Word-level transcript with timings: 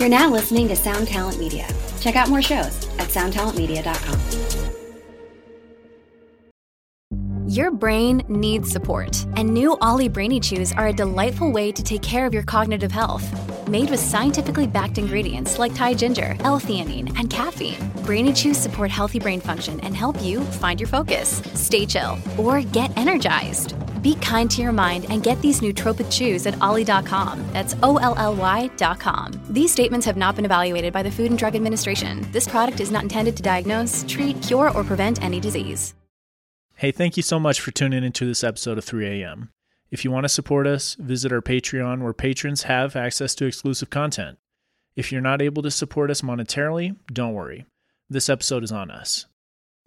You're 0.00 0.08
now 0.08 0.30
listening 0.30 0.66
to 0.68 0.76
Sound 0.76 1.08
Talent 1.08 1.38
Media. 1.38 1.68
Check 2.00 2.16
out 2.16 2.30
more 2.30 2.40
shows 2.40 2.88
at 2.98 3.08
soundtalentmedia.com. 3.10 4.18
Your 7.46 7.70
brain 7.70 8.22
needs 8.26 8.72
support, 8.72 9.26
and 9.36 9.52
new 9.52 9.76
Olly 9.82 10.08
Brainy 10.08 10.40
Chews 10.40 10.72
are 10.72 10.86
a 10.86 10.92
delightful 10.94 11.52
way 11.52 11.70
to 11.72 11.82
take 11.82 12.00
care 12.00 12.24
of 12.24 12.32
your 12.32 12.44
cognitive 12.44 12.90
health. 12.90 13.28
Made 13.68 13.90
with 13.90 14.00
scientifically 14.00 14.66
backed 14.66 14.96
ingredients 14.96 15.58
like 15.58 15.74
Thai 15.74 15.92
ginger, 15.92 16.34
L-theanine, 16.40 17.14
and 17.18 17.28
caffeine, 17.28 17.76
Brainy 18.06 18.32
Chews 18.32 18.56
support 18.56 18.90
healthy 18.90 19.18
brain 19.18 19.42
function 19.42 19.80
and 19.80 19.94
help 19.94 20.22
you 20.22 20.40
find 20.40 20.80
your 20.80 20.88
focus, 20.88 21.42
stay 21.52 21.84
chill, 21.84 22.16
or 22.38 22.62
get 22.62 22.96
energized. 22.96 23.74
Be 24.02 24.14
kind 24.16 24.50
to 24.50 24.62
your 24.62 24.72
mind 24.72 25.06
and 25.08 25.22
get 25.22 25.40
these 25.40 25.60
nootropic 25.60 26.10
chews 26.10 26.46
at 26.46 26.60
olly.com. 26.60 27.44
That's 27.52 27.74
O-L-L-Y.com. 27.82 29.40
These 29.50 29.72
statements 29.72 30.06
have 30.06 30.16
not 30.16 30.36
been 30.36 30.44
evaluated 30.44 30.92
by 30.92 31.02
the 31.02 31.10
Food 31.10 31.30
and 31.30 31.38
Drug 31.38 31.54
Administration. 31.54 32.26
This 32.32 32.48
product 32.48 32.80
is 32.80 32.90
not 32.90 33.02
intended 33.02 33.36
to 33.36 33.42
diagnose, 33.42 34.04
treat, 34.08 34.42
cure, 34.42 34.70
or 34.70 34.84
prevent 34.84 35.22
any 35.22 35.40
disease. 35.40 35.94
Hey, 36.76 36.92
thank 36.92 37.18
you 37.18 37.22
so 37.22 37.38
much 37.38 37.60
for 37.60 37.72
tuning 37.72 38.04
into 38.04 38.24
this 38.24 38.42
episode 38.42 38.78
of 38.78 38.86
3AM. 38.86 39.48
If 39.90 40.04
you 40.04 40.10
want 40.10 40.24
to 40.24 40.28
support 40.30 40.66
us, 40.66 40.94
visit 40.94 41.30
our 41.30 41.42
Patreon 41.42 42.00
where 42.00 42.14
patrons 42.14 42.62
have 42.62 42.96
access 42.96 43.34
to 43.34 43.44
exclusive 43.44 43.90
content. 43.90 44.38
If 44.96 45.12
you're 45.12 45.20
not 45.20 45.42
able 45.42 45.62
to 45.62 45.70
support 45.70 46.10
us 46.10 46.22
monetarily, 46.22 46.96
don't 47.12 47.34
worry. 47.34 47.66
This 48.08 48.30
episode 48.30 48.64
is 48.64 48.72
on 48.72 48.90
us. 48.90 49.26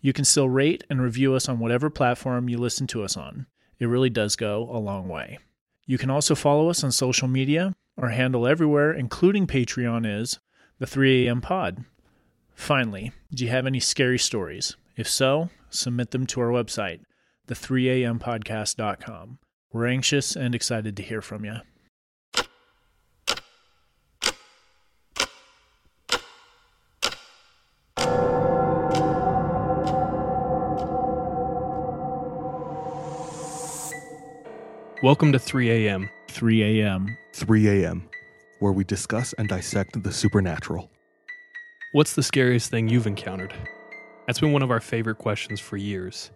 You 0.02 0.14
can 0.14 0.26
still 0.26 0.50
rate 0.50 0.84
and 0.90 1.02
review 1.02 1.34
us 1.34 1.50
on 1.50 1.60
whatever 1.60 1.90
platform 1.90 2.48
you 2.48 2.58
listen 2.58 2.86
to 2.88 3.04
us 3.04 3.18
on. 3.18 3.48
It 3.84 3.88
really 3.88 4.10
does 4.10 4.38
go 4.38 4.70
a 4.72 4.80
long 4.80 5.10
way. 5.10 5.40
You 5.86 5.98
can 5.98 6.10
also 6.10 6.36
follow 6.36 6.70
us 6.70 6.86
on 6.86 6.94
social 6.94 7.28
media. 7.28 7.74
Our 7.98 8.08
handle 8.12 8.48
everywhere, 8.48 8.94
including 8.94 9.46
Patreon, 9.46 10.10
is 10.22 10.40
the 10.80 10.86
3AM 10.86 11.42
Pod. 11.42 11.84
Finally, 12.56 13.12
do 13.34 13.44
you 13.44 13.50
have 13.50 13.68
any 13.68 13.82
scary 13.82 14.18
stories? 14.18 14.78
If 14.96 15.10
so, 15.10 15.50
submit 15.70 16.12
them 16.12 16.26
to 16.28 16.40
our 16.40 16.48
website, 16.48 17.02
the3ampodcast.com. 17.48 19.40
We're 19.74 19.88
anxious 19.88 20.38
and 20.38 20.56
excited 20.56 20.96
to 20.96 21.04
hear 21.04 21.22
from 21.22 21.44
you. 21.44 21.58
Welcome 35.04 35.34
to 35.34 35.40
3 35.40 35.70
a.m. 35.70 36.10
3 36.30 36.80
a.m. 36.80 37.18
3 37.34 37.84
a.m., 37.84 38.10
where 38.60 38.72
we 38.72 38.86
discuss 38.86 39.34
and 39.34 39.50
dissect 39.50 40.02
the 40.02 40.14
supernatural. 40.14 40.90
What's 41.92 42.16
the 42.16 42.24
scariest 42.24 42.72
thing 42.72 42.88
you've 42.88 43.06
encountered? 43.06 43.54
That's 44.26 44.40
been 44.40 44.54
one 44.54 44.62
of 44.62 44.72
our 44.72 44.80
favorite 44.80 45.18
questions 45.18 45.60
for 45.60 45.76
years. 45.76 46.32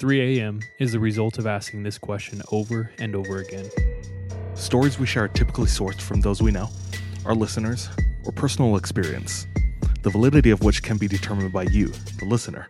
3 0.00 0.38
a.m. 0.38 0.60
is 0.78 0.92
the 0.92 1.00
result 1.00 1.38
of 1.38 1.46
asking 1.46 1.82
this 1.82 1.96
question 1.96 2.42
over 2.52 2.90
and 2.98 3.16
over 3.16 3.38
again. 3.38 3.70
Stories 4.52 4.98
we 4.98 5.06
share 5.06 5.24
are 5.24 5.28
typically 5.28 5.68
sourced 5.68 6.02
from 6.02 6.20
those 6.20 6.42
we 6.42 6.50
know, 6.50 6.68
our 7.24 7.34
listeners, 7.34 7.88
or 8.26 8.32
personal 8.32 8.76
experience, 8.76 9.46
the 10.02 10.10
validity 10.10 10.50
of 10.50 10.62
which 10.62 10.82
can 10.82 10.98
be 10.98 11.08
determined 11.08 11.54
by 11.54 11.62
you, 11.62 11.86
the 12.18 12.26
listener. 12.26 12.68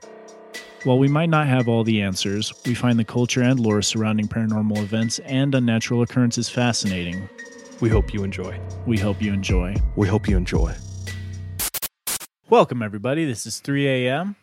While 0.85 0.99
we 0.99 1.09
might 1.09 1.31
not 1.31 1.47
have 1.47 1.67
all 1.67 1.83
the 1.83 2.03
answers, 2.03 2.53
we 2.67 2.75
find 2.75 2.99
the 2.99 3.07
culture 3.07 3.41
and 3.41 3.59
lore 3.59 3.81
surrounding 3.81 4.29
paranormal 4.29 4.77
events 4.77 5.19
and 5.21 5.55
unnatural 5.55 6.03
occurrences 6.03 6.51
fascinating. 6.51 7.27
We 7.81 7.89
hope 7.89 8.13
you 8.13 8.23
enjoy. 8.23 8.61
We 8.85 8.99
hope 8.99 9.23
you 9.23 9.33
enjoy. 9.33 9.77
We 9.97 10.09
hope 10.09 10.29
you 10.29 10.37
enjoy. 10.37 10.75
Welcome, 12.51 12.83
everybody. 12.83 13.25
This 13.25 13.47
is 13.47 13.61
3 13.61 13.89
a.m. 13.89 14.37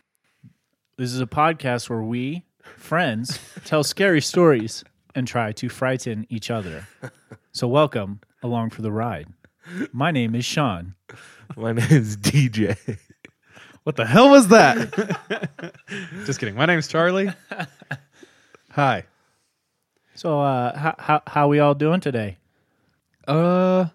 This 0.98 1.14
is 1.14 1.22
a 1.22 1.28
podcast 1.28 1.92
where 1.92 2.02
we, 2.02 2.44
friends, 2.76 3.38
tell 3.66 3.84
scary 3.84 4.20
stories 4.20 4.84
and 5.14 5.28
try 5.28 5.52
to 5.52 5.70
frighten 5.70 6.26
each 6.28 6.50
other. 6.50 6.88
So, 7.52 7.68
welcome 7.68 8.20
along 8.42 8.72
for 8.72 8.82
the 8.82 8.92
ride. 8.92 9.28
My 9.92 10.10
name 10.10 10.34
is 10.34 10.44
Sean. 10.44 10.96
My 11.56 11.74
name 11.74 11.92
is 11.92 12.18
DJ. 12.18 12.98
What 13.84 13.96
the 13.96 14.06
hell 14.06 14.30
was 14.30 14.50
that? 14.50 15.74
Just 16.26 16.40
kidding. 16.40 16.56
My 16.56 16.66
name's 16.68 16.88
Charlie. 16.88 17.30
Hi. 18.72 19.06
So, 20.14 20.40
uh, 20.40 20.78
how, 20.78 20.96
how, 21.00 21.22
how 21.26 21.48
we 21.48 21.60
all 21.60 21.74
doing 21.74 22.00
today? 22.00 22.38
Uh, 23.28 23.88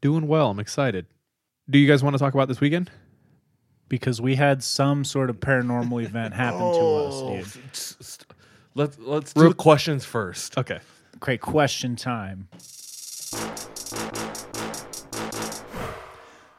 doing 0.00 0.28
well. 0.28 0.50
I'm 0.50 0.60
excited. 0.60 1.06
Do 1.68 1.78
you 1.78 1.88
guys 1.88 2.04
want 2.04 2.14
to 2.14 2.18
talk 2.18 2.34
about 2.34 2.46
this 2.46 2.60
weekend? 2.60 2.90
Because 3.88 4.20
we 4.20 4.36
had 4.36 4.62
some 4.62 5.04
sort 5.04 5.28
of 5.28 5.40
paranormal 5.40 6.04
event 6.04 6.34
happen 6.34 6.60
to 6.60 6.80
us, 6.80 8.26
dude. 8.26 8.26
Let's 8.74 8.98
let's 8.98 9.32
do 9.32 9.48
the 9.48 9.54
questions 9.54 10.04
first. 10.04 10.58
Okay. 10.58 10.80
Great 11.18 11.40
question 11.40 11.96
time. 11.96 12.48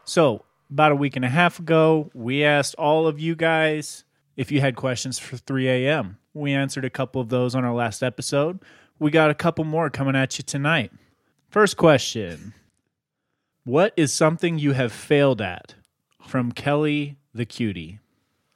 So, 0.03 0.45
about 0.69 0.91
a 0.91 0.95
week 0.95 1.15
and 1.15 1.25
a 1.25 1.29
half 1.29 1.59
ago, 1.59 2.09
we 2.13 2.43
asked 2.43 2.75
all 2.75 3.07
of 3.07 3.19
you 3.19 3.35
guys 3.35 4.03
if 4.35 4.51
you 4.51 4.59
had 4.61 4.75
questions 4.75 5.17
for 5.19 5.37
3 5.37 5.67
a.m. 5.67 6.17
We 6.33 6.53
answered 6.53 6.85
a 6.85 6.89
couple 6.89 7.21
of 7.21 7.29
those 7.29 7.55
on 7.55 7.65
our 7.65 7.73
last 7.73 8.03
episode. 8.03 8.59
We 8.99 9.11
got 9.11 9.29
a 9.31 9.35
couple 9.35 9.63
more 9.65 9.89
coming 9.89 10.15
at 10.15 10.37
you 10.37 10.43
tonight. 10.43 10.91
First 11.49 11.77
question 11.77 12.53
What 13.63 13.93
is 13.97 14.11
something 14.13 14.59
you 14.59 14.73
have 14.73 14.91
failed 14.91 15.41
at? 15.41 15.75
From 16.27 16.51
Kelly 16.51 17.17
the 17.33 17.45
Cutie. 17.45 17.99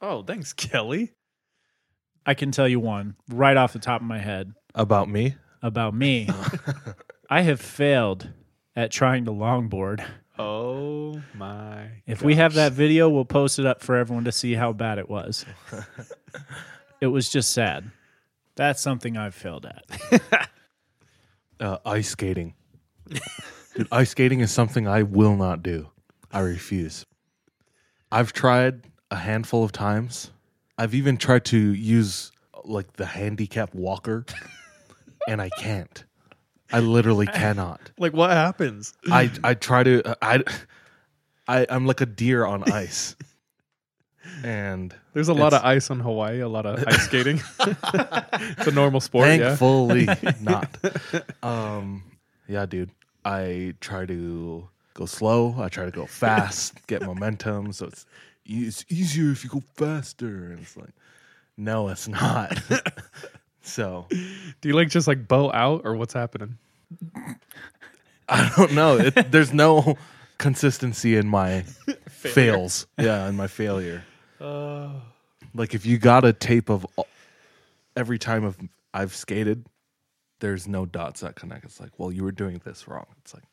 Oh, 0.00 0.22
thanks, 0.22 0.52
Kelly. 0.54 1.12
I 2.26 2.34
can 2.34 2.52
tell 2.52 2.68
you 2.68 2.78
one 2.78 3.16
right 3.30 3.56
off 3.56 3.72
the 3.72 3.78
top 3.78 4.00
of 4.00 4.06
my 4.06 4.18
head 4.18 4.54
About 4.74 5.08
me? 5.08 5.36
about 5.64 5.94
me. 5.94 6.28
I 7.30 7.42
have 7.42 7.60
failed 7.60 8.28
at 8.74 8.90
trying 8.90 9.24
to 9.26 9.30
longboard. 9.30 10.04
Oh 10.38 11.20
my. 11.34 11.88
If 12.06 12.22
we 12.22 12.36
have 12.36 12.54
that 12.54 12.72
video, 12.72 13.08
we'll 13.08 13.24
post 13.24 13.58
it 13.58 13.66
up 13.66 13.82
for 13.82 13.96
everyone 13.96 14.24
to 14.24 14.32
see 14.32 14.54
how 14.54 14.72
bad 14.72 14.98
it 14.98 15.08
was. 15.08 15.44
it 17.00 17.08
was 17.08 17.28
just 17.28 17.50
sad. 17.52 17.90
That's 18.54 18.80
something 18.80 19.16
I've 19.16 19.34
failed 19.34 19.66
at. 19.66 20.48
Uh, 21.60 21.78
ice 21.86 22.08
skating. 22.08 22.54
Dude, 23.76 23.86
ice 23.92 24.10
skating 24.10 24.40
is 24.40 24.50
something 24.50 24.88
I 24.88 25.04
will 25.04 25.36
not 25.36 25.62
do. 25.62 25.90
I 26.32 26.40
refuse. 26.40 27.06
I've 28.10 28.32
tried 28.32 28.88
a 29.12 29.16
handful 29.16 29.62
of 29.62 29.70
times. 29.70 30.32
I've 30.76 30.92
even 30.92 31.16
tried 31.18 31.44
to 31.46 31.56
use 31.56 32.32
like 32.64 32.94
the 32.94 33.06
handicap 33.06 33.72
walker, 33.76 34.26
and 35.28 35.40
I 35.40 35.50
can't. 35.50 36.04
I 36.72 36.80
literally 36.80 37.26
cannot. 37.42 37.80
Like, 37.98 38.12
what 38.12 38.30
happens? 38.30 38.94
I 39.10 39.30
I 39.44 39.54
try 39.54 39.82
to 39.82 40.16
I 40.22 40.42
I 41.48 41.66
I'm 41.68 41.86
like 41.86 42.00
a 42.00 42.06
deer 42.06 42.44
on 42.46 42.62
ice. 42.72 43.16
And 44.44 44.94
There's 45.14 45.28
a 45.28 45.34
lot 45.34 45.52
of 45.52 45.64
ice 45.64 45.90
on 45.90 46.00
Hawaii, 46.00 46.40
a 46.40 46.48
lot 46.48 46.64
of 46.64 46.82
ice 46.86 47.02
skating. 47.04 47.40
it's 47.60 48.66
a 48.66 48.70
normal 48.72 49.00
sport, 49.00 49.28
yeah. 49.28 49.54
thankfully 49.56 50.06
not. 50.40 50.68
Um 51.42 52.04
yeah, 52.48 52.66
dude. 52.66 52.90
I 53.24 53.74
try 53.80 54.04
to 54.06 54.68
go 54.94 55.06
slow, 55.06 55.54
I 55.58 55.68
try 55.68 55.84
to 55.84 55.90
go 55.90 56.06
fast, 56.06 56.86
get 56.86 57.02
momentum, 57.02 57.72
so 57.72 57.86
it's 57.86 58.06
it's 58.44 58.84
easier 58.88 59.30
if 59.30 59.44
you 59.44 59.50
go 59.50 59.62
faster 59.76 60.50
and 60.50 60.60
it's 60.60 60.76
like 60.76 60.90
no, 61.56 61.88
it's 61.88 62.08
not. 62.08 62.58
So, 63.62 64.06
Do 64.10 64.68
you 64.68 64.74
like 64.74 64.88
just 64.88 65.06
like 65.06 65.26
bow 65.26 65.50
out 65.52 65.82
or 65.84 65.96
what's 65.96 66.14
happening? 66.14 66.58
I 68.28 68.52
don't 68.56 68.72
know. 68.72 68.98
It, 68.98 69.30
there's 69.30 69.52
no 69.52 69.96
consistency 70.38 71.16
in 71.16 71.28
my 71.28 71.62
fails. 72.08 72.86
Yeah, 72.98 73.28
in 73.28 73.36
my 73.36 73.46
failure. 73.46 74.04
Uh. 74.40 74.90
like 75.54 75.72
if 75.72 75.86
you 75.86 75.98
got 75.98 76.24
a 76.24 76.32
tape 76.32 76.68
of 76.68 76.84
all- 76.96 77.06
every 77.96 78.18
time 78.18 78.42
of 78.44 78.58
I've 78.92 79.14
skated, 79.14 79.66
there's 80.40 80.66
no 80.66 80.84
dots 80.84 81.20
that 81.20 81.36
connect. 81.36 81.64
It's 81.64 81.78
like, 81.78 81.96
well, 81.98 82.10
you 82.10 82.24
were 82.24 82.32
doing 82.32 82.60
this 82.64 82.88
wrong. 82.88 83.06
It's 83.18 83.34
like, 83.34 83.44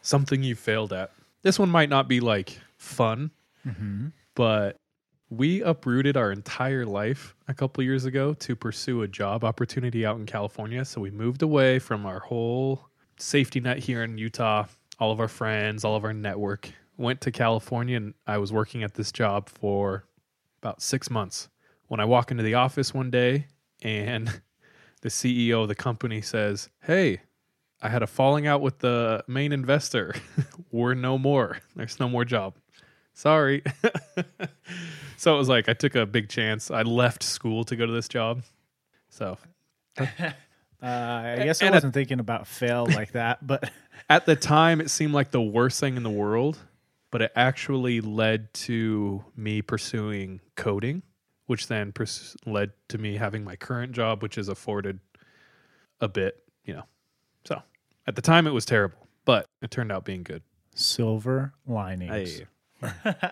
Something 0.00 0.42
you 0.42 0.54
failed 0.54 0.92
at. 0.92 1.12
This 1.42 1.58
one 1.58 1.70
might 1.70 1.88
not 1.88 2.08
be 2.08 2.20
like 2.20 2.58
fun, 2.76 3.30
mm-hmm. 3.66 4.08
but 4.34 4.76
we 5.32 5.62
uprooted 5.62 6.14
our 6.14 6.30
entire 6.30 6.84
life 6.84 7.34
a 7.48 7.54
couple 7.54 7.82
years 7.82 8.04
ago 8.04 8.34
to 8.34 8.54
pursue 8.54 9.00
a 9.00 9.08
job 9.08 9.44
opportunity 9.44 10.04
out 10.04 10.18
in 10.18 10.26
California. 10.26 10.84
So 10.84 11.00
we 11.00 11.10
moved 11.10 11.40
away 11.40 11.78
from 11.78 12.04
our 12.04 12.20
whole 12.20 12.86
safety 13.18 13.58
net 13.58 13.78
here 13.78 14.02
in 14.02 14.18
Utah, 14.18 14.66
all 14.98 15.10
of 15.10 15.20
our 15.20 15.28
friends, 15.28 15.84
all 15.84 15.96
of 15.96 16.04
our 16.04 16.12
network. 16.12 16.70
Went 16.98 17.22
to 17.22 17.30
California 17.30 17.96
and 17.96 18.12
I 18.26 18.36
was 18.36 18.52
working 18.52 18.82
at 18.82 18.92
this 18.92 19.10
job 19.10 19.48
for 19.48 20.04
about 20.60 20.82
six 20.82 21.08
months. 21.08 21.48
When 21.88 21.98
I 21.98 22.04
walk 22.04 22.30
into 22.30 22.42
the 22.42 22.54
office 22.54 22.92
one 22.92 23.10
day 23.10 23.46
and 23.80 24.28
the 25.00 25.08
CEO 25.08 25.62
of 25.62 25.68
the 25.68 25.74
company 25.74 26.20
says, 26.20 26.68
Hey, 26.82 27.22
I 27.80 27.88
had 27.88 28.02
a 28.02 28.06
falling 28.06 28.46
out 28.46 28.60
with 28.60 28.80
the 28.80 29.24
main 29.26 29.52
investor. 29.52 30.14
We're 30.70 30.92
no 30.92 31.16
more. 31.16 31.60
There's 31.74 31.98
no 31.98 32.10
more 32.10 32.26
job. 32.26 32.56
Sorry. 33.14 33.62
so 35.22 35.34
it 35.34 35.38
was 35.38 35.48
like 35.48 35.68
I 35.68 35.72
took 35.74 35.94
a 35.94 36.04
big 36.04 36.28
chance. 36.28 36.70
I 36.70 36.82
left 36.82 37.22
school 37.22 37.62
to 37.64 37.76
go 37.76 37.86
to 37.86 37.92
this 37.92 38.08
job. 38.08 38.42
So 39.08 39.38
Uh, 40.82 41.36
I 41.38 41.44
guess 41.44 41.62
I 41.62 41.66
And 41.66 41.74
wasn't 41.76 41.94
thinking 41.94 42.18
about 42.18 42.48
fail 42.48 42.86
like 42.86 43.12
that, 43.12 43.46
but 43.46 43.70
at 44.10 44.26
the 44.26 44.34
time, 44.34 44.80
it 44.80 44.90
seemed 44.90 45.14
like 45.14 45.30
the 45.30 45.40
worst 45.40 45.78
thing 45.78 45.96
in 45.96 46.02
the 46.02 46.10
world, 46.10 46.58
but 47.12 47.22
it 47.22 47.30
actually 47.36 48.00
led 48.00 48.52
to 48.54 49.24
me 49.36 49.62
pursuing 49.62 50.40
coding, 50.56 51.02
which 51.46 51.68
then 51.68 51.92
pers- 51.92 52.36
led 52.46 52.72
to 52.88 52.98
me 52.98 53.16
having 53.16 53.44
my 53.44 53.54
current 53.54 53.92
job, 53.92 54.24
which 54.24 54.36
is 54.36 54.48
afforded 54.48 54.98
a 56.00 56.08
bit, 56.08 56.42
you 56.64 56.74
know. 56.74 56.82
So 57.44 57.62
at 58.08 58.16
the 58.16 58.22
time, 58.22 58.48
it 58.48 58.52
was 58.52 58.64
terrible, 58.64 59.06
but 59.24 59.46
it 59.62 59.70
turned 59.70 59.92
out 59.92 60.04
being 60.04 60.24
good. 60.24 60.42
silver 60.74 61.52
linings. 61.64 62.40
Hey. 62.80 62.92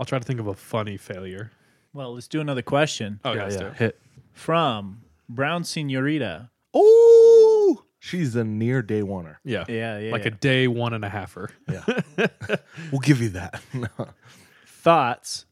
I'll 0.00 0.06
try 0.06 0.18
to 0.18 0.24
think 0.24 0.40
of 0.40 0.46
a 0.46 0.54
funny 0.54 0.96
failure. 0.96 1.52
Well, 1.92 2.14
let's 2.14 2.26
do 2.26 2.40
another 2.40 2.62
question 2.62 3.20
Oh, 3.22 3.34
yeah, 3.34 3.42
let's 3.42 3.56
do 3.56 3.64
yeah. 3.64 3.70
it. 3.70 3.76
Hit. 3.76 4.00
from 4.32 5.02
Brown 5.28 5.62
Senorita. 5.62 6.48
Oh, 6.72 7.84
she's 7.98 8.34
a 8.34 8.42
near 8.42 8.80
day 8.80 9.02
oneer. 9.02 9.36
Yeah. 9.44 9.66
Yeah, 9.68 9.98
yeah. 9.98 10.10
Like 10.10 10.22
yeah. 10.22 10.28
a 10.28 10.30
day 10.30 10.68
one 10.68 10.94
and 10.94 11.04
a 11.04 11.10
halfer. 11.10 11.50
Yeah, 11.70 11.84
we'll 12.90 13.00
give 13.00 13.20
you 13.20 13.28
that. 13.30 13.60
thoughts 14.66 15.44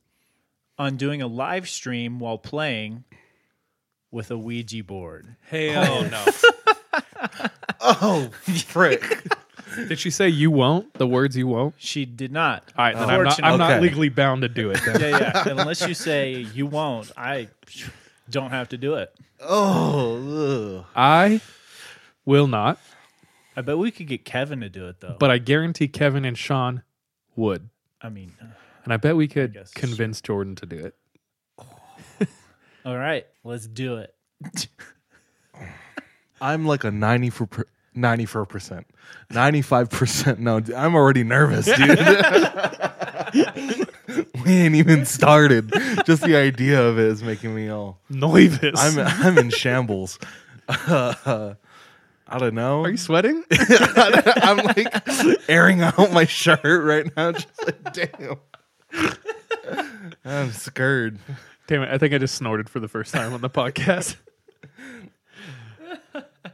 on 0.79 0.97
doing 0.97 1.21
a 1.21 1.27
live 1.27 1.69
stream 1.69 2.19
while 2.19 2.39
playing 2.39 3.05
with 4.11 4.31
a 4.31 4.39
Ouija 4.39 4.83
board. 4.83 5.37
Hell 5.43 6.09
oh, 6.09 6.09
no. 6.09 7.49
oh, 7.83 8.31
frick! 8.67 9.31
Did 9.87 9.99
she 9.99 10.11
say 10.11 10.29
you 10.29 10.51
won't? 10.51 10.93
The 10.95 11.07
words 11.07 11.37
you 11.37 11.47
won't? 11.47 11.75
She 11.79 12.05
did 12.05 12.33
not. 12.33 12.65
All 12.77 12.85
right, 12.85 12.97
then 12.97 13.09
I'm 13.11 13.23
not, 13.25 13.43
I'm 13.45 13.59
not 13.59 13.71
Okay. 13.73 13.81
legally 13.81 14.09
bound 14.09 14.43
to 14.43 14.49
do 14.49 14.71
it. 14.71 14.81
Then. 14.85 15.01
yeah, 15.01 15.19
yeah. 15.19 15.49
Unless 15.49 15.87
you 15.87 15.95
say 15.95 16.33
you 16.55 16.67
won't, 16.67 17.13
I 17.17 17.49
don't 18.31 18.51
have 18.51 18.69
to 18.71 18.77
do 18.79 18.95
it. 18.95 19.15
Oh, 19.41 20.79
ugh. 20.81 20.85
I 20.97 21.41
will 22.25 22.47
not, 22.49 22.79
I 23.57 23.61
bet 23.63 23.79
we 23.79 23.91
could 23.91 24.07
get 24.09 24.25
Kevin 24.25 24.61
to 24.61 24.69
do 24.69 24.89
it 24.89 25.01
though. 25.01 25.17
but 25.19 25.31
I 25.31 25.39
guarantee 25.39 25.89
Kevin 25.89 26.25
and 26.25 26.37
Sean 26.37 26.83
would. 27.37 27.69
I 28.03 28.09
mean, 28.09 28.33
uh, 28.43 28.47
And 28.85 28.93
I 28.93 28.97
bet 28.97 29.17
we 29.17 29.29
could 29.29 29.55
guess. 29.55 29.71
convince 29.73 30.21
Jordan 30.21 30.55
to 30.57 30.67
do 30.67 30.77
it. 30.77 30.95
all 32.85 32.97
right, 32.97 33.27
let's 33.45 33.67
do 33.67 33.97
it. 33.99 34.15
I'm 36.41 36.67
like 36.67 36.85
a 36.85 36.91
94 36.91 37.49
94 37.99 38.47
percent, 38.47 38.87
95 39.31 39.91
percent. 39.91 40.41
No, 40.41 40.61
dude, 40.61 40.75
I'm 40.75 40.95
already 40.95 41.25
nervous, 41.25 41.67
dude. 41.67 41.99
we 44.45 44.53
ain't 44.53 44.75
even 44.75 45.05
started. 45.05 45.73
Just 46.05 46.23
the 46.23 46.37
idea 46.37 46.83
of 46.83 46.99
it 46.99 47.07
is 47.07 47.23
making 47.23 47.55
me 47.55 47.69
all. 47.69 48.01
nervous. 48.09 48.75
I'm 48.77 48.99
I'm 48.99 49.39
in 49.39 49.51
shambles. 49.51 50.19
Uh, 50.69 51.55
I 52.31 52.39
don't 52.39 52.55
know. 52.55 52.85
Are 52.85 52.91
you 52.91 52.99
sweating? 52.99 53.43
I'm 53.51 54.59
like 54.59 55.49
airing 55.49 55.81
out 55.81 56.13
my 56.13 56.27
shirt 56.27 56.85
right 56.85 57.11
now. 57.17 57.33
Just 57.33 57.49
like, 57.65 57.93
damn. 57.95 58.37
I'm 60.25 60.53
scared. 60.53 61.19
Damn 61.67 61.83
it. 61.83 61.89
I 61.91 61.97
think 61.97 62.13
I 62.13 62.19
just 62.19 62.35
snorted 62.35 62.69
for 62.69 62.81
the 62.81 62.89
first 62.89 63.15
time 63.15 63.33
on 63.33 63.41
the 63.41 63.49
podcast. 63.49 64.17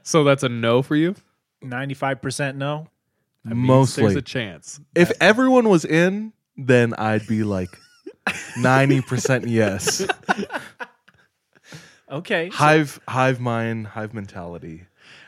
so 0.03 0.23
that's 0.23 0.45
a 0.45 0.49
no 0.49 0.83
for 0.83 0.95
you? 0.95 1.17
Ninety-five 1.65 2.21
percent 2.23 2.57
no. 2.59 2.89
There's 3.45 3.57
Mostly. 3.57 4.05
There's 4.05 4.17
a 4.17 4.23
chance. 4.23 4.81
if 4.95 5.13
everyone 5.21 5.69
was 5.69 5.85
in, 5.85 6.33
then 6.57 6.95
I'd 6.97 7.27
be 7.27 7.43
like 7.45 7.69
90% 8.27 9.45
yes. 9.49 10.07
Okay. 12.11 12.51
so- 12.51 12.57
Hive 12.57 13.01
hive 13.09 13.41
mind, 13.41 13.87
hive 13.89 14.15
mentality. 14.15 14.85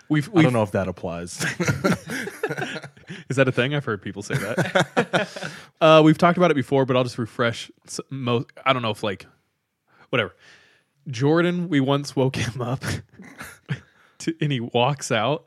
We've, 0.08 0.28
I 0.28 0.32
we've 0.32 0.44
don't 0.44 0.52
know 0.52 0.62
if 0.62 0.70
that 0.72 0.86
applies. 0.86 1.42
Is 3.28 3.36
that 3.36 3.48
a 3.48 3.52
thing? 3.52 3.74
I've 3.74 3.84
heard 3.84 4.00
people 4.02 4.22
say 4.22 4.34
that. 4.36 5.50
uh, 5.80 6.00
we've 6.04 6.16
talked 6.18 6.36
about 6.38 6.52
it 6.52 6.54
before, 6.54 6.84
but 6.86 6.96
I'll 6.96 7.02
just 7.02 7.18
refresh. 7.18 7.72
s- 7.88 7.98
Mo- 8.08 8.44
I 8.64 8.72
don't 8.72 8.82
know 8.82 8.90
if 8.92 9.02
like, 9.02 9.26
whatever. 10.10 10.36
Jordan, 11.08 11.68
we 11.68 11.80
once 11.80 12.14
woke 12.14 12.36
him 12.36 12.62
up, 12.62 12.84
to, 14.18 14.34
and 14.40 14.52
he 14.52 14.60
walks 14.60 15.10
out, 15.10 15.46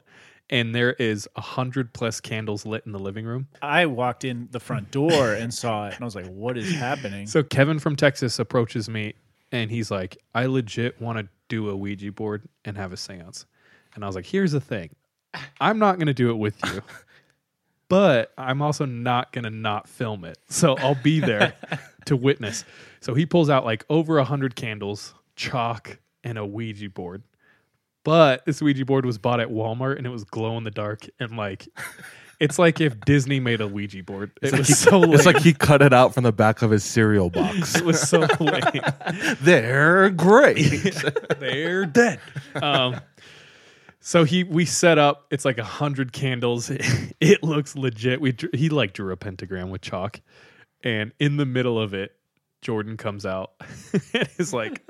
and 0.49 0.73
there 0.73 0.93
is 0.93 1.27
a 1.35 1.41
hundred 1.41 1.93
plus 1.93 2.19
candles 2.19 2.65
lit 2.65 2.85
in 2.85 2.91
the 2.91 2.99
living 2.99 3.25
room. 3.25 3.47
I 3.61 3.85
walked 3.85 4.23
in 4.23 4.47
the 4.51 4.59
front 4.59 4.91
door 4.91 5.33
and 5.33 5.53
saw 5.53 5.87
it, 5.87 5.95
and 5.95 6.01
I 6.01 6.05
was 6.05 6.15
like, 6.15 6.27
"What 6.27 6.57
is 6.57 6.73
happening?" 6.73 7.27
So 7.27 7.43
Kevin 7.43 7.79
from 7.79 7.95
Texas 7.95 8.39
approaches 8.39 8.89
me, 8.89 9.13
and 9.51 9.69
he's 9.69 9.91
like, 9.91 10.17
"I 10.33 10.45
legit 10.45 10.99
want 11.01 11.19
to 11.19 11.27
do 11.47 11.69
a 11.69 11.75
Ouija 11.75 12.11
board 12.11 12.47
and 12.65 12.77
have 12.77 12.93
a 12.93 12.97
séance." 12.97 13.45
And 13.95 14.03
I 14.03 14.07
was 14.07 14.15
like, 14.15 14.25
"Here's 14.25 14.51
the 14.51 14.61
thing, 14.61 14.95
I'm 15.59 15.79
not 15.79 15.95
going 15.97 16.07
to 16.07 16.13
do 16.13 16.29
it 16.29 16.35
with 16.35 16.57
you." 16.65 16.81
But 17.89 18.31
I'm 18.37 18.61
also 18.61 18.85
not 18.85 19.31
gonna 19.33 19.49
not 19.49 19.89
film 19.89 20.23
it, 20.23 20.37
so 20.47 20.77
I'll 20.77 20.93
be 20.93 21.19
there 21.19 21.55
to 22.05 22.15
witness. 22.15 22.63
So 23.01 23.15
he 23.15 23.25
pulls 23.25 23.49
out 23.49 23.65
like 23.65 23.83
over 23.89 24.19
a 24.19 24.23
hundred 24.23 24.55
candles, 24.55 25.15
chalk, 25.35 25.97
and 26.23 26.37
a 26.37 26.45
Ouija 26.45 26.87
board. 26.89 27.23
But 28.09 28.43
this 28.47 28.59
Ouija 28.59 28.85
board 28.85 29.05
was 29.05 29.19
bought 29.19 29.39
at 29.39 29.49
Walmart 29.49 29.99
and 29.99 30.07
it 30.07 30.09
was 30.09 30.23
glow 30.23 30.57
in 30.57 30.63
the 30.63 30.71
dark 30.71 31.05
and 31.19 31.37
like 31.37 31.67
it's 32.39 32.57
like 32.57 32.81
if 32.81 32.99
Disney 33.01 33.39
made 33.39 33.61
a 33.61 33.67
Ouija 33.67 34.01
board. 34.01 34.31
It 34.41 34.57
was 34.57 34.79
so 34.79 34.97
lame. 35.01 35.13
it's 35.13 35.27
like 35.27 35.37
he 35.37 35.53
cut 35.53 35.83
it 35.83 35.93
out 35.93 36.15
from 36.15 36.23
the 36.23 36.31
back 36.31 36.63
of 36.63 36.71
his 36.71 36.83
cereal 36.83 37.29
box. 37.29 37.75
it 37.75 37.85
was 37.85 38.01
so 38.01 38.25
lame. 38.39 38.81
They're 39.41 40.09
great. 40.09 40.99
They're 41.39 41.85
dead. 41.85 42.19
Um, 42.55 42.99
so 43.99 44.23
he 44.23 44.43
we 44.43 44.65
set 44.65 44.97
up. 44.97 45.27
It's 45.29 45.45
like 45.45 45.59
a 45.59 45.63
hundred 45.63 46.11
candles. 46.11 46.71
It 47.21 47.43
looks 47.43 47.75
legit. 47.75 48.21
We 48.21 48.31
dr- 48.31 48.55
he 48.55 48.69
like 48.69 48.93
drew 48.93 49.11
a 49.11 49.17
pentagram 49.17 49.69
with 49.69 49.81
chalk, 49.81 50.19
and 50.83 51.11
in 51.19 51.37
the 51.37 51.45
middle 51.45 51.79
of 51.79 51.93
it, 51.93 52.13
Jordan 52.63 52.97
comes 52.97 53.23
out 53.23 53.51
and 54.15 54.27
is 54.39 54.51
like, 54.51 54.81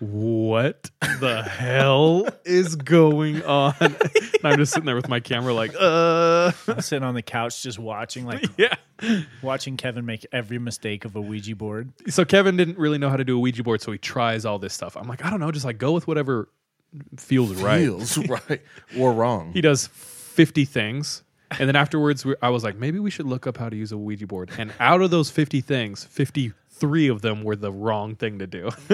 "What 0.00 0.90
the 1.20 1.42
hell 1.48 2.26
is 2.44 2.76
going 2.76 3.42
on?" 3.44 3.74
And 3.80 4.52
I'm 4.52 4.58
just 4.58 4.72
sitting 4.74 4.84
there 4.84 4.96
with 4.96 5.08
my 5.08 5.20
camera, 5.20 5.54
like, 5.54 5.74
"Uh, 5.80 6.52
I'm 6.68 6.80
sitting 6.82 7.02
on 7.04 7.14
the 7.14 7.22
couch 7.22 7.62
just 7.62 7.78
watching, 7.78 8.26
like 8.26 8.44
yeah." 8.58 8.74
watching 9.42 9.76
Kevin 9.76 10.04
make 10.06 10.24
every 10.32 10.58
mistake 10.58 11.04
of 11.04 11.16
a 11.16 11.20
Ouija 11.20 11.56
board. 11.56 11.92
So 12.08 12.24
Kevin 12.24 12.56
didn't 12.56 12.78
really 12.78 12.98
know 12.98 13.08
how 13.10 13.16
to 13.16 13.24
do 13.24 13.36
a 13.36 13.40
Ouija 13.40 13.62
board, 13.62 13.80
so 13.80 13.90
he 13.92 13.98
tries 13.98 14.44
all 14.44 14.58
this 14.58 14.72
stuff. 14.74 14.96
I'm 14.96 15.08
like, 15.08 15.24
I 15.24 15.30
don't 15.30 15.40
know, 15.40 15.50
just 15.50 15.64
like 15.64 15.78
go 15.78 15.92
with 15.92 16.06
whatever 16.06 16.48
feels 17.16 17.52
right. 17.54 17.80
Feels 17.80 18.18
right 18.28 18.62
or 18.98 19.12
wrong. 19.12 19.52
he 19.52 19.60
does 19.60 19.88
50 19.88 20.64
things 20.64 21.22
and 21.58 21.68
then 21.68 21.74
afterwards 21.76 22.24
we, 22.24 22.34
i 22.42 22.48
was 22.48 22.62
like 22.64 22.76
maybe 22.76 22.98
we 23.00 23.10
should 23.10 23.26
look 23.26 23.46
up 23.46 23.56
how 23.56 23.68
to 23.68 23.76
use 23.76 23.90
a 23.92 23.98
ouija 23.98 24.26
board 24.26 24.50
and 24.58 24.72
out 24.78 25.02
of 25.02 25.10
those 25.10 25.30
50 25.30 25.60
things 25.60 26.04
53 26.74 27.08
of 27.08 27.22
them 27.22 27.42
were 27.44 27.56
the 27.56 27.72
wrong 27.72 28.14
thing 28.16 28.38
to 28.40 28.46
do 28.46 28.70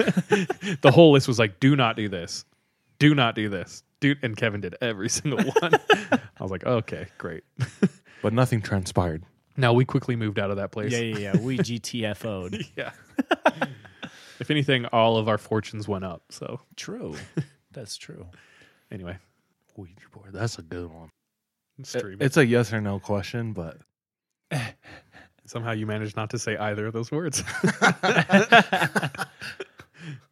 the 0.81 0.91
whole 0.93 1.11
list 1.11 1.27
was 1.27 1.39
like 1.39 1.59
do 1.59 1.75
not 1.75 1.95
do 1.95 2.07
this 2.09 2.45
do 2.99 3.13
not 3.15 3.35
do 3.35 3.49
this 3.49 3.83
do 3.99 4.15
and 4.21 4.37
kevin 4.37 4.61
did 4.61 4.75
every 4.81 5.09
single 5.17 5.39
one 5.43 5.73
i 5.91 6.19
was 6.43 6.51
like 6.51 6.65
okay 6.65 7.07
great 7.17 7.43
but 8.21 8.33
nothing 8.33 8.61
transpired. 8.61 9.23
now 9.57 9.73
we 9.73 9.83
quickly 9.85 10.15
moved 10.15 10.39
out 10.39 10.51
of 10.51 10.57
that 10.57 10.71
place 10.71 10.91
Yeah, 10.91 10.99
yeah, 10.99 11.17
yeah. 11.33 11.37
We 11.37 11.57
TFO'd. 11.57 12.65
yeah 12.75 12.91
if 14.39 14.49
anything 14.51 14.85
all 14.87 15.17
of 15.17 15.27
our 15.27 15.37
fortunes 15.37 15.87
went 15.87 16.05
up 16.05 16.23
so 16.29 16.59
True. 16.75 17.15
That's 17.71 17.97
true. 17.97 18.27
anyway 18.91 19.17
Ouija 19.77 19.95
board. 20.11 20.33
That's 20.33 20.59
a 20.59 20.61
good 20.61 20.91
one. 20.91 21.09
stream 21.83 22.17
it. 22.21 22.25
It's 22.25 22.35
a 22.37 22.45
yes 22.45 22.73
or 22.73 22.81
no 22.81 22.99
question, 22.99 23.53
but 23.53 23.77
Somehow 25.51 25.73
you 25.73 25.85
managed 25.85 26.15
not 26.15 26.29
to 26.29 26.39
say 26.39 26.55
either 26.55 26.87
of 26.87 26.93
those 26.93 27.11
words. 27.11 27.43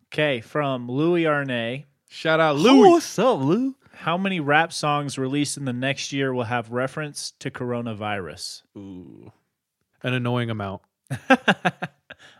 okay, 0.07 0.39
from 0.39 0.89
Louis 0.89 1.23
Arnay. 1.23 1.83
Shout 2.07 2.39
out 2.39 2.55
Louis. 2.55 2.87
Oh, 2.87 2.91
what's 2.91 3.19
up, 3.19 3.41
Lou? 3.41 3.75
How 3.91 4.17
many 4.17 4.39
rap 4.39 4.71
songs 4.71 5.17
released 5.17 5.57
in 5.57 5.65
the 5.65 5.73
next 5.73 6.13
year 6.13 6.33
will 6.33 6.45
have 6.45 6.71
reference 6.71 7.31
to 7.39 7.51
coronavirus? 7.51 8.61
Ooh. 8.77 9.33
An 10.03 10.13
annoying 10.13 10.49
amount. 10.49 10.83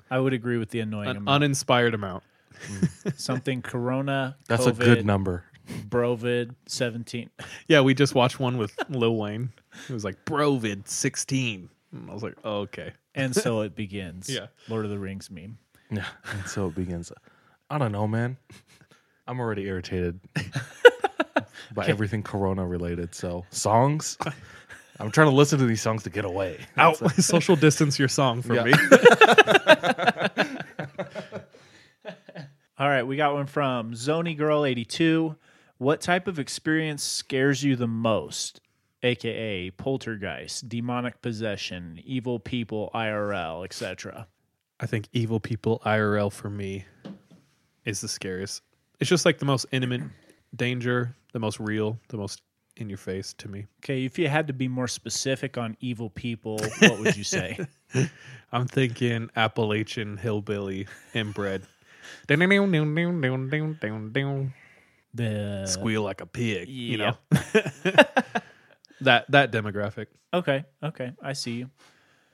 I 0.10 0.18
would 0.18 0.32
agree 0.32 0.58
with 0.58 0.70
the 0.70 0.80
annoying 0.80 1.10
An 1.10 1.18
amount. 1.18 1.44
Uninspired 1.44 1.94
amount. 1.94 2.24
Something 3.18 3.62
corona. 3.62 4.38
That's 4.48 4.66
COVID, 4.66 4.70
a 4.70 4.86
good 4.86 5.06
number. 5.06 5.44
Brovid 5.90 6.56
17. 6.68 7.30
Yeah, 7.68 7.82
we 7.82 7.94
just 7.94 8.16
watched 8.16 8.40
one 8.40 8.58
with 8.58 8.74
Lil 8.88 9.18
Wayne. 9.18 9.52
It 9.90 9.94
was 9.94 10.06
like 10.06 10.24
Brovid 10.24 10.88
16. 10.88 11.70
Mm, 11.96 12.10
I 12.10 12.14
was 12.14 12.24
like, 12.24 12.36
oh, 12.44 12.60
okay. 12.62 12.94
And 13.16 13.36
so 13.36 13.62
it 13.62 13.76
begins. 13.76 14.30
Yeah. 14.30 14.48
Lord 14.70 14.86
of 14.86 14.92
the 14.92 15.00
Rings 15.00 15.30
meme. 15.30 15.58
Yeah. 15.92 16.06
And 16.32 16.48
so 16.48 16.68
it 16.68 16.76
begins. 16.76 17.12
I 17.70 17.78
don't 17.78 17.92
know, 17.92 18.08
man. 18.08 18.38
I'm 19.28 19.40
already 19.40 19.64
irritated. 19.66 20.20
by 21.74 21.86
everything 21.88 22.24
Corona 22.24 22.66
related. 22.66 23.14
So 23.14 23.46
songs. 23.50 24.18
I'm 25.02 25.12
trying 25.12 25.28
to 25.30 25.36
listen 25.36 25.60
to 25.60 25.66
these 25.66 25.82
songs 25.82 26.04
to 26.04 26.10
get 26.10 26.24
away. 26.26 26.60
Out. 26.78 26.98
Social 27.22 27.56
distance 27.56 27.98
your 28.00 28.08
song 28.08 28.42
from 28.42 28.56
Yeah. 28.58 28.64
me. 28.66 28.74
All 32.78 32.88
right, 32.88 33.04
we 33.04 33.18
got 33.18 33.34
one 33.34 33.46
from 33.46 33.92
Zony 33.94 34.38
Girl 34.38 34.64
82. 34.66 35.36
What 35.78 36.00
type 36.00 36.28
of 36.28 36.40
experience 36.40 37.04
scares 37.04 37.64
you 37.64 37.76
the 37.76 37.88
most? 37.88 38.62
AKA 39.04 39.72
poltergeist, 39.72 40.68
demonic 40.68 41.22
possession, 41.22 42.00
evil 42.04 42.40
people, 42.40 42.92
IRL, 42.94 43.64
etc. 43.64 44.28
I 44.80 44.86
think 44.86 45.08
evil 45.14 45.40
people 45.40 45.82
IRL 45.86 46.32
for 46.32 46.50
me 46.50 46.86
is 47.86 48.02
the 48.02 48.08
scariest. 48.08 48.62
It's 49.00 49.10
just 49.10 49.26
like 49.26 49.40
the 49.40 49.46
most 49.46 49.66
intimate 49.72 50.02
danger, 50.56 51.16
the 51.32 51.40
most 51.40 51.60
real, 51.60 52.00
the 52.10 52.18
most 52.18 52.42
in 52.78 52.90
your 52.90 52.98
face 52.98 53.34
to 53.34 53.50
me. 53.50 53.68
Okay, 53.84 54.06
if 54.06 54.18
you 54.18 54.28
had 54.28 54.48
to 54.48 54.54
be 54.54 54.68
more 54.68 54.88
specific 54.88 55.58
on 55.58 55.76
evil 55.82 56.10
people, 56.10 56.60
what 56.80 57.00
would 57.00 57.18
you 57.18 57.24
say? 57.24 57.60
I'm 58.52 58.68
thinking 58.68 59.30
Appalachian 59.36 60.18
hillbilly 60.18 60.88
inbred. 61.14 61.64
the 65.14 65.66
Squeal 65.68 66.04
like 66.04 66.22
a 66.22 66.26
pig, 66.26 66.70
you 66.70 66.98
know. 66.98 67.18
that 69.02 69.30
that 69.32 69.52
demographic. 69.52 70.08
Okay, 70.34 70.64
okay, 70.84 71.12
I 71.22 71.34
see 71.34 71.54
you. 71.54 71.70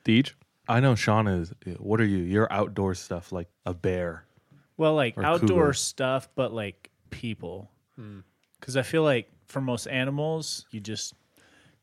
Deej? 0.04 0.32
I 0.68 0.80
know 0.80 0.94
Sean 0.94 1.26
is. 1.28 1.52
What 1.78 2.00
are 2.00 2.04
you? 2.04 2.18
You're 2.18 2.52
outdoor 2.52 2.94
stuff 2.94 3.32
like 3.32 3.48
a 3.64 3.72
bear. 3.74 4.24
Well, 4.76 4.94
like 4.94 5.16
Or 5.16 5.24
outdoor 5.24 5.58
cougar. 5.66 5.72
stuff, 5.74 6.28
but 6.34 6.52
like 6.52 6.90
people. 7.10 7.70
Hmm. 7.96 8.20
Because 8.60 8.76
I 8.76 8.82
feel 8.82 9.02
like 9.02 9.30
for 9.46 9.60
most 9.60 9.86
animals, 9.86 10.66
you 10.70 10.80
just 10.80 11.14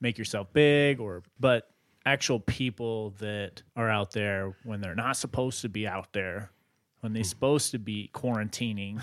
make 0.01 0.17
yourself 0.17 0.51
big, 0.53 0.99
or 0.99 1.23
but 1.39 1.69
actual 2.05 2.39
people 2.41 3.11
that 3.19 3.63
are 3.77 3.89
out 3.89 4.11
there 4.11 4.53
when 4.63 4.81
they're 4.81 4.95
not 4.95 5.15
supposed 5.15 5.61
to 5.61 5.69
be 5.69 5.87
out 5.87 6.11
there, 6.13 6.51
when 6.99 7.11
Hmm. 7.11 7.15
they're 7.15 7.23
supposed 7.23 7.71
to 7.71 7.79
be 7.79 8.09
quarantining, 8.13 9.01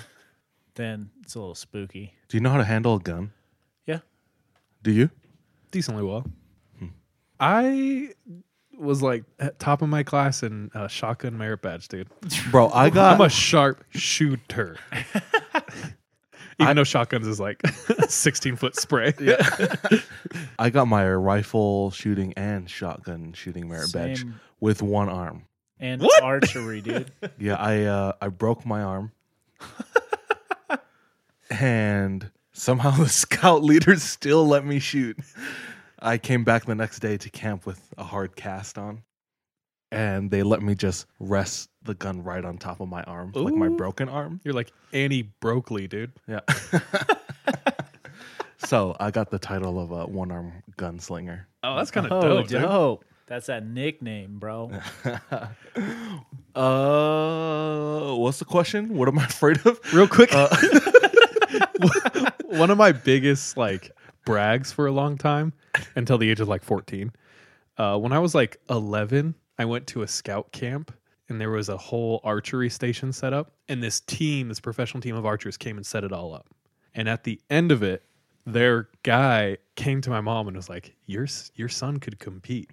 then 0.75 1.11
it's 1.23 1.35
a 1.35 1.39
little 1.41 1.55
spooky. 1.55 2.15
Do 2.29 2.37
you 2.37 2.43
know 2.43 2.51
how 2.51 2.59
to 2.59 2.65
handle 2.65 2.95
a 2.97 3.01
gun? 3.01 3.33
Yeah. 3.87 4.01
Do 4.83 4.93
you? 4.93 5.11
Decently 5.71 6.03
well. 6.03 6.25
I 7.39 8.11
was 8.79 9.03
like 9.03 9.25
at 9.39 9.59
top 9.59 9.83
of 9.83 9.89
my 9.89 10.03
class 10.03 10.43
in 10.43 10.71
uh, 10.75 10.89
shotgun 10.89 11.39
merit 11.39 11.63
badge, 11.63 11.89
dude. 11.89 12.09
Bro, 12.51 12.71
I 12.71 12.91
got 12.91 13.15
I'm 13.15 13.21
a 13.21 13.29
sharp 13.31 13.85
shooter. 13.91 14.77
Even 16.61 16.77
though 16.77 16.85
shotguns 16.85 17.27
is 17.27 17.41
like 17.41 17.63
16 18.09 18.57
foot 18.57 18.77
spray. 18.77 19.15
Yeah. 19.21 19.39
I 20.59 20.69
got 20.69 20.89
my 20.89 21.11
rifle 21.11 21.91
shooting 21.91 22.35
and 22.37 22.69
shotgun 22.69 23.33
shooting 23.33 23.69
merit 23.69 23.93
badge 23.93 24.27
with 24.61 24.83
one 24.83 25.09
arm. 25.09 25.47
And 25.79 26.07
archery, 26.23 26.83
dude. 26.83 27.11
Yeah, 27.39 27.55
I 27.55 27.85
uh, 27.85 28.13
I 28.21 28.29
broke 28.29 28.67
my 28.67 28.83
arm, 28.83 29.13
and 31.51 32.31
somehow 32.61 32.91
the 33.03 33.09
scout 33.09 33.65
leaders 33.65 34.03
still 34.03 34.47
let 34.47 34.65
me 34.65 34.79
shoot. 34.79 35.17
I 35.99 36.19
came 36.19 36.45
back 36.45 36.67
the 36.67 36.75
next 36.75 37.01
day 37.01 37.17
to 37.17 37.31
camp 37.31 37.67
with 37.67 37.81
a 37.99 38.05
hard 38.05 38.37
cast 38.37 38.79
on, 38.79 39.03
and 39.91 40.31
they 40.31 40.43
let 40.43 40.63
me 40.63 40.75
just 40.75 41.07
rest 41.19 41.71
the 41.83 41.95
gun 41.95 42.23
right 42.23 42.45
on 42.45 42.59
top 42.59 42.81
of 42.81 42.89
my 42.89 43.03
arm, 43.03 43.33
like 43.35 43.55
my 43.55 43.67
Ooh. 43.67 43.77
broken 43.77 44.09
arm. 44.09 44.41
You're 44.45 44.55
like 44.55 44.73
Annie 44.93 45.33
Brokley, 45.43 45.89
dude. 45.89 46.13
Yeah. 46.27 46.41
so 48.59 48.97
I 49.01 49.11
got 49.11 49.31
the 49.31 49.39
title 49.39 49.79
of 49.81 49.91
a 49.91 50.07
one 50.07 50.31
arm 50.31 50.63
gunslinger. 50.79 51.45
Oh, 51.63 51.77
that's 51.77 51.91
kind 51.91 52.07
of 52.07 52.13
Oh, 52.13 52.21
dope, 52.21 52.49
dude. 52.49 52.63
dope. 52.63 53.05
That's 53.27 53.47
that 53.47 53.67
nickname, 53.67 54.39
bro. 54.39 54.73
Uh, 56.53 58.13
what's 58.17 58.41
the 58.41 58.45
question? 58.45 58.97
What 58.97 59.07
am 59.07 59.21
I 59.21 59.25
afraid 59.25 59.65
of? 59.65 59.79
Real 59.95 60.09
quick, 60.09 60.31
Uh, 60.33 60.49
one 62.59 62.71
of 62.71 62.79
my 62.79 62.93
biggest 62.93 63.57
like 63.57 63.91
brags 64.25 64.73
for 64.73 64.87
a 64.87 64.93
long 64.93 65.17
time 65.17 65.53
until 65.97 66.19
the 66.19 66.31
age 66.31 66.41
of 66.41 66.49
like 66.49 66.63
14 66.63 67.13
uh, 67.79 67.97
when 67.99 68.13
i 68.13 68.19
was 68.19 68.35
like 68.35 68.59
11 68.69 69.35
i 69.59 69.65
went 69.65 69.87
to 69.87 70.03
a 70.03 70.09
scout 70.09 70.51
camp 70.53 70.93
and 71.31 71.41
there 71.41 71.51
was 71.51 71.69
a 71.69 71.77
whole 71.77 72.21
archery 72.25 72.69
station 72.69 73.13
set 73.13 73.33
up 73.33 73.53
and 73.69 73.83
this 73.83 74.01
team 74.01 74.49
this 74.49 74.61
professional 74.61 75.01
team 75.01 75.17
of 75.17 75.25
archers 75.25 75.57
came 75.57 75.77
and 75.77 75.87
set 75.87 76.05
it 76.05 76.13
all 76.13 76.35
up. 76.35 76.49
And 76.95 77.09
at 77.09 77.25
the 77.25 77.41
end 77.49 77.73
of 77.73 77.83
it 77.83 78.05
their 78.45 78.89
guy 79.05 79.57
came 79.77 80.01
to 80.01 80.11
my 80.11 80.21
mom 80.21 80.49
and 80.49 80.57
was 80.57 80.69
like 80.69 80.95
your 81.07 81.27
your 81.55 81.69
son 81.69 81.99
could 81.99 82.19
compete. 82.19 82.71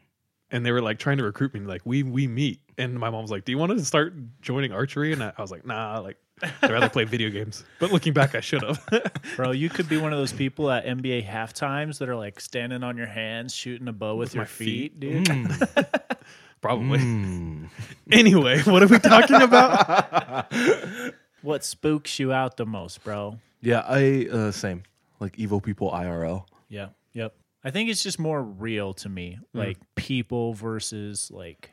And 0.50 0.66
they 0.66 0.72
were 0.72 0.82
like 0.82 0.98
trying 0.98 1.18
to 1.18 1.24
recruit 1.24 1.54
me 1.54 1.60
like 1.62 1.84
we 1.86 2.04
we 2.04 2.28
meet. 2.28 2.62
And 2.78 3.00
my 3.00 3.10
mom 3.10 3.22
was 3.22 3.32
like 3.32 3.46
do 3.46 3.52
you 3.52 3.58
want 3.58 3.78
to 3.78 3.86
start 3.86 4.16
joining 4.42 4.74
archery? 4.74 5.14
And 5.14 5.24
i, 5.24 5.32
I 5.38 5.42
was 5.42 5.52
like 5.52 5.66
nah 5.66 6.00
like 6.00 6.18
i'd 6.44 6.72
rather 6.72 6.90
play 6.90 7.04
video 7.04 7.30
games 7.30 7.64
but 7.80 7.92
looking 7.92 8.14
back 8.14 8.36
i 8.36 8.40
should 8.40 8.62
have 8.64 8.84
Bro, 9.36 9.52
you 9.52 9.70
could 9.70 9.88
be 9.90 9.98
one 9.98 10.14
of 10.14 10.20
those 10.20 10.34
people 10.34 10.72
at 10.72 10.86
NBA 10.86 11.24
half 11.24 11.54
times 11.54 12.00
that 12.00 12.10
are 12.10 12.16
like 12.16 12.40
standing 12.40 12.84
on 12.84 12.98
your 12.98 13.06
hands, 13.08 13.54
shooting 13.54 13.88
a 13.88 13.94
bow 13.94 14.16
with, 14.16 14.34
your 14.34 14.46
feet. 14.46 14.94
feet, 14.94 15.00
dude. 15.00 15.28
Probably. 16.62 16.98
mm. 17.00 17.70
Anyway, 18.12 18.62
what 18.64 18.82
are 18.82 18.88
we 18.88 18.98
talking 19.00 19.42
about? 19.42 20.52
What 21.44 21.64
spooks 21.64 22.18
you 22.20 22.34
out 22.34 22.58
the 22.58 22.66
most, 22.66 23.04
bro? 23.04 23.38
Yeah, 23.62 23.84
I 23.88 24.28
uh, 24.32 24.52
same 24.52 24.84
like 25.20 25.38
evil 25.38 25.62
people 25.62 25.92
IRL. 25.92 26.46
Yeah. 26.68 26.88
Yep. 27.14 27.36
I 27.64 27.70
think 27.72 27.90
it's 27.90 28.02
just 28.02 28.18
more 28.20 28.42
real 28.42 28.94
to 28.96 29.10
me, 29.10 29.40
like 29.54 29.78
people 29.96 30.54
versus 30.54 31.30
like 31.32 31.72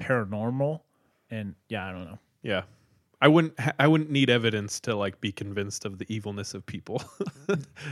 paranormal. 0.00 0.80
And 1.28 1.54
yeah, 1.68 1.86
I 1.88 1.92
don't 1.92 2.04
know. 2.04 2.18
yeah. 2.42 2.62
I 3.22 3.28
wouldn't 3.28 3.54
I 3.78 3.86
wouldn't 3.86 4.10
need 4.10 4.30
evidence 4.30 4.80
to 4.80 4.94
like 4.96 5.20
be 5.20 5.30
convinced 5.32 5.84
of 5.84 5.98
the 5.98 6.06
evilness 6.12 6.54
of 6.54 6.64
people. 6.66 7.02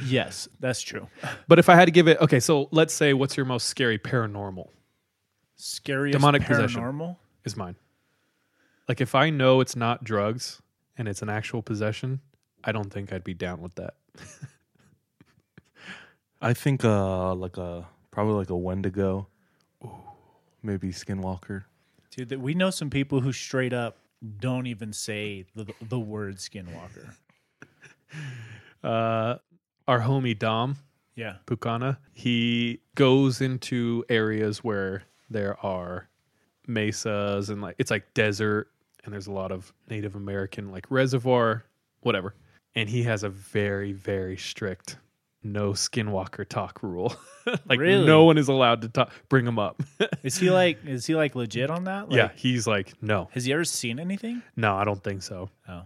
Yes, 0.06 0.48
that's 0.60 0.80
true. 0.80 1.08
but 1.48 1.58
if 1.58 1.68
I 1.68 1.74
had 1.74 1.84
to 1.86 1.90
give 1.90 2.08
it 2.08 2.20
okay, 2.20 2.40
so 2.40 2.68
let's 2.70 2.94
say 2.94 3.12
what's 3.12 3.36
your 3.36 3.44
most 3.46 3.66
scary 3.66 3.98
paranormal 3.98 4.68
Scariest 5.56 6.16
Demonic 6.18 6.42
paranormal. 6.42 6.46
possession. 6.56 7.16
is 7.44 7.56
mine. 7.56 7.74
Like 8.88 9.00
if 9.00 9.14
I 9.14 9.30
know 9.30 9.60
it's 9.60 9.74
not 9.76 10.04
drugs 10.04 10.62
and 10.96 11.08
it's 11.08 11.20
an 11.20 11.28
actual 11.28 11.62
possession, 11.62 12.20
I 12.64 12.72
don't 12.72 12.90
think 12.92 13.12
I'd 13.12 13.24
be 13.24 13.34
down 13.34 13.60
with 13.60 13.74
that. 13.74 13.94
I 16.40 16.54
think 16.54 16.84
uh 16.84 17.34
like 17.34 17.56
a 17.56 17.86
probably 18.10 18.34
like 18.34 18.50
a 18.50 18.56
Wendigo, 18.56 19.26
maybe 20.62 20.88
Skinwalker. 20.90 21.64
Dude, 22.10 22.32
we 22.40 22.54
know 22.54 22.70
some 22.70 22.90
people 22.90 23.20
who 23.20 23.32
straight 23.32 23.72
up 23.72 23.98
don't 24.38 24.66
even 24.66 24.92
say 24.92 25.44
the, 25.54 25.66
the 25.88 25.98
word 25.98 26.36
skinwalker. 26.36 27.14
Uh 28.82 29.36
our 29.86 30.00
homie 30.00 30.38
Dom, 30.38 30.76
Yeah. 31.16 31.36
Pukana, 31.46 31.96
he 32.12 32.80
goes 32.94 33.40
into 33.40 34.04
areas 34.08 34.62
where 34.62 35.02
there 35.30 35.58
are 35.64 36.08
mesas 36.66 37.50
and 37.50 37.60
like 37.60 37.74
it's 37.78 37.90
like 37.90 38.12
desert 38.14 38.68
and 39.04 39.12
there's 39.12 39.26
a 39.26 39.32
lot 39.32 39.50
of 39.50 39.72
Native 39.90 40.14
American 40.14 40.70
like 40.70 40.86
reservoir, 40.90 41.64
whatever. 42.00 42.34
And 42.74 42.88
he 42.88 43.02
has 43.02 43.24
a 43.24 43.28
very, 43.30 43.92
very 43.92 44.36
strict 44.36 44.96
no 45.42 45.70
skinwalker 45.72 46.46
talk 46.48 46.82
rule. 46.82 47.14
like 47.68 47.78
Really? 47.78 48.06
no 48.06 48.24
one 48.24 48.38
is 48.38 48.48
allowed 48.48 48.82
to 48.82 48.88
talk 48.88 49.12
bring 49.28 49.46
him 49.46 49.58
up. 49.58 49.82
Is 50.22 50.36
he 50.36 50.50
like 50.50 50.84
is 50.84 51.06
he 51.06 51.14
like 51.14 51.34
legit 51.34 51.70
on 51.70 51.84
that? 51.84 52.08
Like, 52.10 52.16
yeah, 52.16 52.30
he's 52.34 52.66
like, 52.66 52.92
no. 53.02 53.28
Has 53.32 53.44
he 53.44 53.52
ever 53.52 53.64
seen 53.64 53.98
anything? 54.00 54.42
No, 54.56 54.74
I 54.76 54.84
don't 54.84 55.02
think 55.02 55.22
so. 55.22 55.48
Oh. 55.68 55.82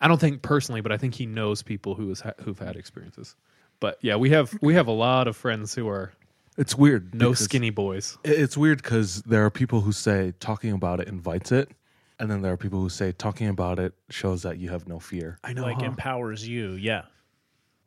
I 0.00 0.08
don't 0.08 0.20
think 0.20 0.42
personally, 0.42 0.80
but 0.82 0.92
I 0.92 0.96
think 0.98 1.14
he 1.14 1.24
knows 1.26 1.62
people 1.62 1.94
who 1.94 2.08
has 2.10 2.20
ha- 2.20 2.34
who've 2.42 2.58
had 2.58 2.76
experiences. 2.76 3.34
But 3.80 3.98
yeah, 4.02 4.16
we 4.16 4.30
have 4.30 4.52
we 4.60 4.74
have 4.74 4.88
a 4.88 4.92
lot 4.92 5.28
of 5.28 5.36
friends 5.36 5.74
who 5.74 5.88
are 5.88 6.12
It's 6.58 6.74
weird. 6.76 7.14
no 7.14 7.30
because- 7.30 7.44
skinny 7.44 7.70
boys. 7.70 8.18
It- 8.24 8.38
It's 8.40 8.56
weird 8.56 8.82
because 8.82 9.22
there 9.22 9.44
are 9.44 9.50
people 9.50 9.80
who 9.82 9.92
say 9.92 10.32
talking 10.40 10.72
about 10.72 11.00
it 11.00 11.08
invites 11.08 11.52
it, 11.52 11.70
and 12.18 12.30
then 12.30 12.42
there 12.42 12.52
are 12.52 12.56
people 12.58 12.80
who 12.80 12.88
say 12.88 13.12
talking 13.12 13.48
about 13.48 13.78
it 13.78 13.94
shows 14.10 14.42
that 14.42 14.58
you 14.58 14.68
have 14.70 14.86
no 14.88 14.98
fear. 14.98 15.38
I 15.44 15.52
know, 15.54 15.62
like 15.62 15.78
huh? 15.78 15.86
empowers 15.86 16.46
you. 16.46 16.72
Yeah. 16.72 17.02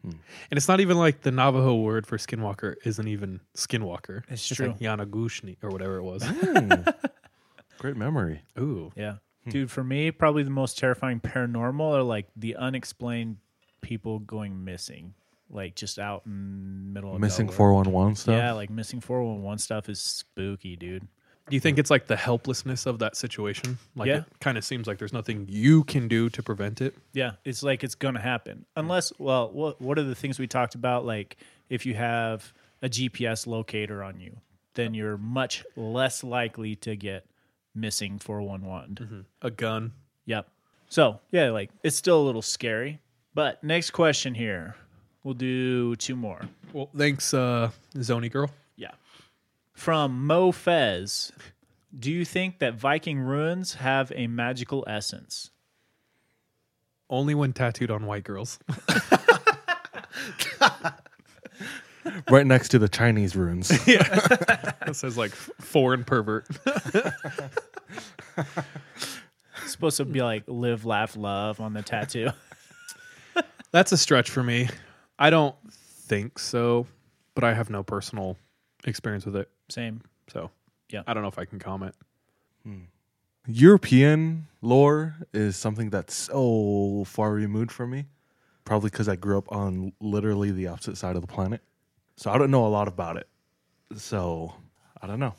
And 0.03 0.17
it's 0.51 0.67
not 0.67 0.79
even 0.79 0.97
like 0.97 1.21
the 1.21 1.31
Navajo 1.31 1.75
word 1.75 2.07
for 2.07 2.17
skinwalker 2.17 2.75
isn't 2.85 3.07
even 3.07 3.41
skinwalker. 3.55 4.23
It's 4.29 4.49
It's 4.49 4.55
true. 4.57 4.67
like 4.67 4.79
Yanagushni 4.79 5.57
or 5.61 5.69
whatever 5.69 5.97
it 5.97 6.03
was. 6.03 6.23
Mm. 6.23 6.93
Great 7.77 7.95
memory. 7.97 8.41
Ooh, 8.57 8.91
Yeah. 8.95 9.15
Dude, 9.47 9.71
for 9.71 9.83
me, 9.83 10.11
probably 10.11 10.43
the 10.43 10.51
most 10.51 10.77
terrifying 10.77 11.19
paranormal 11.19 11.97
are 11.97 12.03
like 12.03 12.27
the 12.35 12.55
unexplained 12.55 13.37
people 13.81 14.19
going 14.19 14.63
missing. 14.63 15.15
Like 15.49 15.73
just 15.75 15.97
out 15.97 16.21
in 16.27 16.83
the 16.85 16.93
middle 16.93 17.09
of 17.09 17.15
the 17.15 17.19
Missing 17.19 17.49
four 17.49 17.73
one 17.73 17.91
one 17.91 18.15
stuff. 18.15 18.35
Yeah, 18.35 18.51
like 18.51 18.69
missing 18.69 18.99
411 19.01 19.57
stuff 19.57 19.89
is 19.89 19.99
spooky, 19.99 20.75
dude. 20.75 21.07
Do 21.49 21.55
you 21.55 21.59
think 21.59 21.77
it's 21.79 21.89
like 21.89 22.07
the 22.07 22.15
helplessness 22.15 22.85
of 22.85 22.99
that 22.99 23.15
situation? 23.15 23.77
Like 23.95 24.07
Yeah. 24.07 24.17
it 24.19 24.25
kind 24.39 24.57
of 24.57 24.63
seems 24.63 24.87
like 24.87 24.97
there's 24.99 25.13
nothing 25.13 25.45
you 25.49 25.83
can 25.83 26.07
do 26.07 26.29
to 26.29 26.43
prevent 26.43 26.81
it. 26.81 26.95
Yeah, 27.13 27.31
it's 27.45 27.63
like 27.63 27.83
it's 27.83 27.95
gonna 27.95 28.21
happen 28.21 28.65
unless. 28.75 29.11
Well, 29.19 29.51
what 29.51 29.81
what 29.81 29.97
are 29.99 30.03
the 30.03 30.15
things 30.15 30.39
we 30.39 30.47
talked 30.47 30.75
about? 30.75 31.05
Like 31.05 31.37
if 31.69 31.85
you 31.85 31.93
have 31.95 32.53
a 32.81 32.89
GPS 32.89 33.45
locator 33.47 34.03
on 34.03 34.19
you, 34.19 34.37
then 34.75 34.93
you're 34.93 35.17
much 35.17 35.65
less 35.75 36.23
likely 36.23 36.75
to 36.77 36.95
get 36.95 37.25
missing 37.75 38.19
four 38.19 38.41
one 38.41 38.61
one. 38.65 39.25
A 39.41 39.51
gun. 39.51 39.91
Yep. 40.25 40.47
So 40.89 41.19
yeah, 41.31 41.49
like 41.49 41.71
it's 41.83 41.95
still 41.95 42.21
a 42.21 42.25
little 42.25 42.41
scary. 42.41 42.99
But 43.35 43.63
next 43.63 43.91
question 43.91 44.33
here, 44.33 44.75
we'll 45.23 45.33
do 45.35 45.95
two 45.95 46.15
more. 46.15 46.41
Well, 46.73 46.89
thanks, 46.97 47.33
uh, 47.33 47.69
Zony 47.95 48.31
girl. 48.31 48.49
Yeah. 49.79 49.83
From 49.83 50.27
Mo 50.27 50.51
Fez, 50.51 51.31
do 51.97 52.11
you 52.11 52.25
think 52.25 52.59
that 52.59 52.75
Viking 52.75 53.19
runes 53.19 53.75
have 53.75 54.11
a 54.15 54.27
magical 54.27 54.83
essence? 54.87 55.51
Only 57.09 57.33
when 57.33 57.53
tattooed 57.53 57.89
on 57.89 58.05
white 58.05 58.23
girls. 58.23 58.59
right 62.29 62.45
next 62.45 62.69
to 62.69 62.79
the 62.79 62.89
Chinese 62.89 63.35
runes. 63.35 63.71
it 63.87 64.95
says 64.95 65.17
like 65.17 65.31
f- 65.31 65.49
foreign 65.59 66.03
pervert. 66.03 66.47
It's 69.63 69.71
supposed 69.71 69.97
to 69.97 70.05
be 70.05 70.21
like 70.21 70.43
live, 70.47 70.85
laugh, 70.85 71.15
love 71.15 71.59
on 71.59 71.73
the 71.73 71.81
tattoo. 71.81 72.29
That's 73.71 73.91
a 73.91 73.97
stretch 73.97 74.29
for 74.29 74.43
me. 74.43 74.69
I 75.17 75.29
don't 75.29 75.55
think 75.71 76.39
so, 76.39 76.87
but 77.35 77.43
I 77.43 77.53
have 77.53 77.69
no 77.69 77.83
personal 77.83 78.37
experience 78.85 79.25
with 79.25 79.35
it. 79.35 79.49
Same. 79.69 80.01
So 80.31 80.51
Yeah. 80.89 81.03
I 81.07 81.13
don't 81.13 81.23
know 81.23 81.29
if 81.29 81.39
I 81.39 81.45
can 81.45 81.59
comment. 81.59 81.95
European 83.47 84.47
lore 84.61 85.15
is 85.33 85.55
something 85.55 85.89
that's 85.89 86.13
so 86.13 87.03
far 87.07 87.33
removed 87.33 87.71
from 87.71 87.91
me. 87.91 88.05
Probably 88.65 88.89
because 88.91 89.09
I 89.09 89.15
grew 89.15 89.37
up 89.37 89.51
on 89.51 89.93
literally 89.99 90.51
the 90.51 90.67
opposite 90.67 90.97
side 90.97 91.15
of 91.15 91.21
the 91.21 91.27
planet. 91.27 91.61
So 92.17 92.29
I 92.29 92.37
don't 92.37 92.51
know 92.51 92.67
a 92.67 92.69
lot 92.69 92.87
about 92.87 93.17
it. 93.17 93.27
So 93.95 94.53
I 95.01 95.07
don't 95.07 95.19
know. 95.19 95.33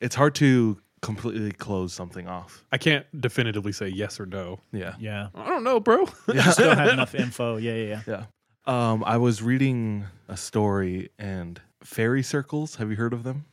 It's 0.00 0.14
hard 0.14 0.34
to 0.36 0.78
completely 1.02 1.52
close 1.52 1.92
something 1.92 2.26
off. 2.26 2.64
I 2.72 2.78
can't 2.78 3.04
definitively 3.20 3.72
say 3.72 3.88
yes 3.88 4.18
or 4.18 4.24
no. 4.24 4.60
Yeah. 4.72 4.94
Yeah. 4.98 5.28
I 5.34 5.48
don't 5.48 5.64
know, 5.64 5.80
bro. 5.80 6.06
Just 6.32 6.58
don't 6.58 6.78
have 6.78 6.88
enough 6.94 7.14
info. 7.14 7.56
Yeah, 7.58 7.74
yeah, 7.74 8.00
yeah. 8.06 8.24
Yeah. 8.66 8.90
Um, 8.92 9.04
I 9.04 9.18
was 9.18 9.42
reading 9.42 10.06
a 10.28 10.36
story 10.38 11.10
and 11.18 11.60
fairy 11.82 12.22
circles. 12.22 12.76
Have 12.76 12.88
you 12.88 12.96
heard 12.96 13.12
of 13.12 13.22
them? 13.24 13.44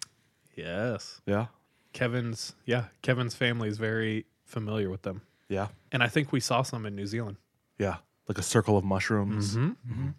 Yes. 0.55 1.21
Yeah. 1.25 1.47
Kevin's 1.93 2.53
yeah, 2.65 2.85
Kevin's 3.01 3.35
family 3.35 3.67
is 3.67 3.77
very 3.77 4.25
familiar 4.45 4.89
with 4.89 5.01
them. 5.01 5.21
Yeah. 5.49 5.67
And 5.91 6.01
I 6.01 6.07
think 6.07 6.31
we 6.31 6.39
saw 6.39 6.61
some 6.61 6.85
in 6.85 6.95
New 6.95 7.05
Zealand. 7.05 7.37
Yeah. 7.77 7.97
Like 8.27 8.37
a 8.37 8.43
circle 8.43 8.77
of 8.77 8.83
mushrooms. 8.83 9.57
Mm-hmm. 9.57 10.09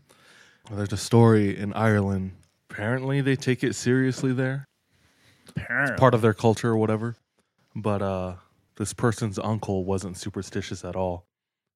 Well, 0.69 0.77
there's 0.77 0.93
a 0.93 0.99
story 0.99 1.57
in 1.57 1.73
Ireland. 1.73 2.33
Apparently, 2.71 3.21
they 3.21 3.37
take 3.37 3.65
it 3.65 3.75
seriously 3.75 4.33
there. 4.33 4.67
Apparently. 5.49 5.97
part 5.97 6.15
of 6.15 6.23
their 6.23 6.35
culture 6.35 6.71
or 6.71 6.77
whatever. 6.77 7.17
But 7.75 8.03
uh, 8.03 8.35
this 8.77 8.93
person's 8.93 9.39
uncle 9.39 9.85
wasn't 9.85 10.17
superstitious 10.17 10.85
at 10.85 10.97
all, 10.97 11.25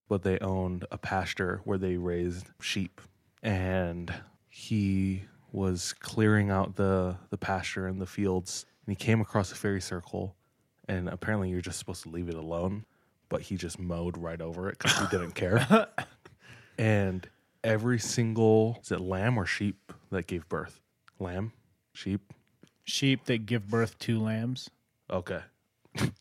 but 0.08 0.22
they 0.22 0.38
owned 0.38 0.84
a 0.90 0.98
pasture 0.98 1.60
where 1.64 1.78
they 1.78 1.96
raised 1.96 2.46
sheep, 2.60 3.00
and 3.42 4.12
he 4.48 5.24
was 5.56 5.94
clearing 6.00 6.50
out 6.50 6.76
the 6.76 7.16
the 7.30 7.38
pasture 7.38 7.86
and 7.86 8.00
the 8.00 8.06
fields, 8.06 8.66
and 8.86 8.92
he 8.92 9.04
came 9.04 9.20
across 9.22 9.50
a 9.50 9.54
fairy 9.54 9.80
circle, 9.80 10.36
and 10.86 11.08
apparently 11.08 11.48
you're 11.48 11.62
just 11.62 11.78
supposed 11.78 12.02
to 12.02 12.10
leave 12.10 12.28
it 12.28 12.34
alone, 12.34 12.84
but 13.30 13.40
he 13.40 13.56
just 13.56 13.78
mowed 13.78 14.18
right 14.18 14.40
over 14.42 14.68
it 14.68 14.78
because 14.78 14.98
he 14.98 15.06
didn't 15.06 15.34
care, 15.34 15.88
and 16.78 17.26
every 17.64 17.98
single 17.98 18.78
is 18.82 18.92
it 18.92 19.00
lamb 19.00 19.38
or 19.38 19.46
sheep 19.46 19.92
that 20.10 20.26
gave 20.26 20.46
birth, 20.48 20.80
lamb, 21.18 21.52
sheep, 21.94 22.32
Sheep 22.84 23.24
that 23.24 23.46
give 23.46 23.66
birth 23.66 23.98
to 24.00 24.20
lambs. 24.20 24.70
okay. 25.10 25.40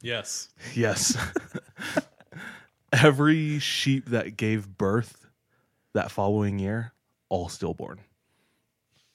Yes. 0.02 0.50
Yes. 0.74 1.16
Every 2.94 3.60
sheep 3.60 4.06
that 4.10 4.38
gave 4.38 4.78
birth 4.78 5.28
that 5.94 6.10
following 6.12 6.58
year, 6.60 6.94
all 7.30 7.50
stillborn. 7.50 8.00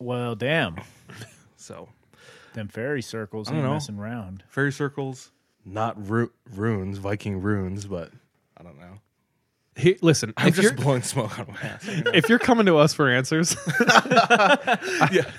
Well, 0.01 0.35
damn. 0.35 0.77
So, 1.57 1.91
Them 2.55 2.69
fairy 2.69 3.03
circles 3.03 3.49
I 3.49 3.51
don't 3.51 3.59
ain't 3.61 3.67
know. 3.69 3.75
messing 3.75 3.99
around. 3.99 4.43
fairy 4.49 4.73
circles, 4.73 5.31
not 5.67 6.09
ru- 6.09 6.33
runes, 6.55 6.97
Viking 6.97 7.43
runes, 7.43 7.85
but 7.85 8.11
I 8.57 8.63
don't 8.63 8.79
know. 8.81 8.99
He, 9.77 9.99
listen, 10.01 10.33
I'm 10.39 10.49
if 10.49 10.55
just 10.57 10.63
you're, 10.65 10.73
blowing 10.73 11.03
smoke 11.03 11.39
out 11.39 11.49
of 11.51 11.55
my 11.55 11.61
ass. 11.69 11.85
if 11.87 12.31
you're 12.31 12.39
coming 12.39 12.65
to 12.67 12.79
us 12.79 12.95
for 12.95 13.11
answers, 13.11 13.55
yeah. 15.13 15.31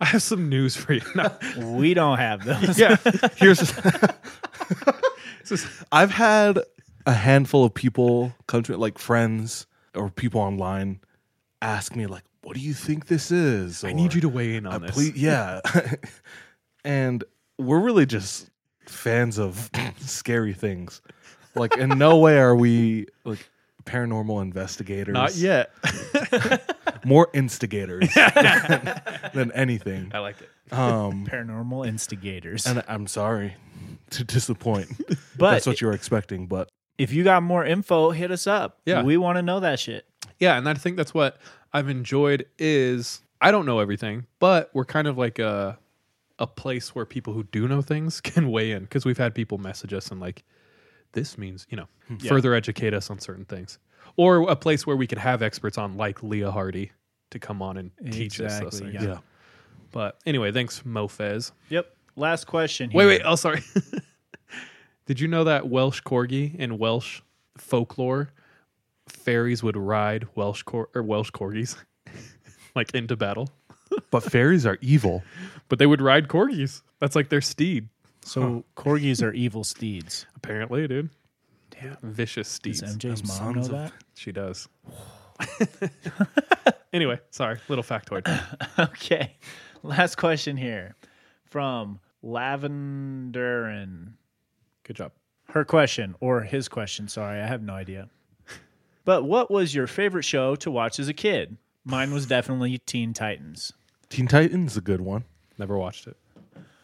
I 0.00 0.04
have 0.06 0.22
some 0.22 0.48
news 0.48 0.76
for 0.76 0.94
you. 0.94 1.02
No, 1.14 1.30
We 1.56 1.94
don't 1.94 2.18
have 2.18 2.44
those. 2.44 2.76
yeah. 2.78 2.96
Here's 3.36 3.72
I've 5.92 6.10
had 6.10 6.58
a 7.06 7.12
handful 7.12 7.64
of 7.64 7.72
people 7.74 8.32
come 8.48 8.62
to 8.64 8.72
me, 8.72 8.78
like 8.78 8.98
friends 8.98 9.66
or 9.94 10.10
people 10.10 10.40
online, 10.40 11.00
ask 11.62 11.94
me 11.94 12.06
like, 12.06 12.24
"What 12.42 12.54
do 12.54 12.60
you 12.60 12.74
think 12.74 13.06
this 13.06 13.30
is?" 13.30 13.84
I 13.84 13.92
need 13.92 14.14
you 14.14 14.20
to 14.22 14.28
weigh 14.28 14.56
in 14.56 14.66
on 14.66 14.82
this. 14.82 14.92
please, 14.92 15.16
yeah. 15.16 15.60
and 16.84 17.24
we're 17.58 17.80
really 17.80 18.06
just 18.06 18.50
fans 18.86 19.38
of 19.38 19.70
scary 20.00 20.52
things. 20.52 21.00
Like, 21.54 21.76
in 21.76 21.90
no 21.98 22.18
way 22.18 22.38
are 22.38 22.54
we 22.54 23.06
like 23.24 23.48
paranormal 23.84 24.42
investigators. 24.42 25.14
Not 25.14 25.34
yet. 25.34 25.72
More 27.04 27.28
instigators 27.32 28.12
than, 28.14 29.00
than 29.34 29.52
anything. 29.52 30.10
I 30.14 30.18
like 30.18 30.36
it. 30.40 30.48
Um, 30.72 31.26
Paranormal 31.26 31.86
instigators. 31.86 32.66
and 32.66 32.84
I'm 32.86 33.06
sorry 33.06 33.54
to 34.10 34.24
disappoint. 34.24 34.88
but 35.36 35.52
That's 35.52 35.66
what 35.66 35.80
you 35.80 35.86
were 35.88 35.92
expecting, 35.92 36.46
but 36.46 36.68
if 36.98 37.12
you 37.12 37.24
got 37.24 37.42
more 37.42 37.64
info, 37.64 38.10
hit 38.10 38.30
us 38.30 38.46
up. 38.46 38.78
Yeah. 38.84 39.02
We 39.02 39.16
want 39.16 39.36
to 39.36 39.42
know 39.42 39.60
that 39.60 39.80
shit. 39.80 40.06
Yeah, 40.40 40.56
and 40.56 40.68
I 40.68 40.74
think 40.74 40.96
that's 40.96 41.14
what 41.14 41.36
I've 41.72 41.88
enjoyed 41.88 42.46
is 42.58 43.22
I 43.40 43.50
don't 43.50 43.66
know 43.66 43.78
everything, 43.78 44.26
but 44.38 44.70
we're 44.72 44.84
kind 44.84 45.06
of 45.06 45.16
like 45.16 45.38
a 45.38 45.78
a 46.38 46.46
place 46.46 46.94
where 46.94 47.04
people 47.04 47.34
who 47.34 47.44
do 47.44 47.68
know 47.68 47.82
things 47.82 48.20
can 48.22 48.50
weigh 48.50 48.72
in 48.72 48.82
because 48.82 49.04
we've 49.04 49.18
had 49.18 49.34
people 49.34 49.58
message 49.58 49.92
us 49.92 50.10
and 50.10 50.20
like 50.20 50.42
this 51.12 51.36
means 51.36 51.66
you 51.68 51.76
know 51.76 51.86
hmm. 52.08 52.16
further 52.16 52.54
educate 52.54 52.94
us 52.94 53.10
on 53.10 53.18
certain 53.18 53.44
things, 53.44 53.78
or 54.16 54.48
a 54.48 54.56
place 54.56 54.86
where 54.86 54.96
we 54.96 55.06
could 55.06 55.18
have 55.18 55.42
experts 55.42 55.78
on 55.78 55.96
like 55.96 56.22
Leah 56.22 56.50
Hardy 56.50 56.92
to 57.30 57.38
come 57.38 57.62
on 57.62 57.76
and 57.76 57.92
teach 58.10 58.40
us 58.40 58.58
those 58.58 58.80
things. 58.80 58.94
yeah. 58.94 59.02
yeah. 59.02 59.18
But 59.92 60.18
anyway, 60.26 60.52
thanks 60.52 60.82
Mofez. 60.82 61.52
Yep. 61.68 61.94
Last 62.16 62.46
question. 62.46 62.90
Wait, 62.92 63.06
wait. 63.06 63.22
Oh, 63.24 63.36
sorry. 63.36 63.62
Did 65.06 65.20
you 65.20 65.28
know 65.28 65.44
that 65.44 65.68
Welsh 65.68 66.02
corgi 66.02 66.54
in 66.54 66.78
Welsh 66.78 67.22
folklore, 67.56 68.30
fairies 69.10 69.62
would 69.62 69.76
ride 69.76 70.26
Welsh 70.34 70.62
cor- 70.62 70.88
or 70.94 71.02
Welsh 71.02 71.30
corgis 71.30 71.76
like 72.74 72.94
into 72.94 73.16
battle, 73.16 73.48
But 74.10 74.22
fairies 74.22 74.64
are 74.66 74.78
evil. 74.80 75.22
but 75.68 75.78
they 75.78 75.86
would 75.86 76.00
ride 76.00 76.28
corgis. 76.28 76.82
That's 77.00 77.16
like 77.16 77.28
their 77.28 77.40
steed. 77.40 77.88
So 78.22 78.64
corgis 78.76 79.22
are 79.22 79.32
evil 79.32 79.64
steeds. 79.64 80.26
Apparently, 80.36 80.86
dude. 80.86 81.10
Damn, 81.70 81.96
vicious 82.02 82.46
Does 82.58 82.78
steeds. 82.78 82.82
MJ's 82.82 83.22
Them 83.22 83.28
mom 83.46 83.54
know 83.54 83.62
sons 83.62 83.66
of- 83.66 83.72
that? 83.72 83.92
She 84.14 84.32
does. 84.32 84.68
anyway, 86.92 87.18
sorry, 87.30 87.58
little 87.68 87.84
factoid. 87.84 88.26
okay. 88.78 89.36
Last 89.82 90.16
question 90.16 90.56
here 90.56 90.94
from 91.46 92.00
Lavender 92.22 93.64
and 93.66 94.14
Good 94.84 94.96
job. 94.96 95.12
her 95.50 95.64
question 95.64 96.14
or 96.20 96.42
his 96.42 96.68
question. 96.68 97.08
Sorry, 97.08 97.40
I 97.40 97.46
have 97.46 97.62
no 97.62 97.72
idea. 97.72 98.08
But 99.04 99.24
what 99.24 99.50
was 99.50 99.74
your 99.74 99.86
favorite 99.86 100.24
show 100.24 100.54
to 100.56 100.70
watch 100.70 100.98
as 100.98 101.08
a 101.08 101.14
kid? 101.14 101.56
Mine 101.84 102.12
was 102.12 102.26
definitely 102.26 102.78
Teen 102.78 103.12
Titans. 103.14 103.72
Teen 104.08 104.26
Titans 104.28 104.72
is 104.72 104.76
a 104.76 104.80
good 104.82 105.00
one. 105.00 105.24
Never 105.58 105.78
watched 105.78 106.06
it. 106.06 106.16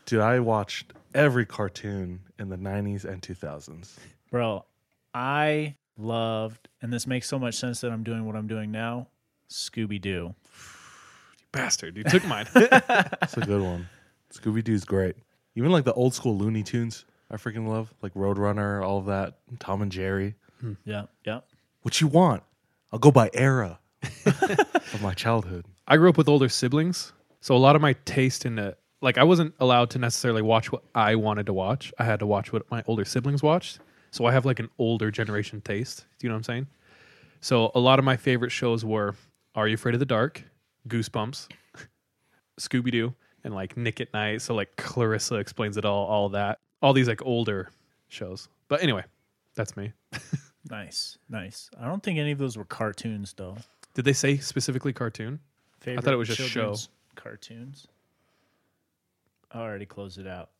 Dude, 0.07 0.21
I 0.21 0.41
watched 0.41 0.93
every 1.15 1.45
cartoon 1.45 2.21
in 2.39 2.49
the 2.49 2.57
90s 2.57 3.05
and 3.05 3.21
2000s. 3.21 3.97
Bro, 4.31 4.65
I 5.15 5.77
loved, 5.99 6.69
and 6.83 6.93
this 6.93 7.07
makes 7.07 7.27
so 7.29 7.39
much 7.39 7.55
sense 7.57 7.81
that 7.81 7.91
I'm 7.91 8.03
doing 8.05 8.25
what 8.27 8.37
I'm 8.37 8.47
doing 8.47 8.71
now 8.71 9.09
Scooby 9.51 10.01
Doo. 10.01 10.11
You 10.11 10.35
Bastard, 11.53 11.97
you 11.97 12.05
took 12.05 12.25
mine. 12.27 12.47
It's 12.55 13.37
a 13.37 13.41
good 13.41 13.63
one. 13.63 13.89
Scooby 14.33 14.63
Doo's 14.63 14.85
great. 14.85 15.17
Even 15.55 15.71
like 15.73 15.85
the 15.85 15.95
old 15.95 16.15
school 16.15 16.37
Looney 16.37 16.63
Tunes, 16.63 17.05
I 17.31 17.37
freaking 17.37 17.67
love. 17.67 17.93
Like 18.03 18.13
Roadrunner, 18.15 18.85
all 18.85 18.99
of 18.99 19.07
that. 19.07 19.39
Tom 19.59 19.83
and 19.83 19.91
Jerry. 19.91 20.35
Yeah, 20.85 21.05
yeah. 21.25 21.41
What 21.87 22.01
you 22.01 22.09
want? 22.09 22.43
I'll 22.93 22.99
go 22.99 23.13
by 23.13 23.31
era 23.33 23.79
of 24.27 25.01
my 25.01 25.15
childhood. 25.15 25.67
I 25.87 25.97
grew 25.97 26.09
up 26.09 26.19
with 26.19 26.29
older 26.29 26.49
siblings, 26.49 27.13
so 27.41 27.55
a 27.55 27.59
lot 27.59 27.77
of 27.77 27.81
my 27.81 27.93
taste 28.05 28.45
in 28.45 28.59
uh, 28.59 28.73
like 29.03 29.19
I 29.19 29.23
wasn't 29.23 29.55
allowed 29.61 29.91
to 29.91 30.01
necessarily 30.01 30.43
watch 30.43 30.73
what 30.73 30.83
I 30.97 31.15
wanted 31.15 31.47
to 31.47 31.53
watch. 31.53 31.95
I 31.97 32.03
had 32.03 32.19
to 32.19 32.27
watch 32.27 32.53
what 32.53 32.69
my 32.73 32.83
older 32.89 33.05
siblings 33.05 33.41
watched. 33.41 33.79
So 34.11 34.25
I 34.27 34.33
have 34.33 34.45
like 34.45 34.59
an 34.59 34.69
older 34.81 35.13
generation 35.13 35.61
taste. 35.61 36.07
Do 36.19 36.27
you 36.27 36.29
know 36.29 36.35
what 36.35 36.39
I'm 36.39 36.43
saying? 36.43 36.67
So 37.41 37.71
a 37.77 37.79
lot 37.79 38.01
of 38.01 38.05
my 38.05 38.17
favorite 38.17 38.51
shows 38.51 38.85
were 38.85 39.15
Are 39.55 39.69
You 39.69 39.75
Afraid 39.75 39.95
of 39.95 40.01
the 40.01 40.07
Dark, 40.07 40.43
Goosebumps, 40.89 41.47
Scooby 42.61 42.91
Doo, 42.91 43.15
and 43.45 43.55
like 43.55 43.77
Nick 43.77 44.01
at 44.01 44.13
Night. 44.13 44.43
So 44.43 44.57
like 44.57 44.75
Clarissa 44.75 45.37
explains 45.37 45.77
it 45.77 45.85
all, 45.85 46.05
all 46.07 46.31
that. 46.31 46.59
All 46.83 46.93
these 46.93 47.07
like 47.07 47.25
older 47.25 47.71
shows. 48.09 48.49
But 48.67 48.83
anyway, 48.83 49.05
that's 49.55 49.77
me. 49.77 49.93
Nice, 50.71 51.19
nice. 51.29 51.71
I 51.81 51.87
don't 51.87 52.03
think 52.03 52.19
any 52.19 52.33
of 52.33 52.39
those 52.39 52.57
were 52.57 52.65
cartoons 52.65 53.35
though. 53.37 53.57
Did 53.95 54.05
they 54.05 54.13
say 54.13 54.37
specifically 54.37 54.93
cartoon? 54.93 55.41
Favorite 55.81 56.05
thought 56.05 56.15
it 56.15 56.17
was 56.17 56.29
just 56.29 56.51
show. 56.51 56.75
Cartoons. 57.15 57.87
I 59.51 59.61
already 59.61 59.87
closed 59.87 60.19
it 60.19 60.27
out. 60.27 60.51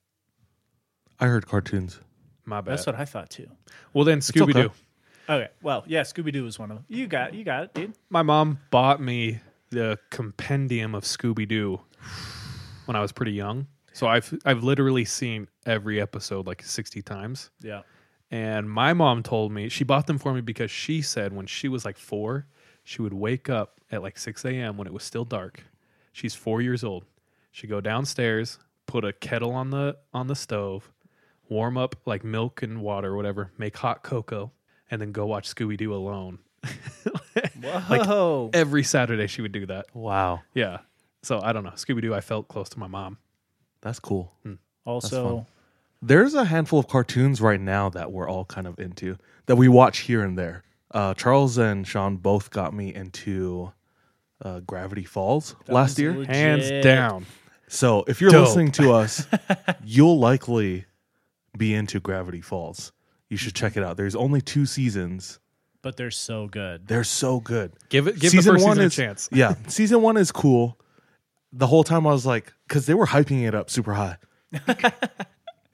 I 1.19 1.27
heard 1.27 1.47
cartoons. 1.47 2.01
My 2.45 2.61
bad. 2.61 2.73
That's 2.73 2.87
what 2.87 2.95
I 2.95 3.05
thought 3.05 3.31
too. 3.31 3.49
well, 3.93 4.05
then 4.05 4.21
Scooby 4.21 4.53
Doo. 4.53 4.59
okay. 4.61 4.75
Okay, 5.29 5.49
well, 5.61 5.83
yeah, 5.89 6.03
Scooby 6.03 6.33
Doo 6.33 6.45
was 6.45 6.57
one 6.57 6.71
of 6.71 6.77
them. 6.77 6.85
You 6.89 7.09
got, 7.09 7.35
you 7.35 7.43
got 7.43 7.65
it, 7.65 7.75
dude. 7.75 7.95
My 8.11 8.23
mom 8.23 8.61
bought 8.71 9.01
me 9.01 9.41
the 9.71 9.99
compendium 10.11 10.95
of 10.95 11.03
Scooby 11.03 11.49
Doo 11.49 11.81
when 12.85 12.95
I 12.95 13.01
was 13.01 13.11
pretty 13.11 13.33
young. 13.33 13.67
So 13.93 14.07
I've 14.07 14.33
I've 14.45 14.63
literally 14.63 15.05
seen 15.05 15.49
every 15.65 16.01
episode 16.01 16.47
like 16.47 16.63
60 16.63 17.03
times. 17.03 17.51
Yeah. 17.61 17.83
And 18.31 18.69
my 18.69 18.93
mom 18.93 19.23
told 19.23 19.53
me 19.53 19.69
she 19.69 19.85
bought 19.85 20.07
them 20.07 20.19
for 20.19 20.35
me 20.35 20.41
because 20.41 20.71
she 20.71 21.01
said 21.03 21.33
when 21.33 21.47
she 21.47 21.69
was 21.69 21.85
like 21.85 21.97
four, 21.97 22.47
she 22.83 23.01
would 23.03 23.15
wake 23.15 23.49
up 23.49 23.81
at 23.91 24.03
like 24.03 24.19
6 24.19 24.45
a.m. 24.45 24.77
when 24.77 24.87
it 24.87 24.93
was 24.93 25.05
still 25.05 25.25
dark. 25.25 25.65
She's 26.13 26.35
four 26.35 26.61
years 26.61 26.83
old. 26.83 27.05
She'd 27.53 27.71
go 27.71 27.81
downstairs, 27.81 28.59
put 28.87 29.05
a 29.05 29.13
kettle 29.13 29.53
on 29.53 29.71
the 29.71 29.97
on 30.13 30.27
the 30.27 30.35
stove, 30.35 30.91
warm 31.49 31.79
up 31.79 31.97
like 32.05 32.25
milk 32.25 32.63
and 32.63 32.83
water 32.83 33.13
or 33.13 33.17
whatever, 33.17 33.53
make 33.59 33.77
hot 33.77 34.03
cocoa, 34.03 34.53
and 34.91 35.01
then 35.01 35.13
go 35.13 35.27
watch 35.27 35.53
Scooby 35.55 35.77
Doo 35.77 35.95
alone. 35.95 36.39
Whoa. 37.61 38.51
Every 38.53 38.83
Saturday 38.83 39.27
she 39.27 39.43
would 39.43 39.53
do 39.53 39.67
that. 39.67 39.87
Wow, 39.95 40.43
Yeah. 40.55 40.79
So 41.23 41.41
I 41.41 41.53
don't 41.53 41.65
know. 41.65 41.71
Scooby 41.71 42.03
Doo, 42.03 42.15
I 42.15 42.21
felt 42.21 42.47
close 42.49 42.69
to 42.71 42.79
my 42.79 42.87
mom. 42.87 43.19
that's 43.81 43.99
cool. 43.99 44.33
Hmm. 44.43 44.55
also, 44.85 45.47
There's 46.03 46.35
a 46.35 46.45
handful 46.45 46.79
of 46.79 46.89
cartoons 46.89 47.41
right 47.41 47.61
now 47.61 47.89
that 47.91 48.13
we're 48.13 48.29
all 48.29 48.45
kind 48.45 48.67
of 48.67 48.79
into 48.79 49.17
that 49.47 49.57
we 49.57 49.69
watch 49.69 49.99
here 50.01 50.23
and 50.23 50.39
there. 50.39 50.63
Uh, 50.93 51.15
Charles 51.15 51.59
and 51.59 51.87
Sean 51.87 52.17
both 52.17 52.51
got 52.51 52.73
me 52.75 52.95
into 52.95 53.73
uh, 54.43 54.61
Gravity 54.61 55.05
Falls 55.05 55.57
last 55.69 55.91
was 55.93 55.99
year. 55.99 56.13
legit. 56.13 56.35
Hands 56.35 56.71
down. 56.85 57.27
So 57.69 58.05
if 58.07 58.21
you're 58.21 58.31
Dope. 58.31 58.47
listening 58.47 58.73
to 58.73 58.93
us, 58.93 59.27
you'll 59.85 60.19
likely 60.19 60.85
be 61.57 61.75
into 61.75 61.99
Gravity 62.01 62.41
Falls. 62.41 62.93
You 63.29 63.37
should 63.37 63.55
check 63.55 63.77
it 63.77 63.83
out. 63.83 63.97
There's 63.97 64.15
only 64.15 64.41
two 64.41 64.67
seasons. 64.67 65.41
but 65.83 65.97
they're 65.97 66.11
so 66.13 66.47
good. 66.47 66.87
They're 66.87 67.03
so 67.05 67.41
good. 67.41 67.73
Give 67.89 68.07
it 68.07 68.21
give 68.21 68.31
the 68.33 68.43
first 68.43 68.63
season 68.65 68.81
is 68.81 68.93
a 68.93 68.97
chance. 68.97 69.29
yeah. 69.33 69.55
Season 69.67 70.01
one 70.03 70.17
is 70.17 70.31
cool. 70.31 70.79
The 71.53 71.67
whole 71.67 71.83
time 71.85 72.07
I 72.07 72.11
was 72.13 72.27
like, 72.27 72.53
because 72.69 72.87
they 72.87 72.95
were 72.95 73.07
hyping 73.07 73.47
it 73.47 73.55
up 73.55 73.71
super 73.71 73.95
high. 73.95 74.19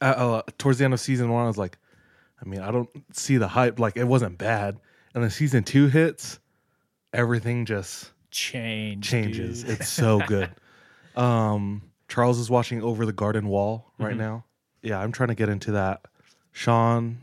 uh, 0.02 0.04
uh, 0.04 0.42
towards 0.58 0.78
the 0.78 0.84
end 0.84 0.92
of 0.94 1.00
season 1.00 1.30
one, 1.30 1.44
I 1.44 1.46
was 1.46 1.58
like, 1.58 1.78
I 2.40 2.48
mean, 2.48 2.60
I 2.60 2.70
don't 2.70 2.88
see 3.12 3.36
the 3.38 3.48
hype. 3.48 3.78
Like 3.78 3.96
it 3.96 4.04
wasn't 4.04 4.36
bad. 4.38 4.78
And 5.14 5.22
then 5.22 5.30
season 5.30 5.62
two 5.64 5.86
hits, 5.88 6.38
everything 7.12 7.64
just 7.66 8.10
Change 8.30 9.08
changes. 9.08 9.62
dude. 9.62 9.72
It's 9.80 9.88
so 9.88 10.20
good. 10.26 10.50
um, 11.16 11.82
Charles 12.08 12.38
is 12.38 12.50
watching 12.50 12.82
Over 12.82 13.06
the 13.06 13.12
Garden 13.12 13.46
Wall 13.48 13.86
Mm-hmm. 13.94 14.04
right 14.04 14.16
now. 14.16 14.44
Yeah, 14.82 14.98
I'm 14.98 15.12
trying 15.12 15.28
to 15.28 15.34
get 15.34 15.48
into 15.48 15.72
that. 15.72 16.02
Sean 16.50 17.18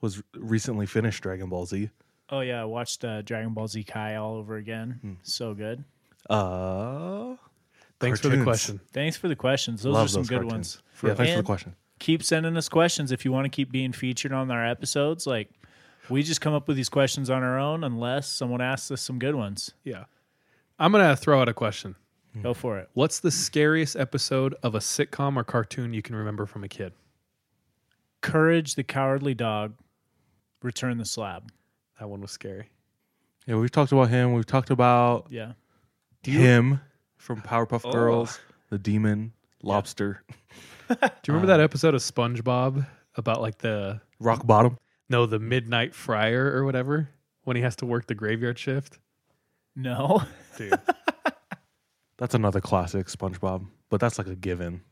was 0.00 0.22
recently 0.34 0.86
finished 0.86 1.22
Dragon 1.22 1.48
Ball 1.48 1.66
Z. 1.66 1.90
Oh 2.30 2.40
yeah, 2.40 2.62
I 2.62 2.64
watched 2.64 3.04
uh, 3.04 3.20
Dragon 3.22 3.52
Ball 3.52 3.68
Z 3.68 3.84
Kai 3.84 4.16
all 4.16 4.36
over 4.36 4.56
again. 4.56 4.98
Hmm. 5.02 5.12
So 5.22 5.52
good. 5.54 5.84
Uh, 6.30 7.36
Thanks 8.00 8.20
for 8.20 8.28
the 8.28 8.36
Cartoons. 8.36 8.44
question. 8.44 8.80
Thanks 8.92 9.16
for 9.16 9.28
the 9.28 9.36
questions. 9.36 9.82
Those 9.82 9.92
love 9.94 10.06
are 10.06 10.08
some 10.08 10.22
those 10.22 10.28
good 10.30 10.34
cartoons. 10.42 10.52
ones. 10.52 10.82
Yeah, 11.04 11.14
thanks 11.14 11.32
for 11.32 11.38
the 11.38 11.44
question. 11.46 11.76
Keep 12.02 12.24
sending 12.24 12.56
us 12.56 12.68
questions 12.68 13.12
if 13.12 13.24
you 13.24 13.30
want 13.30 13.44
to 13.44 13.48
keep 13.48 13.70
being 13.70 13.92
featured 13.92 14.32
on 14.32 14.50
our 14.50 14.66
episodes. 14.66 15.24
Like 15.24 15.48
we 16.10 16.24
just 16.24 16.40
come 16.40 16.52
up 16.52 16.66
with 16.66 16.76
these 16.76 16.88
questions 16.88 17.30
on 17.30 17.44
our 17.44 17.60
own, 17.60 17.84
unless 17.84 18.26
someone 18.28 18.60
asks 18.60 18.90
us 18.90 19.00
some 19.00 19.20
good 19.20 19.36
ones. 19.36 19.70
Yeah. 19.84 20.06
I'm 20.80 20.90
gonna 20.90 21.14
throw 21.14 21.40
out 21.40 21.48
a 21.48 21.54
question. 21.54 21.94
Go 22.42 22.54
for 22.54 22.78
it. 22.78 22.88
What's 22.94 23.20
the 23.20 23.30
scariest 23.30 23.94
episode 23.94 24.56
of 24.64 24.74
a 24.74 24.78
sitcom 24.80 25.36
or 25.36 25.44
cartoon 25.44 25.94
you 25.94 26.02
can 26.02 26.16
remember 26.16 26.44
from 26.44 26.64
a 26.64 26.68
kid? 26.68 26.92
Courage 28.20 28.74
the 28.74 28.82
Cowardly 28.82 29.34
Dog. 29.34 29.74
Return 30.62 30.98
the 30.98 31.04
Slab. 31.04 31.52
That 32.00 32.08
one 32.08 32.20
was 32.20 32.30
scary. 32.32 32.70
Yeah, 33.46 33.56
we've 33.56 33.70
talked 33.70 33.92
about 33.92 34.08
him. 34.08 34.32
We've 34.32 34.46
talked 34.46 34.70
about 34.70 35.26
Yeah. 35.30 35.52
him 36.24 36.80
from 37.16 37.42
Powerpuff 37.42 37.82
Oh. 37.84 37.92
Girls, 37.92 38.40
the 38.70 38.78
demon, 38.78 39.34
lobster, 39.62 40.22
Do 41.00 41.06
you 41.26 41.34
remember 41.34 41.46
that 41.48 41.60
episode 41.60 41.94
of 41.94 42.00
SpongeBob 42.00 42.86
about 43.16 43.40
like 43.40 43.58
the 43.58 44.00
rock 44.20 44.46
bottom. 44.46 44.78
no 45.08 45.26
the 45.26 45.38
midnight 45.38 45.94
friar 45.94 46.52
or 46.54 46.64
whatever 46.64 47.08
when 47.44 47.56
he 47.56 47.62
has 47.62 47.76
to 47.76 47.86
work 47.86 48.06
the 48.06 48.14
graveyard 48.14 48.58
shift? 48.58 48.98
No. 49.74 50.22
Dude. 50.56 50.74
That's 52.18 52.34
another 52.34 52.60
classic 52.60 53.06
SpongeBob, 53.08 53.66
but 53.90 54.00
that's 54.00 54.16
like 54.16 54.28
a 54.28 54.36
given. 54.36 54.82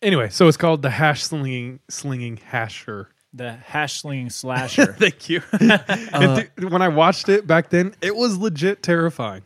anyway, 0.00 0.30
so 0.30 0.48
it's 0.48 0.56
called 0.56 0.80
the 0.80 0.88
hash 0.90 1.22
slinging 1.22 1.80
slinging 1.90 2.38
hasher. 2.50 3.08
The 3.34 3.52
hash 3.52 4.00
slinging 4.00 4.30
slasher. 4.30 4.92
Thank 4.98 5.28
you. 5.28 5.42
And 5.60 5.72
uh, 6.12 6.42
dude, 6.56 6.72
when 6.72 6.80
I 6.80 6.88
watched 6.88 7.28
it 7.28 7.46
back 7.46 7.68
then, 7.68 7.94
it 8.00 8.16
was 8.16 8.38
legit 8.38 8.82
terrifying. 8.82 9.42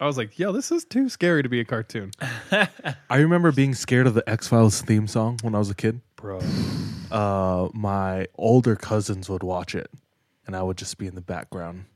I 0.00 0.06
was 0.06 0.16
like, 0.16 0.38
yo, 0.38 0.52
this 0.52 0.70
is 0.70 0.84
too 0.84 1.08
scary 1.08 1.42
to 1.42 1.48
be 1.48 1.58
a 1.60 1.64
cartoon. 1.64 2.12
I 2.52 3.16
remember 3.16 3.50
being 3.50 3.74
scared 3.74 4.06
of 4.06 4.14
the 4.14 4.28
X 4.28 4.46
Files 4.48 4.80
theme 4.82 5.08
song 5.08 5.38
when 5.42 5.54
I 5.54 5.58
was 5.58 5.70
a 5.70 5.74
kid. 5.74 6.00
Bro. 6.16 6.40
Uh, 7.10 7.68
my 7.72 8.26
older 8.36 8.76
cousins 8.76 9.28
would 9.28 9.42
watch 9.42 9.74
it, 9.74 9.90
and 10.46 10.54
I 10.54 10.62
would 10.62 10.76
just 10.76 10.98
be 10.98 11.06
in 11.06 11.14
the 11.14 11.20
background, 11.20 11.86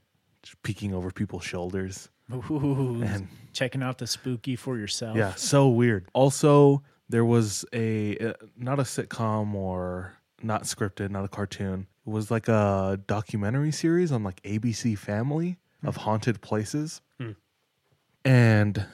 just 0.43 0.61
peeking 0.63 0.95
over 0.95 1.11
people's 1.11 1.45
shoulders. 1.45 2.09
Ooh, 2.33 3.03
And 3.05 3.29
checking 3.53 3.83
out 3.83 3.99
the 3.99 4.07
spooky 4.07 4.57
for 4.57 4.79
yourself. 4.79 5.17
yeah, 5.17 5.35
so 5.35 5.69
weird. 5.69 6.07
Also, 6.15 6.83
there 7.09 7.25
was 7.25 7.65
a 7.73 8.17
uh, 8.19 8.33
not 8.57 8.79
a 8.81 8.85
sitcom 8.85 9.55
or 9.55 10.15
not 10.43 10.63
scripted, 10.65 11.11
not 11.11 11.25
a 11.25 11.29
cartoon. 11.29 11.87
It 12.07 12.11
was 12.11 12.31
like 12.31 12.49
a 12.49 12.99
documentary 13.07 13.71
series 13.71 14.11
on 14.11 14.25
like 14.25 14.43
ABC 14.43 14.97
Family 14.99 15.59
of 15.85 15.97
haunted 15.99 16.41
places. 16.41 17.01
And 18.25 18.87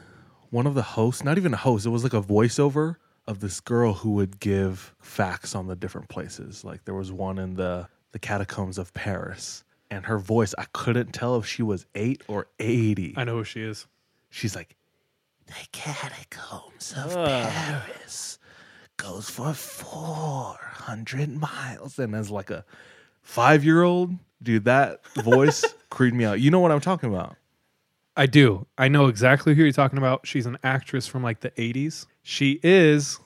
one 0.51 0.67
of 0.67 0.75
the 0.75 0.83
hosts, 0.83 1.25
not 1.25 1.37
even 1.39 1.53
a 1.55 1.59
host, 1.59 1.87
it 1.87 1.91
was 1.91 2.03
like 2.03 2.15
a 2.15 2.23
voiceover 2.23 2.97
of 3.27 3.41
this 3.41 3.61
girl 3.61 3.93
who 3.93 4.13
would 4.13 4.41
give 4.41 4.95
facts 5.01 5.55
on 5.55 5.67
the 5.67 5.77
different 5.77 6.09
places. 6.09 6.65
Like 6.65 6.85
there 6.85 6.95
was 6.95 7.13
one 7.13 7.39
in 7.39 7.55
the 7.55 7.89
the 8.13 8.19
catacombs 8.19 8.79
of 8.79 8.95
Paris. 8.95 9.65
And 9.91 10.07
her 10.07 10.19
voice, 10.19 10.55
I 10.59 10.65
couldn't 10.73 11.13
tell 11.13 11.37
if 11.37 11.47
she 11.47 11.63
was 11.63 11.87
8 11.95 12.23
or 12.29 12.47
80 12.59 13.15
I 13.17 13.25
know 13.25 13.37
who 13.39 13.45
she 13.45 13.63
is. 13.63 13.87
she's 14.31 14.55
like, 14.55 14.77
the 15.47 15.55
catacombs 15.73 16.95
of 16.97 17.15
Paris 17.15 18.39
goes 18.99 19.31
for 19.31 19.55
400 19.55 21.37
miles. 21.39 21.99
And 21.99 22.15
as 22.15 22.31
like 22.31 22.51
a 22.51 22.65
five 23.23 23.65
year 23.65 23.83
old, 23.83 24.13
dude, 24.43 24.65
that 24.65 25.07
voice 25.15 25.65
creeped 25.91 26.17
me 26.17 26.25
out. 26.25 26.41
You 26.41 26.51
know 26.51 26.61
what 26.61 26.71
I'm 26.73 26.81
talking 26.81 27.13
about? 27.13 27.37
I 28.19 28.27
do. 28.27 28.67
I 28.77 28.89
know 28.89 29.07
exactly 29.07 29.55
who 29.55 29.63
you're 29.63 29.71
talking 29.71 29.97
about. 29.97 30.27
She's 30.27 30.45
an 30.45 30.59
actress 30.65 31.07
from 31.07 31.23
like 31.23 31.39
the 31.39 31.53
80s. 31.53 32.07
She 32.25 32.59
is 32.65 33.21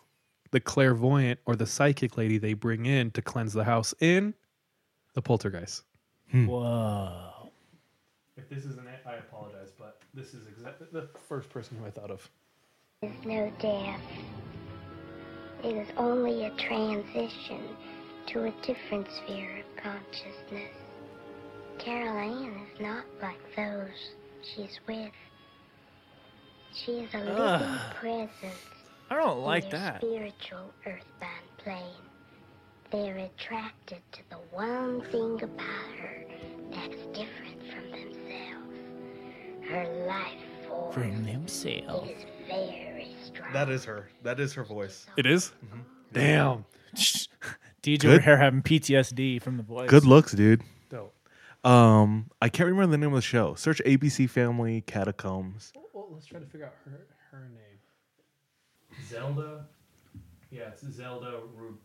the 0.50 0.60
clairvoyant 0.60 1.40
or 1.46 1.56
the 1.56 1.64
psychic 1.64 2.18
lady 2.18 2.36
they 2.36 2.52
bring 2.52 2.84
in 2.84 3.10
to 3.12 3.22
cleanse 3.22 3.54
the 3.54 3.64
house 3.64 3.94
in 4.00 4.34
the 5.14 5.22
poltergeist. 5.22 5.84
Hmm. 6.30 6.46
Whoa. 6.46 7.50
If 8.36 8.50
this 8.50 8.66
isn't 8.66 8.86
it, 8.86 9.00
I 9.06 9.14
apologize, 9.14 9.70
but 9.78 10.02
this 10.12 10.34
is 10.34 10.46
exactly 10.46 10.86
the 10.92 11.08
first 11.26 11.48
person 11.48 11.78
who 11.78 11.86
I 11.86 11.90
thought 11.90 12.10
of. 12.10 12.28
There's 13.00 13.24
no 13.24 13.50
death. 13.60 14.00
It 15.64 15.74
is 15.74 15.88
only 15.96 16.44
a 16.44 16.50
transition 16.56 17.62
to 18.26 18.44
a 18.44 18.50
different 18.60 19.08
sphere 19.10 19.60
of 19.60 19.82
consciousness. 19.82 20.76
Carol 21.78 22.18
Anne 22.18 22.66
is 22.74 22.80
not 22.80 23.04
like 23.22 23.40
those 23.56 24.12
she's 24.42 24.78
with. 24.86 25.10
She 26.74 26.92
is 26.92 27.14
a 27.14 27.18
living 27.18 27.78
presence 27.94 28.58
I 29.10 29.16
don't 29.16 29.40
like 29.40 29.70
their 29.70 29.80
that. 29.80 29.96
spiritual 30.00 30.72
earthbound 30.86 31.46
plane. 31.58 31.82
They're 32.90 33.18
attracted 33.18 34.00
to 34.12 34.20
the 34.30 34.36
one 34.50 35.02
thing 35.10 35.42
about 35.42 35.96
her 36.00 36.24
that's 36.70 36.96
different 37.16 37.60
from 37.70 37.90
themselves. 37.90 39.68
Her 39.68 40.06
life 40.06 40.40
force 40.68 40.94
From 40.94 41.24
themselves. 41.24 42.10
is 42.10 42.24
very 42.48 43.14
strong. 43.26 43.52
That 43.52 43.68
is 43.68 43.84
her. 43.84 44.08
That 44.22 44.40
is 44.40 44.54
her 44.54 44.64
voice. 44.64 45.06
It 45.16 45.26
is? 45.26 45.52
Mm-hmm. 45.66 45.80
Damn. 46.12 46.64
DJ 47.82 48.00
Good. 48.00 48.04
over 48.06 48.20
here 48.20 48.36
having 48.36 48.62
PTSD 48.62 49.42
from 49.42 49.56
the 49.58 49.62
voice. 49.62 49.88
Good 49.90 50.04
looks, 50.06 50.32
dude. 50.32 50.62
Dope. 51.62 51.72
Um, 51.72 52.30
I 52.40 52.48
can't 52.48 52.68
remember 52.68 52.90
the 52.92 52.98
name 52.98 53.10
of 53.10 53.16
the 53.16 53.22
show. 53.22 53.54
Search 53.54 53.80
ABC 53.84 54.28
Family 54.28 54.80
Catacombs. 54.82 55.72
Well, 55.92 56.08
let's 56.12 56.26
try 56.26 56.40
to 56.40 56.46
figure 56.46 56.66
out 56.66 56.74
her, 56.84 57.06
her 57.30 57.48
name. 57.48 57.78
Zelda. 59.08 59.66
Yeah, 60.50 60.68
it's 60.68 60.82
Zelda 60.86 61.40
Rub- 61.54 61.78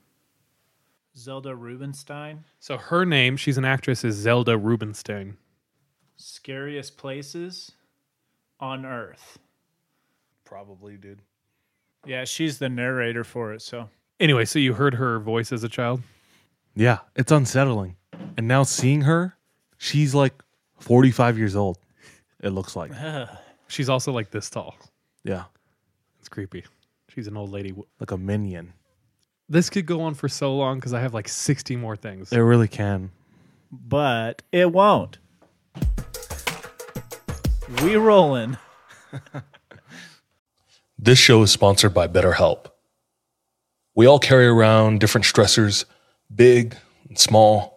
Zelda 1.16 1.56
Rubinstein. 1.56 2.44
So 2.60 2.78
her 2.78 3.06
name, 3.06 3.38
she's 3.38 3.58
an 3.58 3.66
actress, 3.66 4.04
is 4.04 4.16
Zelda 4.16 4.58
Rubinstein. 4.58 5.38
Scariest 6.16 6.98
places 6.98 7.72
on 8.60 8.86
Earth. 8.86 9.40
Probably, 10.44 10.98
dude. 10.98 11.22
Yeah, 12.06 12.26
she's 12.26 12.58
the 12.58 12.70
narrator 12.70 13.24
for 13.24 13.54
it. 13.54 13.62
So 13.62 13.90
Anyway, 14.20 14.46
so 14.46 14.58
you 14.58 14.74
heard 14.74 14.96
her 14.96 15.20
voice 15.20 15.52
as 15.52 15.64
a 15.64 15.70
child? 15.70 16.02
Yeah, 16.76 17.00
it's 17.16 17.32
unsettling. 17.32 17.96
And 18.36 18.48
now 18.48 18.64
seeing 18.64 19.02
her, 19.02 19.37
she's 19.78 20.14
like 20.16 20.34
45 20.80 21.38
years 21.38 21.56
old. 21.56 21.78
It 22.42 22.50
looks 22.50 22.76
like. 22.76 22.92
She's 23.68 23.90
also 23.90 24.12
like 24.14 24.30
this 24.32 24.50
tall. 24.50 24.76
Yeah, 25.26 25.44
It's 26.20 26.30
creepy. 26.30 26.64
She's 27.10 27.28
an 27.28 27.36
old 27.36 27.50
lady. 27.52 27.74
like 28.00 28.12
a 28.12 28.18
minion. 28.18 28.72
This 29.50 29.70
could 29.70 29.86
go 29.86 30.02
on 30.02 30.14
for 30.14 30.30
so 30.30 30.56
long 30.56 30.78
because 30.78 30.94
I 30.94 31.02
have 31.02 31.14
like 31.14 31.28
60 31.28 31.76
more 31.76 31.96
things. 31.98 32.32
It 32.32 32.38
really 32.40 32.68
can. 32.70 33.12
but 33.72 34.42
it 34.54 34.72
won't. 34.72 35.18
We 37.84 37.96
rolling. 37.98 38.58
This 41.00 41.20
show 41.20 41.44
is 41.44 41.52
sponsored 41.52 41.94
by 41.94 42.08
BetterHelp. 42.08 42.72
We 43.94 44.08
all 44.08 44.18
carry 44.18 44.48
around 44.48 45.00
different 45.00 45.26
stressors, 45.26 45.86
big 46.34 46.76
and 47.08 47.20
small. 47.20 47.77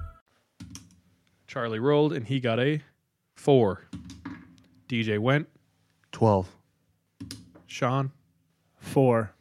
Charlie 1.51 1.79
rolled 1.79 2.13
and 2.13 2.25
he 2.25 2.39
got 2.39 2.61
a 2.61 2.81
four. 3.35 3.83
DJ 4.87 5.19
went. 5.19 5.49
12. 6.13 6.47
Sean. 7.67 8.09
Four. 8.77 9.33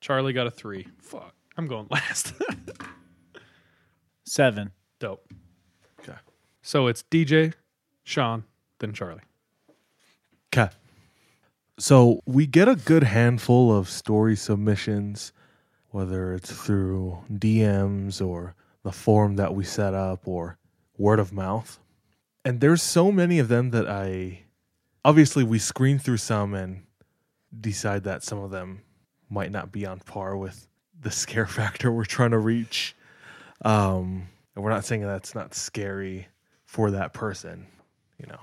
Charlie 0.00 0.32
got 0.32 0.46
a 0.46 0.50
three. 0.52 0.86
Fuck. 1.00 1.34
I'm 1.56 1.66
going 1.66 1.88
last. 1.90 2.34
Seven. 4.26 4.70
Dope. 5.00 5.28
Okay. 5.98 6.18
So 6.62 6.86
it's 6.86 7.02
DJ, 7.10 7.54
Sean, 8.04 8.44
then 8.78 8.92
Charlie. 8.92 9.22
Okay. 10.54 10.72
So 11.80 12.20
we 12.26 12.46
get 12.46 12.68
a 12.68 12.76
good 12.76 13.02
handful 13.02 13.76
of 13.76 13.88
story 13.88 14.36
submissions, 14.36 15.32
whether 15.90 16.32
it's 16.32 16.52
through 16.52 17.18
DMs 17.32 18.24
or 18.24 18.54
the 18.84 18.92
form 18.92 19.34
that 19.34 19.52
we 19.52 19.64
set 19.64 19.92
up 19.92 20.28
or 20.28 20.58
word 20.98 21.18
of 21.18 21.32
mouth. 21.32 21.78
And 22.44 22.60
there's 22.60 22.82
so 22.82 23.10
many 23.10 23.38
of 23.38 23.48
them 23.48 23.70
that 23.70 23.88
I 23.88 24.42
obviously 25.04 25.44
we 25.44 25.58
screen 25.58 25.98
through 25.98 26.18
some 26.18 26.54
and 26.54 26.82
decide 27.58 28.04
that 28.04 28.22
some 28.22 28.38
of 28.38 28.50
them 28.50 28.82
might 29.28 29.50
not 29.50 29.72
be 29.72 29.86
on 29.86 30.00
par 30.00 30.36
with 30.36 30.68
the 31.00 31.10
scare 31.10 31.46
factor 31.46 31.90
we're 31.90 32.04
trying 32.04 32.30
to 32.30 32.38
reach. 32.38 32.94
Um, 33.64 34.28
and 34.54 34.64
we're 34.64 34.70
not 34.70 34.84
saying 34.84 35.02
that's 35.02 35.34
not 35.34 35.54
scary 35.54 36.28
for 36.64 36.90
that 36.90 37.12
person, 37.12 37.66
you 38.18 38.26
know 38.26 38.40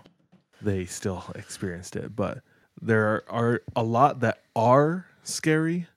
they 0.64 0.86
still 0.86 1.24
experienced 1.36 1.96
it. 1.96 2.16
But 2.16 2.40
there 2.82 3.24
are 3.30 3.62
a 3.76 3.84
lot 3.84 4.22
that 4.22 4.40
are 4.56 5.06
scary, 5.24 5.88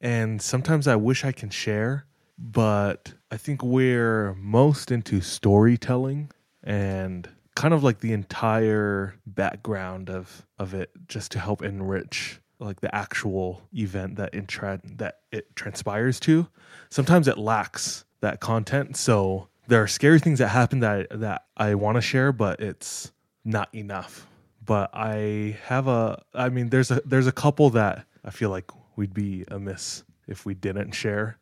and 0.00 0.40
sometimes 0.40 0.86
I 0.86 0.96
wish 0.96 1.24
I 1.24 1.32
can 1.32 1.50
share. 1.50 2.04
But 2.38 3.14
I 3.30 3.36
think 3.36 3.62
we're 3.62 4.34
most 4.34 4.90
into 4.90 5.20
storytelling 5.20 6.30
and 6.64 7.28
kind 7.54 7.72
of 7.72 7.84
like 7.84 8.00
the 8.00 8.12
entire 8.12 9.14
background 9.26 10.10
of 10.10 10.46
of 10.58 10.74
it, 10.74 10.90
just 11.06 11.32
to 11.32 11.38
help 11.38 11.62
enrich 11.62 12.40
like 12.58 12.80
the 12.80 12.94
actual 12.94 13.62
event 13.72 14.16
that 14.16 14.34
intra- 14.34 14.80
that 14.84 15.20
it 15.30 15.54
transpires 15.56 16.18
to. 16.20 16.48
Sometimes 16.90 17.28
it 17.28 17.38
lacks 17.38 18.04
that 18.20 18.40
content, 18.40 18.96
so 18.96 19.48
there 19.68 19.82
are 19.82 19.86
scary 19.86 20.18
things 20.18 20.40
that 20.40 20.48
happen 20.48 20.80
that 20.80 21.06
that 21.20 21.44
I 21.56 21.74
want 21.76 21.96
to 21.96 22.02
share, 22.02 22.32
but 22.32 22.60
it's 22.60 23.12
not 23.44 23.72
enough. 23.74 24.26
But 24.64 24.90
I 24.92 25.56
have 25.64 25.86
a 25.86 26.22
I 26.34 26.48
mean 26.48 26.70
there's 26.70 26.90
a 26.90 27.00
there's 27.04 27.26
a 27.26 27.32
couple 27.32 27.70
that 27.70 28.06
I 28.24 28.30
feel 28.30 28.50
like 28.50 28.70
we'd 28.96 29.14
be 29.14 29.44
amiss 29.48 30.02
if 30.26 30.44
we 30.44 30.54
didn't 30.54 30.92
share. 30.92 31.38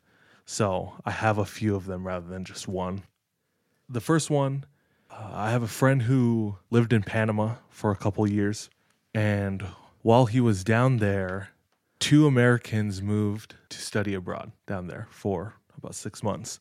So 0.51 0.93
I 1.05 1.11
have 1.11 1.37
a 1.37 1.45
few 1.45 1.75
of 1.75 1.85
them 1.85 2.07
rather 2.07 2.27
than 2.27 2.43
just 2.43 2.67
one. 2.67 3.03
The 3.87 4.01
first 4.01 4.31
one, 4.31 4.65
uh, 5.11 5.29
I 5.31 5.51
have 5.51 5.61
a 5.61 5.67
friend 5.67 6.01
who 6.01 6.57
lived 6.71 6.91
in 6.91 7.03
Panama 7.03 7.57
for 7.69 7.91
a 7.91 7.95
couple 7.95 8.27
years 8.27 8.71
and 9.13 9.63
while 10.01 10.25
he 10.25 10.41
was 10.41 10.63
down 10.63 10.97
there, 10.97 11.49
two 11.99 12.25
Americans 12.25 12.99
moved 12.99 13.57
to 13.69 13.77
study 13.77 14.15
abroad 14.15 14.51
down 14.65 14.87
there 14.87 15.07
for 15.11 15.53
about 15.77 15.93
6 15.93 16.23
months. 16.23 16.59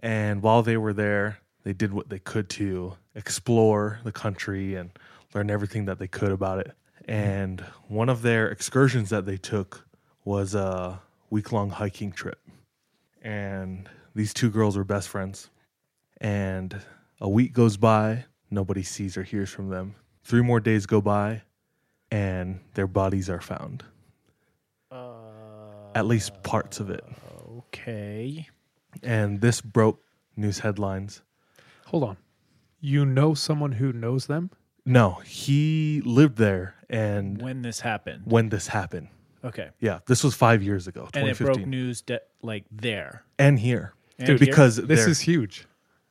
And 0.00 0.40
while 0.40 0.62
they 0.62 0.76
were 0.76 0.92
there, 0.92 1.38
they 1.64 1.72
did 1.72 1.92
what 1.92 2.10
they 2.10 2.20
could 2.20 2.48
to 2.50 2.94
explore 3.16 3.98
the 4.04 4.12
country 4.12 4.76
and 4.76 4.90
learn 5.34 5.50
everything 5.50 5.86
that 5.86 5.98
they 5.98 6.06
could 6.06 6.30
about 6.30 6.60
it. 6.60 6.70
And 7.06 7.60
one 7.88 8.08
of 8.08 8.22
their 8.22 8.48
excursions 8.48 9.10
that 9.10 9.26
they 9.26 9.36
took 9.36 9.84
was 10.24 10.54
a 10.54 11.02
week 11.28 11.50
long 11.50 11.70
hiking 11.70 12.12
trip. 12.12 12.38
And 13.24 13.88
these 14.14 14.32
two 14.32 14.50
girls 14.50 14.76
were 14.76 14.84
best 14.84 15.08
friends. 15.08 15.50
And 16.20 16.80
a 17.20 17.28
week 17.28 17.52
goes 17.52 17.76
by, 17.76 18.26
nobody 18.50 18.82
sees 18.84 19.16
or 19.16 19.22
hears 19.24 19.50
from 19.50 19.70
them. 19.70 19.96
Three 20.22 20.42
more 20.42 20.60
days 20.60 20.86
go 20.86 21.00
by, 21.00 21.42
and 22.10 22.60
their 22.74 22.86
bodies 22.86 23.28
are 23.28 23.40
found. 23.40 23.82
Uh, 24.90 25.06
At 25.94 26.06
least 26.06 26.42
parts 26.42 26.78
of 26.80 26.90
it. 26.90 27.04
Okay. 27.58 28.46
And 29.02 29.40
this 29.40 29.60
broke 29.60 30.00
news 30.36 30.60
headlines. 30.60 31.22
Hold 31.86 32.04
on. 32.04 32.16
You 32.80 33.04
know 33.06 33.34
someone 33.34 33.72
who 33.72 33.92
knows 33.92 34.26
them? 34.26 34.50
No, 34.86 35.20
he 35.24 36.02
lived 36.04 36.36
there 36.36 36.74
and 36.90 37.40
When 37.40 37.62
this 37.62 37.80
happened. 37.80 38.22
when 38.26 38.50
this 38.50 38.68
happened. 38.68 39.08
Okay. 39.44 39.68
Yeah, 39.80 39.98
this 40.06 40.24
was 40.24 40.34
five 40.34 40.62
years 40.62 40.86
ago, 40.86 41.02
And 41.12 41.28
it 41.28 41.36
2015, 41.36 41.54
broke 41.54 41.68
news 41.68 42.00
de- 42.02 42.20
like 42.42 42.64
there. 42.72 43.24
and 43.38 43.58
here, 43.58 43.92
And 44.18 44.26
Dude, 44.26 44.40
here? 44.40 44.46
because 44.46 44.76
This 44.76 45.00
they're- 45.00 45.08
is 45.10 45.20
huge. 45.20 45.66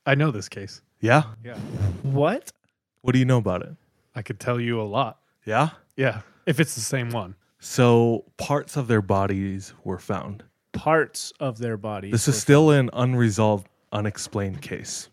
I 0.06 0.14
know 0.14 0.30
this 0.30 0.48
case. 0.48 0.82
yeah. 1.00 1.24
Yeah. 1.44 1.56
what? 2.02 2.52
What 3.00 3.12
do 3.12 3.18
you 3.18 3.24
know 3.24 3.38
about 3.38 3.62
it? 3.62 3.74
I 4.14 4.22
could 4.22 4.38
tell 4.38 4.60
you 4.60 4.80
a 4.80 4.84
lot. 4.84 5.18
Yeah. 5.44 5.70
Yeah. 5.96 6.20
If 6.46 6.60
it's 6.60 6.74
the 6.74 6.80
same 6.80 7.10
one. 7.10 7.34
So 7.58 8.24
parts 8.36 8.76
of 8.76 8.86
their 8.88 9.02
bodies 9.02 9.74
were 9.82 9.98
found. 9.98 10.44
Parts 10.72 11.32
of 11.40 11.58
their 11.58 11.76
bodies. 11.76 12.12
This 12.12 12.28
is 12.28 12.40
still 12.40 12.70
an 12.70 12.90
unresolved, 12.92 13.66
unexplained 13.92 14.60
case. 14.62 15.08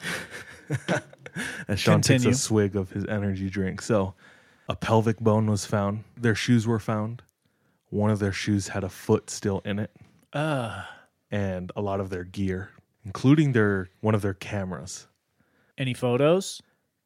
As 1.68 1.78
Sean 1.78 1.96
Continue. 1.96 2.24
takes 2.26 2.38
a 2.38 2.40
swig 2.40 2.76
of 2.76 2.90
his 2.90 3.04
energy 3.06 3.48
drink. 3.48 3.80
So, 3.80 4.14
a 4.68 4.76
pelvic 4.76 5.18
bone 5.20 5.46
was 5.50 5.64
found. 5.66 6.04
Their 6.16 6.34
shoes 6.34 6.66
were 6.66 6.78
found. 6.80 7.22
One 7.90 8.10
of 8.10 8.18
their 8.18 8.32
shoes 8.32 8.68
had 8.68 8.84
a 8.84 8.88
foot 8.88 9.30
still 9.30 9.60
in 9.64 9.78
it, 9.78 9.90
Uh, 10.32 10.84
and 11.30 11.72
a 11.74 11.80
lot 11.80 12.00
of 12.00 12.10
their 12.10 12.24
gear, 12.24 12.70
including 13.04 13.52
their 13.52 13.88
one 14.00 14.14
of 14.14 14.22
their 14.22 14.34
cameras. 14.34 15.08
any 15.78 15.94
photos? 15.94 16.60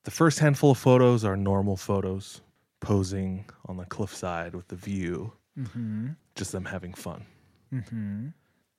The 0.05 0.11
first 0.11 0.38
handful 0.40 0.72
of 0.72 0.79
photos 0.79 1.25
are 1.25 1.37
normal 1.37 1.77
photos, 1.77 2.40
posing 2.81 3.44
on 3.66 3.77
the 3.77 3.85
cliffside 3.87 4.55
with 4.55 4.68
the 4.68 4.77
view, 4.77 5.33
Mm-hmm. 5.59 6.09
just 6.35 6.51
them 6.53 6.64
having 6.64 6.94
fun. 6.94 7.27
Mm-hmm. 7.72 8.29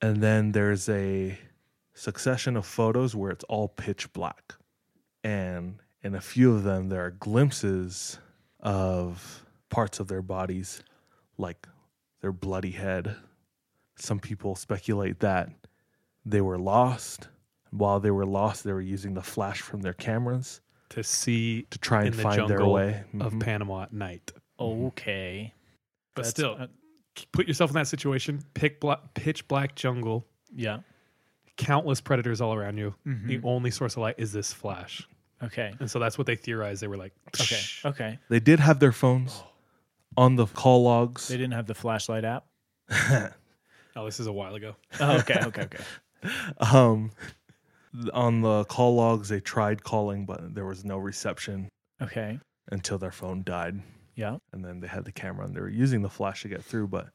And 0.02 0.18
then 0.24 0.52
there's 0.52 0.90
a 0.90 1.38
succession 1.94 2.58
of 2.58 2.66
photos 2.66 3.16
where 3.16 3.30
it's 3.32 3.44
all 3.46 3.68
pitch 3.70 4.12
black. 4.12 4.56
And 5.24 5.80
in 6.02 6.16
a 6.16 6.20
few 6.22 6.52
of 6.54 6.64
them, 6.64 6.90
there 6.90 7.06
are 7.06 7.12
glimpses 7.12 8.18
of 8.64 9.46
parts 9.70 10.00
of 10.00 10.08
their 10.08 10.22
bodies, 10.22 10.82
like 11.38 11.68
their 12.22 12.32
bloody 12.32 12.72
head. 12.72 13.16
Some 13.98 14.20
people 14.20 14.56
speculate 14.56 15.20
that 15.20 15.50
they 16.26 16.42
were 16.42 16.58
lost. 16.58 17.28
While 17.72 18.00
they 18.00 18.12
were 18.12 18.26
lost, 18.26 18.64
they 18.64 18.72
were 18.74 18.82
using 18.82 19.14
the 19.14 19.22
flash 19.22 19.62
from 19.62 19.82
their 19.82 19.94
cameras 19.94 20.62
To 20.90 21.04
see 21.04 21.64
to 21.72 21.78
try 21.80 22.06
and 22.06 22.14
the 22.14 22.22
find 22.24 22.48
their 22.50 22.66
way. 22.66 23.04
of 23.20 23.34
Mhm. 23.34 23.42
Panama 23.42 23.84
at 23.84 23.94
night. 23.94 24.32
Okay. 24.60 25.54
But 26.16 26.22
That's- 26.24 26.32
still, 26.32 26.56
uh, 26.58 26.68
put 27.32 27.48
yourself 27.48 27.72
in 27.72 27.76
that 27.76 27.88
situation. 27.88 28.44
Pick 28.54 28.80
bla- 28.80 29.02
pitch 29.16 29.48
black 29.48 29.76
jungle, 29.76 30.26
yeah. 30.56 30.80
countless 31.58 32.00
predators 32.02 32.40
all 32.42 32.54
around 32.54 32.78
you. 32.78 32.96
Mhm. 33.06 33.28
The 33.28 33.42
only 33.44 33.72
source 33.72 33.94
of 33.94 34.00
light 34.04 34.16
is 34.20 34.32
this 34.32 34.54
flash. 34.54 35.08
Okay. 35.44 35.74
And 35.80 35.90
so 35.90 36.00
that's 36.00 36.18
what 36.18 36.28
they 36.28 36.36
theorized. 36.36 36.82
They 36.82 36.88
were 36.88 36.98
like, 36.98 37.14
Okay. 37.42 37.60
Okay. 37.86 38.20
They 38.30 38.40
did 38.40 38.60
have 38.60 38.80
their 38.80 38.92
phones 38.92 39.44
on 40.18 40.36
the 40.36 40.46
call 40.46 40.84
logs. 40.84 41.28
They 41.28 41.38
didn't 41.38 41.54
have 41.54 41.68
the 41.68 41.74
flashlight 41.76 42.24
app. 42.26 42.46
oh, 43.96 44.06
this 44.06 44.20
is 44.20 44.28
a 44.28 44.34
while 44.34 44.56
ago. 44.56 44.76
Oh, 45.00 45.18
okay. 45.18 45.40
Okay. 45.46 45.64
Okay. 45.64 45.84
um 46.72 47.12
on 48.14 48.42
the 48.42 48.64
call 48.66 48.96
logs 48.96 49.30
they 49.30 49.40
tried 49.40 49.84
calling 49.84 50.26
but 50.26 50.56
there 50.56 50.66
was 50.66 50.84
no 50.86 50.98
reception 50.98 51.70
Okay. 52.02 52.40
until 52.72 52.98
their 52.98 53.12
phone 53.12 53.44
died 53.44 53.82
Yeah. 54.16 54.38
and 54.52 54.64
then 54.64 54.80
they 54.80 54.88
had 54.88 55.06
the 55.06 55.12
camera 55.12 55.46
and 55.46 55.54
they 55.56 55.60
were 55.60 55.70
using 55.70 56.02
the 56.02 56.10
flash 56.10 56.42
to 56.44 56.48
get 56.48 56.64
through 56.64 56.88
but 56.88 57.10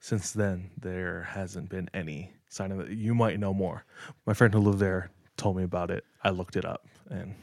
since 0.00 0.30
then 0.32 0.70
there 0.78 1.22
hasn't 1.22 1.70
been 1.70 1.88
any 1.94 2.30
sign 2.48 2.70
of 2.72 2.80
it 2.80 2.90
you 2.90 3.14
might 3.14 3.40
know 3.40 3.54
more 3.54 3.84
my 4.26 4.34
friend 4.34 4.52
who 4.52 4.60
lived 4.60 4.78
there 4.80 5.10
told 5.38 5.56
me 5.56 5.62
about 5.64 5.90
it 5.90 6.04
i 6.22 6.28
looked 6.30 6.56
it 6.56 6.64
up 6.64 6.86
and. 7.10 7.34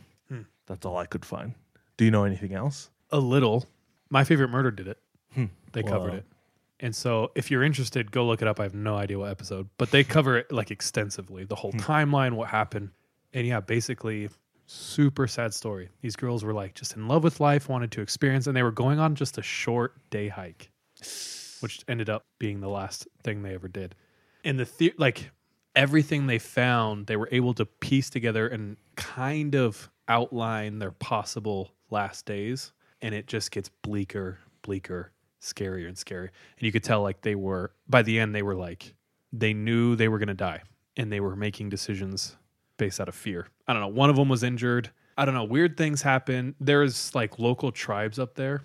That's 0.69 0.85
all 0.85 0.97
i 0.97 1.05
could 1.05 1.25
find 1.25 1.53
do 1.97 2.05
you 2.05 2.11
know 2.11 2.23
anything 2.23 2.53
else 2.53 2.89
A 3.11 3.19
little. 3.19 3.65
My 4.11 4.23
favorite 4.23 4.49
murder 4.49 4.71
did 4.71 4.87
it. 4.87 4.99
Hmm. 5.33 5.45
They 5.73 5.81
covered 5.83 6.13
it. 6.13 6.25
And 6.79 6.95
so 6.95 7.31
if 7.35 7.49
you're 7.51 7.63
interested, 7.63 8.11
go 8.11 8.25
look 8.25 8.41
it 8.41 8.47
up. 8.47 8.59
I 8.59 8.63
have 8.63 8.75
no 8.75 8.95
idea 8.95 9.17
what 9.19 9.31
episode, 9.31 9.67
but 9.77 9.89
they 9.91 10.03
cover 10.03 10.37
it 10.37 10.51
like 10.51 10.69
extensively, 10.71 11.43
the 11.43 11.55
whole 11.55 11.73
timeline, 11.73 12.33
what 12.33 12.47
happened. 12.49 12.91
And 13.33 13.45
yeah, 13.47 13.59
basically 13.59 14.29
super 14.67 15.27
sad 15.27 15.53
story. 15.55 15.89
These 16.01 16.15
girls 16.15 16.43
were 16.43 16.53
like 16.53 16.75
just 16.75 16.95
in 16.95 17.07
love 17.07 17.23
with 17.23 17.39
life, 17.39 17.67
wanted 17.67 17.91
to 17.93 18.01
experience, 18.01 18.45
and 18.47 18.55
they 18.55 18.63
were 18.63 18.71
going 18.71 18.99
on 18.99 19.15
just 19.15 19.37
a 19.39 19.41
short 19.43 19.95
day 20.11 20.27
hike, 20.29 20.69
which 21.59 21.81
ended 21.87 22.09
up 22.09 22.25
being 22.37 22.61
the 22.61 22.69
last 22.69 23.07
thing 23.23 23.41
they 23.41 23.55
ever 23.55 23.67
did. 23.67 23.95
And 24.45 24.59
the, 24.59 24.69
the 24.77 24.93
like 24.97 25.31
everything 25.75 26.27
they 26.27 26.39
found, 26.39 27.07
they 27.07 27.17
were 27.17 27.29
able 27.31 27.53
to 27.55 27.65
piece 27.65 28.09
together 28.09 28.47
and 28.47 28.77
kind 28.95 29.55
of 29.55 29.89
outline 30.09 30.79
their 30.79 30.91
possible 30.91 31.71
last 31.89 32.25
days. 32.25 32.73
And 33.01 33.15
it 33.15 33.27
just 33.27 33.51
gets 33.51 33.69
bleaker, 33.69 34.39
bleaker, 34.61 35.13
scarier 35.41 35.87
and 35.87 35.95
scarier. 35.95 36.29
And 36.57 36.65
you 36.65 36.71
could 36.71 36.83
tell 36.83 37.01
like 37.01 37.21
they 37.21 37.35
were 37.35 37.71
by 37.87 38.01
the 38.01 38.19
end 38.19 38.35
they 38.35 38.41
were 38.41 38.55
like 38.55 38.93
they 39.31 39.53
knew 39.53 39.95
they 39.95 40.07
were 40.09 40.17
going 40.17 40.27
to 40.27 40.33
die 40.33 40.63
and 40.97 41.11
they 41.11 41.19
were 41.19 41.35
making 41.35 41.69
decisions 41.69 42.35
based 42.77 42.99
out 42.99 43.07
of 43.07 43.15
fear. 43.15 43.47
I 43.67 43.73
don't 43.73 43.81
know. 43.81 43.87
One 43.87 44.09
of 44.09 44.15
them 44.15 44.27
was 44.27 44.43
injured. 44.43 44.89
I 45.17 45.25
don't 45.25 45.33
know. 45.33 45.43
Weird 45.43 45.77
things 45.77 46.01
happen. 46.01 46.55
There's 46.59 47.13
like 47.15 47.39
local 47.39 47.71
tribes 47.71 48.19
up 48.19 48.35
there 48.35 48.63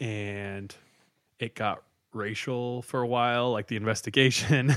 and 0.00 0.74
it 1.38 1.54
got 1.54 1.82
racial 2.12 2.82
for 2.82 3.02
a 3.02 3.06
while, 3.06 3.52
like 3.52 3.66
the 3.66 3.76
investigation. 3.76 4.74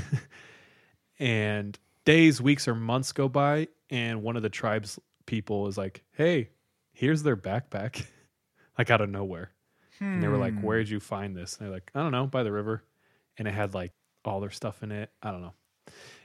and 1.20 1.78
days, 2.06 2.42
weeks, 2.42 2.68
or 2.68 2.76
months 2.76 3.12
go 3.12 3.30
by, 3.30 3.68
and 3.90 4.24
one 4.24 4.36
of 4.36 4.44
the 4.44 4.50
tribes 4.50 5.00
people 5.28 5.68
is 5.68 5.78
like, 5.78 6.04
"Hey, 6.14 6.50
here's 6.94 7.22
their 7.22 7.38
backpack," 7.38 8.06
like 8.80 8.90
out 8.90 9.02
of 9.02 9.10
nowhere. 9.12 9.52
And 10.00 10.22
they 10.22 10.28
were 10.28 10.38
like, 10.38 10.54
hmm. 10.54 10.62
"Where'd 10.62 10.90
you 10.90 11.00
find 11.00 11.36
this?" 11.36 11.58
And 11.58 11.68
they're 11.68 11.74
like, 11.74 11.92
"I 11.94 12.02
don't 12.02 12.12
know, 12.12 12.26
by 12.26 12.42
the 12.44 12.52
river," 12.52 12.84
and 13.38 13.48
it 13.48 13.54
had 13.54 13.74
like 13.76 13.92
all 14.26 14.40
their 14.40 14.50
stuff 14.52 14.82
in 14.84 14.92
it. 14.92 15.12
I 15.22 15.32
don't 15.32 15.42
know. 15.42 15.54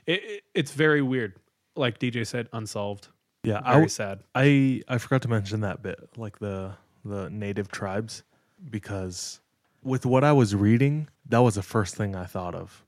It, 0.05 0.23
it 0.23 0.43
it's 0.55 0.71
very 0.71 1.01
weird. 1.01 1.35
Like 1.75 1.99
DJ 1.99 2.25
said, 2.25 2.49
unsolved. 2.53 3.07
yeah 3.43 3.59
I 3.59 3.73
Very 3.73 3.75
w- 3.75 3.89
sad. 3.89 4.23
I 4.35 4.81
I 4.87 4.97
forgot 4.97 5.21
to 5.23 5.27
mention 5.27 5.61
that 5.61 5.81
bit, 5.81 5.99
like 6.17 6.39
the 6.39 6.73
the 7.05 7.29
native 7.29 7.69
tribes, 7.69 8.23
because 8.69 9.39
with 9.81 10.05
what 10.05 10.23
I 10.23 10.31
was 10.33 10.55
reading, 10.55 11.09
that 11.27 11.39
was 11.39 11.55
the 11.55 11.63
first 11.63 11.95
thing 11.95 12.15
I 12.15 12.25
thought 12.25 12.55
of. 12.55 12.85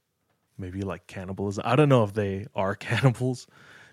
Maybe 0.58 0.82
like 0.82 1.08
cannibalism. 1.08 1.64
I 1.66 1.76
don't 1.76 1.90
know 1.90 2.04
if 2.04 2.14
they 2.14 2.46
are 2.56 2.76
cannibals. 2.88 3.48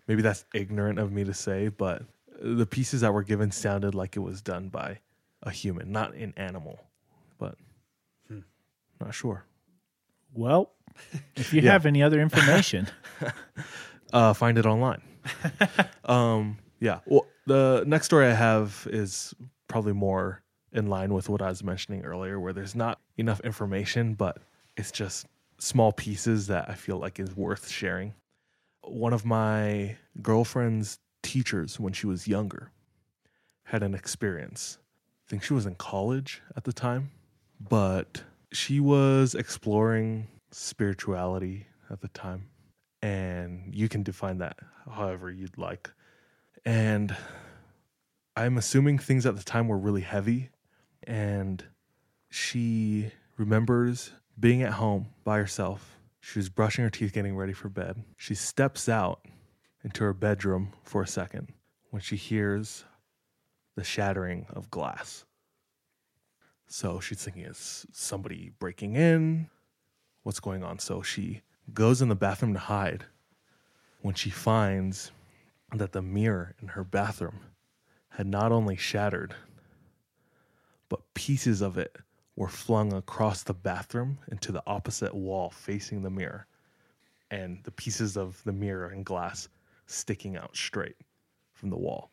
Maybe 0.08 0.22
that's 0.22 0.44
ignorant 0.54 0.98
of 0.98 1.12
me 1.12 1.24
to 1.24 1.34
say, 1.34 1.68
but 1.68 2.02
the 2.40 2.66
pieces 2.66 3.02
that 3.02 3.12
were 3.14 3.22
given 3.22 3.50
sounded 3.52 3.94
like 3.94 4.16
it 4.16 4.20
was 4.20 4.42
done 4.42 4.68
by 4.68 4.98
a 5.42 5.50
human, 5.50 5.92
not 5.92 6.14
an 6.14 6.34
animal. 6.36 6.80
But 7.38 7.56
not 9.00 9.14
sure. 9.14 9.44
Well, 10.34 10.72
if 11.36 11.52
you 11.52 11.60
Yeah. 11.62 11.72
have 11.72 11.86
any 11.86 12.02
other 12.02 12.20
information, 12.20 12.88
Uh, 14.12 14.34
find 14.34 14.58
it 14.58 14.66
online. 14.66 15.00
um, 16.04 16.58
yeah. 16.80 16.98
Well, 17.06 17.26
the 17.46 17.82
next 17.86 18.04
story 18.04 18.26
I 18.26 18.34
have 18.34 18.86
is 18.90 19.32
probably 19.68 19.94
more 19.94 20.42
in 20.70 20.88
line 20.88 21.14
with 21.14 21.30
what 21.30 21.40
I 21.40 21.48
was 21.48 21.64
mentioning 21.64 22.04
earlier, 22.04 22.38
where 22.38 22.52
there's 22.52 22.74
not 22.74 23.00
enough 23.16 23.40
information, 23.40 24.12
but 24.12 24.36
it's 24.76 24.90
just 24.92 25.26
small 25.58 25.92
pieces 25.92 26.48
that 26.48 26.68
I 26.68 26.74
feel 26.74 26.98
like 26.98 27.18
is 27.18 27.34
worth 27.34 27.70
sharing. 27.70 28.12
One 28.82 29.12
of 29.12 29.24
my 29.24 29.96
girlfriend's 30.20 30.98
teachers, 31.22 31.78
when 31.78 31.92
she 31.92 32.06
was 32.06 32.28
younger, 32.28 32.72
had 33.64 33.82
an 33.82 33.94
experience. 33.94 34.78
I 35.26 35.30
think 35.30 35.42
she 35.42 35.54
was 35.54 35.66
in 35.66 35.76
college 35.76 36.42
at 36.56 36.64
the 36.64 36.72
time, 36.72 37.10
but 37.60 38.22
she 38.52 38.80
was 38.80 39.34
exploring 39.34 40.28
spirituality 40.50 41.66
at 41.90 42.00
the 42.00 42.08
time 42.08 42.48
and 43.02 43.74
you 43.74 43.88
can 43.88 44.02
define 44.02 44.38
that 44.38 44.56
however 44.90 45.30
you'd 45.30 45.58
like. 45.58 45.90
And 46.64 47.14
I'm 48.36 48.56
assuming 48.56 48.98
things 48.98 49.26
at 49.26 49.36
the 49.36 49.42
time 49.42 49.68
were 49.68 49.78
really 49.78 50.02
heavy, 50.02 50.50
and 51.02 51.62
she 52.30 53.10
remembers 53.36 54.12
being 54.38 54.62
at 54.62 54.74
home 54.74 55.08
by 55.24 55.38
herself. 55.38 55.98
She 56.24 56.38
was 56.38 56.48
brushing 56.48 56.84
her 56.84 56.90
teeth, 56.90 57.12
getting 57.12 57.36
ready 57.36 57.52
for 57.52 57.68
bed. 57.68 58.04
She 58.16 58.36
steps 58.36 58.88
out 58.88 59.26
into 59.82 60.04
her 60.04 60.12
bedroom 60.12 60.72
for 60.84 61.02
a 61.02 61.06
second 61.06 61.52
when 61.90 62.00
she 62.00 62.14
hears 62.14 62.84
the 63.74 63.82
shattering 63.82 64.46
of 64.50 64.70
glass. 64.70 65.24
So 66.68 67.00
she's 67.00 67.22
thinking, 67.22 67.42
is 67.42 67.86
somebody 67.90 68.52
breaking 68.60 68.94
in? 68.94 69.50
What's 70.22 70.38
going 70.38 70.62
on? 70.62 70.78
So 70.78 71.02
she 71.02 71.42
goes 71.74 72.00
in 72.00 72.08
the 72.08 72.14
bathroom 72.14 72.54
to 72.54 72.60
hide 72.60 73.04
when 74.00 74.14
she 74.14 74.30
finds 74.30 75.10
that 75.74 75.90
the 75.90 76.02
mirror 76.02 76.54
in 76.62 76.68
her 76.68 76.84
bathroom 76.84 77.40
had 78.10 78.28
not 78.28 78.52
only 78.52 78.76
shattered, 78.76 79.34
but 80.88 81.14
pieces 81.14 81.60
of 81.60 81.76
it 81.76 81.96
were 82.36 82.48
flung 82.48 82.92
across 82.92 83.42
the 83.42 83.54
bathroom 83.54 84.18
into 84.30 84.52
the 84.52 84.62
opposite 84.66 85.14
wall 85.14 85.50
facing 85.50 86.02
the 86.02 86.10
mirror, 86.10 86.46
and 87.30 87.62
the 87.64 87.70
pieces 87.70 88.16
of 88.16 88.42
the 88.44 88.52
mirror 88.52 88.88
and 88.88 89.04
glass 89.04 89.48
sticking 89.86 90.36
out 90.36 90.56
straight 90.56 90.96
from 91.52 91.70
the 91.70 91.76
wall. 91.76 92.10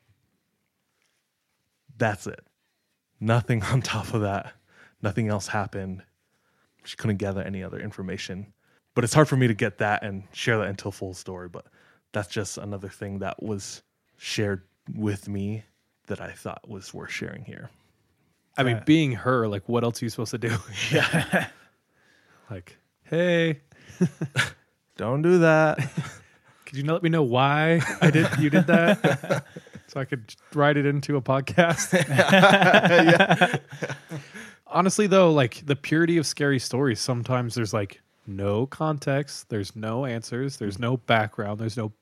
That's 1.98 2.28
it. 2.28 2.42
Nothing 3.20 3.64
on 3.64 3.82
top 3.82 4.14
of 4.14 4.22
that. 4.22 4.54
Nothing 5.02 5.28
else 5.30 5.48
happened. 5.48 6.04
she 6.84 6.96
couldn't 6.96 7.18
gather 7.18 7.42
any 7.42 7.64
other 7.64 7.80
information. 7.80 8.54
But 8.96 9.04
it's 9.04 9.14
hard 9.14 9.28
for 9.28 9.38
me 9.38 9.48
to 9.48 9.54
get 9.54 9.78
that 9.78 10.04
and 10.04 10.24
share 10.32 10.58
that 10.58 10.68
until 10.68 10.92
full 10.92 11.14
story. 11.14 11.50
But 11.50 11.66
that's 12.12 12.30
just 12.30 12.58
another 12.58 12.90
thing 12.90 13.20
that 13.20 13.42
was 13.42 13.84
shared 14.18 14.64
with 14.94 15.28
me 15.28 15.64
that 16.08 16.20
I 16.20 16.32
thought 16.32 16.68
was 16.68 16.94
worth 16.94 17.12
sharing 17.12 17.46
here. 17.46 17.70
I 18.58 18.64
mean, 18.64 18.82
being 18.86 19.14
her, 19.14 19.48
like, 19.48 19.70
what 19.70 19.84
else 19.84 20.02
are 20.02 20.06
you 20.06 20.10
supposed 20.10 20.32
to 20.32 20.38
do? 20.38 20.56
Yeah. 20.92 21.48
like, 22.50 22.78
hey, 23.04 23.62
Don't 24.98 25.22
do 25.22 25.40
that. 25.40 25.78
could 26.66 26.78
you 26.78 26.84
let 26.84 27.04
me 27.04 27.10
know 27.10 27.24
why 27.24 27.82
I 28.02 28.12
did 28.12 28.28
you 28.38 28.50
did 28.50 28.68
that, 28.68 29.46
so 29.88 30.00
I 30.00 30.06
could 30.06 30.36
write 30.54 30.78
it 30.78 30.86
into 30.86 31.16
a 31.16 31.22
podcast? 31.22 31.96
Honestly, 34.68 35.08
though, 35.08 35.32
like 35.32 35.66
the 35.66 35.76
purity 35.76 36.18
of 36.18 36.26
scary 36.28 36.60
stories, 36.60 37.00
sometimes 37.00 37.56
there's 37.56 37.74
like 37.74 38.02
no 38.28 38.66
context, 38.66 39.50
there's 39.50 39.76
no 39.76 40.06
answers, 40.06 40.58
there's 40.58 40.78
no 40.78 40.98
background, 40.98 41.60
there's 41.60 41.78
no. 41.78 41.94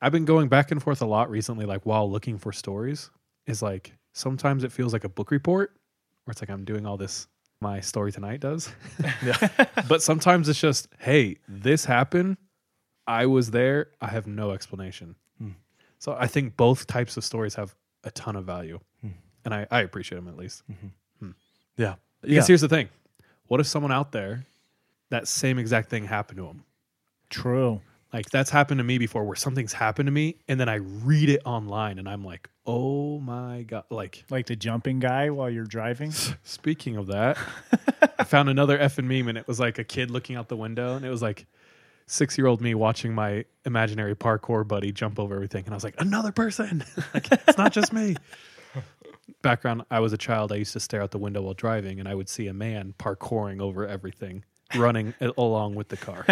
I've 0.00 0.12
been 0.12 0.24
going 0.24 0.48
back 0.48 0.70
and 0.70 0.80
forth 0.80 1.02
a 1.02 1.06
lot 1.06 1.28
recently, 1.30 1.66
like 1.66 1.84
while 1.84 2.10
looking 2.10 2.38
for 2.38 2.52
stories. 2.52 3.10
Is 3.46 3.62
like 3.62 3.92
sometimes 4.18 4.64
it 4.64 4.72
feels 4.72 4.92
like 4.92 5.04
a 5.04 5.08
book 5.08 5.30
report, 5.30 5.72
where 6.24 6.32
it's 6.32 6.42
like 6.42 6.50
I'm 6.50 6.64
doing 6.64 6.86
all 6.86 6.96
this. 6.96 7.26
My 7.60 7.80
story 7.80 8.12
tonight 8.12 8.40
does, 8.40 8.70
but 9.88 10.00
sometimes 10.00 10.48
it's 10.48 10.60
just, 10.60 10.88
hey, 10.98 11.38
this 11.48 11.84
happened. 11.84 12.36
I 13.06 13.26
was 13.26 13.50
there. 13.50 13.88
I 14.00 14.08
have 14.08 14.26
no 14.26 14.52
explanation. 14.52 15.16
Hmm. 15.38 15.50
So 15.98 16.16
I 16.18 16.28
think 16.28 16.56
both 16.56 16.86
types 16.86 17.16
of 17.16 17.24
stories 17.24 17.54
have 17.56 17.74
a 18.04 18.12
ton 18.12 18.36
of 18.36 18.44
value, 18.44 18.78
hmm. 19.00 19.08
and 19.44 19.54
I, 19.54 19.66
I 19.70 19.80
appreciate 19.80 20.18
them 20.18 20.28
at 20.28 20.36
least. 20.36 20.62
Mm-hmm. 20.70 20.86
Hmm. 21.26 21.30
yeah. 21.76 21.94
Because 22.22 22.46
here's 22.46 22.60
the 22.60 22.68
thing: 22.68 22.88
what 23.48 23.58
if 23.58 23.66
someone 23.66 23.92
out 23.92 24.12
there, 24.12 24.44
that 25.10 25.26
same 25.26 25.58
exact 25.58 25.90
thing 25.90 26.04
happened 26.04 26.38
to 26.38 26.44
them? 26.44 26.64
True. 27.28 27.80
Like 28.12 28.30
that's 28.30 28.48
happened 28.50 28.78
to 28.78 28.84
me 28.84 28.96
before, 28.96 29.24
where 29.24 29.36
something's 29.36 29.74
happened 29.74 30.06
to 30.06 30.12
me, 30.12 30.36
and 30.48 30.58
then 30.58 30.68
I 30.68 30.76
read 30.76 31.28
it 31.28 31.42
online, 31.44 31.98
and 31.98 32.08
I'm 32.08 32.24
like, 32.24 32.48
oh 32.66 33.20
my 33.20 33.62
god! 33.62 33.84
Like 33.90 34.24
Like 34.30 34.46
the 34.46 34.56
jumping 34.56 34.98
guy 34.98 35.28
while 35.28 35.50
you're 35.50 35.64
driving. 35.64 36.12
Speaking 36.42 36.96
of 36.96 37.08
that, 37.08 37.36
I 38.18 38.24
found 38.24 38.48
another 38.48 38.78
effing 38.78 39.04
meme, 39.04 39.28
and 39.28 39.36
it 39.36 39.46
was 39.46 39.60
like 39.60 39.78
a 39.78 39.84
kid 39.84 40.10
looking 40.10 40.36
out 40.36 40.48
the 40.48 40.56
window, 40.56 40.96
and 40.96 41.04
it 41.04 41.10
was 41.10 41.20
like 41.20 41.46
six 42.06 42.38
year 42.38 42.46
old 42.46 42.62
me 42.62 42.74
watching 42.74 43.14
my 43.14 43.44
imaginary 43.66 44.16
parkour 44.16 44.66
buddy 44.66 44.90
jump 44.90 45.18
over 45.18 45.34
everything, 45.34 45.64
and 45.66 45.74
I 45.74 45.76
was 45.76 45.84
like, 45.84 46.00
another 46.00 46.32
person. 46.32 46.82
like, 47.14 47.30
it's 47.30 47.58
not 47.58 47.72
just 47.72 47.92
me. 47.92 48.16
Background: 49.42 49.82
I 49.90 50.00
was 50.00 50.14
a 50.14 50.18
child. 50.18 50.50
I 50.50 50.56
used 50.56 50.72
to 50.72 50.80
stare 50.80 51.02
out 51.02 51.10
the 51.10 51.18
window 51.18 51.42
while 51.42 51.52
driving, 51.52 52.00
and 52.00 52.08
I 52.08 52.14
would 52.14 52.30
see 52.30 52.46
a 52.46 52.54
man 52.54 52.94
parkouring 52.98 53.60
over 53.60 53.86
everything, 53.86 54.44
running 54.74 55.12
along 55.36 55.74
with 55.74 55.88
the 55.88 55.98
car. 55.98 56.24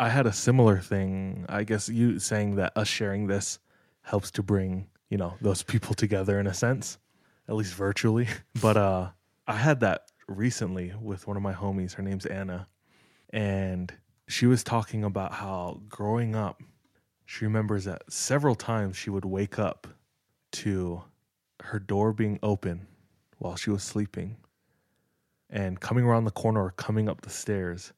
I 0.00 0.08
had 0.08 0.26
a 0.26 0.32
similar 0.32 0.78
thing. 0.78 1.44
I 1.48 1.64
guess 1.64 1.88
you 1.88 2.18
saying 2.20 2.56
that 2.56 2.72
us 2.76 2.86
sharing 2.86 3.26
this 3.26 3.58
helps 4.02 4.30
to 4.32 4.42
bring, 4.42 4.86
you 5.10 5.18
know, 5.18 5.34
those 5.40 5.62
people 5.62 5.94
together 5.94 6.38
in 6.38 6.46
a 6.46 6.54
sense, 6.54 6.98
at 7.48 7.56
least 7.56 7.74
virtually. 7.74 8.28
But 8.60 8.76
uh 8.76 9.10
I 9.46 9.54
had 9.54 9.80
that 9.80 10.02
recently 10.28 10.92
with 11.00 11.26
one 11.26 11.36
of 11.36 11.42
my 11.42 11.54
homies. 11.54 11.94
Her 11.94 12.02
name's 12.02 12.26
Anna. 12.26 12.68
And 13.30 13.92
she 14.28 14.46
was 14.46 14.62
talking 14.62 15.02
about 15.04 15.32
how 15.32 15.80
growing 15.88 16.36
up, 16.36 16.62
she 17.24 17.44
remembers 17.44 17.84
that 17.84 18.02
several 18.12 18.54
times 18.54 18.96
she 18.96 19.10
would 19.10 19.24
wake 19.24 19.58
up 19.58 19.86
to 20.52 21.02
her 21.60 21.78
door 21.78 22.12
being 22.12 22.38
open 22.42 22.86
while 23.38 23.56
she 23.56 23.70
was 23.70 23.82
sleeping. 23.82 24.36
And 25.50 25.80
coming 25.80 26.04
around 26.04 26.24
the 26.24 26.30
corner 26.30 26.64
or 26.64 26.70
coming 26.72 27.08
up 27.08 27.22
the 27.22 27.30
stairs 27.30 27.92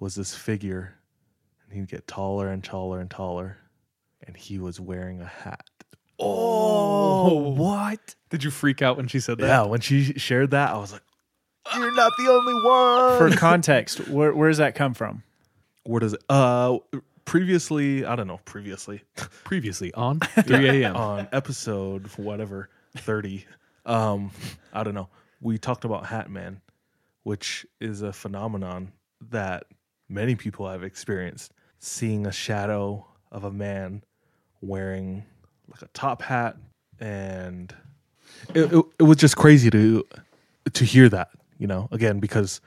was 0.00 0.16
this 0.16 0.34
figure 0.34 0.96
and 1.70 1.78
he'd 1.78 1.88
get 1.88 2.06
taller 2.06 2.48
and 2.48 2.62
taller 2.64 3.00
and 3.00 3.10
taller 3.10 3.56
and 4.26 4.36
he 4.36 4.58
was 4.58 4.80
wearing 4.80 5.20
a 5.20 5.26
hat 5.26 5.64
oh, 6.18 7.38
what? 7.56 8.14
Did 8.28 8.44
you 8.44 8.50
freak 8.50 8.82
out 8.82 8.96
when 8.96 9.08
she 9.08 9.20
said 9.20 9.38
that? 9.38 9.46
yeah 9.46 9.62
when 9.64 9.80
she 9.80 10.12
shared 10.18 10.50
that 10.52 10.70
i 10.72 10.76
was 10.78 10.92
like 10.92 11.02
you're 11.76 11.94
not 11.94 12.12
the 12.18 12.28
only 12.30 12.54
one 12.64 13.18
For 13.18 13.30
context, 13.38 14.08
where 14.08 14.34
where 14.34 14.48
does 14.48 14.58
that 14.58 14.74
come 14.74 14.94
from? 14.94 15.22
where 15.84 16.00
does 16.00 16.12
it 16.14 16.22
uh 16.28 16.78
previously 17.24 18.04
i 18.04 18.16
don't 18.16 18.26
know 18.26 18.40
previously 18.44 19.02
Previously 19.44 19.92
on 19.94 20.20
3 20.20 20.82
a.m. 20.82 20.96
on 20.96 21.28
episode 21.32 22.06
whatever 22.16 22.68
30 22.96 23.44
um 23.86 24.30
i 24.72 24.82
don't 24.82 24.94
know 24.94 25.08
we 25.40 25.56
talked 25.58 25.84
about 25.84 26.06
hat 26.06 26.30
man 26.30 26.60
which 27.22 27.64
is 27.80 28.02
a 28.02 28.12
phenomenon 28.12 28.92
that 29.30 29.64
many 30.08 30.34
people 30.34 30.68
have 30.68 30.82
experienced 30.82 31.52
seeing 31.80 32.26
a 32.26 32.32
shadow 32.32 33.06
of 33.32 33.44
a 33.44 33.50
man 33.50 34.04
wearing 34.60 35.24
like 35.70 35.82
a 35.82 35.88
top 35.88 36.22
hat 36.22 36.56
and 37.00 37.74
it, 38.54 38.72
it, 38.72 38.84
it 38.98 39.02
was 39.02 39.16
just 39.16 39.36
crazy 39.36 39.70
to 39.70 40.04
to 40.72 40.84
hear 40.84 41.08
that 41.08 41.30
you 41.58 41.66
know 41.66 41.88
again 41.90 42.20
because 42.20 42.60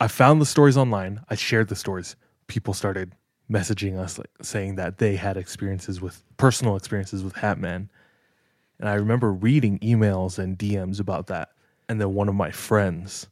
i 0.00 0.06
found 0.06 0.40
the 0.40 0.46
stories 0.46 0.76
online 0.76 1.20
i 1.28 1.34
shared 1.34 1.68
the 1.68 1.76
stories. 1.76 2.16
People 2.46 2.74
started 2.74 3.12
messaging 3.50 3.98
us 3.98 4.18
like 4.18 4.30
saying 4.42 4.76
that 4.76 4.98
they 4.98 5.16
had 5.16 5.36
experiences 5.36 6.00
with 6.00 6.22
personal 6.36 6.76
experiences 6.76 7.24
with 7.24 7.34
hatman. 7.34 7.88
And 8.78 8.88
i 8.88 8.94
remember 8.94 9.32
reading 9.32 9.78
emails 9.80 10.38
and 10.38 10.56
dms 10.56 11.00
about 11.00 11.26
that. 11.26 11.50
And 11.88 12.00
then 12.00 12.14
one 12.14 12.28
of 12.28 12.34
my 12.34 12.50
friends 12.52 13.26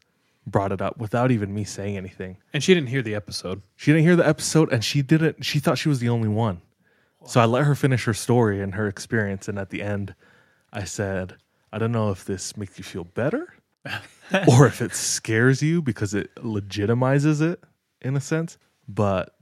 brought 0.46 0.72
it 0.72 0.80
up 0.82 0.98
without 0.98 1.30
even 1.30 1.54
me 1.54 1.64
saying 1.64 1.96
anything. 1.96 2.36
And 2.52 2.62
she 2.62 2.74
didn't 2.74 2.88
hear 2.88 3.02
the 3.02 3.14
episode. 3.14 3.62
she 3.76 3.92
didn't 3.92 4.04
hear 4.04 4.16
the 4.16 4.26
episode 4.26 4.72
and 4.72 4.84
she 4.84 5.02
didn't 5.02 5.44
she 5.44 5.58
thought 5.58 5.78
she 5.78 5.88
was 5.88 6.00
the 6.00 6.08
only 6.08 6.28
one. 6.28 6.60
So 7.24 7.40
i 7.40 7.44
let 7.44 7.64
her 7.64 7.74
finish 7.76 8.04
her 8.04 8.14
story 8.14 8.60
and 8.60 8.74
her 8.74 8.88
experience 8.88 9.46
and 9.48 9.56
at 9.58 9.70
the 9.70 9.80
end 9.80 10.14
i 10.72 10.82
said 10.82 11.36
i 11.72 11.78
don't 11.78 11.92
know 11.92 12.10
if 12.10 12.24
this 12.24 12.56
makes 12.56 12.78
you 12.78 12.84
feel 12.84 13.04
better 13.04 13.54
or 14.48 14.66
if 14.66 14.82
it 14.82 14.92
scares 14.94 15.62
you 15.62 15.80
because 15.80 16.14
it 16.14 16.34
legitimizes 16.36 17.40
it 17.40 17.62
in 18.00 18.16
a 18.16 18.20
sense 18.20 18.58
but 18.88 19.36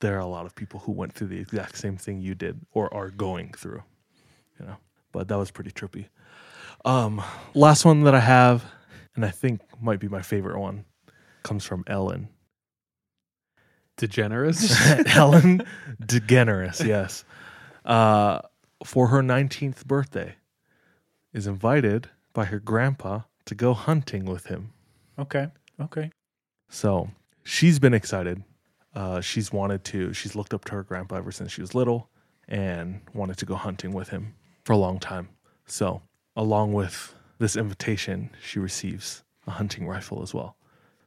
there 0.00 0.16
are 0.16 0.20
a 0.20 0.26
lot 0.26 0.44
of 0.44 0.56
people 0.56 0.80
who 0.80 0.90
went 0.90 1.12
through 1.12 1.28
the 1.28 1.38
exact 1.38 1.76
same 1.76 1.96
thing 1.96 2.20
you 2.20 2.34
did 2.34 2.58
or 2.72 2.92
are 2.92 3.10
going 3.10 3.52
through 3.52 3.82
you 4.58 4.66
know? 4.66 4.76
But 5.12 5.28
that 5.28 5.38
was 5.38 5.50
pretty 5.50 5.70
trippy. 5.70 6.06
Um 6.84 7.22
last 7.54 7.84
one 7.84 8.02
that 8.04 8.14
i 8.14 8.20
have 8.20 8.64
and 9.20 9.26
i 9.26 9.30
think 9.30 9.60
might 9.80 10.00
be 10.00 10.08
my 10.08 10.22
favorite 10.22 10.58
one 10.58 10.84
comes 11.42 11.64
from 11.64 11.84
ellen 11.86 12.28
DeGeneres? 14.00 15.06
Ellen 15.14 15.62
DeGeneres, 16.02 16.84
yes. 16.86 17.24
Uh, 17.84 18.40
for 18.82 19.08
her 19.08 19.20
19th 19.22 19.84
birthday, 19.84 20.36
is 21.34 21.46
invited 21.46 22.08
by 22.32 22.46
her 22.46 22.58
grandpa 22.58 23.20
to 23.44 23.54
go 23.54 23.74
hunting 23.74 24.24
with 24.24 24.46
him. 24.46 24.72
Okay. 25.18 25.48
Okay. 25.80 26.10
So 26.70 27.10
she's 27.44 27.78
been 27.78 27.94
excited. 27.94 28.42
Uh, 28.94 29.20
she's 29.20 29.52
wanted 29.52 29.84
to, 29.84 30.12
she's 30.12 30.34
looked 30.34 30.54
up 30.54 30.64
to 30.64 30.72
her 30.72 30.82
grandpa 30.82 31.16
ever 31.16 31.30
since 31.30 31.52
she 31.52 31.60
was 31.60 31.74
little 31.74 32.08
and 32.48 33.00
wanted 33.14 33.36
to 33.38 33.46
go 33.46 33.54
hunting 33.54 33.92
with 33.92 34.08
him 34.08 34.34
for 34.64 34.72
a 34.72 34.76
long 34.76 34.98
time. 34.98 35.28
So, 35.66 36.02
along 36.34 36.72
with 36.72 37.14
this 37.40 37.56
invitation, 37.56 38.30
she 38.40 38.60
receives 38.60 39.24
a 39.46 39.50
hunting 39.50 39.86
rifle 39.88 40.22
as 40.22 40.32
well. 40.32 40.56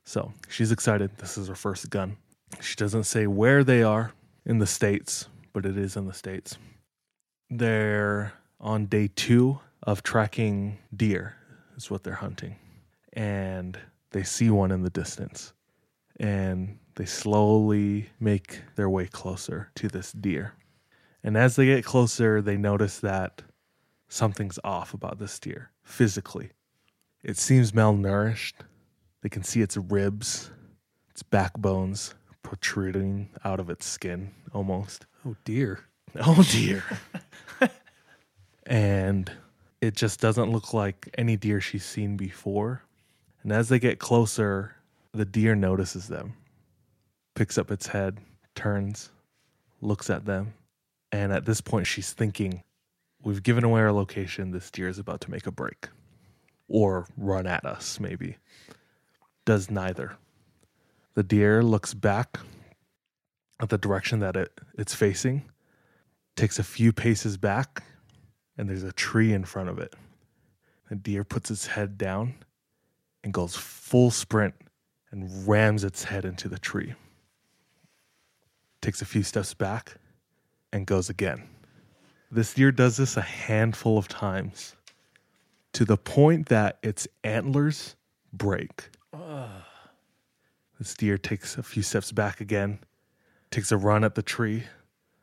So, 0.03 0.33
she's 0.49 0.71
excited. 0.71 1.11
This 1.17 1.37
is 1.37 1.47
her 1.47 1.55
first 1.55 1.89
gun. 1.89 2.17
She 2.59 2.75
doesn't 2.75 3.05
say 3.05 3.27
where 3.27 3.63
they 3.63 3.83
are 3.83 4.11
in 4.45 4.57
the 4.57 4.67
States, 4.67 5.27
but 5.53 5.65
it 5.65 5.77
is 5.77 5.95
in 5.95 6.07
the 6.07 6.13
States. 6.13 6.57
They're 7.49 8.33
on 8.59 8.87
day 8.87 9.09
two 9.15 9.59
of 9.83 10.03
tracking 10.03 10.79
deer, 10.95 11.35
is 11.77 11.89
what 11.89 12.03
they're 12.03 12.15
hunting. 12.15 12.57
And 13.13 13.77
they 14.11 14.23
see 14.23 14.49
one 14.49 14.71
in 14.71 14.81
the 14.81 14.89
distance. 14.89 15.53
And 16.19 16.79
they 16.95 17.05
slowly 17.05 18.09
make 18.19 18.61
their 18.75 18.89
way 18.89 19.05
closer 19.07 19.69
to 19.75 19.87
this 19.87 20.11
deer. 20.11 20.53
And 21.23 21.37
as 21.37 21.55
they 21.55 21.65
get 21.65 21.85
closer, 21.85 22.41
they 22.41 22.57
notice 22.57 22.99
that 22.99 23.43
something's 24.13 24.59
off 24.63 24.93
about 24.93 25.17
this 25.17 25.39
deer 25.39 25.71
physically. 25.83 26.51
It 27.23 27.37
seems 27.37 27.71
malnourished. 27.71 28.53
They 29.21 29.29
can 29.29 29.43
see 29.43 29.61
its 29.61 29.75
ribs, 29.75 30.51
its 31.09 31.23
backbones 31.23 32.13
protruding 32.43 33.29
out 33.43 33.59
of 33.59 33.69
its 33.69 33.85
skin 33.85 34.31
almost. 34.53 35.05
oh 35.25 35.35
dear. 35.45 35.79
Oh 36.15 36.43
dear. 36.51 36.83
and 38.67 39.31
it 39.81 39.95
just 39.95 40.19
doesn't 40.19 40.51
look 40.51 40.71
like 40.71 41.09
any 41.17 41.37
deer 41.37 41.59
she's 41.59 41.83
seen 41.83 42.17
before. 42.17 42.83
And 43.41 43.51
as 43.51 43.67
they 43.67 43.79
get 43.79 43.97
closer, 43.97 44.75
the 45.11 45.25
deer 45.25 45.55
notices 45.55 46.07
them, 46.07 46.35
picks 47.33 47.57
up 47.57 47.71
its 47.71 47.87
head, 47.87 48.19
turns, 48.53 49.09
looks 49.81 50.11
at 50.11 50.25
them. 50.25 50.53
And 51.11 51.33
at 51.33 51.45
this 51.45 51.61
point, 51.61 51.87
she's 51.87 52.13
thinking, 52.13 52.61
We've 53.23 53.41
given 53.41 53.63
away 53.63 53.81
our 53.81 53.91
location. 53.93 54.51
This 54.51 54.69
deer 54.69 54.89
is 54.89 54.99
about 54.99 55.21
to 55.21 55.31
make 55.31 55.47
a 55.47 55.51
break 55.51 55.87
or 56.67 57.07
run 57.17 57.47
at 57.47 57.65
us, 57.65 57.99
maybe. 57.99 58.37
does 59.45 59.69
neither. 59.71 60.17
The 61.15 61.23
deer 61.23 61.63
looks 61.63 61.93
back 61.93 62.39
at 63.59 63.69
the 63.69 63.77
direction 63.77 64.19
that 64.19 64.35
it, 64.35 64.51
it's 64.77 64.95
facing, 64.95 65.43
takes 66.35 66.59
a 66.59 66.63
few 66.63 66.91
paces 66.91 67.37
back, 67.37 67.83
and 68.57 68.69
there's 68.69 68.83
a 68.83 68.91
tree 68.91 69.33
in 69.33 69.45
front 69.45 69.69
of 69.69 69.79
it. 69.79 69.93
The 70.89 70.95
deer 70.95 71.23
puts 71.23 71.51
its 71.51 71.67
head 71.67 71.97
down 71.97 72.35
and 73.23 73.33
goes 73.33 73.55
full 73.55 74.11
sprint 74.11 74.55
and 75.11 75.47
rams 75.47 75.83
its 75.83 76.03
head 76.05 76.25
into 76.25 76.49
the 76.49 76.59
tree. 76.59 76.93
Takes 78.81 79.01
a 79.01 79.05
few 79.05 79.23
steps 79.23 79.53
back 79.53 79.95
and 80.71 80.85
goes 80.85 81.09
again. 81.09 81.47
This 82.33 82.55
deer 82.55 82.71
does 82.71 82.97
this 82.97 83.15
a 83.15 83.21
handful 83.21 83.99
of 83.99 84.07
times 84.07 84.75
to 85.73 85.85
the 85.85 85.97
point 85.97 86.47
that 86.49 86.79
its 86.81 87.07
antlers 87.23 87.95
break. 88.33 88.89
This 90.79 90.95
deer 90.95 91.19
takes 91.19 91.59
a 91.59 91.63
few 91.63 91.83
steps 91.83 92.11
back 92.11 92.41
again, 92.41 92.79
takes 93.51 93.71
a 93.71 93.77
run 93.77 94.03
at 94.03 94.15
the 94.15 94.23
tree 94.23 94.63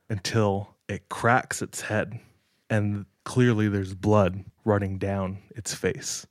until 0.09 0.77
it 0.89 1.09
cracks 1.09 1.61
its 1.63 1.81
head, 1.81 2.21
and 2.71 3.07
clearly 3.25 3.67
there's 3.67 3.95
blood 3.95 4.45
running 4.65 4.97
down 4.97 5.39
its 5.57 5.75
face. 5.75 6.29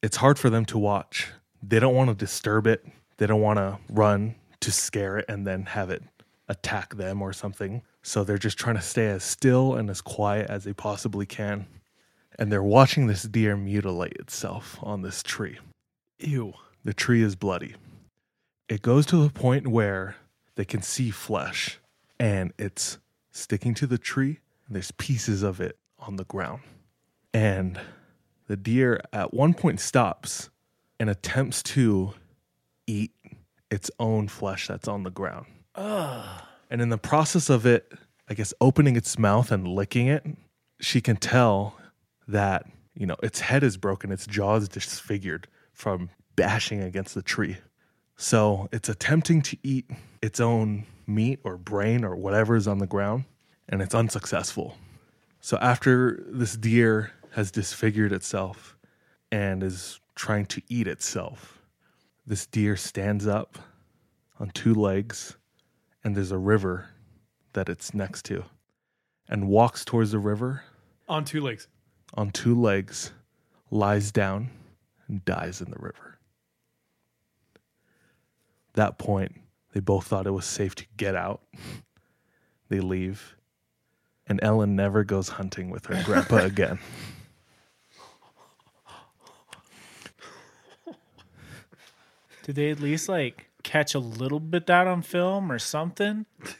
It's 0.00 0.18
hard 0.18 0.38
for 0.38 0.48
them 0.48 0.64
to 0.66 0.78
watch. 0.78 1.32
They 1.60 1.80
don't 1.80 1.96
want 1.96 2.08
to 2.08 2.14
disturb 2.14 2.68
it, 2.68 2.86
they 3.16 3.26
don't 3.26 3.40
want 3.40 3.56
to 3.56 3.80
run 3.88 4.36
to 4.60 4.70
scare 4.70 5.18
it 5.18 5.24
and 5.28 5.44
then 5.44 5.64
have 5.64 5.90
it 5.90 6.04
attack 6.48 6.94
them 6.94 7.20
or 7.20 7.32
something. 7.32 7.82
So 8.02 8.24
they're 8.24 8.38
just 8.38 8.58
trying 8.58 8.76
to 8.76 8.82
stay 8.82 9.08
as 9.08 9.22
still 9.22 9.74
and 9.74 9.90
as 9.90 10.00
quiet 10.00 10.48
as 10.48 10.64
they 10.64 10.72
possibly 10.72 11.26
can. 11.26 11.66
And 12.38 12.50
they're 12.50 12.62
watching 12.62 13.06
this 13.06 13.22
deer 13.24 13.56
mutilate 13.56 14.14
itself 14.14 14.78
on 14.82 15.02
this 15.02 15.22
tree. 15.22 15.58
Ew. 16.18 16.54
The 16.84 16.94
tree 16.94 17.22
is 17.22 17.36
bloody. 17.36 17.74
It 18.68 18.82
goes 18.82 19.04
to 19.06 19.16
the 19.16 19.28
point 19.30 19.66
where 19.66 20.16
they 20.54 20.64
can 20.64 20.80
see 20.80 21.10
flesh 21.10 21.78
and 22.18 22.52
it's 22.58 22.98
sticking 23.32 23.74
to 23.74 23.86
the 23.86 23.98
tree. 23.98 24.40
And 24.66 24.76
there's 24.76 24.92
pieces 24.92 25.42
of 25.42 25.60
it 25.60 25.76
on 25.98 26.16
the 26.16 26.24
ground. 26.24 26.60
And 27.34 27.78
the 28.46 28.56
deer 28.56 29.00
at 29.12 29.34
one 29.34 29.54
point 29.54 29.80
stops 29.80 30.50
and 30.98 31.10
attempts 31.10 31.62
to 31.62 32.14
eat 32.86 33.12
its 33.70 33.90
own 33.98 34.28
flesh 34.28 34.66
that's 34.66 34.88
on 34.88 35.02
the 35.02 35.10
ground. 35.10 35.46
And 36.70 36.80
in 36.80 36.88
the 36.88 36.98
process 36.98 37.50
of 37.50 37.66
it, 37.66 37.92
I 38.28 38.34
guess, 38.34 38.54
opening 38.60 38.96
its 38.96 39.18
mouth 39.18 39.50
and 39.50 39.66
licking 39.66 40.06
it, 40.06 40.24
she 40.80 41.00
can 41.00 41.16
tell 41.16 41.76
that, 42.28 42.66
you 42.94 43.06
know, 43.06 43.16
its 43.22 43.40
head 43.40 43.64
is 43.64 43.76
broken, 43.76 44.12
its 44.12 44.26
jaw 44.26 44.56
is 44.56 44.68
disfigured 44.68 45.48
from 45.72 46.10
bashing 46.36 46.80
against 46.80 47.14
the 47.14 47.22
tree. 47.22 47.56
So 48.16 48.68
it's 48.72 48.88
attempting 48.88 49.42
to 49.42 49.56
eat 49.62 49.90
its 50.22 50.38
own 50.38 50.86
meat 51.06 51.40
or 51.42 51.56
brain 51.56 52.04
or 52.04 52.14
whatever 52.14 52.54
is 52.54 52.68
on 52.68 52.78
the 52.78 52.86
ground, 52.86 53.24
and 53.68 53.82
it's 53.82 53.94
unsuccessful. 53.94 54.76
So 55.40 55.56
after 55.58 56.22
this 56.28 56.56
deer 56.56 57.12
has 57.32 57.50
disfigured 57.50 58.12
itself 58.12 58.76
and 59.32 59.62
is 59.62 59.98
trying 60.14 60.46
to 60.46 60.62
eat 60.68 60.86
itself, 60.86 61.62
this 62.26 62.46
deer 62.46 62.76
stands 62.76 63.26
up 63.26 63.58
on 64.38 64.50
two 64.50 64.74
legs, 64.74 65.36
and 66.04 66.16
there's 66.16 66.32
a 66.32 66.38
river 66.38 66.88
that 67.52 67.68
it's 67.68 67.92
next 67.94 68.24
to, 68.26 68.44
and 69.28 69.48
walks 69.48 69.84
towards 69.84 70.12
the 70.12 70.18
river 70.18 70.62
On 71.08 71.24
two 71.24 71.40
legs. 71.40 71.68
on 72.14 72.30
two 72.30 72.54
legs, 72.60 73.12
lies 73.70 74.10
down, 74.12 74.50
and 75.08 75.24
dies 75.24 75.60
in 75.60 75.70
the 75.70 75.78
river. 75.78 76.18
That 78.74 78.98
point, 78.98 79.40
they 79.72 79.80
both 79.80 80.06
thought 80.06 80.26
it 80.26 80.30
was 80.30 80.44
safe 80.46 80.74
to 80.76 80.86
get 80.96 81.14
out. 81.14 81.42
They 82.68 82.78
leave, 82.78 83.34
and 84.28 84.38
Ellen 84.44 84.76
never 84.76 85.02
goes 85.02 85.28
hunting 85.30 85.70
with 85.70 85.86
her 85.86 86.00
grandpa 86.04 86.36
again. 86.44 86.78
Did 92.42 92.54
they 92.56 92.70
at 92.70 92.80
least 92.80 93.08
like 93.08 93.49
catch 93.70 93.94
a 93.94 94.00
little 94.00 94.40
bit 94.40 94.66
that 94.66 94.86
on 94.86 95.02
film 95.02 95.50
or 95.50 95.58
something? 95.58 96.26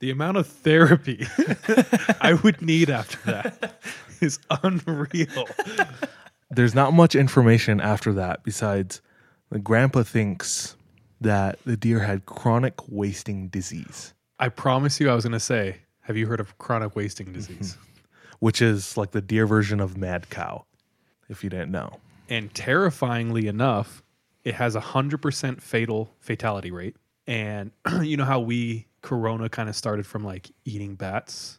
The 0.00 0.12
amount 0.12 0.36
of 0.36 0.46
therapy 0.46 1.26
I 2.20 2.38
would 2.44 2.62
need 2.62 2.88
after 2.88 3.18
that 3.32 3.80
is 4.20 4.38
unreal. 4.62 5.48
There's 6.50 6.72
not 6.72 6.92
much 6.92 7.16
information 7.16 7.80
after 7.80 8.12
that 8.12 8.44
besides 8.44 9.00
the 9.50 9.58
grandpa 9.58 10.04
thinks 10.04 10.76
that 11.20 11.58
the 11.64 11.76
deer 11.76 11.98
had 11.98 12.26
chronic 12.26 12.74
wasting 12.86 13.48
disease, 13.48 14.14
I 14.38 14.50
promise 14.50 15.00
you, 15.00 15.10
I 15.10 15.16
was 15.16 15.24
going 15.24 15.32
to 15.32 15.40
say, 15.40 15.78
have 16.02 16.16
you 16.16 16.28
heard 16.28 16.38
of 16.38 16.56
chronic 16.58 16.94
wasting 16.94 17.26
mm-hmm. 17.26 17.34
disease? 17.34 17.76
which 18.38 18.62
is 18.62 18.96
like 18.96 19.10
the 19.10 19.20
deer 19.20 19.48
version 19.48 19.80
of 19.80 19.96
mad 19.96 20.30
cow, 20.30 20.64
if 21.28 21.42
you 21.42 21.50
didn't 21.50 21.72
know. 21.72 21.98
and 22.28 22.54
terrifyingly 22.54 23.48
enough, 23.48 24.04
it 24.44 24.54
has 24.54 24.74
a 24.74 24.80
hundred 24.80 25.22
percent 25.22 25.62
fatal 25.62 26.14
fatality 26.20 26.70
rate. 26.70 26.96
And 27.26 27.72
you 28.02 28.16
know 28.16 28.24
how 28.24 28.40
we 28.40 28.86
Corona 29.02 29.48
kind 29.48 29.68
of 29.68 29.76
started 29.76 30.06
from 30.06 30.24
like 30.24 30.50
eating 30.64 30.94
bats, 30.94 31.58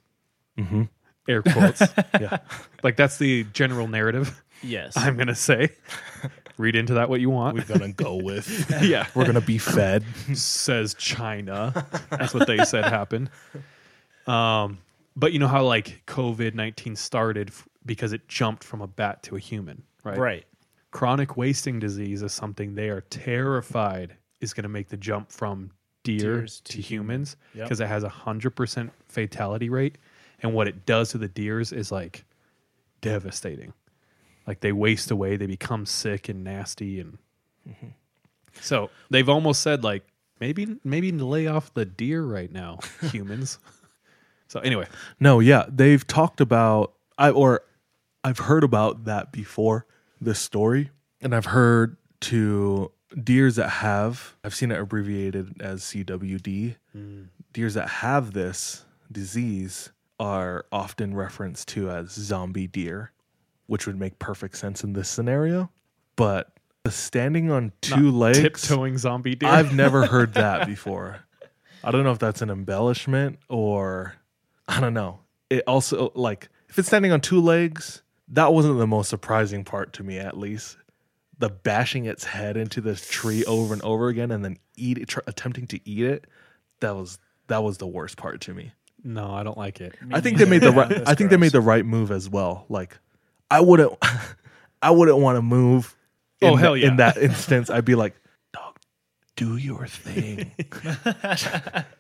Mm-hmm. 0.57 0.83
air 1.27 1.41
quotes. 1.53 1.81
Yeah. 2.19 2.39
like 2.83 2.97
that's 2.97 3.17
the 3.17 3.45
general 3.53 3.87
narrative. 3.87 4.43
Yes. 4.61 4.97
I'm 4.97 5.15
gonna 5.17 5.35
say. 5.35 5.69
Read 6.57 6.75
into 6.75 6.95
that 6.95 7.09
what 7.09 7.21
you 7.21 7.29
want. 7.29 7.55
We're 7.57 7.77
gonna 7.77 7.93
go 7.93 8.15
with 8.17 8.69
yeah, 8.83 9.07
we're 9.15 9.25
gonna 9.25 9.39
be 9.39 9.57
fed. 9.57 10.03
says 10.33 10.93
China. 10.95 11.85
That's 12.09 12.33
what 12.33 12.47
they 12.47 12.57
said 12.65 12.83
happened. 12.83 13.29
Um, 14.27 14.79
but 15.15 15.31
you 15.33 15.39
know 15.39 15.47
how 15.47 15.63
like 15.63 16.03
COVID 16.07 16.53
nineteen 16.55 16.95
started 16.97 17.49
f- 17.49 17.67
because 17.85 18.11
it 18.13 18.27
jumped 18.27 18.63
from 18.65 18.81
a 18.81 18.87
bat 18.87 19.23
to 19.23 19.35
a 19.37 19.39
human, 19.39 19.83
right? 20.03 20.17
right. 20.17 20.45
Chronic 20.91 21.37
wasting 21.37 21.79
disease 21.79 22.21
is 22.21 22.33
something 22.33 22.75
they 22.75 22.89
are 22.89 23.01
terrified 23.01 24.15
is 24.41 24.53
going 24.53 24.63
to 24.63 24.69
make 24.69 24.89
the 24.89 24.97
jump 24.97 25.31
from 25.31 25.71
deer 26.03 26.37
Deers 26.37 26.61
to, 26.61 26.73
to 26.73 26.81
humans 26.81 27.35
because 27.53 27.79
it 27.79 27.87
has 27.87 28.03
a 28.03 28.09
hundred 28.09 28.51
percent 28.51 28.91
fatality 29.07 29.69
rate, 29.69 29.97
and 30.41 30.53
what 30.53 30.67
it 30.67 30.85
does 30.85 31.09
to 31.11 31.17
the 31.17 31.27
deers 31.27 31.71
is 31.71 31.91
like 31.91 32.25
devastating. 33.01 33.73
Like 34.47 34.61
they 34.61 34.71
waste 34.71 35.11
away, 35.11 35.35
they 35.35 35.45
become 35.45 35.85
sick 35.85 36.29
and 36.29 36.43
nasty, 36.43 36.99
and 36.99 37.17
mm-hmm. 37.69 37.87
so 38.61 38.89
they've 39.09 39.29
almost 39.29 39.61
said 39.61 39.83
like 39.83 40.03
maybe 40.39 40.77
maybe 40.83 41.11
lay 41.11 41.47
off 41.47 41.73
the 41.73 41.85
deer 41.85 42.23
right 42.23 42.51
now, 42.51 42.79
humans. 43.11 43.59
so 44.47 44.59
anyway, 44.61 44.87
No, 45.19 45.39
yeah, 45.39 45.65
they've 45.67 46.05
talked 46.07 46.41
about 46.41 46.93
I 47.17 47.29
or 47.29 47.61
I've 48.23 48.39
heard 48.39 48.63
about 48.63 49.05
that 49.05 49.31
before 49.31 49.85
this 50.21 50.39
story, 50.39 50.91
and 51.21 51.35
I've 51.35 51.45
heard 51.45 51.97
to 52.21 52.91
deers 53.23 53.55
that 53.55 53.69
have 53.69 54.35
I've 54.43 54.55
seen 54.55 54.71
it 54.71 54.79
abbreviated 54.79 55.61
as 55.61 55.83
CWD. 55.83 56.75
Mm. 56.95 57.27
Deers 57.53 57.73
that 57.73 57.89
have 57.89 58.33
this 58.33 58.85
disease 59.11 59.91
are 60.19 60.65
often 60.71 61.15
referenced 61.15 61.67
to 61.69 61.89
as 61.89 62.11
zombie 62.11 62.67
deer, 62.67 63.11
which 63.67 63.87
would 63.87 63.97
make 63.97 64.19
perfect 64.19 64.57
sense 64.57 64.83
in 64.83 64.93
this 64.93 65.09
scenario. 65.09 65.71
But 66.15 66.51
the 66.83 66.91
standing 66.91 67.51
on 67.51 67.71
two 67.81 68.11
legs, 68.11 68.39
tiptoeing 68.39 68.97
zombie 68.97 69.35
deer. 69.35 69.49
I've 69.49 69.73
never 69.73 70.05
heard 70.05 70.33
that 70.35 70.67
before. 70.67 71.19
I 71.83 71.91
don't 71.91 72.03
know 72.03 72.11
if 72.11 72.19
that's 72.19 72.41
an 72.41 72.49
embellishment 72.49 73.39
or 73.47 74.15
I 74.67 74.79
don't 74.79 74.93
know. 74.93 75.19
It 75.49 75.63
also 75.65 76.11
like 76.15 76.49
if 76.67 76.77
it's 76.77 76.87
standing 76.87 77.11
on 77.11 77.21
two 77.21 77.41
legs, 77.41 78.03
that 78.29 78.53
wasn't 78.53 78.77
the 78.77 78.87
most 78.87 79.09
surprising 79.09 79.63
part 79.63 79.93
to 79.93 80.03
me 80.03 80.17
at 80.17 80.37
least. 80.37 80.77
The 81.37 81.49
bashing 81.49 82.05
its 82.05 82.25
head 82.25 82.57
into 82.57 82.81
this 82.81 83.07
tree 83.09 83.45
over 83.45 83.73
and 83.73 83.81
over 83.83 84.09
again 84.09 84.29
and 84.31 84.43
then 84.43 84.57
eat 84.75 84.97
it, 84.97 85.07
tr- 85.07 85.19
attempting 85.25 85.67
to 85.67 85.79
eat 85.89 86.05
it, 86.05 86.27
that 86.81 86.95
was 86.95 87.17
that 87.47 87.63
was 87.63 87.77
the 87.77 87.87
worst 87.87 88.17
part 88.17 88.41
to 88.41 88.53
me. 88.53 88.73
no, 89.03 89.31
I 89.31 89.43
don't 89.43 89.57
like 89.57 89.79
it. 89.81 89.95
I 90.11 90.19
think 90.21 90.37
they 90.37 90.45
made 90.45 90.61
the 90.61 90.71
right 90.71 91.01
I 91.07 91.15
think 91.15 91.29
they 91.29 91.37
made 91.37 91.51
the 91.53 91.61
right 91.61 91.85
move 91.85 92.11
as 92.11 92.29
well. 92.29 92.65
Like 92.69 92.97
I 93.49 93.61
wouldn't 93.61 93.93
I 94.81 94.91
wouldn't 94.91 95.17
want 95.17 95.37
to 95.37 95.41
move 95.41 95.95
Oh, 96.41 96.53
in 96.53 96.57
hell 96.59 96.77
yeah. 96.77 96.87
in 96.87 96.97
that 96.97 97.17
instance. 97.17 97.69
I'd 97.69 97.83
be 97.85 97.95
like, 97.95 98.15
dog, 98.53 98.77
do 99.35 99.57
your 99.57 99.87
thing. 99.87 100.51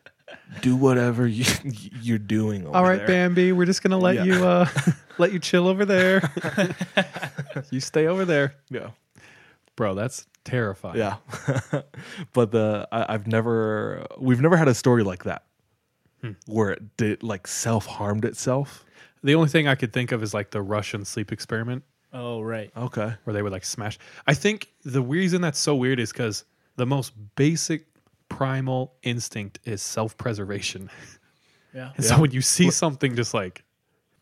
do 0.61 0.75
whatever 0.75 1.27
you 1.27 1.45
you're 2.01 2.17
doing. 2.17 2.65
Over 2.67 2.77
All 2.77 2.83
right, 2.83 2.97
there. 2.97 3.07
Bambi, 3.07 3.51
we're 3.51 3.65
just 3.65 3.81
gonna 3.83 3.97
let 3.97 4.15
Yeah. 4.15 4.23
you 4.25 4.45
uh 4.45 4.67
let 5.17 5.31
you 5.33 5.39
chill 5.39 5.67
over 5.67 5.85
there. 5.85 6.21
you 7.71 7.79
stay 7.79 8.07
over 8.07 8.25
there, 8.25 8.55
Yeah, 8.69 8.91
bro. 9.75 9.93
That's 9.93 10.27
terrifying. 10.43 10.97
yeah. 10.97 11.17
but 12.33 12.51
the 12.51 12.87
I, 12.91 13.13
I've 13.13 13.27
never 13.27 14.05
we've 14.17 14.41
never 14.41 14.57
had 14.57 14.67
a 14.67 14.73
story 14.73 15.03
like 15.03 15.23
that 15.25 15.43
Hmm. 16.21 16.31
where 16.47 16.71
it 16.71 16.97
did 16.97 17.23
like 17.23 17.47
self 17.47 17.85
harmed 17.85 18.25
itself. 18.25 18.83
The 19.23 19.35
only 19.35 19.47
thing 19.49 19.67
I 19.69 19.75
could 19.75 19.93
think 19.93 20.11
of 20.11 20.21
is 20.21 20.33
like 20.33 20.51
the 20.51 20.61
Russian 20.61 21.05
sleep 21.05 21.31
experiment, 21.31 21.83
Oh, 22.11 22.41
right. 22.41 22.71
Okay. 22.75 23.13
where 23.23 23.33
they 23.33 23.41
would 23.41 23.51
like 23.53 23.63
smash. 23.63 23.97
I 24.27 24.33
think 24.33 24.67
the 24.83 25.01
reason 25.01 25.39
that's 25.41 25.59
so 25.59 25.75
weird 25.75 25.97
is 25.99 26.11
because 26.11 26.43
the 26.75 26.85
most 26.85 27.13
basic 27.35 27.85
primal 28.39 28.93
instinct 29.03 29.59
is 29.65 29.81
self 29.81 30.17
preservation. 30.17 30.89
Yeah. 31.71 31.91
And 31.95 32.03
so 32.03 32.19
when 32.19 32.31
you 32.31 32.41
see 32.41 32.71
something 32.71 33.15
just 33.15 33.31
like 33.35 33.63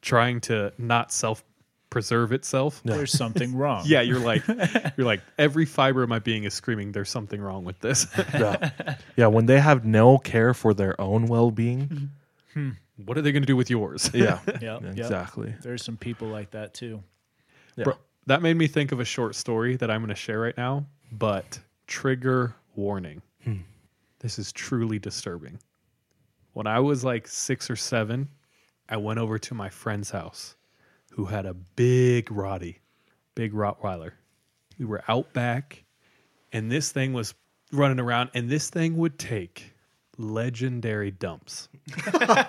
trying 0.02 0.42
to 0.42 0.74
not 0.78 1.14
self 1.14 1.46
preserve 1.90 2.34
itself, 2.34 2.82
There's 2.84 3.14
something 3.14 3.56
wrong. 3.62 3.84
yeah, 3.86 4.02
you're 4.02 4.20
like 4.20 4.46
you're 4.98 5.08
like 5.08 5.22
every 5.38 5.64
fiber 5.64 6.04
of 6.04 6.10
my 6.10 6.20
being 6.20 6.44
is 6.44 6.54
screaming. 6.54 6.92
There's 6.92 7.10
something 7.10 7.40
wrong 7.40 7.64
with 7.64 7.80
this. 7.80 8.06
Yeah. 8.34 8.72
yeah. 9.16 9.28
When 9.28 9.46
they 9.46 9.62
have 9.62 9.86
no 9.86 10.18
care 10.18 10.54
for 10.54 10.74
their 10.74 11.00
own 11.00 11.28
well 11.28 11.50
being. 11.50 12.12
Hmm. 12.54 12.60
Hmm. 12.60 12.70
what 13.06 13.18
are 13.18 13.22
they 13.22 13.32
going 13.32 13.44
to 13.44 13.48
do 13.48 13.56
with 13.56 13.70
yours? 13.70 14.12
Yeah. 14.14 14.40
Yep, 14.46 14.62
yep. 14.62 14.84
Exactly. 14.84 15.54
There's 15.62 15.86
some 15.86 15.96
people 15.96 16.28
like 16.28 16.52
that 16.52 16.74
too. 16.74 17.02
Yeah. 17.78 17.86
Bro, 17.86 17.94
that 18.26 18.42
made 18.42 18.58
me 18.58 18.68
think 18.68 18.92
of 18.92 19.00
a 19.00 19.06
short 19.06 19.36
story 19.36 19.78
that 19.78 19.90
I'm 19.90 20.02
going 20.02 20.10
to 20.10 20.16
share 20.16 20.42
right 20.42 20.58
now, 20.58 20.86
but 21.14 21.60
trigger 21.88 22.56
warning. 22.76 23.22
Hmm. 23.46 23.60
This 24.20 24.40
is 24.40 24.52
truly 24.52 25.00
disturbing. 25.00 25.60
When 26.54 26.68
I 26.68 26.80
was 26.80 27.04
like 27.04 27.28
six 27.28 27.70
or 27.70 27.76
seven, 27.76 28.30
I 28.90 28.98
went 28.98 29.20
over 29.20 29.38
to 29.38 29.54
my 29.54 29.70
friend's 29.70 30.10
house 30.10 30.56
who 31.12 31.26
had 31.26 31.46
a 31.46 31.54
big 31.54 32.32
Roddy, 32.32 32.80
big 33.36 33.54
Rottweiler. 33.54 34.12
We 34.80 34.86
were 34.86 35.04
out 35.08 35.34
back, 35.34 35.84
and 36.52 36.72
this 36.72 36.92
thing 36.92 37.14
was 37.14 37.34
running 37.72 38.00
around, 38.00 38.32
and 38.34 38.50
this 38.50 38.70
thing 38.70 38.98
would 38.98 39.20
take 39.20 39.74
legendary 40.18 41.12
dumps. 41.12 41.70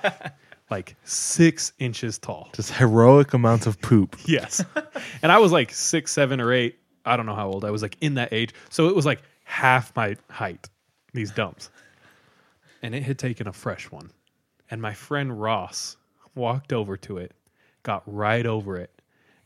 like 0.71 0.97
six 1.05 1.73
inches 1.79 2.19
tall. 2.19 2.51
Just 2.55 2.73
heroic 2.73 3.33
amounts 3.35 3.67
of 3.67 3.81
poop. 3.81 4.17
Yes. 4.27 4.63
and 5.23 5.33
I 5.33 5.39
was 5.39 5.53
like 5.53 5.73
six, 5.73 6.13
seven, 6.13 6.41
or 6.41 6.53
eight. 6.53 6.79
I 7.05 7.17
don't 7.17 7.27
know 7.27 7.35
how 7.35 7.49
old 7.49 7.65
I 7.65 7.71
was, 7.71 7.83
like 7.83 7.97
in 8.01 8.15
that 8.15 8.33
age. 8.33 8.53
So 8.69 8.89
it 8.89 8.97
was 8.97 9.07
like 9.07 9.23
half 9.45 9.95
my 9.97 10.17
height, 10.31 10.69
these 11.13 11.31
dumps. 11.31 11.71
And 12.83 12.95
it 12.95 13.03
had 13.03 13.19
taken 13.19 13.49
a 13.49 13.53
fresh 13.53 13.91
one. 13.91 14.11
And 14.71 14.81
my 14.81 14.95
friend 14.95 15.41
Ross 15.41 15.97
walked 16.35 16.73
over 16.73 16.97
to 16.99 17.19
it, 17.19 17.33
got 17.83 18.03
right 18.07 18.47
over 18.47 18.77
it, 18.77 18.91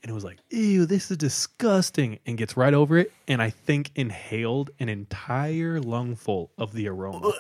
and 0.03 0.11
it 0.11 0.15
was 0.15 0.25
like, 0.25 0.39
ew, 0.51 0.85
this 0.85 1.11
is 1.13 1.17
disgusting. 1.17 2.19
And 2.27 2.37
gets 2.37 2.57
right 2.57 2.75
over 2.75 2.99
it, 2.99 3.13
and 3.29 3.41
I 3.41 3.51
think 3.51 3.93
inhaled 3.95 4.71
an 4.81 4.89
entire 4.89 5.81
lungful 5.81 6.51
of 6.59 6.73
the 6.73 6.89
aroma. 6.89 7.33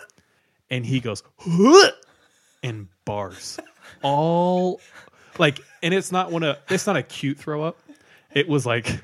And 0.70 0.86
he 0.86 1.00
goes, 1.00 1.24
and 2.62 2.88
bars 3.04 3.58
all 4.02 4.80
like 5.38 5.60
and 5.82 5.92
it's 5.92 6.12
not 6.12 6.30
one 6.30 6.42
of 6.42 6.56
it's 6.68 6.86
not 6.86 6.96
a 6.96 7.02
cute 7.02 7.38
throw 7.38 7.62
up 7.62 7.78
it 8.34 8.48
was 8.48 8.64
like 8.64 9.02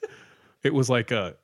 it 0.62 0.74
was 0.74 0.90
like 0.90 1.10
a 1.10 1.34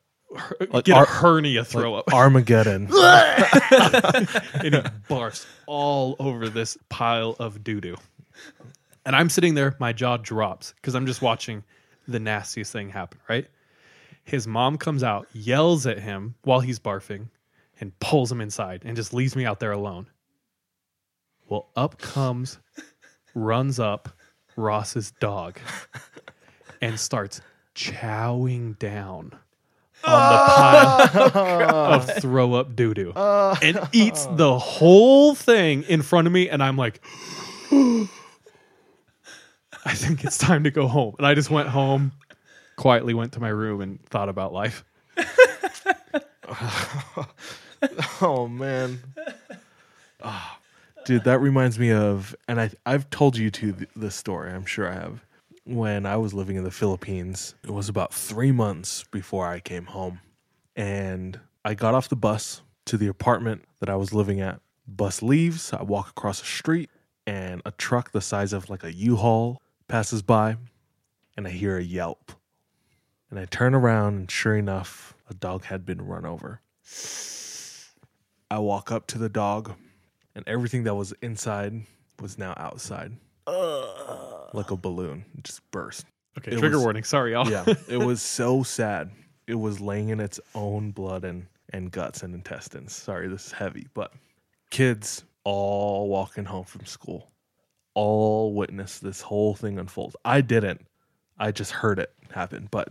Like 0.71 0.85
get 0.85 0.97
Ar- 0.97 1.03
a 1.03 1.07
hernia 1.07 1.63
throw 1.63 1.95
up. 1.95 2.11
Armageddon. 2.13 2.87
and 2.91 2.91
he 2.91 4.69
barfs 5.09 5.45
all 5.67 6.15
over 6.19 6.49
this 6.49 6.77
pile 6.89 7.35
of 7.39 7.63
doo-doo. 7.63 7.95
And 9.05 9.15
i'm 9.15 9.29
sitting 9.29 9.53
there 9.53 9.75
my 9.79 9.93
jaw 9.93 10.17
drops 10.17 10.73
because 10.75 10.95
i'm 10.95 11.05
just 11.05 11.21
watching 11.21 11.63
the 12.07 12.19
nastiest 12.19 12.71
thing 12.71 12.89
happen 12.89 13.19
right? 13.29 13.47
His 14.25 14.47
mom 14.47 14.77
comes 14.77 15.03
out 15.03 15.27
yells 15.33 15.85
at 15.85 15.99
him 15.99 16.35
while 16.43 16.61
he's 16.61 16.79
barfing 16.79 17.27
and 17.81 17.97
pulls 17.99 18.31
him 18.31 18.39
inside 18.41 18.81
and 18.85 18.95
just 18.95 19.13
leaves 19.13 19.35
me 19.35 19.45
out 19.45 19.59
there 19.59 19.73
alone. 19.73 20.07
Well 21.49 21.69
up 21.75 21.97
comes 21.99 22.59
runs 23.35 23.79
up 23.79 24.09
ross's 24.55 25.11
dog 25.19 25.59
and 26.81 26.99
starts 26.99 27.41
chowing 27.75 28.77
down 28.79 29.33
on 30.03 30.33
the 30.33 31.11
pile 31.11 31.75
of 31.93 32.09
throw 32.21 32.53
up 32.53 32.75
doo 32.75 32.93
doo 32.93 33.13
and 33.15 33.79
eats 33.91 34.25
the 34.27 34.57
whole 34.57 35.35
thing 35.35 35.83
in 35.83 36.01
front 36.01 36.27
of 36.27 36.33
me. 36.33 36.49
And 36.49 36.63
I'm 36.63 36.77
like, 36.77 37.01
I 37.71 38.07
think 39.93 40.23
it's 40.23 40.37
time 40.37 40.63
to 40.63 40.71
go 40.71 40.87
home. 40.87 41.15
And 41.17 41.27
I 41.27 41.33
just 41.33 41.49
went 41.49 41.69
home, 41.69 42.13
quietly 42.75 43.13
went 43.13 43.33
to 43.33 43.39
my 43.39 43.49
room 43.49 43.81
and 43.81 44.03
thought 44.05 44.29
about 44.29 44.53
life. 44.53 44.83
oh 48.21 48.47
man. 48.47 48.99
Ah, 50.21 50.59
dude, 51.05 51.25
that 51.25 51.39
reminds 51.39 51.77
me 51.77 51.91
of, 51.91 52.35
and 52.47 52.61
I 52.61 52.71
I've 52.85 53.09
told 53.09 53.37
you 53.37 53.51
two 53.51 53.73
th- 53.73 53.89
this 53.95 54.15
story. 54.15 54.51
I'm 54.51 54.65
sure 54.65 54.87
I 54.87 54.93
have. 54.93 55.23
When 55.65 56.05
I 56.05 56.17
was 56.17 56.33
living 56.33 56.57
in 56.57 56.65
the 56.65 56.71
Philippines, 56.71 57.55
it 57.63 57.71
was 57.71 57.87
about 57.87 58.13
three 58.13 58.51
months 58.51 59.05
before 59.11 59.47
I 59.47 59.61
came 59.61 59.85
home, 59.85 60.19
and 60.75 61.39
I 61.63 61.73
got 61.73 61.93
off 61.93 62.09
the 62.09 62.17
bus 62.17 62.61
to 62.85 62.97
the 62.97 63.07
apartment 63.07 63.63
that 63.79 63.89
I 63.89 63.95
was 63.95 64.13
living 64.13 64.41
at. 64.41 64.59
Bus 64.85 65.21
leaves. 65.21 65.71
I 65.71 65.83
walk 65.83 66.09
across 66.09 66.41
the 66.41 66.45
street, 66.45 66.89
and 67.25 67.61
a 67.65 67.71
truck 67.71 68.11
the 68.11 68.19
size 68.19 68.51
of 68.51 68.69
like 68.69 68.83
a 68.83 68.93
U-Haul 68.93 69.61
passes 69.87 70.21
by, 70.21 70.57
and 71.37 71.47
I 71.47 71.51
hear 71.51 71.77
a 71.77 71.83
yelp. 71.83 72.33
And 73.29 73.39
I 73.39 73.45
turn 73.45 73.73
around, 73.73 74.15
and 74.15 74.29
sure 74.29 74.57
enough, 74.57 75.15
a 75.29 75.33
dog 75.33 75.63
had 75.63 75.85
been 75.85 76.01
run 76.01 76.25
over. 76.25 76.59
I 78.51 78.59
walk 78.59 78.91
up 78.91 79.07
to 79.07 79.17
the 79.17 79.29
dog, 79.29 79.75
and 80.35 80.43
everything 80.45 80.83
that 80.83 80.95
was 80.95 81.13
inside 81.21 81.83
was 82.19 82.37
now 82.37 82.53
outside. 82.57 83.13
Like 84.53 84.71
a 84.71 84.77
balloon. 84.77 85.25
It 85.37 85.43
just 85.45 85.61
burst. 85.71 86.05
Okay, 86.37 86.51
It 86.51 86.59
trigger 86.59 86.77
was- 86.77 86.83
warning. 86.83 87.03
Sorry, 87.03 87.31
y'all. 87.33 87.49
Yeah. 87.49 87.65
it 87.87 87.97
was 87.97 88.21
so 88.39 88.63
sad. 88.63 89.11
It 89.47 89.55
was 89.55 89.81
laying 89.81 90.09
in 90.09 90.19
its 90.19 90.39
own 90.55 90.91
blood 90.91 91.25
and, 91.25 91.47
and 91.71 91.91
guts 91.91 92.23
and 92.23 92.33
intestines. 92.33 92.93
Sorry, 92.93 93.27
this 93.27 93.47
is 93.47 93.51
heavy, 93.51 93.87
but 93.93 94.13
kids 94.69 95.23
all 95.43 96.07
walking 96.07 96.45
home 96.45 96.63
from 96.63 96.85
school, 96.85 97.29
all 97.93 98.53
witnessed 98.53 99.03
this 99.03 99.21
whole 99.21 99.53
thing 99.53 99.77
unfold. 99.79 100.15
I 100.23 100.41
didn't. 100.41 100.85
I 101.37 101.51
just 101.51 101.71
heard 101.71 101.99
it 101.99 102.13
happen, 102.31 102.67
but 102.71 102.89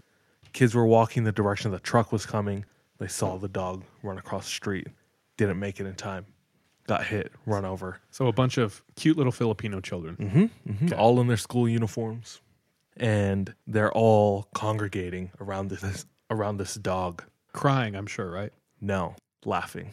kids 0.52 0.74
were 0.74 0.86
walking 0.86 1.24
the 1.24 1.32
direction 1.32 1.70
the 1.70 1.78
truck 1.78 2.12
was 2.12 2.26
coming. 2.26 2.64
They 2.98 3.08
saw 3.08 3.38
the 3.38 3.48
dog 3.48 3.84
run 4.02 4.18
across 4.18 4.44
the 4.44 4.50
street. 4.50 4.88
Didn't 5.38 5.58
make 5.58 5.80
it 5.80 5.86
in 5.86 5.94
time. 5.94 6.26
Got 6.86 7.04
hit, 7.06 7.32
run 7.46 7.64
over. 7.64 7.98
So 8.10 8.26
a 8.26 8.32
bunch 8.32 8.58
of 8.58 8.82
cute 8.96 9.16
little 9.16 9.32
Filipino 9.32 9.80
children. 9.80 10.50
Mhm, 10.66 10.98
all 10.98 11.20
in 11.20 11.28
their 11.28 11.36
school 11.36 11.68
uniforms, 11.68 12.40
and 12.96 13.54
they're 13.66 13.92
all 13.92 14.48
congregating 14.54 15.30
around 15.40 15.68
this 15.70 16.06
around 16.30 16.56
this 16.58 16.74
dog. 16.74 17.22
Crying, 17.52 17.94
I'm 17.94 18.06
sure, 18.06 18.30
right? 18.30 18.52
No, 18.80 19.14
laughing. 19.44 19.90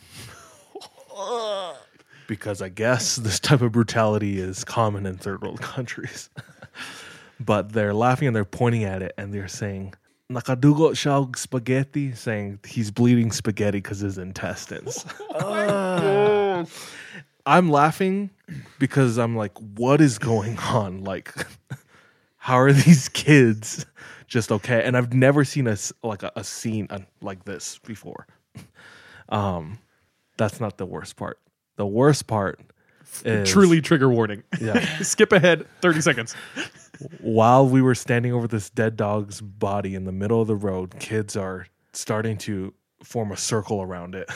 because 2.28 2.62
I 2.62 2.70
guess 2.70 3.18
this 3.18 3.40
type 3.40 3.62
of 3.62 3.72
brutality 3.72 4.40
is 4.40 4.64
common 4.64 5.06
in 5.06 5.18
third 5.18 5.42
world 5.42 5.62
countries. 5.62 6.30
but 7.40 7.74
they're 7.74 7.94
laughing 7.94 8.28
and 8.28 8.36
they're 8.36 8.46
pointing 8.46 8.84
at 8.84 9.02
it 9.02 9.14
and 9.18 9.34
they're 9.34 9.48
saying, 9.48 9.94
Nakadugo 10.32 10.92
siya 10.92 11.22
og 11.24 11.38
spaghetti, 11.38 12.14
saying 12.14 12.60
he's 12.68 12.92
bleeding 12.92 13.32
spaghetti 13.32 13.80
because 13.80 14.00
his 14.00 14.18
intestines. 14.20 15.06
I'm 17.46 17.70
laughing 17.70 18.30
because 18.78 19.18
I'm 19.18 19.36
like, 19.36 19.58
what 19.58 20.02
is 20.02 20.20
going 20.20 20.58
on? 20.60 21.04
Like, 21.04 21.34
how 22.38 22.60
are 22.60 22.74
these 22.74 23.10
kids 23.10 23.86
just 24.28 24.52
okay? 24.52 24.84
And 24.84 24.96
I've 24.96 25.14
never 25.14 25.44
seen 25.44 25.68
a 25.68 25.78
like 26.04 26.24
a, 26.24 26.32
a 26.36 26.44
scene 26.44 26.88
like 27.22 27.46
this 27.46 27.80
before. 27.80 28.28
Um, 29.32 29.78
that's 30.38 30.60
not 30.60 30.80
the 30.80 30.88
worst 30.88 31.16
part. 31.16 31.40
The 31.76 31.86
worst 31.86 32.26
part 32.26 32.60
is 33.24 33.48
Truly 33.48 33.82
trigger 33.82 34.10
warning. 34.10 34.42
Yeah. 34.60 34.98
Skip 35.04 35.32
ahead 35.32 35.68
30 35.82 36.02
seconds. 36.02 36.36
while 37.22 37.68
we 37.68 37.82
were 37.82 37.94
standing 37.94 38.34
over 38.34 38.48
this 38.48 38.70
dead 38.70 38.98
dog's 38.98 39.40
body 39.42 39.94
in 39.94 40.06
the 40.06 40.12
middle 40.12 40.42
of 40.42 40.48
the 40.48 40.56
road, 40.56 40.96
kids 41.00 41.36
are 41.36 41.68
starting 41.94 42.38
to 42.40 42.74
form 43.04 43.32
a 43.32 43.38
circle 43.38 43.82
around 43.82 44.16
it. 44.16 44.30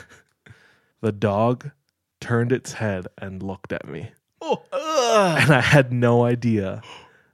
The 1.01 1.11
dog 1.11 1.71
turned 2.23 2.53
its 2.53 2.71
head 2.71 3.05
and 3.17 3.43
looked 3.43 3.73
at 3.73 3.85
me. 3.85 4.09
and 4.41 5.53
I 5.53 5.59
had 5.61 5.91
no 5.91 6.23
idea 6.23 6.81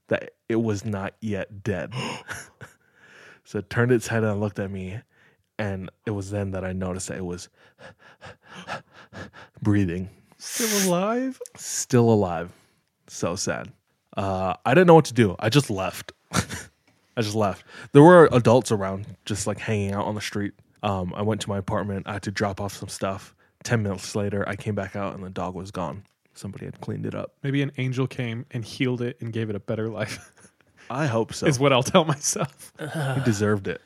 that 0.07 0.31
it 0.49 0.55
was 0.55 0.83
not 0.83 1.13
yet 1.21 1.63
dead. 1.63 1.93
so 3.43 3.59
it 3.59 3.69
turned 3.69 3.91
its 3.91 4.07
head 4.07 4.23
and 4.23 4.39
looked 4.39 4.57
at 4.57 4.71
me. 4.71 4.99
And 5.59 5.91
it 6.07 6.11
was 6.11 6.31
then 6.31 6.51
that 6.51 6.65
I 6.65 6.73
noticed 6.73 7.09
that 7.09 7.17
it 7.19 7.25
was 7.25 7.49
breathing, 9.61 10.09
Still 10.39 10.89
alive? 10.89 11.39
still 11.55 12.09
alive. 12.09 12.51
So 13.07 13.35
sad. 13.35 13.71
Uh, 14.17 14.55
I 14.65 14.73
didn't 14.73 14.87
know 14.87 14.95
what 14.95 15.05
to 15.05 15.13
do. 15.13 15.35
I 15.37 15.49
just 15.49 15.69
left. 15.69 16.13
I 16.33 17.21
just 17.21 17.35
left. 17.35 17.63
There 17.91 18.01
were 18.01 18.27
adults 18.31 18.71
around, 18.71 19.05
just 19.25 19.45
like 19.45 19.59
hanging 19.59 19.91
out 19.93 20.05
on 20.05 20.15
the 20.15 20.21
street. 20.21 20.53
Um, 20.81 21.13
I 21.15 21.21
went 21.21 21.41
to 21.41 21.49
my 21.49 21.57
apartment. 21.59 22.07
I 22.07 22.13
had 22.13 22.23
to 22.23 22.31
drop 22.31 22.59
off 22.59 22.73
some 22.73 22.89
stuff. 22.89 23.35
Ten 23.63 23.83
minutes 23.83 24.15
later, 24.15 24.47
I 24.47 24.55
came 24.55 24.75
back 24.75 24.95
out 24.95 25.15
and 25.15 25.23
the 25.23 25.29
dog 25.29 25.53
was 25.53 25.71
gone. 25.71 26.03
Somebody 26.33 26.65
had 26.65 26.79
cleaned 26.79 27.05
it 27.05 27.13
up. 27.13 27.33
Maybe 27.43 27.61
an 27.61 27.71
angel 27.77 28.07
came 28.07 28.45
and 28.51 28.63
healed 28.63 29.01
it 29.01 29.17
and 29.19 29.33
gave 29.33 29.49
it 29.49 29.55
a 29.55 29.59
better 29.59 29.89
life. 29.89 30.31
I 30.89 31.05
hope 31.05 31.33
so. 31.33 31.45
is 31.45 31.59
what 31.59 31.73
I'll 31.73 31.83
tell 31.83 32.05
myself. 32.05 32.73
he 32.79 33.21
deserved 33.23 33.67
it. 33.67 33.81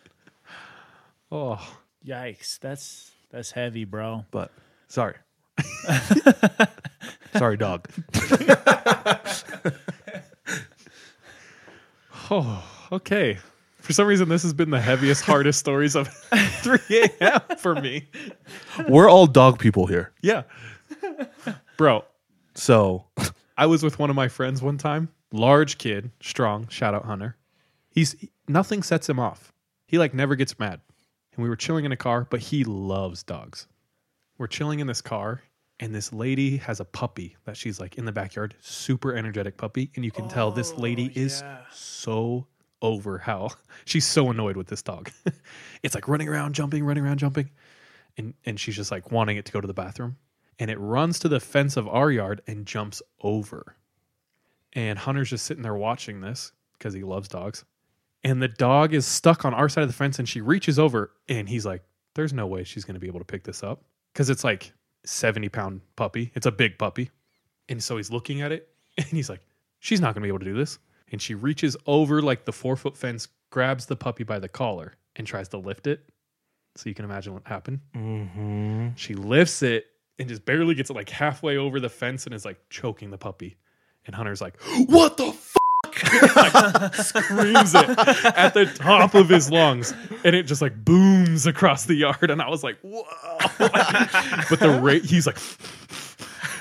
Oh, 1.32 1.59
Yikes, 2.05 2.59
that's 2.59 3.11
that's 3.32 3.51
heavy, 3.51 3.86
bro. 3.86 4.26
But 4.30 4.51
sorry. 4.88 5.15
sorry, 7.36 7.57
dog. 7.57 7.89
oh, 12.30 12.63
okay. 12.91 13.39
For 13.84 13.91
some 13.91 14.07
reason, 14.07 14.29
this 14.29 14.43
has 14.43 14.53
been 14.53 14.69
the 14.69 14.79
heaviest, 14.79 15.25
hardest 15.25 15.59
stories 15.59 15.93
of 15.95 16.07
3 16.34 16.79
a.m. 16.89 17.41
for 17.57 17.75
me. 17.75 18.07
We're 18.88 19.09
all 19.09 19.27
dog 19.27 19.59
people 19.59 19.88
here. 19.88 20.13
Yeah. 20.21 20.43
Bro, 21.75 22.05
So 22.55 23.03
I 23.57 23.65
was 23.65 23.84
with 23.84 23.99
one 23.99 24.09
of 24.09 24.15
my 24.15 24.29
friends 24.29 24.61
one 24.61 24.77
time. 24.77 25.09
Large 25.34 25.79
kid, 25.79 26.11
strong. 26.21 26.69
Shout 26.69 26.93
out 26.93 27.03
Hunter. 27.03 27.36
He's 27.89 28.15
nothing 28.47 28.84
sets 28.84 29.09
him 29.09 29.19
off. 29.19 29.51
He 29.86 29.97
like 29.97 30.13
never 30.13 30.38
gets 30.38 30.57
mad. 30.57 30.79
And 31.36 31.43
we 31.43 31.49
were 31.49 31.57
chilling 31.57 31.84
in 31.84 31.91
a 31.91 31.97
car, 31.97 32.25
but 32.29 32.39
he 32.39 32.63
loves 32.63 33.21
dogs. 33.21 33.67
We're 34.38 34.47
chilling 34.47 34.79
in 34.79 34.88
this 34.88 35.01
car, 35.01 35.43
and 35.81 35.93
this 35.93 36.13
lady 36.13 36.55
has 36.57 36.79
a 36.79 36.86
puppy 36.86 37.36
that 37.43 37.57
she's 37.57 37.81
like 37.81 37.97
in 37.97 38.05
the 38.05 38.13
backyard, 38.13 38.55
super 38.61 39.13
energetic 39.13 39.57
puppy, 39.57 39.91
and 39.97 40.05
you 40.05 40.11
can 40.11 40.29
tell 40.29 40.51
this 40.51 40.73
lady 40.77 41.11
oh, 41.17 41.19
is 41.19 41.43
so 41.71 42.47
over 42.84 43.17
how 43.17 43.49
she's 43.86 44.05
so 44.05 44.29
annoyed 44.29 44.55
with 44.55 44.67
this 44.67 44.84
dog. 44.84 45.09
it's 45.84 45.95
like 45.95 46.07
running 46.07 46.29
around, 46.29 46.53
jumping, 46.53 46.84
running 46.84 47.03
around, 47.03 47.17
jumping, 47.17 47.49
and 48.17 48.36
and 48.45 48.59
she's 48.59 48.75
just 48.75 48.91
like 48.91 49.11
wanting 49.11 49.38
it 49.38 49.45
to 49.45 49.51
go 49.51 49.59
to 49.59 49.67
the 49.67 49.73
bathroom 49.73 50.17
and 50.59 50.69
it 50.69 50.79
runs 50.79 51.19
to 51.19 51.27
the 51.27 51.39
fence 51.39 51.77
of 51.77 51.88
our 51.88 52.11
yard 52.11 52.41
and 52.47 52.65
jumps 52.65 53.01
over. 53.21 53.75
And 54.73 54.97
Hunter's 54.97 55.29
just 55.29 55.45
sitting 55.45 55.63
there 55.63 55.75
watching 55.75 56.21
this 56.21 56.51
because 56.77 56.93
he 56.93 57.03
loves 57.03 57.27
dogs. 57.27 57.63
And 58.23 58.41
the 58.41 58.47
dog 58.47 58.93
is 58.93 59.05
stuck 59.05 59.45
on 59.45 59.53
our 59.53 59.67
side 59.67 59.81
of 59.81 59.89
the 59.89 59.93
fence 59.93 60.19
and 60.19 60.29
she 60.29 60.41
reaches 60.41 60.79
over 60.79 61.11
and 61.27 61.49
he's 61.49 61.65
like, 61.65 61.84
There's 62.15 62.34
no 62.34 62.47
way 62.47 62.63
she's 62.63 62.86
going 62.86 62.95
to 62.95 62.99
be 62.99 63.07
able 63.07 63.19
to 63.19 63.25
pick 63.25 63.43
this 63.43 63.63
up 63.63 63.84
because 64.13 64.29
it's 64.29 64.43
like 64.43 64.71
70 65.05 65.49
pound 65.49 65.81
puppy. 65.95 66.31
It's 66.36 66.45
a 66.45 66.51
big 66.51 66.77
puppy. 66.77 67.11
And 67.69 67.84
so 67.84 67.97
he's 67.97 68.11
looking 68.11 68.41
at 68.41 68.51
it 68.51 68.69
and 68.97 69.07
he's 69.07 69.29
like, 69.29 69.41
She's 69.79 69.99
not 69.99 70.13
going 70.13 70.21
to 70.21 70.25
be 70.25 70.29
able 70.29 70.39
to 70.39 70.45
do 70.45 70.55
this. 70.55 70.79
And 71.14 71.22
she 71.22 71.36
reaches 71.36 71.78
over 71.86 72.24
like 72.24 72.43
the 72.45 72.51
four 72.51 72.76
foot 72.76 72.97
fence, 72.97 73.28
grabs 73.51 73.86
the 73.86 73.95
puppy 73.95 74.24
by 74.24 74.39
the 74.39 74.49
collar 74.49 74.95
and 75.16 75.28
tries 75.28 75.47
to 75.49 75.57
lift 75.57 75.86
it. 75.86 76.03
So 76.76 76.89
you 76.89 76.95
can 76.95 77.05
imagine 77.05 77.34
what 77.34 77.43
happened. 77.45 77.82
mm-hmm. 77.95 78.89
She 78.95 79.14
lifts 79.14 79.61
it 79.61 79.86
and 80.18 80.28
just 80.28 80.43
barely 80.43 80.74
gets 80.74 80.89
it 80.89 80.95
like 80.95 81.11
halfway 81.11 81.57
over 81.57 81.80
the 81.80 81.88
fence 81.88 82.26
and 82.26 82.34
is 82.34 82.45
like 82.45 82.59
choking 82.72 83.11
the 83.11 83.18
puppy. 83.20 83.57
And 84.07 84.16
Hunter's 84.16 84.41
like, 84.41 84.59
What 84.88 85.18
the 85.18 85.32
fuck? 85.32 85.53
like, 86.36 86.95
screams 86.95 87.76
it 87.76 87.89
at 88.36 88.55
the 88.55 88.66
top 88.66 89.14
of 89.14 89.30
his 89.30 89.51
lungs. 89.51 89.93
And 90.24 90.36
it 90.36 90.43
just 90.43 90.64
like 90.64 90.84
booms 90.84 91.45
across 91.45 91.86
the 91.86 91.93
yard. 91.93 92.32
And 92.32 92.41
I 92.41 92.49
was 92.49 92.64
like, 92.64 92.80
Whoa. 92.82 93.03
but 93.59 94.59
the 94.59 94.80
rate, 94.82 95.05
he's 95.05 95.28
like, 95.28 95.38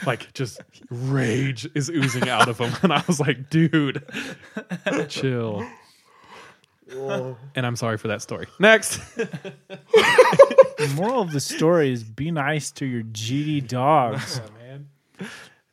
like 0.06 0.32
just 0.34 0.60
rage 0.90 1.68
is 1.74 1.88
oozing 1.90 2.28
out 2.28 2.48
of 2.48 2.58
him. 2.58 2.72
And 2.82 2.92
I 2.92 3.02
was 3.06 3.20
like, 3.20 3.50
Dude, 3.50 4.04
chill. 5.08 5.66
And 6.90 7.66
I'm 7.66 7.76
sorry 7.76 7.96
for 7.98 8.08
that 8.08 8.22
story. 8.22 8.46
Next. 8.58 8.98
The 9.16 10.92
moral 10.96 11.22
of 11.22 11.30
the 11.32 11.40
story 11.40 11.92
is 11.92 12.02
be 12.02 12.30
nice 12.30 12.70
to 12.72 12.86
your 12.86 13.02
GD 13.02 13.68
dogs. 13.68 14.40
man. 14.60 14.88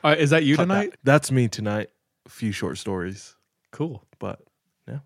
Uh, 0.04 0.16
is 0.18 0.30
that 0.30 0.44
you 0.44 0.56
tonight? 0.56 0.94
That's 1.04 1.32
me 1.32 1.48
tonight. 1.48 1.90
A 2.26 2.30
few 2.30 2.52
short 2.52 2.78
stories, 2.78 3.36
Cool. 3.72 4.04
but 4.20 4.40
yeah. 4.88 5.00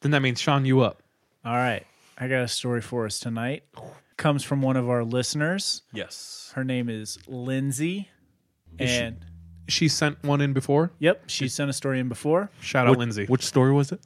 Then 0.00 0.10
that 0.10 0.20
means 0.22 0.40
Sean, 0.40 0.64
you 0.64 0.80
up. 0.80 1.02
All 1.44 1.54
right, 1.54 1.86
I 2.18 2.26
got 2.26 2.42
a 2.42 2.48
story 2.48 2.80
for 2.80 3.06
us 3.06 3.20
tonight. 3.20 3.62
Comes 4.16 4.42
from 4.42 4.60
one 4.60 4.76
of 4.76 4.90
our 4.90 5.04
listeners. 5.04 5.82
Yes. 5.92 6.50
Her 6.56 6.64
name 6.64 6.88
is 6.88 7.18
Lindsay, 7.28 8.08
and 8.78 9.16
She 9.68 9.88
sent 9.88 10.22
one 10.22 10.40
in 10.40 10.52
before. 10.52 10.92
yep, 10.98 11.24
she 11.28 11.48
sent 11.48 11.68
a 11.70 11.72
story 11.72 12.00
in 12.00 12.08
before. 12.08 12.50
Shout 12.60 12.86
out 12.86 12.90
Which- 12.90 12.98
Lindsay. 12.98 13.26
Which 13.26 13.44
story 13.44 13.72
was 13.72 13.92
it? 13.92 14.00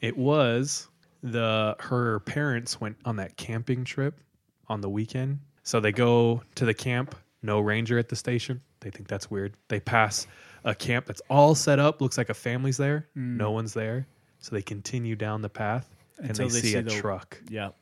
It 0.00 0.16
was 0.16 0.88
the 1.22 1.76
her 1.80 2.20
parents 2.20 2.80
went 2.80 2.96
on 3.04 3.16
that 3.16 3.36
camping 3.36 3.84
trip 3.84 4.20
on 4.68 4.80
the 4.80 4.88
weekend. 4.88 5.40
So 5.62 5.80
they 5.80 5.92
go 5.92 6.42
to 6.54 6.64
the 6.64 6.74
camp, 6.74 7.14
no 7.42 7.60
ranger 7.60 7.98
at 7.98 8.08
the 8.08 8.16
station. 8.16 8.60
They 8.80 8.90
think 8.90 9.08
that's 9.08 9.30
weird. 9.30 9.54
They 9.68 9.80
pass 9.80 10.26
a 10.64 10.74
camp 10.74 11.06
that's 11.06 11.22
all 11.28 11.54
set 11.54 11.78
up, 11.78 12.00
looks 12.00 12.16
like 12.18 12.28
a 12.30 12.34
family's 12.34 12.76
there. 12.76 13.08
Mm. 13.16 13.36
No 13.36 13.50
one's 13.50 13.74
there. 13.74 14.06
So 14.38 14.54
they 14.54 14.62
continue 14.62 15.16
down 15.16 15.42
the 15.42 15.48
path 15.48 15.88
and 16.18 16.30
Until 16.30 16.48
they, 16.48 16.54
they 16.54 16.60
see, 16.60 16.72
see 16.72 16.78
a 16.78 16.82
the- 16.82 16.90
truck 16.90 17.40
Yep. 17.50 17.76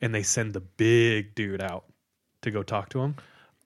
and 0.00 0.14
they 0.14 0.22
send 0.22 0.52
the 0.54 0.60
big 0.60 1.34
dude 1.34 1.60
out 1.62 1.84
to 2.42 2.50
go 2.50 2.62
talk 2.62 2.88
to 2.90 3.00
him. 3.00 3.16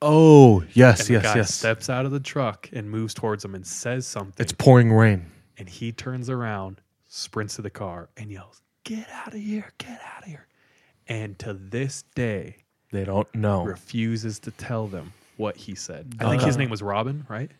Oh 0.03 0.65
yes, 0.73 1.01
And 1.01 1.09
the 1.09 1.13
yes, 1.15 1.23
guy 1.23 1.37
yes. 1.37 1.55
steps 1.55 1.91
out 1.91 2.07
of 2.07 2.11
the 2.13 2.21
truck 2.21 2.69
and 2.73 2.91
moves 2.91 3.13
towards 3.15 3.45
him 3.45 3.55
and 3.55 3.67
says 3.67 4.07
something. 4.07 4.35
It's 4.43 4.53
pouring 4.53 4.93
rain. 4.93 5.27
and 5.59 5.69
he 5.69 5.93
turns 5.93 6.31
around, 6.31 6.81
sprints 7.07 7.57
to 7.57 7.63
the 7.63 7.71
car, 7.71 8.09
and 8.17 8.31
yells, 8.31 8.63
"Get 8.85 9.07
out 9.11 9.35
of 9.35 9.41
here! 9.41 9.73
Get 9.79 10.01
out 10.17 10.23
of 10.23 10.29
here!" 10.29 10.47
And 11.07 11.39
to 11.41 11.53
this 11.55 12.05
day, 12.15 12.57
They 12.93 13.05
don't 13.05 13.33
know. 13.35 13.65
refuses 13.65 14.39
to 14.41 14.51
tell 14.53 14.87
them 14.87 15.13
what 15.37 15.57
he 15.57 15.75
said. 15.75 16.15
I 16.19 16.31
think 16.31 16.43
his 16.43 16.55
uh-huh. 16.55 16.59
name 16.61 16.71
was 16.71 16.83
Robin, 16.83 17.27
right? 17.29 17.51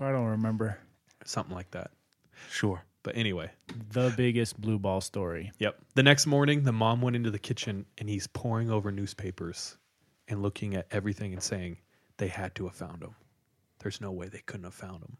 I 0.00 0.12
don't 0.12 0.26
remember 0.26 0.78
Something 1.24 1.54
like 1.54 1.70
that. 1.72 1.90
Sure. 2.50 2.82
But 3.02 3.16
anyway, 3.16 3.50
the 3.92 4.12
biggest 4.16 4.58
blue 4.60 4.78
ball 4.78 5.00
story. 5.02 5.52
yep. 5.58 5.78
The 5.94 6.02
next 6.02 6.26
morning, 6.26 6.62
the 6.64 6.72
mom 6.72 7.00
went 7.02 7.16
into 7.16 7.30
the 7.30 7.38
kitchen 7.38 7.84
and 7.98 8.08
he's 8.08 8.26
poring 8.26 8.70
over 8.70 8.90
newspapers 8.90 9.76
and 10.28 10.42
looking 10.42 10.74
at 10.74 10.86
everything 10.90 11.32
and 11.32 11.42
saying 11.42 11.78
they 12.18 12.28
had 12.28 12.54
to 12.56 12.64
have 12.64 12.74
found 12.74 13.02
him. 13.02 13.14
There's 13.80 14.00
no 14.00 14.10
way 14.10 14.28
they 14.28 14.42
couldn't 14.44 14.64
have 14.64 14.74
found 14.74 15.02
him. 15.02 15.16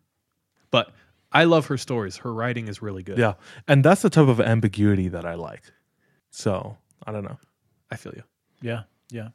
But 0.71 0.93
I 1.33 1.45
love 1.45 1.67
her 1.67 1.79
stories. 1.79 2.17
Her 2.19 2.33
writing 2.33 2.69
is 2.69 2.83
really 2.83 3.03
good. 3.03 3.19
Yeah, 3.19 3.35
and 3.67 3.85
that's 3.85 4.03
the 4.03 4.11
type 4.11 4.29
of 4.29 4.41
ambiguity 4.41 5.09
that 5.09 5.25
I 5.25 5.35
like. 5.35 5.63
So 6.31 6.77
I 7.07 7.13
don't 7.13 7.25
know. 7.25 7.39
I 7.91 7.97
feel 7.97 8.13
you. 8.15 8.23
Yeah, 8.61 8.83
yeah. 9.11 9.29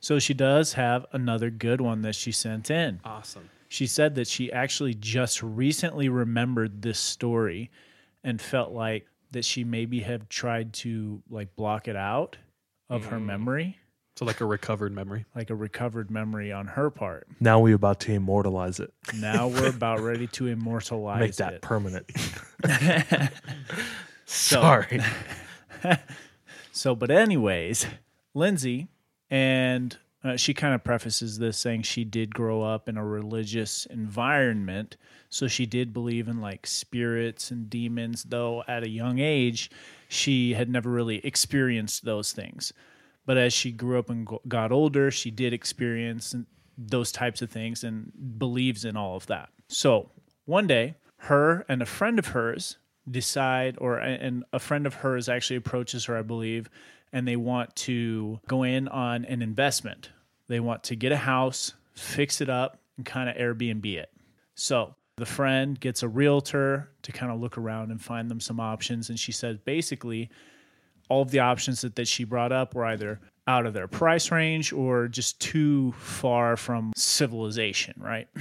So 0.00 0.18
she 0.18 0.34
does 0.34 0.74
have 0.74 1.06
another 1.12 1.50
good 1.50 1.80
one 1.80 2.02
that 2.02 2.14
she 2.14 2.32
sent 2.32 2.70
in. 2.70 3.00
Awesome. 3.04 3.50
She 3.68 3.86
said 3.86 4.14
that 4.16 4.28
she 4.28 4.52
actually 4.52 4.94
just 4.94 5.42
recently 5.42 6.08
remembered 6.08 6.82
this 6.82 6.98
story 6.98 7.70
and 8.22 8.40
felt 8.40 8.72
like 8.72 9.06
that 9.32 9.44
she 9.44 9.64
maybe 9.64 10.00
have 10.00 10.28
tried 10.28 10.72
to 10.72 11.22
like 11.28 11.56
block 11.56 11.88
it 11.88 11.96
out 11.96 12.36
of 12.88 13.06
her 13.06 13.18
mm. 13.18 13.24
memory, 13.24 13.78
So 14.16 14.24
like 14.24 14.40
a 14.40 14.46
recovered 14.46 14.92
memory. 14.92 15.26
like 15.34 15.50
a 15.50 15.54
recovered 15.54 16.10
memory 16.10 16.50
on 16.50 16.66
her 16.68 16.88
part. 16.90 17.26
Now 17.38 17.60
we're 17.60 17.74
about 17.76 18.00
to 18.00 18.12
immortalize 18.12 18.80
it. 18.80 18.92
Now 19.14 19.48
we're 19.48 19.68
about 19.76 20.00
ready 20.00 20.26
to 20.28 20.46
immortalize 20.46 21.18
it. 21.18 21.20
Make 21.20 21.34
that 21.36 21.52
it. 21.54 21.62
permanent. 21.62 22.10
So- 24.28 24.60
Sorry. 24.60 25.00
So, 26.72 26.94
but 26.96 27.10
anyways, 27.10 27.86
Lindsay, 28.34 28.88
and 29.30 29.96
uh, 30.24 30.36
she 30.36 30.52
kind 30.52 30.74
of 30.74 30.82
prefaces 30.82 31.38
this 31.38 31.56
saying 31.58 31.82
she 31.82 32.04
did 32.04 32.34
grow 32.34 32.62
up 32.62 32.88
in 32.88 32.96
a 32.96 33.04
religious 33.04 33.86
environment. 33.86 34.96
So 35.30 35.46
she 35.48 35.64
did 35.64 35.92
believe 35.92 36.26
in 36.28 36.40
like 36.40 36.66
spirits 36.66 37.50
and 37.50 37.70
demons, 37.70 38.24
though 38.24 38.62
at 38.66 38.82
a 38.82 38.88
young 38.88 39.20
age, 39.20 39.70
she 40.08 40.54
had 40.54 40.68
never 40.68 40.90
really 40.90 41.24
experienced 41.24 42.04
those 42.04 42.32
things. 42.32 42.72
But 43.26 43.36
as 43.36 43.52
she 43.52 43.72
grew 43.72 43.98
up 43.98 44.08
and 44.08 44.26
got 44.48 44.72
older, 44.72 45.10
she 45.10 45.30
did 45.30 45.52
experience 45.52 46.34
those 46.78 47.12
types 47.12 47.42
of 47.42 47.50
things 47.50 47.84
and 47.84 48.12
believes 48.38 48.84
in 48.84 48.96
all 48.96 49.16
of 49.16 49.26
that. 49.26 49.50
So 49.68 50.10
one 50.44 50.66
day, 50.66 50.94
her 51.18 51.64
and 51.68 51.82
a 51.82 51.86
friend 51.86 52.18
of 52.18 52.28
hers 52.28 52.76
decide, 53.10 53.76
or 53.80 53.98
and 53.98 54.44
a 54.52 54.58
friend 54.58 54.86
of 54.86 54.94
hers 54.94 55.28
actually 55.28 55.56
approaches 55.56 56.04
her, 56.04 56.16
I 56.16 56.22
believe, 56.22 56.70
and 57.12 57.26
they 57.26 57.36
want 57.36 57.74
to 57.76 58.40
go 58.46 58.62
in 58.62 58.88
on 58.88 59.24
an 59.24 59.42
investment. 59.42 60.10
They 60.48 60.60
want 60.60 60.84
to 60.84 60.96
get 60.96 61.12
a 61.12 61.16
house, 61.16 61.74
fix 61.94 62.40
it 62.40 62.48
up, 62.48 62.78
and 62.96 63.04
kind 63.04 63.28
of 63.28 63.36
Airbnb 63.36 63.86
it. 63.96 64.10
So 64.54 64.94
the 65.16 65.26
friend 65.26 65.78
gets 65.80 66.02
a 66.02 66.08
realtor 66.08 66.90
to 67.02 67.12
kind 67.12 67.32
of 67.32 67.40
look 67.40 67.58
around 67.58 67.90
and 67.90 68.00
find 68.00 68.30
them 68.30 68.40
some 68.40 68.60
options. 68.60 69.08
And 69.08 69.18
she 69.18 69.32
said 69.32 69.64
basically, 69.64 70.30
all 71.08 71.22
of 71.22 71.30
the 71.30 71.40
options 71.40 71.80
that, 71.82 71.96
that 71.96 72.08
she 72.08 72.24
brought 72.24 72.52
up 72.52 72.74
were 72.74 72.84
either 72.84 73.20
out 73.48 73.66
of 73.66 73.74
their 73.74 73.86
price 73.88 74.30
range 74.32 74.72
or 74.72 75.08
just 75.08 75.40
too 75.40 75.92
far 75.92 76.56
from 76.56 76.92
civilization, 76.96 77.94
right? 77.98 78.28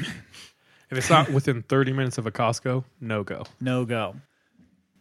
If 0.92 1.00
it's 1.00 1.10
not 1.10 1.30
within 1.32 1.64
30 1.64 1.94
minutes 1.94 2.20
of 2.20 2.28
a 2.28 2.32
Costco, 2.32 2.84
no 3.02 3.24
go. 3.24 3.44
no 3.60 3.86
go. 3.86 4.18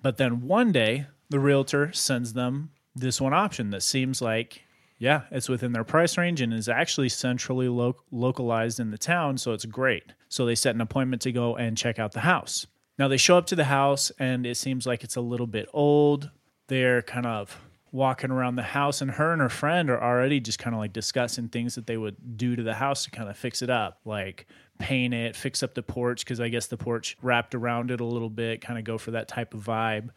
But 0.00 0.16
then 0.16 0.46
one 0.48 0.72
day, 0.72 1.06
the 1.28 1.38
realtor 1.38 1.92
sends 1.92 2.32
them 2.32 2.70
this 2.96 3.20
one 3.20 3.34
option 3.34 3.70
that 3.70 3.82
seems 3.82 4.22
like, 4.22 4.62
yeah, 4.98 5.22
it's 5.30 5.48
within 5.48 5.72
their 5.72 5.84
price 5.84 6.16
range 6.16 6.40
and 6.40 6.54
is 6.54 6.68
actually 6.70 7.10
centrally 7.10 7.68
lo- 7.68 7.96
localized 8.10 8.80
in 8.80 8.90
the 8.92 8.98
town. 8.98 9.36
So 9.36 9.52
it's 9.52 9.66
great. 9.66 10.04
So 10.30 10.46
they 10.46 10.54
set 10.54 10.74
an 10.74 10.80
appointment 10.80 11.20
to 11.22 11.32
go 11.32 11.54
and 11.54 11.76
check 11.76 11.98
out 11.98 12.12
the 12.12 12.20
house. 12.20 12.66
Now 12.98 13.08
they 13.08 13.16
show 13.18 13.36
up 13.36 13.46
to 13.48 13.56
the 13.56 13.64
house 13.64 14.10
and 14.18 14.46
it 14.46 14.56
seems 14.56 14.86
like 14.86 15.04
it's 15.04 15.16
a 15.16 15.20
little 15.20 15.46
bit 15.46 15.68
old. 15.74 16.30
They're 16.68 17.02
kind 17.02 17.26
of 17.26 17.58
walking 17.94 18.32
around 18.32 18.56
the 18.56 18.62
house 18.62 19.00
and 19.00 19.12
her 19.12 19.32
and 19.32 19.40
her 19.40 19.48
friend 19.48 19.88
are 19.88 20.02
already 20.02 20.40
just 20.40 20.58
kind 20.58 20.74
of 20.74 20.80
like 20.80 20.92
discussing 20.92 21.48
things 21.48 21.76
that 21.76 21.86
they 21.86 21.96
would 21.96 22.36
do 22.36 22.56
to 22.56 22.62
the 22.64 22.74
house 22.74 23.04
to 23.04 23.10
kind 23.10 23.28
of 23.28 23.36
fix 23.36 23.62
it 23.62 23.70
up, 23.70 24.00
like 24.04 24.46
paint 24.80 25.14
it, 25.14 25.36
fix 25.36 25.62
up 25.62 25.74
the 25.74 25.82
porch 25.82 26.24
because 26.24 26.40
I 26.40 26.48
guess 26.48 26.66
the 26.66 26.76
porch 26.76 27.16
wrapped 27.22 27.54
around 27.54 27.92
it 27.92 28.00
a 28.00 28.04
little 28.04 28.28
bit, 28.28 28.60
kind 28.60 28.80
of 28.80 28.84
go 28.84 28.98
for 28.98 29.12
that 29.12 29.28
type 29.28 29.54
of 29.54 29.64
vibe. 29.64 30.10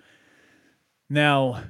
Now, 1.08 1.62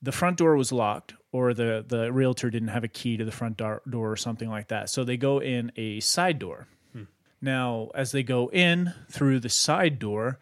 the 0.00 0.12
front 0.12 0.36
door 0.36 0.54
was 0.54 0.70
locked 0.70 1.14
or 1.32 1.52
the 1.54 1.84
the 1.86 2.12
realtor 2.12 2.50
didn't 2.50 2.68
have 2.68 2.84
a 2.84 2.88
key 2.88 3.16
to 3.16 3.24
the 3.24 3.32
front 3.32 3.56
door, 3.56 3.82
door 3.90 4.12
or 4.12 4.16
something 4.16 4.48
like 4.48 4.68
that. 4.68 4.88
So 4.90 5.02
they 5.02 5.16
go 5.16 5.40
in 5.40 5.72
a 5.76 5.98
side 5.98 6.38
door. 6.38 6.68
Hmm. 6.92 7.04
Now, 7.40 7.90
as 7.96 8.12
they 8.12 8.22
go 8.22 8.48
in 8.52 8.94
through 9.10 9.40
the 9.40 9.48
side 9.48 9.98
door, 9.98 10.38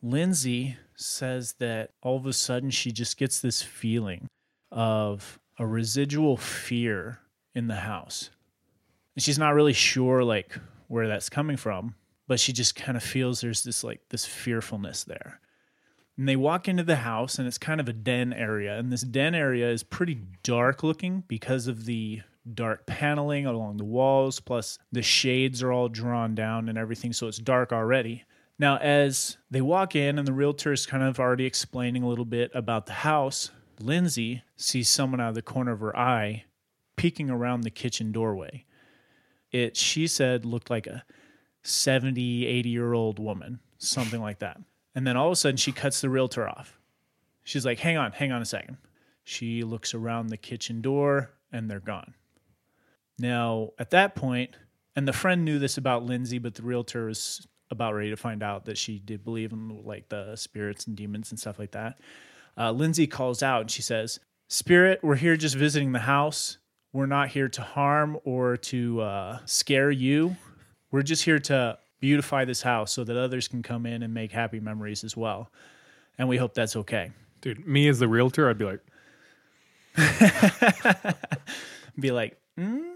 Lindsay 0.00 0.76
says 0.96 1.54
that 1.58 1.90
all 2.02 2.16
of 2.16 2.26
a 2.26 2.32
sudden 2.32 2.70
she 2.70 2.92
just 2.92 3.16
gets 3.16 3.40
this 3.40 3.62
feeling 3.62 4.28
of 4.70 5.38
a 5.58 5.66
residual 5.66 6.36
fear 6.36 7.20
in 7.54 7.68
the 7.68 7.76
house. 7.76 8.30
And 9.14 9.22
she's 9.22 9.38
not 9.38 9.54
really 9.54 9.72
sure 9.72 10.24
like 10.24 10.58
where 10.88 11.08
that's 11.08 11.28
coming 11.28 11.56
from, 11.56 11.94
but 12.26 12.40
she 12.40 12.52
just 12.52 12.74
kind 12.74 12.96
of 12.96 13.02
feels 13.02 13.40
there's 13.40 13.64
this 13.64 13.84
like 13.84 14.00
this 14.10 14.24
fearfulness 14.24 15.04
there. 15.04 15.40
And 16.16 16.28
they 16.28 16.36
walk 16.36 16.68
into 16.68 16.82
the 16.82 16.96
house 16.96 17.38
and 17.38 17.48
it's 17.48 17.58
kind 17.58 17.80
of 17.80 17.88
a 17.88 17.92
den 17.92 18.32
area. 18.32 18.78
And 18.78 18.92
this 18.92 19.02
den 19.02 19.34
area 19.34 19.70
is 19.70 19.82
pretty 19.82 20.20
dark 20.42 20.82
looking 20.82 21.24
because 21.26 21.66
of 21.66 21.84
the 21.84 22.22
dark 22.54 22.86
paneling 22.86 23.46
along 23.46 23.76
the 23.76 23.84
walls, 23.84 24.40
plus 24.40 24.78
the 24.90 25.02
shades 25.02 25.62
are 25.62 25.72
all 25.72 25.88
drawn 25.88 26.34
down 26.34 26.68
and 26.68 26.76
everything. 26.76 27.12
So 27.12 27.28
it's 27.28 27.38
dark 27.38 27.72
already. 27.72 28.24
Now, 28.62 28.76
as 28.76 29.38
they 29.50 29.60
walk 29.60 29.96
in 29.96 30.20
and 30.20 30.28
the 30.28 30.32
realtor 30.32 30.70
is 30.70 30.86
kind 30.86 31.02
of 31.02 31.18
already 31.18 31.46
explaining 31.46 32.04
a 32.04 32.08
little 32.08 32.24
bit 32.24 32.52
about 32.54 32.86
the 32.86 32.92
house, 32.92 33.50
Lindsay 33.80 34.44
sees 34.56 34.88
someone 34.88 35.20
out 35.20 35.30
of 35.30 35.34
the 35.34 35.42
corner 35.42 35.72
of 35.72 35.80
her 35.80 35.96
eye 35.98 36.44
peeking 36.94 37.28
around 37.28 37.62
the 37.62 37.72
kitchen 37.72 38.12
doorway. 38.12 38.64
It, 39.50 39.76
she 39.76 40.06
said, 40.06 40.44
looked 40.44 40.70
like 40.70 40.86
a 40.86 41.02
70, 41.64 42.46
80 42.46 42.68
year 42.68 42.92
old 42.92 43.18
woman, 43.18 43.58
something 43.78 44.22
like 44.22 44.38
that. 44.38 44.60
And 44.94 45.04
then 45.04 45.16
all 45.16 45.26
of 45.26 45.32
a 45.32 45.36
sudden, 45.36 45.56
she 45.56 45.72
cuts 45.72 46.00
the 46.00 46.08
realtor 46.08 46.48
off. 46.48 46.78
She's 47.42 47.66
like, 47.66 47.80
hang 47.80 47.96
on, 47.96 48.12
hang 48.12 48.30
on 48.30 48.42
a 48.42 48.46
second. 48.46 48.76
She 49.24 49.64
looks 49.64 49.92
around 49.92 50.28
the 50.28 50.36
kitchen 50.36 50.80
door 50.80 51.32
and 51.50 51.68
they're 51.68 51.80
gone. 51.80 52.14
Now, 53.18 53.70
at 53.80 53.90
that 53.90 54.14
point, 54.14 54.54
and 54.94 55.08
the 55.08 55.12
friend 55.12 55.44
knew 55.44 55.58
this 55.58 55.78
about 55.78 56.04
Lindsay, 56.04 56.38
but 56.38 56.54
the 56.54 56.62
realtor 56.62 57.06
was 57.06 57.44
about 57.72 57.94
ready 57.94 58.10
to 58.10 58.16
find 58.16 58.42
out 58.42 58.66
that 58.66 58.78
she 58.78 58.98
did 59.00 59.24
believe 59.24 59.52
in 59.52 59.84
like 59.84 60.08
the 60.08 60.36
spirits 60.36 60.86
and 60.86 60.96
demons 60.96 61.30
and 61.30 61.40
stuff 61.40 61.58
like 61.58 61.72
that. 61.72 61.98
Uh, 62.56 62.70
Lindsay 62.70 63.06
calls 63.06 63.42
out 63.42 63.62
and 63.62 63.70
she 63.70 63.82
says, 63.82 64.20
Spirit, 64.48 65.00
we're 65.02 65.16
here 65.16 65.36
just 65.36 65.56
visiting 65.56 65.92
the 65.92 65.98
house. 65.98 66.58
We're 66.92 67.06
not 67.06 67.30
here 67.30 67.48
to 67.48 67.62
harm 67.62 68.18
or 68.24 68.56
to 68.58 69.00
uh, 69.00 69.38
scare 69.46 69.90
you. 69.90 70.36
We're 70.90 71.02
just 71.02 71.24
here 71.24 71.38
to 71.40 71.78
beautify 72.00 72.44
this 72.44 72.62
house 72.62 72.92
so 72.92 73.02
that 73.02 73.16
others 73.16 73.48
can 73.48 73.62
come 73.62 73.86
in 73.86 74.02
and 74.02 74.12
make 74.12 74.30
happy 74.30 74.60
memories 74.60 75.02
as 75.02 75.16
well. 75.16 75.50
And 76.18 76.28
we 76.28 76.36
hope 76.36 76.52
that's 76.54 76.76
okay. 76.76 77.10
Dude, 77.40 77.66
me 77.66 77.88
as 77.88 77.98
the 77.98 78.08
realtor, 78.08 78.48
I'd 78.50 78.58
be 78.58 78.66
like, 78.66 78.80
Be 81.98 82.10
like, 82.10 82.38
mm, 82.58 82.91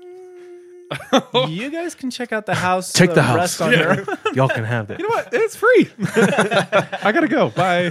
you 1.48 1.70
guys 1.70 1.94
can 1.94 2.10
check 2.10 2.32
out 2.32 2.46
the 2.46 2.54
house. 2.68 2.92
Take 2.92 3.10
uh, 3.10 3.14
the 3.14 3.22
house. 3.22 3.36
rest 3.36 3.62
on 3.62 3.74
own." 3.74 4.06
Y'all 4.34 4.48
can 4.48 4.64
have 4.64 4.88
that. 4.88 4.98
you 4.98 5.08
know 5.08 5.14
what? 5.14 5.28
It's 5.32 5.56
free. 5.56 5.88
I 5.98 7.12
gotta 7.12 7.28
go. 7.28 7.50
Bye. 7.50 7.90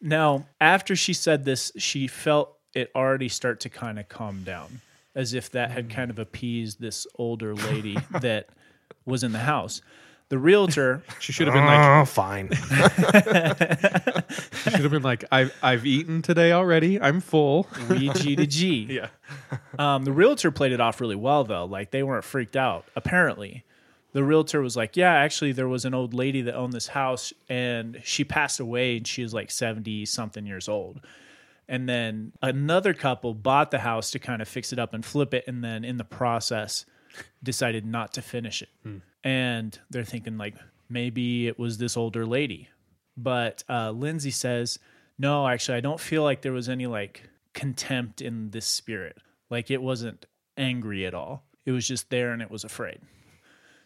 Now, 0.00 0.46
after 0.60 0.96
she 0.96 1.12
said 1.12 1.44
this, 1.44 1.70
she 1.76 2.08
felt 2.08 2.56
it 2.74 2.90
already 2.94 3.28
start 3.28 3.60
to 3.60 3.68
kind 3.68 3.98
of 3.98 4.08
calm 4.08 4.42
down, 4.42 4.80
as 5.14 5.32
if 5.34 5.50
that 5.52 5.70
had 5.70 5.90
kind 5.90 6.10
of 6.10 6.18
appeased 6.18 6.80
this 6.80 7.06
older 7.16 7.54
lady 7.54 7.96
that 8.20 8.48
was 9.04 9.22
in 9.22 9.32
the 9.32 9.38
house. 9.38 9.80
The 10.32 10.38
realtor, 10.38 11.02
She 11.20 11.30
should 11.30 11.46
have 11.46 11.52
been 11.52 11.66
like, 11.66 11.84
Oh, 11.84 12.06
fine. 12.06 12.48
she 12.52 12.64
should 14.70 14.80
have 14.80 14.90
been 14.90 15.02
like, 15.02 15.26
I've 15.30 15.54
I've 15.62 15.84
eaten 15.84 16.22
today 16.22 16.52
already. 16.52 16.98
I'm 16.98 17.20
full. 17.20 17.68
we 17.90 18.08
G 18.08 18.34
to 18.36 18.46
G. 18.46 18.84
Yeah. 18.90 19.08
Um, 19.78 20.04
the 20.04 20.12
realtor 20.12 20.50
played 20.50 20.72
it 20.72 20.80
off 20.80 21.02
really 21.02 21.16
well, 21.16 21.44
though. 21.44 21.66
Like 21.66 21.90
they 21.90 22.02
weren't 22.02 22.24
freaked 22.24 22.56
out. 22.56 22.86
Apparently, 22.96 23.66
the 24.14 24.24
realtor 24.24 24.62
was 24.62 24.74
like, 24.74 24.96
"Yeah, 24.96 25.12
actually, 25.12 25.52
there 25.52 25.68
was 25.68 25.84
an 25.84 25.92
old 25.92 26.14
lady 26.14 26.40
that 26.40 26.54
owned 26.54 26.72
this 26.72 26.88
house, 26.88 27.34
and 27.50 28.00
she 28.02 28.24
passed 28.24 28.58
away, 28.58 28.96
and 28.96 29.06
she 29.06 29.22
was 29.22 29.34
like 29.34 29.50
seventy 29.50 30.06
something 30.06 30.46
years 30.46 30.66
old." 30.66 31.02
And 31.68 31.86
then 31.86 32.32
another 32.40 32.94
couple 32.94 33.34
bought 33.34 33.70
the 33.70 33.80
house 33.80 34.10
to 34.12 34.18
kind 34.18 34.40
of 34.40 34.48
fix 34.48 34.72
it 34.72 34.78
up 34.78 34.94
and 34.94 35.04
flip 35.04 35.34
it, 35.34 35.44
and 35.46 35.62
then 35.62 35.84
in 35.84 35.98
the 35.98 36.04
process, 36.04 36.86
decided 37.42 37.84
not 37.84 38.14
to 38.14 38.22
finish 38.22 38.62
it. 38.62 38.70
And 39.24 39.78
they're 39.90 40.04
thinking 40.04 40.38
like 40.38 40.54
maybe 40.88 41.46
it 41.46 41.58
was 41.58 41.78
this 41.78 41.96
older 41.96 42.26
lady, 42.26 42.68
but 43.16 43.62
uh, 43.68 43.90
Lindsay 43.92 44.30
says, 44.30 44.78
"No, 45.18 45.46
actually, 45.46 45.78
I 45.78 45.80
don't 45.80 46.00
feel 46.00 46.22
like 46.22 46.42
there 46.42 46.52
was 46.52 46.68
any 46.68 46.86
like 46.86 47.28
contempt 47.54 48.20
in 48.20 48.50
this 48.50 48.66
spirit. 48.66 49.18
Like 49.50 49.70
it 49.70 49.82
wasn't 49.82 50.26
angry 50.56 51.06
at 51.06 51.14
all. 51.14 51.44
It 51.64 51.72
was 51.72 51.86
just 51.86 52.10
there 52.10 52.32
and 52.32 52.42
it 52.42 52.50
was 52.50 52.64
afraid. 52.64 53.00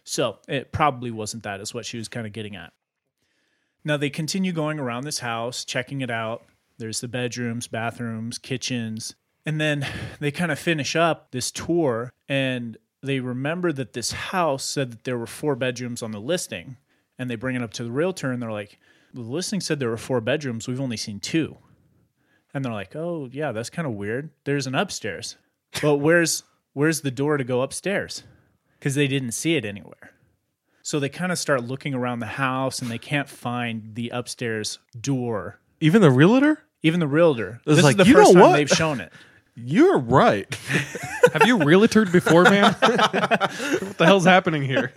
So 0.05 0.39
it 0.49 0.73
probably 0.73 1.11
wasn't 1.11 1.43
that, 1.43 1.61
is 1.61 1.75
what 1.75 1.87
she 1.87 1.99
was 1.99 2.09
kind 2.09 2.27
of 2.27 2.33
getting 2.33 2.57
at. 2.57 2.73
Now 3.85 3.97
they 3.97 4.11
continue 4.11 4.53
going 4.53 4.79
around 4.79 5.05
this 5.05 5.19
house, 5.19 5.65
checking 5.65 6.01
it 6.01 6.11
out. 6.11 6.45
There's 6.79 7.01
the 7.01 7.09
bedrooms, 7.09 7.67
bathrooms, 7.67 8.39
kitchens. 8.39 9.15
And 9.45 9.61
then 9.61 9.87
they 10.21 10.31
kind 10.31 10.53
of 10.53 10.59
finish 10.59 10.97
up 10.97 11.31
this 11.31 11.51
tour 11.51 12.13
and 12.29 12.77
they 13.03 13.21
remember 13.21 13.73
that 13.73 13.93
this 13.93 14.13
house 14.13 14.65
said 14.65 14.91
that 14.91 15.05
there 15.05 15.19
were 15.19 15.27
four 15.27 15.55
bedrooms 15.57 16.03
on 16.03 16.11
the 16.11 16.21
listing. 16.21 16.77
And 17.19 17.31
they 17.31 17.37
bring 17.37 17.57
it 17.57 17.63
up 17.63 17.73
to 17.75 17.85
the 17.85 17.91
realtor 17.91 18.31
and 18.31 18.43
they're 18.43 18.53
like, 18.53 18.79
the 19.15 19.23
listing 19.23 19.61
said 19.61 19.81
there 19.81 19.89
were 19.89 19.97
four 19.97 20.21
bedrooms. 20.21 20.69
We've 20.69 20.81
only 20.81 20.99
seen 20.99 21.21
two. 21.21 21.57
And 22.53 22.65
they're 22.65 22.73
like, 22.73 22.95
"Oh, 22.95 23.29
yeah, 23.33 23.53
that's 23.53 23.71
kind 23.71 23.87
of 23.87 23.95
weird. 23.95 24.31
There's 24.45 24.67
an 24.67 24.75
upstairs." 24.75 25.37
But 25.83 25.97
where's 25.97 26.43
where's 26.73 27.01
the 27.01 27.11
door 27.11 27.37
to 27.37 27.45
go 27.45 27.63
upstairs? 27.63 28.23
Cuz 28.81 28.95
they 28.95 29.09
didn't 29.09 29.33
see 29.33 29.57
it 29.57 29.65
anywhere. 29.65 30.13
So 30.83 31.01
they 31.01 31.09
kind 31.09 31.33
of 31.33 31.39
start 31.39 31.65
looking 31.65 31.95
around 31.95 32.21
the 32.21 32.27
house 32.27 32.81
and 32.81 32.91
they 32.91 32.99
can't 32.99 33.29
find 33.29 33.95
the 33.95 34.11
upstairs 34.11 34.79
door. 34.99 35.61
Even 35.81 36.01
the 36.01 36.11
realtor? 36.11 36.63
Even 36.83 37.01
the 37.01 37.09
realtor. 37.09 37.61
This 37.67 37.83
like, 37.83 37.99
is 37.99 38.07
the 38.07 38.13
first 38.13 38.33
time 38.33 38.41
what?" 38.43 38.53
they've 38.53 38.69
shown 38.69 39.01
it. 39.01 39.13
You're 39.57 39.99
right. 39.99 40.55
Have 41.33 41.47
you 41.47 41.57
realtored 41.59 42.13
before, 42.13 42.45
man? 42.45 42.75
what 42.81 43.99
the 43.99 44.05
hell's 44.05 44.27
happening 44.27 44.63
here? 44.63 44.93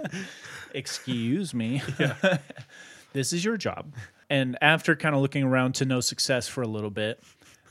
Excuse 0.74 1.54
me. 1.54 1.82
Yeah. 1.98 2.40
this 3.14 3.32
is 3.32 3.44
your 3.46 3.56
job. 3.56 3.94
And 4.30 4.58
after 4.62 4.98
kind 4.98 5.16
of 5.16 5.22
looking 5.22 5.44
around 5.44 5.76
to 5.76 5.86
no 5.86 6.02
success 6.02 6.48
for 6.50 6.62
a 6.62 6.68
little 6.68 6.90
bit, 6.90 7.24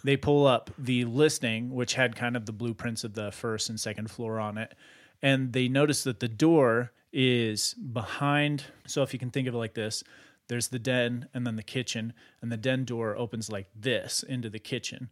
they 0.02 0.16
pull 0.16 0.46
up 0.46 0.70
the 0.78 1.04
listing, 1.04 1.74
which 1.74 1.94
had 1.94 2.16
kind 2.16 2.36
of 2.36 2.46
the 2.46 2.52
blueprints 2.52 3.04
of 3.04 3.12
the 3.12 3.30
first 3.32 3.68
and 3.68 3.78
second 3.78 4.10
floor 4.10 4.40
on 4.40 4.56
it. 4.56 4.74
And 5.20 5.52
they 5.52 5.68
notice 5.68 6.04
that 6.04 6.20
the 6.20 6.28
door 6.28 6.92
is 7.12 7.74
behind. 7.74 8.64
So 8.86 9.02
if 9.02 9.12
you 9.12 9.18
can 9.18 9.30
think 9.30 9.46
of 9.46 9.54
it 9.54 9.58
like 9.58 9.74
this, 9.74 10.02
there's 10.48 10.68
the 10.68 10.78
den 10.78 11.28
and 11.34 11.46
then 11.46 11.56
the 11.56 11.62
kitchen, 11.62 12.14
and 12.40 12.50
the 12.50 12.56
den 12.56 12.84
door 12.84 13.14
opens 13.14 13.50
like 13.50 13.68
this 13.78 14.22
into 14.22 14.48
the 14.48 14.58
kitchen. 14.58 15.10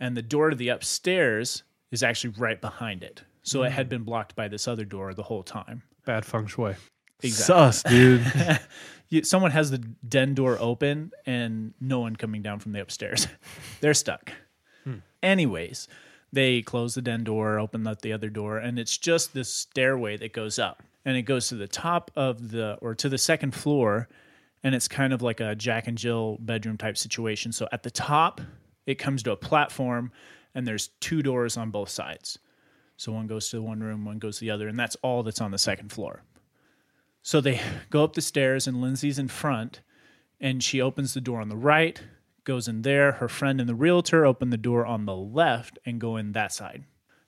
And 0.00 0.16
the 0.16 0.22
door 0.22 0.50
to 0.50 0.56
the 0.56 0.68
upstairs 0.68 1.62
is 1.90 2.02
actually 2.02 2.34
right 2.38 2.60
behind 2.60 3.02
it. 3.02 3.22
So 3.42 3.62
it 3.62 3.72
had 3.72 3.88
been 3.88 4.02
blocked 4.02 4.36
by 4.36 4.48
this 4.48 4.68
other 4.68 4.84
door 4.84 5.14
the 5.14 5.22
whole 5.22 5.42
time. 5.42 5.82
Bad 6.04 6.24
feng 6.24 6.46
shui. 6.46 6.74
Sus, 7.22 7.82
dude. 7.82 8.24
you, 9.08 9.24
someone 9.24 9.50
has 9.50 9.70
the 9.70 9.78
den 9.78 10.34
door 10.34 10.58
open 10.60 11.12
and 11.26 11.74
no 11.80 12.00
one 12.00 12.14
coming 12.14 12.42
down 12.42 12.60
from 12.60 12.72
the 12.72 12.80
upstairs. 12.80 13.26
They're 13.80 13.94
stuck. 13.94 14.32
Hmm. 14.84 14.98
Anyways, 15.22 15.88
they 16.32 16.62
close 16.62 16.94
the 16.94 17.02
den 17.02 17.24
door, 17.24 17.58
open 17.58 17.86
up 17.86 18.02
the 18.02 18.12
other 18.12 18.28
door, 18.28 18.58
and 18.58 18.78
it's 18.78 18.96
just 18.96 19.32
this 19.32 19.52
stairway 19.52 20.16
that 20.18 20.32
goes 20.32 20.58
up. 20.58 20.82
And 21.04 21.16
it 21.16 21.22
goes 21.22 21.48
to 21.48 21.54
the 21.54 21.68
top 21.68 22.10
of 22.16 22.50
the, 22.50 22.74
or 22.82 22.94
to 22.96 23.08
the 23.08 23.16
second 23.16 23.54
floor, 23.54 24.08
and 24.62 24.74
it's 24.74 24.88
kind 24.88 25.12
of 25.12 25.22
like 25.22 25.40
a 25.40 25.54
Jack 25.54 25.86
and 25.86 25.96
Jill 25.96 26.36
bedroom 26.40 26.76
type 26.76 26.98
situation. 26.98 27.52
So 27.52 27.66
at 27.72 27.82
the 27.82 27.90
top, 27.90 28.42
it 28.88 28.98
comes 28.98 29.22
to 29.22 29.32
a 29.32 29.36
platform, 29.36 30.10
and 30.54 30.66
there's 30.66 30.88
two 30.98 31.20
doors 31.20 31.58
on 31.58 31.70
both 31.70 31.90
sides. 31.90 32.38
So 32.96 33.12
one 33.12 33.26
goes 33.26 33.50
to 33.50 33.60
one 33.60 33.80
room, 33.80 34.06
one 34.06 34.18
goes 34.18 34.38
to 34.38 34.40
the 34.40 34.50
other, 34.50 34.66
and 34.66 34.78
that's 34.78 34.96
all 35.02 35.22
that's 35.22 35.42
on 35.42 35.50
the 35.50 35.58
second 35.58 35.92
floor. 35.92 36.22
So 37.22 37.42
they 37.42 37.60
go 37.90 38.02
up 38.02 38.14
the 38.14 38.22
stairs, 38.22 38.66
and 38.66 38.80
Lindsay's 38.80 39.18
in 39.18 39.28
front, 39.28 39.82
and 40.40 40.64
she 40.64 40.80
opens 40.80 41.12
the 41.12 41.20
door 41.20 41.42
on 41.42 41.50
the 41.50 41.56
right, 41.56 42.02
goes 42.44 42.66
in 42.66 42.80
there. 42.80 43.12
Her 43.12 43.28
friend 43.28 43.60
and 43.60 43.68
the 43.68 43.74
realtor 43.74 44.24
open 44.24 44.48
the 44.48 44.56
door 44.56 44.86
on 44.86 45.04
the 45.04 45.14
left 45.14 45.78
and 45.84 46.00
go 46.00 46.16
in 46.16 46.32
that 46.32 46.54
side. 46.54 46.84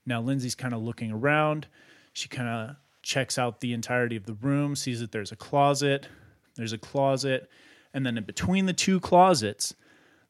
Now, 0.06 0.22
Lindsay's 0.22 0.54
kind 0.54 0.72
of 0.72 0.80
looking 0.80 1.12
around. 1.12 1.66
She 2.14 2.30
kind 2.30 2.48
of 2.48 2.76
checks 3.02 3.36
out 3.36 3.60
the 3.60 3.74
entirety 3.74 4.16
of 4.16 4.24
the 4.24 4.32
room, 4.32 4.74
sees 4.74 5.00
that 5.00 5.12
there's 5.12 5.30
a 5.30 5.36
closet, 5.36 6.08
There's 6.56 6.72
a 6.72 6.78
closet, 6.78 7.50
and 7.92 8.06
then 8.06 8.16
in 8.16 8.24
between 8.24 8.64
the 8.64 8.72
two 8.72 8.98
closets, 8.98 9.74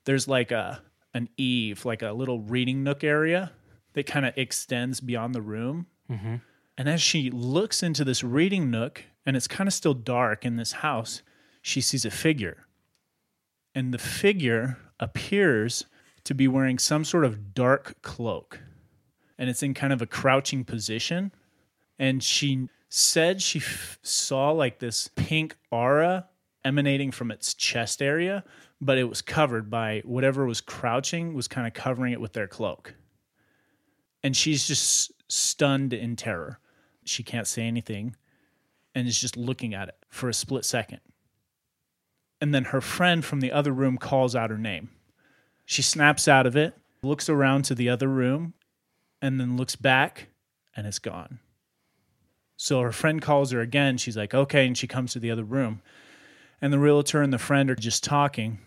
there's 0.07 0.27
like 0.27 0.51
a 0.51 0.83
an 1.15 1.29
eave, 1.37 1.85
like 1.85 2.03
a 2.03 2.13
little 2.13 2.41
reading 2.41 2.83
nook 2.83 3.03
area 3.05 3.53
that 3.95 4.07
kind 4.07 4.27
of 4.27 4.37
extends 4.37 5.01
beyond 5.01 5.35
the 5.35 5.43
room. 5.43 5.87
Mm-hmm. 6.11 6.37
And 6.79 6.89
as 6.89 7.03
she 7.03 7.31
looks 7.31 7.83
into 7.83 8.05
this 8.05 8.23
reading 8.25 8.71
nook, 8.71 9.05
and 9.27 9.37
it's 9.37 9.49
kind 9.49 9.69
of 9.69 9.75
still 9.75 9.95
dark 9.95 10.45
in 10.45 10.57
this 10.57 10.73
house, 10.73 11.23
she 11.63 11.81
sees 11.81 12.05
a 12.05 12.11
figure. 12.11 12.67
And 13.75 13.93
the 13.93 13.99
figure 13.99 14.79
appears 14.99 15.85
to 16.25 16.35
be 16.35 16.49
wearing 16.49 16.79
some 16.79 17.05
sort 17.05 17.25
of 17.25 17.55
dark 17.55 18.01
cloak. 18.03 18.61
And 19.39 19.49
it's 19.49 19.63
in 19.63 19.75
kind 19.75 19.93
of 19.93 20.03
a 20.03 20.07
crouching 20.07 20.65
position. 20.65 21.33
And 21.99 22.23
she 22.23 22.69
said 22.89 23.41
she 23.41 23.59
f- 23.59 23.99
saw 24.03 24.51
like 24.51 24.79
this 24.79 25.11
pink 25.17 25.57
aura 25.71 26.29
emanating 26.65 27.11
from 27.11 27.31
its 27.31 27.55
chest 27.55 28.03
area, 28.03 28.45
but 28.81 28.99
it 28.99 29.05
was 29.05 29.23
covered 29.23 29.71
by 29.71 30.03
whatever 30.05 30.47
was 30.47 30.61
crouching, 30.61 31.35
was 31.35 31.49
kind 31.49 31.67
of 31.67 31.75
covering 31.75 32.13
it 32.13 32.21
with 32.21 32.33
their 32.33 32.49
cloak 32.49 32.95
and 34.23 34.37
she's 34.37 34.67
just 34.67 35.13
stunned 35.29 35.93
in 35.93 36.17
terror. 36.17 36.59
She 37.05 37.23
can't 37.23 37.47
say 37.47 37.63
anything 37.63 38.17
and 38.95 39.09
is 39.09 39.21
just 39.21 39.37
looking 39.37 39.75
at 39.75 39.89
it 39.89 39.97
for 40.09 40.29
a 40.29 40.35
split 40.35 40.65
second. 40.65 41.01
And 42.41 42.55
then 42.55 42.65
her 42.65 42.81
friend 42.81 43.25
from 43.25 43.41
the 43.41 43.53
other 43.53 43.73
room 43.73 43.99
calls 43.99 44.35
out 44.35 44.51
her 44.51 44.59
name. 44.59 44.91
She 45.65 45.83
snaps 45.83 46.27
out 46.27 46.47
of 46.47 46.57
it, 46.57 46.75
looks 47.03 47.29
around 47.29 47.63
to 47.67 47.75
the 47.75 47.89
other 47.89 48.09
room, 48.09 48.55
and 49.23 49.39
then 49.39 49.57
looks 49.57 49.77
back 49.77 50.29
and 50.75 50.87
it's 50.87 50.99
gone. 50.99 51.39
So 52.57 52.81
her 52.81 52.93
friend 52.93 53.23
calls 53.23 53.53
her 53.53 53.61
again. 53.61 53.97
She's 53.97 54.17
like, 54.17 54.35
okay. 54.35 54.67
And 54.67 54.77
she 54.77 54.87
comes 54.87 55.13
to 55.13 55.19
the 55.19 55.31
other 55.31 55.45
room. 55.45 55.81
And 56.61 56.73
the 56.73 56.79
realtor 56.79 57.23
and 57.23 57.33
the 57.33 57.39
friend 57.39 57.71
are 57.71 57.75
just 57.75 58.05
talking. 58.05 58.59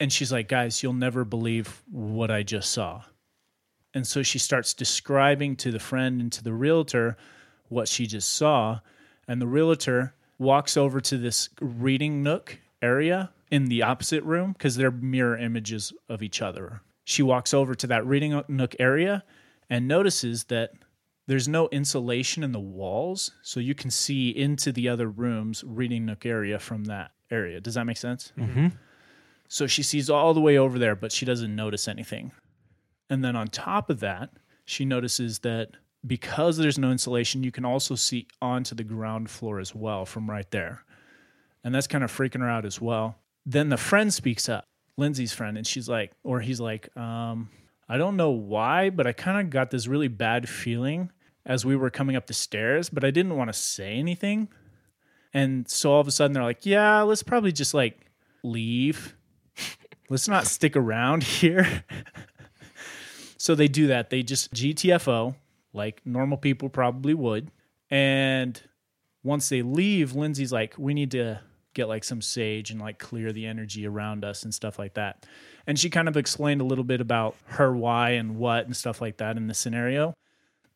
And 0.00 0.12
she's 0.12 0.30
like, 0.32 0.48
guys, 0.48 0.82
you'll 0.82 0.92
never 0.92 1.24
believe 1.24 1.82
what 1.90 2.30
I 2.30 2.42
just 2.42 2.70
saw. 2.70 3.02
And 3.94 4.06
so 4.06 4.22
she 4.22 4.38
starts 4.38 4.74
describing 4.74 5.56
to 5.56 5.70
the 5.70 5.80
friend 5.80 6.20
and 6.20 6.30
to 6.32 6.44
the 6.44 6.52
realtor 6.52 7.16
what 7.68 7.88
she 7.88 8.06
just 8.06 8.32
saw. 8.32 8.80
And 9.26 9.42
the 9.42 9.46
realtor 9.46 10.14
walks 10.38 10.76
over 10.76 11.00
to 11.00 11.18
this 11.18 11.48
reading 11.60 12.22
nook 12.22 12.58
area 12.80 13.30
in 13.50 13.66
the 13.66 13.82
opposite 13.82 14.22
room 14.24 14.52
because 14.52 14.76
they're 14.76 14.90
mirror 14.90 15.36
images 15.36 15.92
of 16.08 16.22
each 16.22 16.42
other. 16.42 16.80
She 17.04 17.22
walks 17.22 17.52
over 17.52 17.74
to 17.74 17.86
that 17.88 18.06
reading 18.06 18.40
nook 18.48 18.76
area 18.78 19.24
and 19.70 19.88
notices 19.88 20.44
that 20.44 20.72
there's 21.26 21.48
no 21.48 21.68
insulation 21.68 22.42
in 22.44 22.52
the 22.52 22.60
walls. 22.60 23.32
So 23.42 23.60
you 23.60 23.74
can 23.74 23.90
see 23.90 24.30
into 24.30 24.72
the 24.72 24.88
other 24.88 25.08
room's 25.08 25.64
reading 25.64 26.06
nook 26.06 26.24
area 26.24 26.58
from 26.58 26.84
that 26.84 27.12
area. 27.30 27.60
Does 27.60 27.74
that 27.74 27.84
make 27.84 27.96
sense? 27.96 28.32
Mm-hmm. 28.38 28.68
So 29.48 29.66
she 29.66 29.82
sees 29.82 30.10
all 30.10 30.34
the 30.34 30.40
way 30.40 30.58
over 30.58 30.78
there, 30.78 30.94
but 30.94 31.10
she 31.10 31.24
doesn't 31.24 31.54
notice 31.54 31.88
anything. 31.88 32.32
And 33.10 33.24
then 33.24 33.34
on 33.34 33.48
top 33.48 33.90
of 33.90 34.00
that, 34.00 34.30
she 34.64 34.84
notices 34.84 35.40
that 35.40 35.70
because 36.06 36.56
there's 36.58 36.78
no 36.78 36.90
insulation, 36.90 37.42
you 37.42 37.50
can 37.50 37.64
also 37.64 37.94
see 37.94 38.28
onto 38.40 38.74
the 38.74 38.84
ground 38.84 39.30
floor 39.30 39.58
as 39.58 39.74
well 39.74 40.04
from 40.04 40.28
right 40.28 40.50
there. 40.50 40.84
And 41.64 41.74
that's 41.74 41.86
kind 41.86 42.04
of 42.04 42.12
freaking 42.12 42.40
her 42.40 42.48
out 42.48 42.64
as 42.64 42.80
well. 42.80 43.16
Then 43.44 43.70
the 43.70 43.76
friend 43.76 44.12
speaks 44.12 44.48
up, 44.48 44.64
Lindsay's 44.96 45.32
friend, 45.32 45.56
and 45.56 45.66
she's 45.66 45.88
like, 45.88 46.12
or 46.22 46.40
he's 46.40 46.60
like, 46.60 46.94
um, 46.96 47.48
I 47.88 47.96
don't 47.96 48.16
know 48.16 48.30
why, 48.30 48.90
but 48.90 49.06
I 49.06 49.12
kind 49.12 49.40
of 49.40 49.50
got 49.50 49.70
this 49.70 49.86
really 49.86 50.08
bad 50.08 50.48
feeling 50.48 51.10
as 51.46 51.64
we 51.64 51.74
were 51.74 51.90
coming 51.90 52.14
up 52.14 52.26
the 52.26 52.34
stairs, 52.34 52.90
but 52.90 53.04
I 53.04 53.10
didn't 53.10 53.36
want 53.36 53.48
to 53.48 53.58
say 53.58 53.94
anything. 53.94 54.48
And 55.32 55.68
so 55.68 55.92
all 55.92 56.00
of 56.00 56.06
a 56.06 56.10
sudden 56.10 56.34
they're 56.34 56.42
like, 56.42 56.66
yeah, 56.66 57.00
let's 57.02 57.22
probably 57.22 57.52
just 57.52 57.72
like 57.72 58.10
leave. 58.42 59.16
Let's 60.08 60.28
not 60.28 60.46
stick 60.46 60.76
around 60.76 61.22
here. 61.24 61.84
So 63.36 63.54
they 63.54 63.68
do 63.68 63.86
that. 63.86 64.10
They 64.10 64.22
just 64.22 64.52
GTFO 64.52 65.34
like 65.72 66.00
normal 66.04 66.38
people 66.38 66.68
probably 66.68 67.14
would. 67.14 67.50
And 67.90 68.60
once 69.22 69.48
they 69.48 69.62
leave, 69.62 70.14
Lindsay's 70.14 70.52
like, 70.52 70.74
we 70.76 70.94
need 70.94 71.10
to 71.12 71.40
get 71.74 71.88
like 71.88 72.04
some 72.04 72.20
sage 72.20 72.70
and 72.70 72.80
like 72.80 72.98
clear 72.98 73.32
the 73.32 73.46
energy 73.46 73.86
around 73.86 74.24
us 74.24 74.42
and 74.42 74.52
stuff 74.52 74.78
like 74.78 74.94
that. 74.94 75.26
And 75.66 75.78
she 75.78 75.90
kind 75.90 76.08
of 76.08 76.16
explained 76.16 76.60
a 76.60 76.64
little 76.64 76.84
bit 76.84 77.00
about 77.00 77.36
her 77.46 77.74
why 77.74 78.10
and 78.10 78.36
what 78.36 78.66
and 78.66 78.76
stuff 78.76 79.00
like 79.00 79.18
that 79.18 79.36
in 79.36 79.46
the 79.46 79.54
scenario 79.54 80.14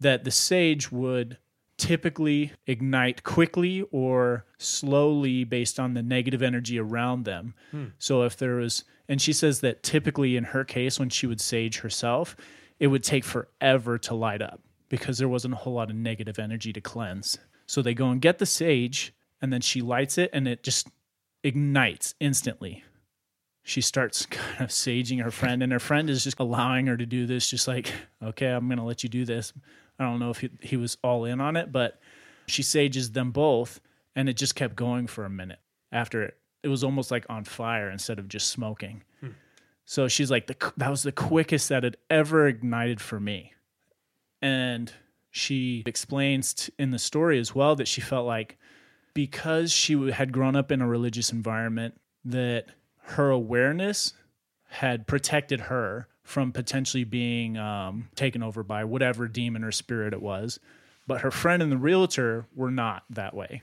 that 0.01 0.25
the 0.25 0.31
sage 0.31 0.93
would 0.93 1.39
typically 1.79 2.53
ignite 2.67 3.25
quickly 3.25 3.83
or 3.91 4.45
slowly 4.59 5.45
based 5.45 5.81
on 5.81 5.95
the 5.95 6.03
negative 6.03 6.43
energy 6.43 6.79
around 6.79 7.25
them. 7.25 7.55
Hmm. 7.71 7.87
So 7.99 8.23
if 8.23 8.37
there 8.37 8.57
was, 8.57 8.85
and 9.09 9.21
she 9.21 9.33
says 9.33 9.61
that 9.61 9.83
typically 9.83 10.37
in 10.37 10.45
her 10.45 10.65
case, 10.65 10.99
when 10.99 11.11
she 11.11 11.27
would 11.27 11.41
sage 11.41 11.81
herself, 11.81 12.37
it 12.79 12.89
would 12.89 13.05
take 13.05 13.25
forever 13.25 13.99
to 13.99 14.15
light 14.15 14.43
up 14.43 14.61
because 14.89 15.19
there 15.19 15.29
wasn't 15.29 15.55
a 15.55 15.57
whole 15.57 15.75
lot 15.75 15.91
of 15.91 15.97
negative 15.97 16.39
energy 16.39 16.73
to 16.73 16.81
cleanse. 16.81 17.39
So 17.67 17.81
they 17.81 17.95
go 17.95 18.11
and 18.11 18.21
get 18.21 18.39
the 18.39 18.47
sage, 18.47 19.15
and 19.41 19.53
then 19.53 19.61
she 19.61 19.81
lights 19.81 20.19
it, 20.19 20.31
and 20.33 20.47
it 20.47 20.63
just 20.63 20.89
ignites 21.43 22.15
instantly. 22.21 22.85
She 23.63 23.81
starts 23.81 24.27
kind 24.31 24.61
of 24.61 24.69
saging 24.69 25.23
her 25.23 25.31
friend, 25.31 25.63
and 25.63 25.73
her 25.73 25.79
friend 25.79 26.11
is 26.11 26.25
just 26.25 26.39
allowing 26.39 26.87
her 26.87 26.97
to 26.97 27.07
do 27.07 27.27
this, 27.27 27.49
just 27.49 27.69
like, 27.69 27.93
okay, 28.23 28.49
I'm 28.49 28.69
going 28.69 28.79
to 28.79 28.85
let 28.85 29.03
you 29.03 29.09
do 29.09 29.25
this. 29.25 29.53
I 29.99 30.05
don't 30.05 30.19
know 30.19 30.31
if 30.31 30.41
he, 30.41 30.51
he 30.61 30.77
was 30.77 30.99
all 31.03 31.25
in 31.25 31.41
on 31.41 31.57
it, 31.57 31.73
but 31.73 32.01
she 32.47 32.63
sages 32.63 33.13
them 33.13 33.31
both, 33.31 33.81
and 34.15 34.29
it 34.29 34.37
just 34.37 34.55
kept 34.55 34.77
going 34.77 35.07
for 35.07 35.25
a 35.25 35.31
minute 35.31 35.61
after 35.91 36.23
it. 36.23 36.37
It 36.63 36.69
was 36.69 36.85
almost 36.85 37.11
like 37.11 37.27
on 37.29 37.45
fire 37.45 37.91
instead 37.91 38.19
of 38.19 38.29
just 38.29 38.51
smoking. 38.51 39.03
So 39.85 40.07
she's 40.09 40.31
like, 40.31 40.47
the, 40.47 40.73
that 40.77 40.91
was 40.91 41.03
the 41.03 41.13
quickest 41.13 41.69
that 41.69 41.83
had 41.83 41.97
ever 42.09 42.47
ignited 42.47 43.01
for 43.01 43.19
me. 43.19 43.53
And 44.41 44.93
she 45.31 45.83
explains 45.87 46.55
t- 46.55 46.73
in 46.79 46.91
the 46.93 46.99
story 46.99 47.39
as 47.39 47.55
well 47.55 47.75
that 47.77 47.89
she 47.89 48.01
felt 48.01 48.27
like 48.27 48.59
because 49.13 49.73
she 49.73 49.95
w- 49.95 50.13
had 50.13 50.33
grown 50.33 50.57
up 50.57 50.71
in 50.71 50.81
a 50.81 50.87
religious 50.87 51.33
environment, 51.33 52.01
that 52.25 52.67
her 53.03 53.31
awareness 53.31 54.13
had 54.69 55.07
protected 55.07 55.63
her 55.63 56.07
from 56.23 56.53
potentially 56.53 57.05
being 57.05 57.59
um, 57.59 58.09
taken 58.15 58.43
over 58.43 58.63
by 58.63 58.85
whatever 58.85 59.27
demon 59.27 59.65
or 59.65 59.73
spirit 59.73 60.15
it 60.15 60.23
was. 60.23 60.61
But 61.07 61.23
her 61.23 61.31
friend 61.33 61.63
and 61.63 61.73
the 61.73 61.77
realtor 61.77 62.47
were 62.55 62.71
not 62.71 63.03
that 63.11 63.35
way. 63.35 63.63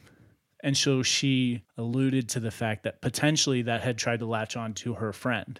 And 0.62 0.76
so 0.76 1.04
she 1.04 1.64
alluded 1.78 2.30
to 2.30 2.40
the 2.40 2.52
fact 2.52 2.84
that 2.84 3.02
potentially 3.02 3.62
that 3.64 3.82
had 3.82 3.98
tried 3.98 4.20
to 4.20 4.26
latch 4.26 4.58
on 4.58 4.74
to 4.76 4.96
her 4.96 5.14
friend. 5.14 5.60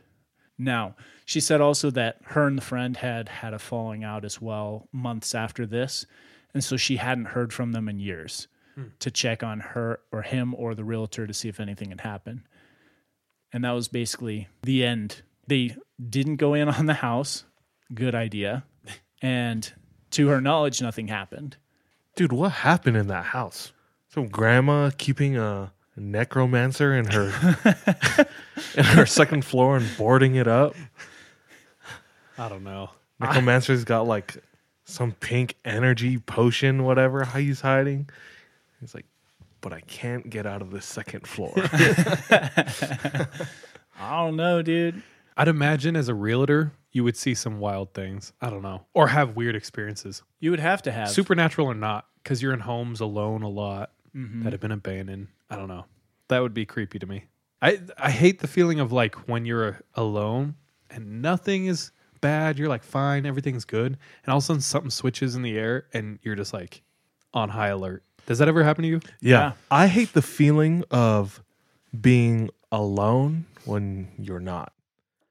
Now, 0.58 0.96
she 1.26 1.40
said 1.40 1.62
also 1.62 1.90
that 1.92 2.18
her 2.26 2.46
and 2.46 2.58
the 2.58 2.62
friend 2.62 2.98
had 2.98 3.30
had 3.30 3.54
a 3.54 3.60
falling 3.60 4.04
out 4.04 4.26
as 4.26 4.42
well 4.42 4.90
months 4.92 5.34
after 5.34 5.66
this. 5.66 6.06
And 6.54 6.64
so 6.64 6.76
she 6.76 6.98
hadn't 6.98 7.26
heard 7.26 7.54
from 7.54 7.72
them 7.72 7.88
in 7.88 8.00
years 8.00 8.48
hmm. 8.76 8.88
to 9.00 9.10
check 9.10 9.42
on 9.42 9.62
her 9.62 10.02
or 10.12 10.22
him 10.22 10.54
or 10.56 10.76
the 10.76 10.84
realtor 10.84 11.26
to 11.26 11.34
see 11.34 11.48
if 11.48 11.62
anything 11.62 11.92
had 11.92 12.02
happened. 12.02 12.42
And 13.54 13.64
that 13.64 13.72
was 13.72 13.88
basically 13.88 14.50
the 14.64 14.84
end. 14.84 15.22
They 15.48 15.76
didn't 16.10 16.36
go 16.36 16.54
in 16.54 16.68
on 16.68 16.88
the 16.88 16.96
house. 16.96 17.46
Good 17.94 18.16
idea. 18.16 18.66
And 19.22 19.70
to 20.12 20.30
her 20.30 20.40
knowledge, 20.40 20.82
nothing 20.82 21.10
happened. 21.10 21.58
Dude, 22.16 22.32
what 22.32 22.54
happened 22.54 22.96
in 22.96 23.08
that 23.08 23.26
house? 23.26 23.74
Some 24.10 24.28
grandma 24.28 24.90
keeping 24.98 25.38
a 25.38 25.72
necromancer 25.96 26.96
in 26.96 27.06
her 27.06 28.28
in 28.76 28.84
her 28.84 29.06
second 29.06 29.46
floor 29.46 29.78
and 29.78 29.88
boarding 29.98 30.36
it 30.36 30.48
up. 30.48 30.76
I 32.38 32.50
don't 32.50 32.64
know. 32.64 32.90
Necromancer's 33.20 33.84
got 33.84 34.08
like 34.08 34.38
some 34.86 35.12
pink 35.12 35.56
energy 35.64 36.18
potion, 36.18 36.84
whatever 36.86 37.24
how 37.24 37.38
he's 37.38 37.62
hiding. 37.62 38.10
He's 38.80 38.96
like, 38.96 39.06
but 39.62 39.74
I 39.74 39.82
can't 39.82 40.30
get 40.30 40.46
out 40.46 40.62
of 40.62 40.72
the 40.72 40.82
second 40.82 41.28
floor. 41.28 41.54
I 41.58 43.28
don't 44.00 44.38
know, 44.38 44.62
dude. 44.62 45.04
I'd 45.36 45.50
imagine 45.50 45.96
as 45.96 46.08
a 46.08 46.16
realtor, 46.16 46.72
you 46.92 47.04
would 47.04 47.18
see 47.18 47.36
some 47.36 47.60
wild 47.60 47.94
things. 47.94 48.34
I 48.42 48.50
don't 48.50 48.62
know. 48.64 48.86
Or 48.94 49.08
have 49.10 49.36
weird 49.36 49.56
experiences. 49.56 50.24
You 50.40 50.52
would 50.52 50.62
have 50.62 50.82
to 50.84 50.92
have 50.92 51.10
Supernatural 51.10 51.68
or 51.68 51.76
not, 51.76 52.06
because 52.24 52.42
you're 52.42 52.54
in 52.54 52.62
homes 52.62 53.02
alone 53.02 53.44
a 53.44 53.50
lot 53.50 53.92
Mm-hmm. 54.16 54.44
that 54.44 54.54
have 54.54 54.62
been 54.62 54.72
abandoned. 54.72 55.28
I 55.50 55.56
don't 55.56 55.68
know. 55.68 55.86
That 56.30 56.40
would 56.40 56.54
be 56.54 56.66
creepy 56.66 57.00
to 57.00 57.06
me. 57.06 57.26
I 57.62 57.80
I 57.98 58.12
hate 58.12 58.40
the 58.40 58.48
feeling 58.48 58.80
of 58.80 58.92
like 58.92 59.16
when 59.28 59.46
you're 59.46 59.82
alone 59.96 60.56
and 60.90 61.22
nothing 61.22 61.66
is 61.68 61.92
bad. 62.22 62.58
You're 62.58 62.70
like 62.70 62.84
fine, 62.84 63.26
everything's 63.26 63.66
good, 63.66 63.98
and 64.24 64.32
all 64.32 64.38
of 64.38 64.44
a 64.44 64.46
sudden 64.46 64.62
something 64.62 64.92
switches 64.92 65.36
in 65.36 65.42
the 65.42 65.58
air 65.58 65.86
and 65.94 66.20
you're 66.22 66.36
just 66.36 66.54
like 66.54 66.82
on 67.34 67.50
high 67.50 67.70
alert. 67.70 68.04
Does 68.26 68.38
that 68.40 68.48
ever 68.48 68.64
happen 68.64 68.84
to 68.84 68.88
you? 68.88 69.00
Yeah. 69.22 69.40
Yeah. 69.40 69.52
I 69.72 69.88
hate 69.88 70.14
the 70.14 70.22
feeling 70.22 70.84
of 70.92 71.44
being 72.00 72.50
alone 72.72 73.46
when 73.66 74.10
you're 74.18 74.40
not. 74.40 74.72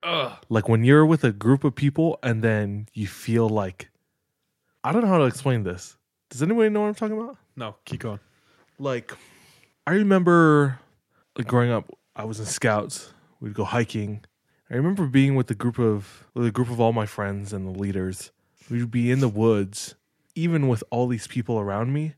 Ugh. 0.03 0.33
Like 0.49 0.69
when 0.69 0.85
you're 0.85 1.07
with 1.07 1.25
a 1.25 1.33
group 1.33 1.65
of 1.65 1.75
people 1.75 2.19
and 2.23 2.43
then 2.43 2.89
you 2.95 3.07
feel 3.07 3.49
like 3.49 3.89
I 4.85 4.93
don't 4.93 5.03
know 5.03 5.09
how 5.09 5.19
to 5.19 5.25
explain 5.25 5.63
this. 5.65 5.97
Does 6.31 6.43
anybody 6.43 6.69
know 6.69 6.81
what 6.83 6.89
I'm 6.89 6.95
talking 6.95 7.17
about? 7.21 7.37
No, 7.57 7.77
keep 7.85 8.01
going. 8.01 8.21
Like 8.79 9.13
I 9.87 9.93
remember 9.93 10.79
like 11.37 11.49
growing 11.49 11.71
up, 11.71 11.91
I 12.15 12.25
was 12.25 12.39
in 12.39 12.47
scouts. 12.47 13.13
We'd 13.41 13.55
go 13.55 13.65
hiking. 13.65 14.25
I 14.71 14.75
remember 14.77 15.07
being 15.07 15.35
with 15.35 15.51
a 15.51 15.55
group 15.55 15.79
of 15.79 16.27
with 16.35 16.47
a 16.47 16.51
group 16.53 16.71
of 16.71 16.81
all 16.81 16.93
my 16.93 17.07
friends 17.07 17.53
and 17.53 17.67
the 17.67 17.79
leaders. 17.79 18.31
We'd 18.71 18.91
be 18.91 19.11
in 19.11 19.21
the 19.21 19.29
woods. 19.29 19.95
Even 20.35 20.69
with 20.69 20.85
all 20.91 21.09
these 21.09 21.27
people 21.27 21.59
around 21.59 21.93
me, 21.93 22.15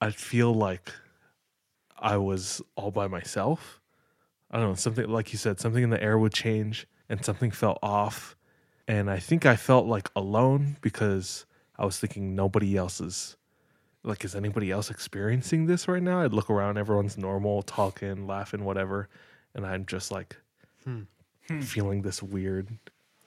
I'd 0.00 0.14
feel 0.14 0.52
like 0.52 0.92
I 1.98 2.18
was 2.18 2.60
all 2.76 2.90
by 2.90 3.06
myself. 3.06 3.80
I 4.50 4.58
don't 4.58 4.68
know, 4.68 4.74
something 4.74 5.08
like 5.08 5.32
you 5.32 5.38
said, 5.38 5.60
something 5.60 5.82
in 5.82 5.88
the 5.88 6.02
air 6.02 6.18
would 6.18 6.34
change 6.34 6.86
and 7.08 7.24
something 7.24 7.50
felt 7.50 7.78
off. 7.82 8.36
And 8.86 9.10
I 9.10 9.18
think 9.18 9.46
I 9.46 9.56
felt 9.56 9.86
like 9.86 10.10
alone 10.14 10.76
because 10.82 11.46
I 11.78 11.86
was 11.86 11.98
thinking 11.98 12.34
nobody 12.34 12.76
else 12.76 13.00
is 13.00 13.36
like 14.04 14.24
is 14.24 14.34
anybody 14.34 14.70
else 14.70 14.90
experiencing 14.90 15.66
this 15.66 15.88
right 15.88 16.02
now? 16.02 16.22
I'd 16.22 16.32
look 16.32 16.50
around, 16.50 16.78
everyone's 16.78 17.16
normal, 17.16 17.62
talking, 17.62 18.26
laughing, 18.26 18.64
whatever, 18.64 19.08
and 19.54 19.66
I'm 19.66 19.86
just 19.86 20.10
like 20.10 20.36
feeling 21.60 22.02
this 22.02 22.22
weird 22.22 22.68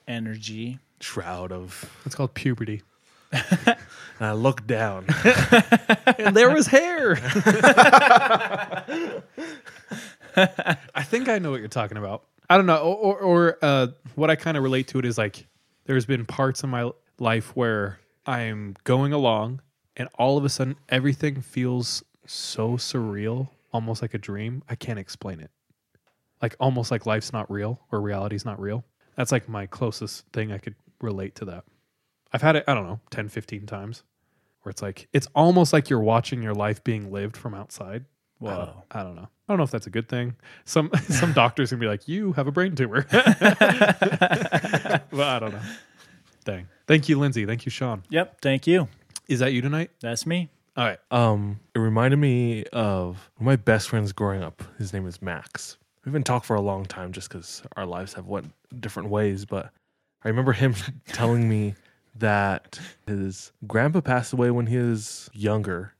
Energy. 0.08 0.78
shroud 1.00 1.52
of 1.52 1.90
It's 2.04 2.14
called 2.14 2.34
puberty. 2.34 2.82
and 3.32 3.76
I 4.20 4.32
look 4.32 4.66
down. 4.66 5.06
and 6.18 6.36
there 6.36 6.50
was 6.50 6.66
hair. 6.68 7.16
I 10.36 11.02
think 11.02 11.28
I 11.28 11.38
know 11.38 11.50
what 11.50 11.60
you're 11.60 11.68
talking 11.68 11.96
about. 11.96 12.24
I 12.48 12.56
don't 12.56 12.66
know, 12.66 12.78
or 12.78 12.96
or, 12.96 13.18
or 13.18 13.58
uh, 13.62 13.86
what 14.14 14.30
I 14.30 14.36
kind 14.36 14.56
of 14.56 14.62
relate 14.62 14.88
to 14.88 14.98
it 14.98 15.04
is 15.04 15.18
like 15.18 15.46
there's 15.86 16.06
been 16.06 16.26
parts 16.26 16.62
of 16.62 16.68
my 16.68 16.90
life 17.18 17.56
where 17.56 17.98
I'm 18.26 18.76
going 18.84 19.12
along, 19.12 19.60
and 19.96 20.08
all 20.18 20.36
of 20.36 20.44
a 20.44 20.48
sudden 20.48 20.76
everything 20.88 21.40
feels 21.40 22.02
so 22.26 22.72
surreal, 22.72 23.48
almost 23.72 24.02
like 24.02 24.14
a 24.14 24.18
dream. 24.18 24.62
I 24.68 24.74
can't 24.74 24.98
explain 24.98 25.40
it. 25.40 25.50
Like 26.42 26.56
almost 26.60 26.90
like 26.90 27.06
life's 27.06 27.32
not 27.32 27.50
real 27.50 27.80
or 27.90 28.00
reality's 28.00 28.44
not 28.44 28.60
real. 28.60 28.84
That's 29.16 29.32
like 29.32 29.48
my 29.48 29.66
closest 29.66 30.26
thing 30.32 30.52
I 30.52 30.58
could 30.58 30.74
relate 31.00 31.34
to 31.36 31.46
that. 31.46 31.64
I've 32.32 32.42
had 32.42 32.56
it, 32.56 32.64
I 32.68 32.74
don't 32.74 32.86
know, 32.86 33.00
10, 33.10 33.28
15 33.28 33.66
times 33.66 34.02
where 34.62 34.70
it's 34.70 34.82
like, 34.82 35.08
it's 35.12 35.28
almost 35.34 35.72
like 35.72 35.88
you're 35.88 36.00
watching 36.00 36.42
your 36.42 36.54
life 36.54 36.84
being 36.84 37.10
lived 37.10 37.36
from 37.36 37.54
outside. 37.54 38.04
I 38.42 38.44
don't, 38.48 38.58
oh. 38.58 38.82
I 38.90 39.02
don't 39.02 39.14
know. 39.14 39.28
I 39.48 39.52
don't 39.52 39.58
know 39.58 39.64
if 39.64 39.70
that's 39.70 39.86
a 39.86 39.90
good 39.90 40.08
thing. 40.08 40.36
Some 40.64 40.90
some 41.08 41.32
doctors 41.34 41.70
can 41.70 41.78
be 41.78 41.86
like, 41.86 42.06
you 42.08 42.32
have 42.32 42.46
a 42.46 42.52
brain 42.52 42.74
tumor. 42.74 43.06
well, 43.12 43.22
I 45.28 45.38
don't 45.40 45.52
know. 45.52 45.62
Dang. 46.44 46.68
Thank 46.86 47.08
you, 47.08 47.18
Lindsay. 47.18 47.46
Thank 47.46 47.64
you, 47.64 47.70
Sean. 47.70 48.02
Yep. 48.10 48.40
Thank 48.42 48.66
you. 48.66 48.88
Is 49.28 49.40
that 49.40 49.52
you 49.52 49.60
tonight? 49.60 49.90
That's 50.00 50.24
me. 50.24 50.50
All 50.76 50.84
right. 50.84 50.98
Um, 51.10 51.58
it 51.74 51.80
reminded 51.80 52.18
me 52.18 52.64
of 52.72 53.30
one 53.36 53.40
of 53.40 53.46
my 53.46 53.56
best 53.56 53.88
friends 53.88 54.12
growing 54.12 54.42
up. 54.42 54.62
His 54.78 54.92
name 54.92 55.06
is 55.06 55.20
Max. 55.20 55.78
We've 56.04 56.12
been 56.12 56.22
talking 56.22 56.46
for 56.46 56.54
a 56.54 56.60
long 56.60 56.84
time 56.84 57.10
just 57.10 57.28
because 57.28 57.62
our 57.76 57.86
lives 57.86 58.14
have 58.14 58.26
went 58.26 58.52
different 58.78 59.08
ways. 59.08 59.44
But 59.44 59.72
I 60.22 60.28
remember 60.28 60.52
him 60.52 60.74
telling 61.08 61.48
me 61.48 61.74
that 62.14 62.78
his 63.06 63.50
grandpa 63.66 64.00
passed 64.00 64.32
away 64.32 64.52
when 64.52 64.66
he 64.66 64.78
was 64.78 65.28
younger, 65.32 65.94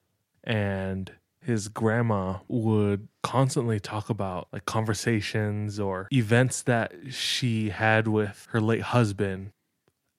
and 0.44 1.10
his 1.44 1.66
grandma 1.66 2.38
would 2.46 3.08
constantly 3.24 3.80
talk 3.80 4.08
about 4.08 4.46
like 4.52 4.66
conversations 4.66 5.80
or 5.80 6.06
events 6.12 6.62
that 6.62 6.92
she 7.10 7.70
had 7.70 8.06
with 8.06 8.46
her 8.50 8.60
late 8.60 8.82
husband 8.82 9.50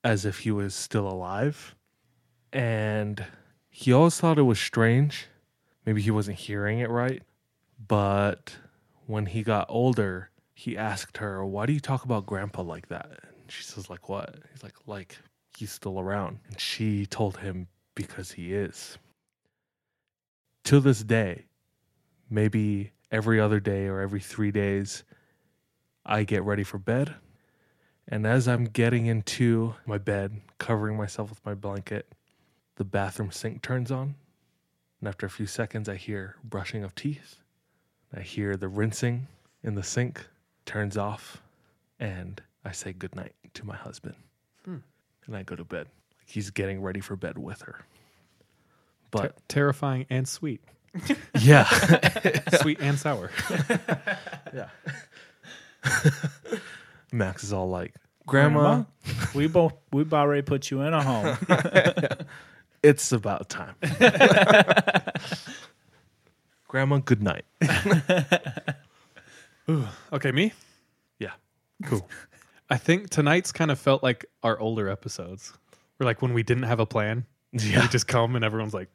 as 0.04 0.26
if 0.26 0.40
he 0.40 0.52
was 0.52 0.76
still 0.76 1.08
alive. 1.08 1.76
And 2.52 3.26
he 3.70 3.94
always 3.94 4.20
thought 4.20 4.38
it 4.38 4.44
was 4.44 4.60
strange. 4.60 5.28
Maybe 5.86 6.02
he 6.02 6.12
wasn't 6.12 6.40
hearing 6.40 6.80
it 6.80 6.90
right. 6.90 7.24
But 7.88 8.56
when 9.06 9.28
he 9.28 9.44
got 9.44 9.68
older, 9.70 10.32
he 10.54 10.78
asked 10.78 11.18
her, 11.18 11.46
Why 11.46 11.66
do 11.66 11.74
you 11.74 11.80
talk 11.80 12.04
about 12.04 12.26
grandpa 12.26 12.62
like 12.62 12.88
that? 12.90 13.10
And 13.40 13.52
she 13.52 13.64
says, 13.64 13.90
Like 13.90 14.10
what? 14.10 14.36
He's 14.52 14.64
like, 14.64 14.76
Like 14.86 15.18
he's 15.56 15.72
still 15.72 16.00
around. 16.00 16.40
And 16.48 16.60
she 16.60 17.06
told 17.06 17.38
him, 17.38 17.68
Because 17.96 18.32
he 18.32 18.54
is. 18.54 18.98
To 20.66 20.80
this 20.80 21.04
day, 21.04 21.46
maybe 22.30 22.92
every 23.12 23.40
other 23.40 23.60
day 23.60 23.86
or 23.86 24.02
every 24.02 24.20
three 24.20 24.52
days, 24.52 25.04
I 26.06 26.24
get 26.24 26.44
ready 26.44 26.64
for 26.64 26.78
bed. 26.78 27.16
And 28.08 28.26
as 28.26 28.48
I'm 28.48 28.66
getting 28.66 29.06
into 29.06 29.76
my 29.86 29.98
bed, 29.98 30.42
covering 30.58 30.98
myself 30.98 31.30
with 31.30 31.46
my 31.46 31.54
blanket, 31.54 32.12
the 32.78 32.84
bathroom 32.86 33.32
sink 33.32 33.62
turns 33.62 33.92
on. 33.92 34.16
And 35.00 35.08
after 35.08 35.26
a 35.26 35.30
few 35.30 35.46
seconds, 35.46 35.88
I 35.90 35.96
hear 35.96 36.36
brushing 36.44 36.84
of 36.84 36.96
teeth. 36.96 37.38
I 38.16 38.22
hear 38.22 38.56
the 38.56 38.68
rinsing 38.68 39.28
in 39.64 39.76
the 39.76 39.84
sink 39.84 40.26
turns 40.66 40.98
off. 40.98 41.42
And 42.00 42.42
I 42.64 42.72
say 42.72 42.94
goodnight 42.94 43.34
to 43.56 43.66
my 43.66 43.76
husband. 43.76 44.16
Hmm. 44.66 44.78
And 45.26 45.36
I 45.36 45.44
go 45.44 45.56
to 45.56 45.64
bed. 45.64 45.88
Like 46.20 46.28
he's 46.28 46.50
getting 46.52 46.82
ready 46.82 47.00
for 47.00 47.16
bed 47.16 47.38
with 47.38 47.62
her. 47.64 47.80
Ter- 49.12 49.22
But 49.22 49.48
terrifying 49.50 50.06
and 50.10 50.28
sweet. 50.28 50.62
yeah. 51.40 51.66
sweet 52.62 52.80
and 52.80 52.98
sour. 52.98 53.32
yeah. 54.54 54.70
Max 57.12 57.44
is 57.44 57.54
all 57.54 57.70
like, 57.70 57.94
Grandma, 58.26 58.84
we 59.34 59.48
both 59.48 59.74
we've 59.94 60.14
already 60.14 60.42
put 60.42 60.70
you 60.70 60.82
in 60.82 60.94
a 60.94 61.02
home. 61.02 61.38
It's 62.88 63.12
about 63.12 63.50
time. 63.50 63.76
Grandma, 66.68 66.98
good 67.00 67.22
night. 67.22 67.46
Okay, 70.14 70.32
me? 70.32 70.54
Yeah. 71.20 71.32
Cool. 71.84 72.08
I 72.70 72.78
think 72.78 73.10
tonight's 73.10 73.52
kind 73.52 73.70
of 73.70 73.78
felt 73.78 74.02
like 74.02 74.26
our 74.42 74.58
older 74.58 74.88
episodes. 74.88 75.52
Where 75.98 76.06
like 76.06 76.22
when 76.22 76.34
we 76.34 76.42
didn't 76.42 76.64
have 76.64 76.80
a 76.80 76.86
plan. 76.86 77.26
Yeah. 77.52 77.82
We 77.82 77.90
just 77.90 78.08
come 78.08 78.38
and 78.38 78.46
everyone's 78.46 78.74
like, 78.74 78.88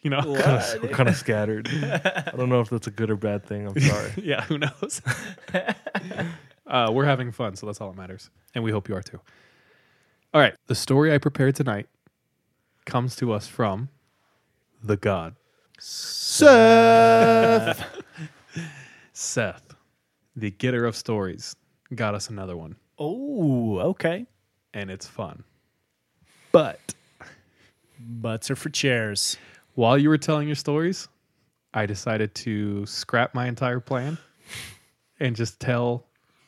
you 0.00 0.08
know? 0.08 0.22
We're 0.24 0.88
kind 0.88 1.10
of 1.10 1.16
scattered. 1.16 1.68
I 1.68 2.32
don't 2.34 2.48
know 2.48 2.62
if 2.62 2.70
that's 2.70 2.86
a 2.86 2.90
good 2.90 3.10
or 3.10 3.16
bad 3.16 3.44
thing. 3.44 3.66
I'm 3.68 3.78
sorry. 3.78 4.12
yeah, 4.16 4.40
who 4.44 4.56
knows? 4.56 5.02
uh, 6.66 6.90
we're 6.90 7.04
having 7.04 7.30
fun, 7.30 7.54
so 7.56 7.66
that's 7.66 7.82
all 7.82 7.90
that 7.90 7.98
matters. 7.98 8.30
And 8.54 8.64
we 8.64 8.70
hope 8.70 8.88
you 8.88 8.96
are 8.96 9.02
too. 9.02 9.20
All 10.32 10.40
right. 10.40 10.54
The 10.68 10.74
story 10.74 11.12
I 11.12 11.18
prepared 11.18 11.54
tonight 11.54 11.86
comes 12.84 13.16
to 13.16 13.32
us 13.32 13.46
from 13.46 13.88
the 14.82 14.96
God. 14.96 15.36
Seth. 15.78 16.44
Seth, 19.12 19.74
the 20.36 20.50
getter 20.50 20.84
of 20.84 20.96
stories, 20.96 21.54
got 21.94 22.14
us 22.14 22.30
another 22.30 22.56
one, 22.56 22.76
oh, 22.98 23.78
okay. 23.78 24.26
and 24.72 24.90
it's 24.90 25.06
fun. 25.06 25.44
But 26.52 26.94
Butts 27.98 28.50
are 28.50 28.56
for 28.56 28.68
chairs. 28.70 29.36
while 29.74 29.96
you 29.96 30.08
were 30.08 30.18
telling 30.18 30.46
your 30.48 30.56
stories, 30.56 31.08
I 31.72 31.86
decided 31.86 32.34
to 32.36 32.84
scrap 32.86 33.34
my 33.34 33.48
entire 33.48 33.80
plan 33.80 34.18
and 35.20 35.34
just 35.34 35.58
tell 35.58 36.04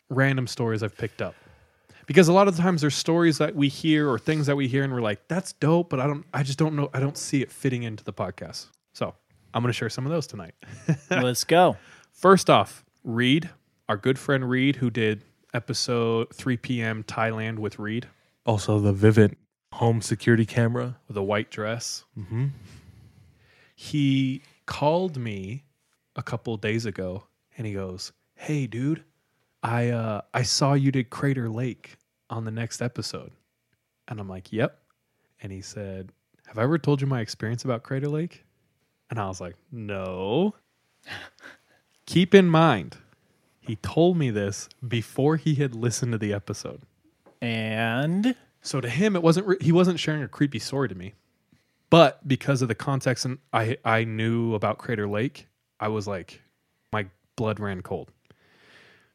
random 0.09 0.47
stories 0.47 0.82
I've 0.82 0.97
picked 0.97 1.23
up. 1.23 1.35
Because 2.07 2.28
a 2.28 2.33
lot 2.33 2.47
of 2.49 2.57
the 2.57 2.62
times 2.62 2.81
there's 2.81 2.95
stories 2.95 3.39
that 3.39 3.55
we 3.57 3.69
hear 3.69 4.09
or 4.09 4.19
things 4.19 4.47
that 4.47 4.57
we 4.57 4.69
hear 4.69 4.85
and 4.85 4.93
we're 4.93 5.01
like, 5.01 5.27
that's 5.28 5.53
dope, 5.55 5.91
but 5.91 5.99
I 6.01 6.07
don't 6.07 6.24
I 6.33 6.43
just 6.43 6.59
don't 6.59 6.77
know 6.77 6.89
I 6.95 7.01
don't 7.01 7.16
see 7.19 7.43
it 7.43 7.51
fitting 7.51 7.83
into 7.83 8.05
the 8.05 8.12
podcast. 8.12 8.66
So 8.93 9.15
I'm 9.53 9.62
gonna 9.62 9.73
share 9.73 9.91
some 9.91 10.07
of 10.07 10.12
those 10.12 10.27
tonight. 10.27 10.55
Let's 11.11 11.45
go. 11.45 11.77
First 12.12 12.49
off, 12.49 12.85
Reed, 13.05 13.51
our 13.89 13.97
good 13.97 14.19
friend 14.19 14.49
Reed, 14.49 14.77
who 14.77 14.89
did 14.91 15.24
episode 15.53 16.33
3 16.35 16.57
p.m. 16.59 17.03
Thailand 17.05 17.59
with 17.59 17.78
Reed 17.78 18.07
Also, 18.45 18.78
the 18.78 18.93
Vivint 18.93 19.35
home 19.73 20.01
security 20.01 20.47
camera. 20.47 20.97
with 21.09 21.16
a 21.16 21.23
white 21.23 21.51
dress. 21.51 22.05
Mm-hmm. 22.19 22.47
he 23.74 24.43
called 24.66 25.16
me 25.16 25.65
a 26.15 26.23
couple 26.23 26.57
days 26.57 26.87
ago 26.87 27.24
and 27.59 27.66
he 27.66 27.73
goes, 27.73 28.12
"Hey 28.35 28.66
dude, 28.66 29.03
I 29.62 29.91
uh 29.91 30.20
I 30.35 30.43
saw 30.43 30.74
you 30.74 30.93
did 30.93 31.11
Crater 31.11 31.49
Lake 31.49 31.97
on 32.31 32.45
the 32.45 32.51
next 32.51 32.81
episode." 32.83 33.33
And 34.09 34.20
I'm 34.20 34.28
like, 34.28 34.53
"Yep." 34.53 34.78
And 35.43 35.53
he 35.53 35.61
said, 35.61 36.12
"Have 36.47 36.59
I 36.59 36.62
ever 36.62 36.78
told 36.78 37.01
you 37.01 37.07
my 37.07 37.20
experience 37.20 37.65
about 37.65 37.83
Crater 37.83 38.09
Lake?" 38.09 38.45
And 39.11 39.19
I 39.19 39.27
was 39.28 39.41
like, 39.41 39.57
"No." 39.70 40.55
Keep 42.07 42.35
in 42.35 42.47
mind, 42.47 42.99
he 43.61 43.77
told 43.77 44.16
me 44.16 44.31
this 44.31 44.69
before 44.87 45.37
he 45.37 45.57
had 45.57 45.74
listened 45.74 46.12
to 46.12 46.19
the 46.19 46.33
episode. 46.33 46.83
And 47.43 48.35
So 48.61 48.81
to 48.81 48.89
him, 48.89 49.15
it 49.16 49.23
wasn't 49.23 49.47
re- 49.47 49.59
he 49.61 49.73
wasn't 49.73 49.99
sharing 50.01 50.23
a 50.23 50.28
creepy 50.28 50.59
story 50.59 50.89
to 50.89 50.95
me, 50.95 51.15
but 51.91 52.27
because 52.27 52.62
of 52.62 52.69
the 52.69 52.74
context 52.74 53.24
and 53.24 53.39
I 53.53 53.77
I 53.85 54.05
knew 54.05 54.55
about 54.55 54.78
Crater 54.78 55.09
Lake, 55.09 55.49
I 55.81 55.89
was 55.89 56.07
like, 56.07 56.43
my 56.93 57.07
blood 57.37 57.61
ran 57.61 57.83
cold. 57.83 58.11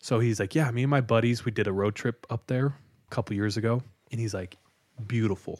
So 0.01 0.19
he's 0.19 0.39
like, 0.39 0.55
yeah, 0.55 0.69
me 0.71 0.83
and 0.83 0.89
my 0.89 1.01
buddies, 1.01 1.45
we 1.45 1.51
did 1.51 1.67
a 1.67 1.71
road 1.71 1.93
trip 1.93 2.25
up 2.29 2.47
there 2.47 2.65
a 2.65 3.09
couple 3.11 3.35
years 3.35 3.55
ago, 3.55 3.83
and 4.11 4.19
he's 4.19 4.33
like, 4.33 4.57
beautiful, 5.07 5.59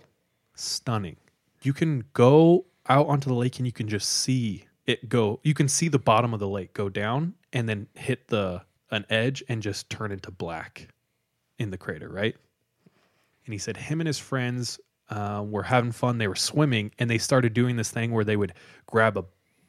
stunning. 0.55 1.15
You 1.61 1.73
can 1.73 2.03
go 2.13 2.65
out 2.89 3.07
onto 3.07 3.29
the 3.29 3.35
lake 3.35 3.59
and 3.59 3.67
you 3.67 3.71
can 3.71 3.87
just 3.87 4.09
see 4.09 4.65
it 4.87 5.07
go. 5.07 5.39
You 5.43 5.53
can 5.53 5.67
see 5.67 5.89
the 5.89 5.99
bottom 5.99 6.33
of 6.33 6.39
the 6.39 6.47
lake 6.47 6.73
go 6.73 6.89
down, 6.89 7.35
and 7.53 7.69
then 7.69 7.87
hit 7.93 8.27
the 8.29 8.63
an 8.89 9.05
edge 9.09 9.43
and 9.47 9.61
just 9.61 9.89
turn 9.89 10.11
into 10.11 10.31
black 10.31 10.87
in 11.59 11.69
the 11.69 11.77
crater, 11.77 12.09
right? 12.09 12.35
And 13.45 13.53
he 13.53 13.59
said 13.59 13.77
him 13.77 14.01
and 14.01 14.07
his 14.07 14.19
friends 14.19 14.79
uh, 15.09 15.45
were 15.47 15.63
having 15.63 15.91
fun. 15.91 16.17
They 16.17 16.27
were 16.27 16.35
swimming, 16.35 16.91
and 16.97 17.09
they 17.09 17.19
started 17.19 17.53
doing 17.53 17.75
this 17.75 17.91
thing 17.91 18.11
where 18.11 18.25
they 18.25 18.37
would 18.37 18.53
grab 18.87 19.17
a 19.17 19.25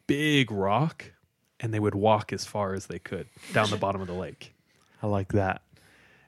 big 0.06 0.50
rock 0.50 1.04
and 1.60 1.72
they 1.74 1.78
would 1.78 1.94
walk 1.94 2.32
as 2.32 2.44
far 2.46 2.72
as 2.72 2.86
they 2.86 2.98
could 2.98 3.26
down 3.52 3.70
the 3.70 3.76
bottom 3.76 4.00
of 4.00 4.06
the 4.06 4.14
lake. 4.14 4.54
I 5.02 5.06
like 5.06 5.32
that. 5.32 5.62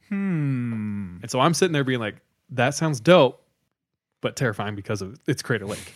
Hmm. 0.09 1.19
And 1.23 1.31
so 1.31 1.41
I'm 1.41 1.55
sitting 1.55 1.73
there 1.73 1.85
being 1.85 2.01
like, 2.01 2.17
that 2.51 2.75
sounds 2.75 3.01
dope, 3.01 3.43
but 4.21 4.37
terrifying 4.37 4.75
because 4.75 5.03
of 5.03 5.19
it's 5.27 5.43
Crater 5.43 5.67
Lake. 5.67 5.95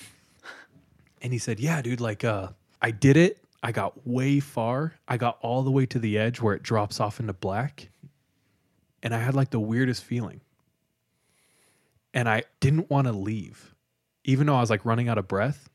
and 1.23 1.33
he 1.33 1.39
said, 1.39 1.61
Yeah, 1.61 1.83
dude, 1.83 2.01
like 2.01 2.25
uh 2.25 2.49
I 2.81 2.91
did 2.91 3.17
it. 3.17 3.39
I 3.63 3.73
got 3.73 4.07
way 4.07 4.41
far. 4.41 4.95
I 5.09 5.17
got 5.17 5.39
all 5.41 5.63
the 5.63 5.71
way 5.71 5.85
to 5.87 5.99
the 5.99 6.17
edge 6.17 6.41
where 6.41 6.55
it 6.55 6.63
drops 6.63 7.01
off 7.01 7.19
into 7.19 7.33
black. 7.33 7.91
And 9.03 9.15
I 9.15 9.19
had 9.19 9.35
like 9.35 9.51
the 9.51 9.61
weirdest 9.61 10.05
feeling. 10.05 10.41
And 12.15 12.29
I 12.29 12.45
didn't 12.61 12.89
want 12.89 13.07
to 13.07 13.13
leave. 13.13 13.75
Even 14.25 14.47
though 14.47 14.55
I 14.55 14.61
was 14.61 14.71
like 14.71 14.85
running 14.85 15.09
out 15.09 15.19
of 15.19 15.29
breath, 15.29 15.69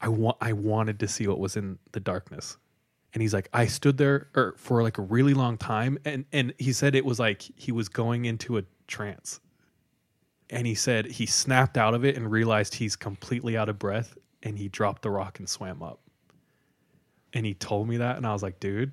I 0.00 0.08
want 0.08 0.36
I 0.40 0.52
wanted 0.52 1.00
to 1.00 1.08
see 1.08 1.26
what 1.26 1.38
was 1.38 1.56
in 1.56 1.78
the 1.92 2.00
darkness. 2.00 2.56
And 3.16 3.22
he's 3.22 3.32
like, 3.32 3.48
I 3.54 3.64
stood 3.64 3.96
there 3.96 4.28
er, 4.36 4.54
for 4.58 4.82
like 4.82 4.98
a 4.98 5.02
really 5.02 5.32
long 5.32 5.56
time, 5.56 5.96
and 6.04 6.26
and 6.34 6.52
he 6.58 6.74
said 6.74 6.94
it 6.94 7.06
was 7.06 7.18
like 7.18 7.40
he 7.56 7.72
was 7.72 7.88
going 7.88 8.26
into 8.26 8.58
a 8.58 8.64
trance. 8.88 9.40
And 10.50 10.66
he 10.66 10.74
said 10.74 11.06
he 11.06 11.24
snapped 11.24 11.78
out 11.78 11.94
of 11.94 12.04
it 12.04 12.14
and 12.14 12.30
realized 12.30 12.74
he's 12.74 12.94
completely 12.94 13.56
out 13.56 13.70
of 13.70 13.78
breath, 13.78 14.18
and 14.42 14.58
he 14.58 14.68
dropped 14.68 15.00
the 15.00 15.08
rock 15.08 15.38
and 15.38 15.48
swam 15.48 15.82
up. 15.82 15.98
And 17.32 17.46
he 17.46 17.54
told 17.54 17.88
me 17.88 17.96
that, 17.96 18.18
and 18.18 18.26
I 18.26 18.34
was 18.34 18.42
like, 18.42 18.60
dude, 18.60 18.92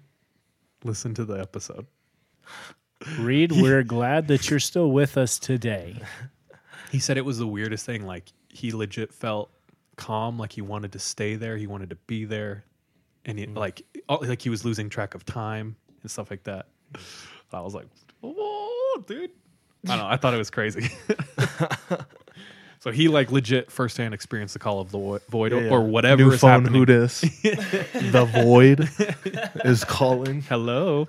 listen 0.85 1.13
to 1.15 1.25
the 1.25 1.37
episode. 1.41 1.85
Reed, 3.19 3.51
we're 3.61 3.83
glad 3.83 4.29
that 4.29 4.49
you're 4.49 4.61
still 4.61 4.91
with 4.91 5.17
us 5.17 5.37
today. 5.37 5.99
He 6.93 6.99
said 6.99 7.17
it 7.17 7.25
was 7.25 7.39
the 7.39 7.47
weirdest 7.47 7.85
thing. 7.85 8.05
Like 8.05 8.31
he 8.47 8.71
legit 8.71 9.13
felt 9.13 9.51
calm, 9.97 10.39
like 10.39 10.53
he 10.53 10.61
wanted 10.61 10.93
to 10.93 10.99
stay 10.99 11.35
there, 11.35 11.57
he 11.57 11.67
wanted 11.67 11.89
to 11.89 11.97
be 12.07 12.23
there, 12.23 12.63
and 13.25 13.39
he, 13.39 13.45
like 13.47 13.83
all- 14.09 14.23
like 14.25 14.41
he 14.41 14.49
was 14.49 14.63
losing 14.65 14.89
track 14.89 15.15
of 15.15 15.25
time 15.25 15.75
and 16.01 16.11
stuff 16.11 16.29
like 16.29 16.43
that. 16.43 16.67
I 17.51 17.61
was 17.61 17.75
like, 17.75 17.85
"Oh, 18.23 19.03
dude!" 19.07 19.31
I 19.85 19.89
don't 19.89 19.97
know. 19.99 20.07
I 20.07 20.17
thought 20.17 20.33
it 20.33 20.37
was 20.37 20.49
crazy. 20.49 20.89
so 22.79 22.91
he 22.91 23.07
like 23.07 23.31
legit 23.31 23.71
firsthand 23.71 24.13
experienced 24.13 24.53
the 24.53 24.59
call 24.59 24.79
of 24.81 24.91
the 24.91 24.97
vo- 24.97 25.19
void 25.29 25.53
or, 25.53 25.69
or 25.69 25.81
whatever 25.81 26.23
New 26.23 26.31
is 26.31 26.41
phone 26.41 26.49
happening. 26.65 26.73
who 26.73 26.85
dis. 26.85 27.21
the 27.43 28.27
void 28.43 28.89
is 29.65 29.83
calling. 29.83 30.41
Hello. 30.41 31.07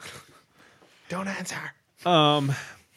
Don't 1.08 1.28
answer. 1.28 1.56
Um, 2.06 2.52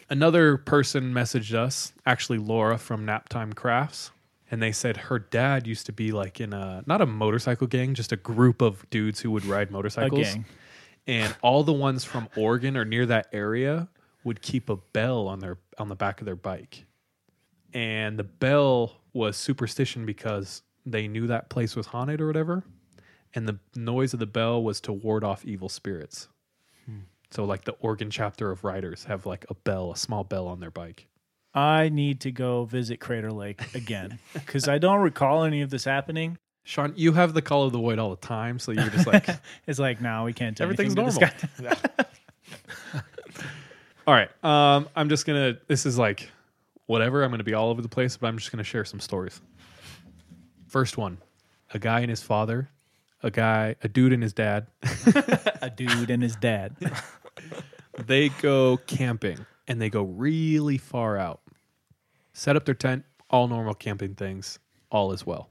another 0.10 0.58
person 0.58 1.14
messaged 1.14 1.54
us, 1.54 1.94
actually 2.06 2.40
Laura 2.40 2.78
from 2.78 3.06
Naptime 3.06 3.56
Crafts, 3.56 4.12
and 4.50 4.62
they 4.62 4.72
said 4.72 4.98
her 4.98 5.20
dad 5.20 5.68
used 5.68 5.86
to 5.88 5.92
be 5.92 6.12
like 6.12 6.40
in 6.40 6.54
a 6.54 6.84
not 6.86 7.02
a 7.02 7.06
motorcycle 7.06 7.68
gang, 7.68 7.94
just 7.94 8.12
a 8.12 8.16
group 8.16 8.62
of 8.62 8.90
dudes 8.90 9.20
who 9.20 9.32
would 9.32 9.46
ride 9.46 9.72
motorcycles. 9.72 10.34
gang. 10.34 10.46
And 11.06 11.36
all 11.42 11.64
the 11.64 11.74
ones 11.74 12.04
from 12.04 12.28
Oregon 12.36 12.76
or 12.76 12.86
near 12.86 13.06
that 13.06 13.28
area 13.32 13.88
would 14.24 14.42
keep 14.42 14.70
a 14.70 14.76
bell 14.76 15.28
on 15.28 15.40
their 15.40 15.58
on 15.78 15.90
the 15.90 15.96
back 15.96 16.22
of 16.22 16.26
their 16.26 16.36
bike. 16.36 16.86
And 17.74 18.18
the 18.18 18.24
bell 18.24 19.02
was 19.14 19.36
superstition 19.38 20.06
because 20.06 20.64
they 20.86 21.08
knew 21.08 21.28
that 21.28 21.50
place 21.50 21.76
was 21.76 21.88
haunted 21.88 22.22
or 22.22 22.28
whatever. 22.28 22.64
And 23.36 23.48
the 23.48 23.60
noise 23.76 24.14
of 24.14 24.20
the 24.20 24.26
bell 24.26 24.64
was 24.64 24.80
to 24.82 24.94
ward 24.94 25.24
off 25.24 25.46
evil 25.46 25.70
spirits. 25.70 26.30
Hmm. 26.86 27.00
So 27.32 27.44
like 27.44 27.66
the 27.66 27.74
Oregon 27.74 28.10
chapter 28.10 28.52
of 28.52 28.64
riders 28.64 29.04
have 29.06 29.26
like 29.26 29.46
a 29.50 29.54
bell, 29.54 29.92
a 29.92 29.98
small 29.98 30.24
bell 30.24 30.48
on 30.48 30.60
their 30.60 30.72
bike. 30.72 31.08
I 31.54 31.90
need 31.90 32.22
to 32.22 32.32
go 32.32 32.66
visit 32.66 33.00
Crater 33.00 33.32
Lake 33.32 33.62
again 33.76 34.20
because 34.34 34.68
I 34.68 34.78
don't 34.78 35.02
recall 35.02 35.44
any 35.44 35.62
of 35.62 35.70
this 35.70 35.86
happening. 35.86 36.38
Sean, 36.64 36.94
you 36.96 37.14
have 37.14 37.34
the 37.34 37.42
call 37.42 37.64
of 37.64 37.72
the 37.72 37.78
void 37.80 37.98
all 37.98 38.10
the 38.10 38.18
time, 38.18 38.60
so 38.60 38.72
you're 38.72 38.90
just 38.90 39.08
like 39.08 39.28
It's 39.68 39.80
like, 39.80 40.02
no, 40.02 40.26
we 40.26 40.34
can't 40.34 40.56
do 40.58 40.64
everything's 40.64 40.96
normal. 40.96 41.14
to 41.14 41.50
this 41.58 41.82
guy. 41.82 42.06
all 44.06 44.14
right. 44.14 44.30
Um, 44.44 44.90
I'm 44.96 45.10
just 45.10 45.26
gonna 45.26 45.58
this 45.68 45.86
is 45.86 45.98
like 45.98 46.30
whatever. 46.86 47.24
I'm 47.24 47.32
gonna 47.32 47.44
be 47.44 47.54
all 47.54 47.70
over 47.70 47.82
the 47.82 47.90
place, 47.90 48.18
but 48.18 48.28
I'm 48.28 48.38
just 48.38 48.52
gonna 48.52 48.64
share 48.64 48.86
some 48.86 49.00
stories. 49.00 49.42
First 50.68 50.98
one. 50.98 51.18
A 51.74 51.80
guy 51.80 52.00
and 52.02 52.10
his 52.10 52.22
father, 52.22 52.70
a 53.24 53.32
guy, 53.32 53.76
a 53.84 53.88
dude 53.88 54.14
and 54.14 54.24
his 54.24 54.34
dad. 54.34 54.68
A 55.62 55.70
dude 55.70 56.10
and 56.10 56.22
his 56.24 56.36
dad. 56.36 56.76
they 58.06 58.30
go 58.30 58.78
camping 58.88 59.46
and 59.68 59.82
they 59.82 59.90
go 59.90 60.04
really 60.04 60.78
far 60.78 61.18
out. 61.18 61.42
Set 62.34 62.56
up 62.56 62.66
their 62.66 62.76
tent, 62.76 63.04
all 63.30 63.48
normal 63.48 63.74
camping 63.74 64.16
things, 64.16 64.60
all 64.90 65.12
is 65.12 65.26
well. 65.26 65.50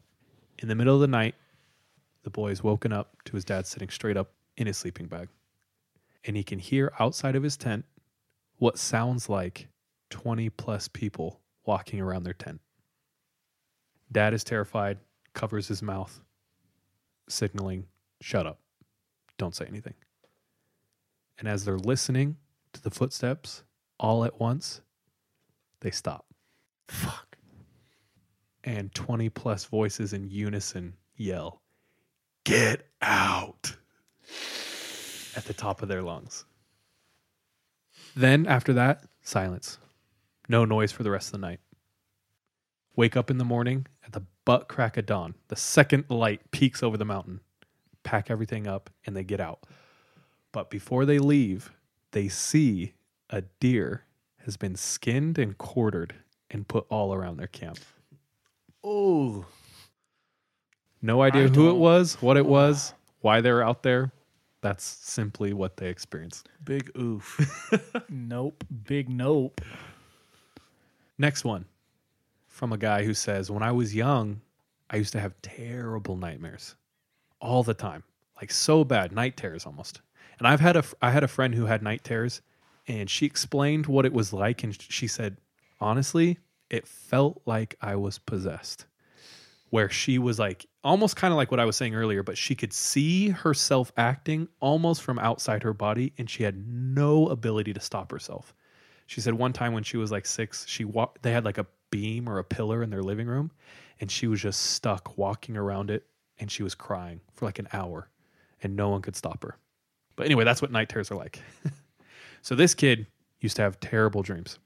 In 0.59 0.69
the 0.69 0.75
middle 0.75 0.95
of 0.95 1.01
the 1.01 1.07
night, 1.07 1.35
the 2.23 2.31
boy 2.31 2.51
is 2.51 2.63
woken 2.63 2.93
up 2.93 3.23
to 3.25 3.33
his 3.33 3.45
dad 3.45 3.67
sitting 3.67 3.91
straight 3.91 4.17
up 4.17 4.33
in 4.57 4.67
his 4.67 4.77
sleeping 4.77 5.07
bag. 5.07 5.29
And 6.25 6.37
he 6.37 6.43
can 6.43 6.59
hear 6.59 6.93
outside 6.99 7.37
of 7.37 7.43
his 7.43 7.57
tent 7.57 7.85
what 8.59 8.79
sounds 8.79 9.29
like 9.29 9.69
20 10.11 10.49
plus 10.51 10.89
people 10.89 11.41
walking 11.65 12.01
around 12.01 12.25
their 12.25 12.33
tent. 12.33 12.61
Dad 14.11 14.33
is 14.33 14.45
terrified, 14.45 14.99
covers 15.35 15.69
his 15.69 15.83
mouth, 15.83 16.21
signaling, 17.29 17.87
shut 18.21 18.47
up, 18.47 18.59
don't 19.37 19.55
say 19.55 19.67
anything. 19.67 19.95
And 21.39 21.47
as 21.47 21.65
they're 21.65 21.77
listening 21.77 22.37
to 22.73 22.83
the 22.83 22.91
footsteps 22.91 23.63
all 23.99 24.25
at 24.25 24.41
once, 24.41 24.81
they 25.81 25.91
stop. 25.91 26.27
Fuck. 26.89 27.37
And 28.65 28.95
20 28.95 29.29
plus 29.31 29.65
voices 29.65 30.13
in 30.13 30.29
unison 30.31 30.95
yell, 31.17 31.63
Get 32.45 32.87
out! 33.03 33.77
at 35.37 35.45
the 35.45 35.55
top 35.55 35.83
of 35.83 35.89
their 35.89 36.03
lungs. 36.03 36.45
Then, 38.17 38.47
after 38.47 38.73
that, 38.73 39.05
silence. 39.23 39.79
No 40.49 40.65
noise 40.65 40.91
for 40.91 41.03
the 41.03 41.11
rest 41.11 41.29
of 41.29 41.33
the 41.33 41.47
night. 41.47 41.61
Wake 42.97 43.17
up 43.17 43.31
in 43.31 43.37
the 43.37 43.45
morning 43.45 43.87
at 44.05 44.13
the 44.13 44.23
butt 44.47 44.69
crack 44.69 44.97
of 44.97 45.05
dawn. 45.05 45.35
The 45.49 45.57
second 45.57 46.07
light 46.09 46.51
peaks 46.51 46.83
over 46.83 46.97
the 46.97 47.05
mountain. 47.05 47.41
Pack 48.05 48.31
everything 48.31 48.67
up 48.67 48.89
and 49.05 49.15
they 49.15 49.25
get 49.25 49.41
out. 49.41 49.65
But 50.53 50.71
before 50.71 51.05
they 51.05 51.19
leave, 51.19 51.73
they 52.13 52.29
see 52.29 52.95
a 53.31 53.43
deer 53.61 54.05
has 54.45 54.57
been 54.57 54.77
skinned 54.77 55.39
and 55.39 55.57
quartered 55.59 56.15
and 56.51 56.67
put 56.69 56.87
all 56.89 57.13
around 57.13 57.37
their 57.37 57.47
camp. 57.49 57.79
Oh, 58.85 59.45
No 61.03 61.23
idea 61.23 61.49
who 61.49 61.71
it 61.71 61.77
was, 61.77 62.21
what 62.23 62.37
it 62.37 62.47
was, 62.47 62.95
why 63.21 63.41
they're 63.41 63.63
out 63.63 63.83
there. 63.83 64.13
That's 64.63 64.85
simply 64.85 65.53
what 65.53 65.77
they 65.77 65.89
experienced. 65.89 66.49
big 66.65 66.91
oof. 66.99 67.39
nope. 68.09 68.65
Big 68.85 69.09
nope. 69.09 69.61
Next 71.19 71.45
one 71.45 71.65
from 72.49 72.73
a 72.73 72.79
guy 72.79 73.05
who 73.05 73.15
says, 73.15 73.51
When 73.51 73.63
I 73.63 73.73
was 73.73 73.95
young, 73.95 74.41
I 74.91 74.97
used 74.97 75.13
to 75.13 75.21
have 75.21 75.35
terrible 75.43 76.17
nightmares 76.17 76.75
all 77.41 77.63
the 77.63 77.75
time, 77.75 78.03
like 78.41 78.51
so 78.51 78.83
bad, 78.85 79.13
night 79.13 79.37
terrors 79.37 79.67
almost. 79.67 80.01
And 80.39 80.47
I've 80.49 80.61
had 80.61 80.77
a 80.77 80.85
I 81.03 81.11
had 81.11 81.25
a 81.25 81.29
friend 81.29 81.55
who 81.55 81.67
had 81.67 81.83
night 81.83 82.03
terrors, 82.05 82.41
and 82.89 83.11
she 83.11 83.27
explained 83.27 83.87
what 83.87 84.07
it 84.07 84.13
was 84.13 84.33
like, 84.33 84.63
and 84.63 84.77
she 84.81 85.07
said, 85.07 85.39
honestly, 85.81 86.39
it 86.71 86.87
felt 86.87 87.43
like 87.47 87.77
I 87.81 87.97
was 87.97 88.19
possessed. 88.19 88.87
Where 89.71 89.91
she 89.91 90.19
was 90.19 90.39
like 90.39 90.67
almost 90.85 91.17
kind 91.17 91.33
of 91.33 91.37
like 91.37 91.51
what 91.51 91.59
I 91.59 91.65
was 91.65 91.75
saying 91.77 91.95
earlier, 91.95 92.23
but 92.23 92.39
she 92.39 92.55
could 92.55 92.73
see 92.73 93.31
herself 93.31 93.91
acting 93.97 94.49
almost 94.61 95.03
from 95.03 95.19
outside 95.19 95.65
her 95.65 95.75
body, 95.75 96.13
and 96.19 96.31
she 96.31 96.45
had 96.45 96.67
no 96.69 97.29
ability 97.29 97.75
to 97.75 97.81
stop 97.81 98.13
herself. 98.13 98.55
She 99.07 99.21
said 99.21 99.35
one 99.35 99.53
time 99.53 99.73
when 99.73 99.83
she 99.83 99.97
was 99.97 100.13
like 100.13 100.25
six, 100.25 100.65
she 100.69 100.85
wa- 100.85 101.11
they 101.23 101.33
had 101.33 101.45
like 101.45 101.59
a 101.59 101.67
beam 101.91 102.29
or 102.29 102.39
a 102.39 102.45
pillar 102.45 102.83
in 102.83 102.91
their 102.91 103.03
living 103.03 103.27
room, 103.27 103.51
and 104.01 104.11
she 104.11 104.29
was 104.29 104.41
just 104.41 104.61
stuck 104.61 105.19
walking 105.19 105.57
around 105.57 105.91
it, 105.91 106.07
and 106.39 106.51
she 106.51 106.63
was 106.63 106.75
crying 106.75 107.21
for 107.35 107.45
like 107.45 107.59
an 107.59 107.69
hour, 107.73 108.09
and 108.63 108.77
no 108.77 108.89
one 108.89 109.03
could 109.03 109.17
stop 109.17 109.43
her. 109.43 109.59
But 110.15 110.27
anyway, 110.27 110.45
that's 110.45 110.63
what 110.63 110.71
night 110.71 110.89
terrors 110.89 111.11
are 111.11 111.17
like. 111.17 111.41
so 112.47 112.55
this 112.55 112.75
kid 112.75 113.09
used 113.41 113.57
to 113.57 113.63
have 113.63 113.81
terrible 113.81 114.23
dreams. 114.23 114.61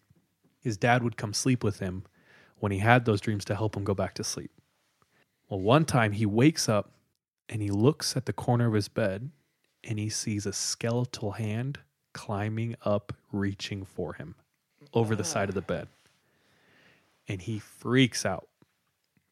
His 0.61 0.77
dad 0.77 1.03
would 1.03 1.17
come 1.17 1.33
sleep 1.33 1.65
with 1.65 1.79
him 1.79 2.05
when 2.59 2.73
he 2.73 2.79
had 2.79 3.07
those 3.07 3.23
dreams 3.23 3.43
to 3.47 3.55
help 3.55 3.75
him 3.75 3.85
go 3.85 3.95
back 3.95 4.13
to 4.17 4.23
sleep. 4.23 4.51
Well, 5.49 5.61
one 5.61 5.87
time 5.87 6.13
he 6.13 6.27
wakes 6.27 6.69
up 6.69 6.93
and 7.49 7.63
he 7.63 7.71
looks 7.71 8.19
at 8.19 8.27
the 8.27 8.35
corner 8.35 8.67
of 8.67 8.75
his 8.75 8.89
bed 8.89 9.31
and 9.83 9.99
he 9.99 10.11
sees 10.11 10.45
a 10.45 10.53
skeletal 10.53 11.31
hand 11.31 11.79
climbing 12.13 12.77
up, 12.85 13.15
reaching 13.33 13.87
for 13.87 14.13
him 14.13 14.35
over 14.93 15.17
the 15.17 15.25
side 15.25 15.49
of 15.49 15.55
the 15.55 15.63
bed. 15.63 15.89
And 17.29 17.41
he 17.41 17.61
freaks 17.61 18.27
out. 18.27 18.47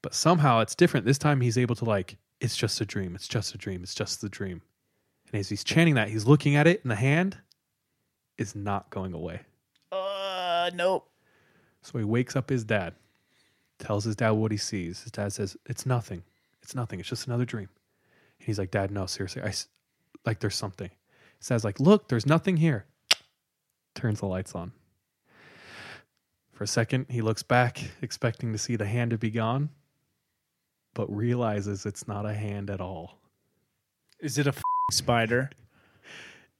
But 0.00 0.14
somehow 0.14 0.60
it's 0.60 0.74
different. 0.74 1.04
This 1.04 1.18
time 1.18 1.42
he's 1.42 1.58
able 1.58 1.74
to, 1.74 1.84
like, 1.84 2.16
it's 2.40 2.56
just 2.56 2.80
a 2.80 2.86
dream. 2.86 3.14
It's 3.14 3.28
just 3.28 3.54
a 3.54 3.58
dream. 3.58 3.82
It's 3.82 3.94
just 3.94 4.22
the 4.22 4.30
dream. 4.30 4.62
And 5.30 5.38
as 5.38 5.50
he's 5.50 5.64
chanting 5.64 5.96
that, 5.96 6.08
he's 6.08 6.24
looking 6.24 6.56
at 6.56 6.66
it, 6.66 6.80
and 6.82 6.90
the 6.90 6.96
hand 6.96 7.36
is 8.38 8.54
not 8.54 8.88
going 8.90 9.12
away. 9.12 9.40
Uh, 9.92 10.70
nope. 10.74 11.08
So 11.82 11.98
he 11.98 12.04
wakes 12.04 12.36
up 12.36 12.48
his 12.50 12.64
dad, 12.64 12.94
tells 13.78 14.04
his 14.04 14.16
dad 14.16 14.30
what 14.30 14.52
he 14.52 14.58
sees. 14.58 15.02
His 15.02 15.12
dad 15.12 15.32
says, 15.32 15.56
"It's 15.66 15.86
nothing. 15.86 16.22
It's 16.62 16.74
nothing. 16.74 17.00
It's 17.00 17.08
just 17.08 17.26
another 17.26 17.44
dream." 17.44 17.68
And 18.38 18.46
he's 18.46 18.58
like, 18.58 18.70
"Dad, 18.70 18.90
no, 18.90 19.06
seriously. 19.06 19.42
I, 19.42 19.52
like 20.24 20.40
there's 20.40 20.56
something." 20.56 20.90
His 21.38 21.48
dad's 21.48 21.64
like, 21.64 21.80
"Look, 21.80 22.08
there's 22.08 22.26
nothing 22.26 22.56
here." 22.56 22.86
Turns 23.94 24.20
the 24.20 24.26
lights 24.26 24.54
on. 24.54 24.72
For 26.52 26.64
a 26.64 26.68
second, 26.68 27.06
he 27.08 27.20
looks 27.20 27.42
back, 27.42 27.80
expecting 28.02 28.52
to 28.52 28.58
see 28.58 28.74
the 28.76 28.86
hand 28.86 29.12
to 29.12 29.18
be 29.18 29.30
gone, 29.30 29.70
but 30.92 31.08
realizes 31.14 31.86
it's 31.86 32.08
not 32.08 32.26
a 32.26 32.34
hand 32.34 32.68
at 32.68 32.80
all. 32.80 33.20
Is 34.18 34.38
it 34.38 34.46
a 34.48 34.50
f- 34.50 34.62
spider? 34.90 35.50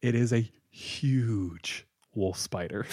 It 0.01 0.15
is 0.15 0.33
a 0.33 0.49
huge 0.79 1.85
wolf 2.15 2.39
spider. 2.39 2.87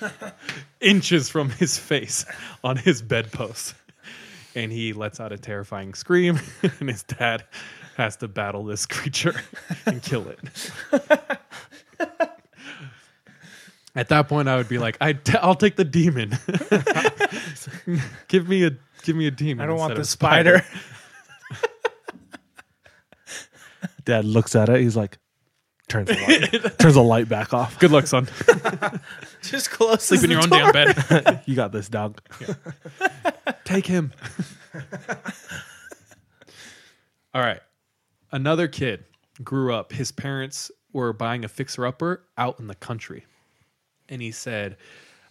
Inches 0.80 1.28
from 1.28 1.50
his 1.50 1.76
face 1.76 2.24
on 2.62 2.76
his 2.76 3.02
bedpost. 3.02 3.74
And 4.54 4.70
he 4.70 4.92
lets 4.92 5.18
out 5.18 5.32
a 5.32 5.38
terrifying 5.38 5.94
scream, 5.94 6.38
and 6.62 6.88
his 6.88 7.02
dad 7.02 7.44
has 7.96 8.16
to 8.16 8.28
battle 8.28 8.64
this 8.64 8.86
creature 8.86 9.34
and 9.86 10.00
kill 10.00 10.28
it. 10.28 10.38
At 13.96 14.08
that 14.08 14.28
point, 14.28 14.48
I 14.48 14.56
would 14.56 14.68
be 14.68 14.78
like, 14.78 14.96
I 15.00 15.14
t- 15.14 15.38
I'll 15.38 15.54
take 15.54 15.76
the 15.76 15.84
demon. 15.84 16.36
give 18.28 18.48
me 18.48 18.64
a 18.64 18.72
give 19.02 19.16
me 19.16 19.26
a 19.26 19.30
demon. 19.30 19.64
I 19.64 19.66
don't 19.66 19.78
want 19.78 19.94
the 19.94 20.00
of 20.00 20.08
spider. 20.08 20.64
Dad 24.04 24.24
looks 24.24 24.54
at 24.54 24.68
it. 24.68 24.80
He's 24.80 24.96
like, 24.96 25.18
turns 25.94 26.08
the 26.08 26.14
light, 26.14 26.78
turns 26.78 26.94
the 26.94 27.02
light 27.02 27.28
back 27.28 27.54
off. 27.54 27.78
Good 27.78 27.92
luck, 27.92 28.06
son. 28.06 28.28
Just 29.42 29.70
close. 29.70 30.02
Sleep 30.02 30.24
in 30.24 30.30
your 30.30 30.42
own 30.42 30.48
damn 30.48 30.72
bed. 30.72 31.42
You 31.46 31.54
got 31.54 31.72
this, 31.72 31.88
dog. 31.88 32.20
Take 33.64 33.86
him. 33.86 34.12
All 37.32 37.42
right. 37.42 37.60
Another 38.32 38.66
kid 38.66 39.04
grew 39.42 39.72
up. 39.72 39.92
His 39.92 40.10
parents 40.10 40.70
were 40.92 41.12
buying 41.12 41.44
a 41.44 41.48
fixer 41.48 41.86
upper 41.86 42.24
out 42.38 42.58
in 42.58 42.66
the 42.66 42.74
country. 42.74 43.24
And 44.08 44.20
he 44.20 44.32
said, 44.32 44.76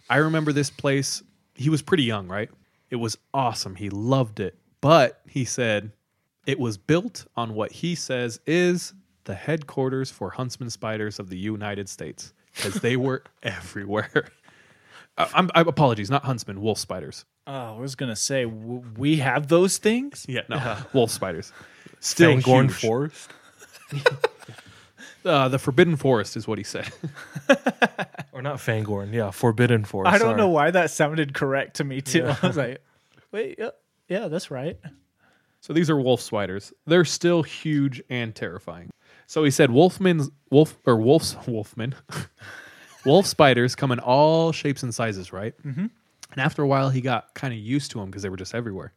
I 0.08 0.16
remember 0.16 0.52
this 0.52 0.70
place. 0.70 1.22
He 1.54 1.68
was 1.68 1.82
pretty 1.82 2.04
young, 2.04 2.28
right? 2.28 2.50
It 2.90 2.96
was 2.96 3.18
awesome. 3.34 3.74
He 3.74 3.90
loved 3.90 4.40
it. 4.40 4.56
But 4.80 5.20
he 5.26 5.44
said 5.44 5.92
it 6.46 6.58
was 6.58 6.78
built 6.78 7.26
on 7.36 7.54
what 7.54 7.72
he 7.72 7.94
says 7.94 8.40
is 8.46 8.94
the 9.24 9.34
headquarters 9.34 10.10
for 10.10 10.30
huntsman 10.30 10.70
spiders 10.70 11.18
of 11.18 11.28
the 11.30 11.38
United 11.38 11.88
States 11.88 12.32
because 12.54 12.74
they 12.80 12.96
were 12.96 13.22
everywhere. 13.42 14.28
Uh, 15.16 15.28
I'm, 15.34 15.50
I 15.54 15.60
apologies, 15.62 16.10
not 16.10 16.24
huntsman, 16.24 16.60
wolf 16.60 16.78
spiders. 16.78 17.24
Oh, 17.46 17.76
I 17.76 17.78
was 17.78 17.94
gonna 17.94 18.16
say 18.16 18.44
w- 18.44 18.82
we 18.96 19.16
have 19.16 19.48
those 19.48 19.78
things. 19.78 20.24
Yeah, 20.28 20.42
no, 20.48 20.76
wolf 20.92 21.10
spiders. 21.10 21.52
Still 22.00 22.32
Fangorn 22.36 22.64
huge. 22.68 22.80
Forest. 22.80 23.30
Uh, 25.24 25.48
the 25.48 25.58
Forbidden 25.58 25.96
Forest 25.96 26.36
is 26.36 26.46
what 26.46 26.58
he 26.58 26.64
said. 26.64 26.86
Or 28.32 28.42
not 28.42 28.56
Fangorn. 28.56 29.10
Yeah, 29.12 29.30
Forbidden 29.30 29.84
Forest. 29.86 30.12
I 30.12 30.18
don't 30.18 30.28
sorry. 30.28 30.36
know 30.36 30.50
why 30.50 30.70
that 30.70 30.90
sounded 30.90 31.32
correct 31.32 31.76
to 31.76 31.84
me 31.84 32.02
too. 32.02 32.26
I 32.26 32.46
was 32.46 32.58
like, 32.58 32.82
wait, 33.32 33.56
yeah, 33.58 33.70
yeah, 34.06 34.28
that's 34.28 34.50
right. 34.50 34.78
So 35.62 35.72
these 35.72 35.88
are 35.88 35.98
wolf 35.98 36.20
spiders. 36.20 36.74
They're 36.86 37.06
still 37.06 37.42
huge 37.42 38.02
and 38.10 38.34
terrifying. 38.34 38.90
So 39.26 39.44
he 39.44 39.50
said 39.50 39.70
wolfman's 39.70 40.30
wolf 40.50 40.76
or 40.86 40.96
wolf's 40.96 41.36
wolfman. 41.46 41.94
wolf 43.04 43.26
spiders 43.26 43.74
come 43.74 43.92
in 43.92 43.98
all 43.98 44.52
shapes 44.52 44.82
and 44.82 44.94
sizes, 44.94 45.32
right? 45.32 45.54
Mm-hmm. 45.64 45.86
And 46.32 46.40
after 46.40 46.62
a 46.62 46.66
while, 46.66 46.90
he 46.90 47.00
got 47.00 47.34
kind 47.34 47.52
of 47.54 47.60
used 47.60 47.92
to 47.92 47.98
them 47.98 48.10
because 48.10 48.22
they 48.22 48.28
were 48.28 48.36
just 48.36 48.54
everywhere. 48.54 48.92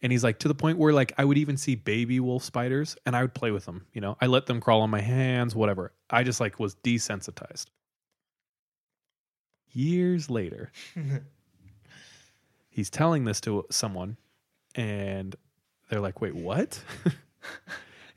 And 0.00 0.10
he's 0.10 0.24
like 0.24 0.40
to 0.40 0.48
the 0.48 0.54
point 0.54 0.78
where 0.78 0.92
like 0.92 1.12
I 1.16 1.24
would 1.24 1.38
even 1.38 1.56
see 1.56 1.76
baby 1.76 2.18
wolf 2.18 2.42
spiders 2.42 2.96
and 3.06 3.14
I 3.14 3.22
would 3.22 3.34
play 3.34 3.50
with 3.50 3.66
them. 3.66 3.86
You 3.92 4.00
know, 4.00 4.16
I 4.20 4.26
let 4.26 4.46
them 4.46 4.60
crawl 4.60 4.80
on 4.80 4.90
my 4.90 5.00
hands, 5.00 5.54
whatever. 5.54 5.92
I 6.10 6.24
just 6.24 6.40
like 6.40 6.58
was 6.58 6.74
desensitized. 6.76 7.66
Years 9.70 10.28
later, 10.28 10.72
he's 12.68 12.90
telling 12.90 13.24
this 13.24 13.40
to 13.42 13.64
someone, 13.70 14.18
and 14.74 15.34
they're 15.88 16.00
like, 16.00 16.20
"Wait, 16.20 16.34
what?" 16.34 16.78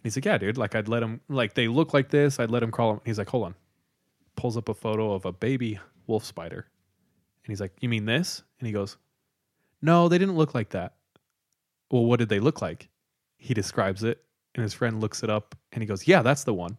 And 0.06 0.12
he's 0.12 0.18
like, 0.18 0.26
"Yeah, 0.26 0.38
dude. 0.38 0.56
Like 0.56 0.76
I'd 0.76 0.88
let 0.88 1.02
him. 1.02 1.20
Like 1.30 1.56
they 1.56 1.68
look 1.68 1.92
like 1.92 2.10
this. 2.10 2.40
I'd 2.40 2.52
let 2.52 2.62
him 2.62 2.70
crawl." 2.70 3.02
He's 3.04 3.18
like, 3.18 3.30
"Hold 3.30 3.46
on." 3.46 3.56
Pulls 4.36 4.56
up 4.56 4.70
a 4.70 4.76
photo 4.76 5.14
of 5.14 5.26
a 5.26 5.32
baby 5.32 5.80
wolf 6.06 6.24
spider, 6.24 6.68
and 7.44 7.52
he's 7.52 7.60
like, 7.60 7.74
"You 7.82 7.90
mean 7.90 8.06
this?" 8.06 8.44
And 8.60 8.68
he 8.68 8.72
goes, 8.72 8.98
"No, 9.82 10.08
they 10.08 10.20
didn't 10.20 10.36
look 10.36 10.54
like 10.54 10.70
that." 10.70 10.94
Well, 11.90 12.06
what 12.06 12.20
did 12.20 12.30
they 12.30 12.40
look 12.40 12.62
like? 12.62 12.88
He 13.38 13.56
describes 13.56 14.04
it, 14.04 14.24
and 14.54 14.62
his 14.62 14.76
friend 14.76 15.02
looks 15.02 15.24
it 15.24 15.32
up, 15.32 15.56
and 15.72 15.82
he 15.82 15.88
goes, 15.88 16.08
"Yeah, 16.08 16.22
that's 16.22 16.44
the 16.44 16.54
one." 16.54 16.78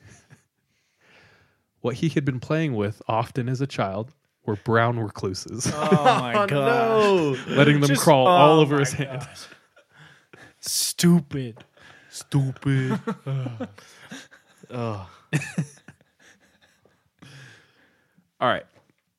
what 1.80 1.94
he 1.94 2.08
had 2.08 2.24
been 2.24 2.40
playing 2.40 2.74
with 2.74 3.00
often 3.06 3.48
as 3.48 3.60
a 3.60 3.68
child 3.68 4.14
were 4.46 4.56
brown 4.56 4.98
recluses, 4.98 5.70
Oh 5.72 6.04
my 6.04 6.34
oh, 6.42 6.46
god, 6.48 7.46
letting 7.50 7.78
them 7.78 7.88
Just- 7.88 8.02
crawl 8.02 8.26
oh 8.26 8.30
all 8.30 8.58
over 8.58 8.74
my 8.74 8.80
his 8.80 8.94
hand. 8.94 9.20
gosh. 9.20 9.46
Stupid. 10.60 11.64
Stupid. 12.18 12.98
Ugh. 14.70 15.06
All 18.40 18.48
right. 18.48 18.66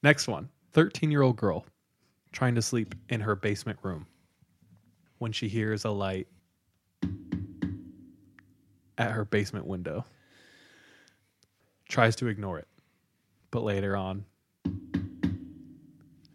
Next 0.04 0.28
one 0.28 0.50
13 0.74 1.12
year 1.12 1.22
old 1.22 1.38
girl 1.38 1.66
trying 2.32 2.56
to 2.56 2.62
sleep 2.62 2.96
in 3.10 3.22
her 3.22 3.36
basement 3.36 3.80
room 3.82 4.06
when 5.18 5.32
she 5.32 5.48
hears 5.48 5.86
a 5.86 5.90
light 5.90 6.28
at 8.98 9.12
her 9.12 9.26
basement 9.26 9.66
window. 9.66 10.06
Tries 11.88 12.16
to 12.18 12.28
ignore 12.28 12.60
it, 12.60 12.68
but 13.50 13.64
later 13.64 13.96
on, 13.98 14.26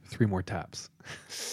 three 0.06 0.26
more 0.26 0.42
taps. 0.42 0.90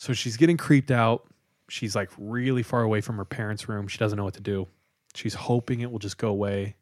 So 0.00 0.14
she's 0.14 0.38
getting 0.38 0.56
creeped 0.56 0.90
out. 0.90 1.29
She's 1.70 1.94
like 1.94 2.10
really 2.18 2.64
far 2.64 2.82
away 2.82 3.00
from 3.00 3.16
her 3.16 3.24
parents' 3.24 3.68
room. 3.68 3.86
She 3.86 3.98
doesn't 3.98 4.16
know 4.16 4.24
what 4.24 4.34
to 4.34 4.40
do. 4.40 4.66
She's 5.14 5.34
hoping 5.34 5.80
it 5.80 5.90
will 5.90 6.00
just 6.00 6.18
go 6.18 6.28
away, 6.28 6.74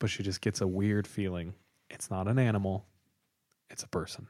but 0.00 0.10
she 0.10 0.24
just 0.24 0.40
gets 0.40 0.60
a 0.60 0.66
weird 0.66 1.06
feeling. 1.06 1.54
It's 1.88 2.10
not 2.10 2.26
an 2.26 2.38
animal, 2.38 2.84
it's 3.70 3.84
a 3.84 3.88
person. 3.88 4.26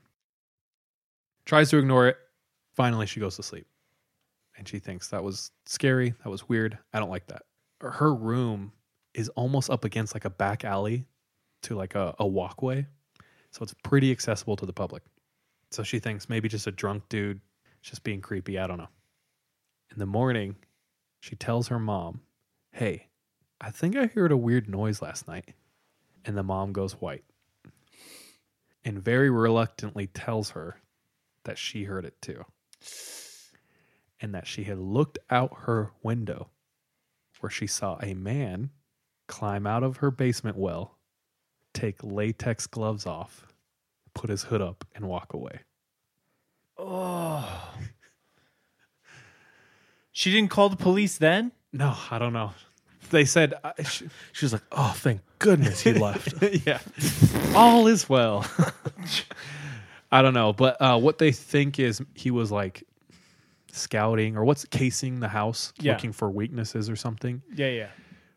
Tries 1.47 1.71
to 1.71 1.79
ignore 1.79 2.07
it. 2.07 2.19
Finally, 2.75 3.07
she 3.07 3.19
goes 3.19 3.37
to 3.37 3.43
sleep. 3.43 3.67
And 4.59 4.69
she 4.69 4.79
thinks 4.79 5.09
that 5.09 5.25
was 5.25 5.51
scary. 5.65 6.15
That 6.23 6.31
was 6.31 6.49
weird. 6.49 6.79
I 6.93 7.01
don't 7.01 7.11
like 7.11 7.27
that. 7.29 7.43
Her 7.81 8.15
room 8.15 8.73
is 9.15 9.31
almost 9.31 9.71
up 9.71 9.85
against 9.85 10.15
like 10.15 10.27
a 10.27 10.31
back 10.31 10.65
alley 10.65 11.07
to 11.63 11.77
like 11.77 11.95
a, 11.95 12.15
a 12.19 12.27
walkway. 12.27 12.87
So 13.53 13.63
it's 13.63 13.75
pretty 13.83 14.11
accessible 14.11 14.57
to 14.57 14.67
the 14.67 14.73
public. 14.73 15.03
So 15.71 15.83
she 15.83 15.99
thinks 15.99 16.29
maybe 16.29 16.49
just 16.49 16.67
a 16.67 16.73
drunk 16.73 17.09
dude 17.09 17.41
just 17.83 18.05
being 18.05 18.21
creepy. 18.21 18.59
I 18.59 18.67
don't 18.67 18.79
know. 18.79 18.89
In 19.95 20.01
the 20.01 20.07
morning, 20.07 20.57
she 21.21 21.37
tells 21.37 21.69
her 21.69 21.79
mom, 21.79 22.23
Hey, 22.73 23.07
I 23.61 23.71
think 23.71 23.95
I 23.95 24.07
heard 24.07 24.33
a 24.33 24.37
weird 24.37 24.69
noise 24.69 25.01
last 25.01 25.29
night. 25.29 25.55
And 26.25 26.37
the 26.37 26.43
mom 26.43 26.73
goes 26.73 26.95
white 26.95 27.23
and 28.85 29.03
very 29.03 29.31
reluctantly 29.31 30.09
tells 30.09 30.51
her 30.51 30.81
that 31.45 31.59
she 31.59 31.85
heard 31.85 32.05
it 32.05 32.21
too. 32.21 32.45
And 34.21 34.35
that 34.35 34.49
she 34.49 34.65
had 34.65 34.79
looked 34.79 35.19
out 35.31 35.53
her 35.61 35.93
window 36.03 36.51
where 37.41 37.51
she 37.51 37.67
saw 37.67 37.99
a 38.03 38.15
man 38.15 38.71
climb 39.29 39.67
out 39.67 39.85
of 39.85 39.99
her 39.99 40.11
basement 40.11 40.57
well, 40.57 40.99
take 41.73 42.03
latex 42.03 42.67
gloves 42.67 43.07
off, 43.07 43.47
put 44.13 44.31
his 44.31 44.45
hood 44.45 44.61
up, 44.61 44.85
and 44.95 45.07
walk 45.07 45.35
away. 45.35 45.61
Oh. 46.77 47.71
She 50.17 50.31
didn't 50.31 50.51
call 50.51 50.69
the 50.69 50.77
police 50.77 51.19
then? 51.19 51.51
No, 51.73 51.95
I 52.11 52.19
don't 52.21 52.33
know. 52.33 52.53
They 53.11 53.25
said, 53.25 53.53
uh, 53.65 53.73
sh- 53.83 54.05
She's 54.33 54.53
like, 54.53 54.63
oh, 54.73 54.95
thank 54.97 55.21
goodness 55.41 55.81
he 55.83 55.93
left. 55.93 56.35
yeah, 56.67 56.79
all 57.55 57.87
is 57.89 58.09
well. 58.09 58.47
I 60.13 60.23
don't 60.23 60.35
know, 60.35 60.53
but 60.53 60.81
uh, 60.81 60.99
what 60.99 61.19
they 61.19 61.33
think 61.33 61.79
is 61.81 62.01
he 62.15 62.31
was 62.31 62.53
like 62.53 62.85
scouting 63.73 64.37
or 64.37 64.45
what's 64.45 64.65
casing 64.67 65.19
the 65.19 65.27
house, 65.29 65.73
Yeah. 65.81 65.93
looking 65.95 66.13
for 66.13 66.31
weaknesses 66.31 66.89
or 66.89 66.95
something. 66.97 67.43
Yeah, 67.55 67.71
yeah. 67.71 67.89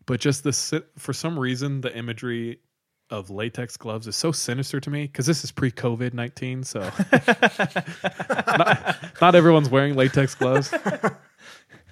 But 0.07 0.19
just 0.19 0.43
the 0.43 0.53
si- 0.53 0.81
for 0.97 1.13
some 1.13 1.37
reason 1.37 1.81
the 1.81 1.95
imagery 1.95 2.59
of 3.11 3.29
latex 3.29 3.77
gloves 3.77 4.07
is 4.07 4.15
so 4.15 4.31
sinister 4.31 4.79
to 4.79 4.89
me 4.89 5.03
because 5.03 5.25
this 5.27 5.43
is 5.43 5.51
pre 5.51 5.71
COVID 5.71 6.13
nineteen, 6.15 6.63
so 6.63 6.79
not, 8.57 8.95
not 9.21 9.35
everyone's 9.35 9.69
wearing 9.69 9.95
latex 9.95 10.33
gloves. 10.35 10.73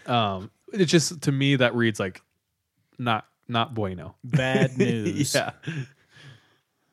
Um, 0.06 0.52
it 0.74 0.86
just 0.86 1.22
to 1.24 1.32
me 1.32 1.56
that 1.58 1.76
reads 1.76 2.00
like 2.00 2.22
not 2.98 3.26
not 3.48 3.74
bueno. 3.74 4.16
Bad 4.24 4.78
news. 4.78 5.34
yeah. 5.36 5.52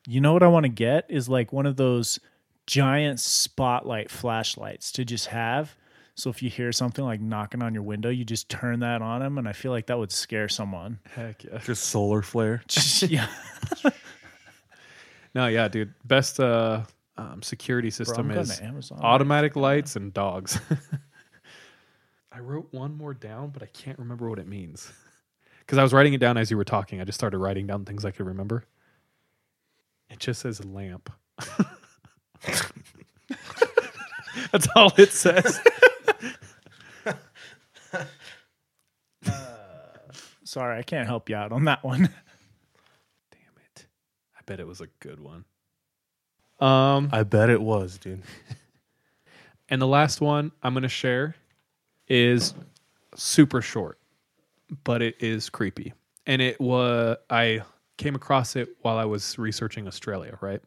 You 0.07 0.19
know 0.21 0.33
what 0.33 0.43
I 0.43 0.47
want 0.47 0.65
to 0.65 0.69
get 0.69 1.05
is 1.09 1.29
like 1.29 1.53
one 1.53 1.65
of 1.65 1.77
those 1.77 2.19
giant 2.67 3.19
spotlight 3.19 4.11
flashlights 4.11 4.91
to 4.93 5.05
just 5.05 5.27
have. 5.27 5.75
So 6.15 6.29
if 6.29 6.43
you 6.43 6.49
hear 6.49 6.71
something 6.71 7.03
like 7.03 7.19
knocking 7.21 7.63
on 7.63 7.73
your 7.73 7.81
window, 7.83 8.09
you 8.09 8.23
just 8.23 8.47
turn 8.47 8.81
that 8.81 9.01
on 9.01 9.21
them, 9.21 9.39
and 9.39 9.47
I 9.47 9.53
feel 9.53 9.71
like 9.71 9.87
that 9.87 9.97
would 9.97 10.11
scare 10.11 10.47
someone. 10.47 10.99
Heck 11.15 11.43
yeah. 11.43 11.57
Just 11.57 11.85
solar 11.85 12.21
flare. 12.21 12.61
yeah, 13.07 13.27
No, 15.33 15.47
yeah, 15.47 15.67
dude. 15.67 15.93
Best 16.05 16.39
uh, 16.39 16.83
um, 17.17 17.41
security 17.41 17.89
system 17.89 18.27
going 18.27 18.39
is 18.41 18.61
Amazon. 18.61 18.99
automatic 19.01 19.55
lights 19.55 19.95
and 19.95 20.13
dogs. 20.13 20.59
I 22.33 22.39
wrote 22.39 22.67
one 22.71 22.97
more 22.97 23.13
down, 23.13 23.51
but 23.51 23.61
I 23.61 23.67
can't 23.67 23.99
remember 23.99 24.27
what 24.29 24.39
it 24.39 24.47
means. 24.47 24.91
Because 25.59 25.77
I 25.77 25.83
was 25.83 25.93
writing 25.93 26.13
it 26.13 26.17
down 26.17 26.35
as 26.37 26.51
you 26.51 26.57
were 26.57 26.65
talking. 26.65 26.99
I 26.99 27.05
just 27.05 27.17
started 27.17 27.37
writing 27.37 27.65
down 27.67 27.85
things 27.85 28.03
I 28.03 28.11
could 28.11 28.25
remember. 28.25 28.65
It 30.09 30.19
just 30.19 30.41
says 30.41 30.63
lamp. 30.65 31.09
That's 34.51 34.67
all 34.75 34.91
it 34.97 35.13
says. 35.13 35.61
Sorry, 40.43 40.77
I 40.77 40.83
can't 40.83 41.07
help 41.07 41.29
you 41.29 41.37
out 41.37 41.53
on 41.53 41.63
that 41.63 41.81
one. 41.81 42.09
Damn 43.31 43.55
it. 43.71 43.85
I 44.37 44.41
bet 44.45 44.59
it 44.59 44.67
was 44.67 44.81
a 44.81 44.87
good 44.99 45.21
one. 45.21 45.45
Um, 46.59 47.07
I 47.13 47.23
bet 47.23 47.49
it 47.49 47.61
was, 47.61 47.97
dude. 47.99 48.21
And 49.69 49.81
the 49.81 49.87
last 49.87 50.19
one 50.19 50.51
I'm 50.61 50.73
going 50.73 50.83
to 50.83 50.89
share 50.89 51.37
is 52.07 52.53
super 53.15 53.61
short, 53.61 53.99
but 54.83 55.01
it 55.01 55.15
is 55.19 55.49
creepy. 55.49 55.93
And 56.25 56.41
it 56.41 56.59
was 56.59 57.17
I 57.29 57.61
came 57.97 58.15
across 58.15 58.55
it 58.55 58.69
while 58.81 58.97
I 58.97 59.05
was 59.05 59.37
researching 59.37 59.87
Australia, 59.87 60.37
right? 60.41 60.61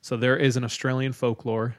So 0.00 0.16
there 0.16 0.36
is 0.36 0.56
an 0.56 0.64
Australian 0.64 1.12
folklore 1.12 1.76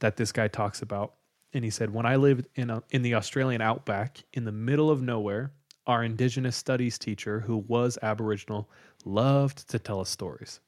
that 0.00 0.16
this 0.16 0.32
guy 0.32 0.48
talks 0.48 0.82
about, 0.82 1.14
and 1.54 1.64
he 1.64 1.70
said, 1.70 1.92
"When 1.92 2.06
I 2.06 2.16
lived 2.16 2.48
in 2.54 2.70
a, 2.70 2.82
in 2.90 3.02
the 3.02 3.14
Australian 3.14 3.60
outback, 3.60 4.22
in 4.32 4.44
the 4.44 4.52
middle 4.52 4.90
of 4.90 5.02
nowhere, 5.02 5.52
our 5.86 6.04
Indigenous 6.04 6.56
studies 6.56 6.98
teacher, 6.98 7.40
who 7.40 7.56
was 7.56 7.98
Aboriginal, 8.02 8.68
loved 9.04 9.68
to 9.70 9.78
tell 9.78 10.00
us 10.00 10.10
stories. 10.10 10.60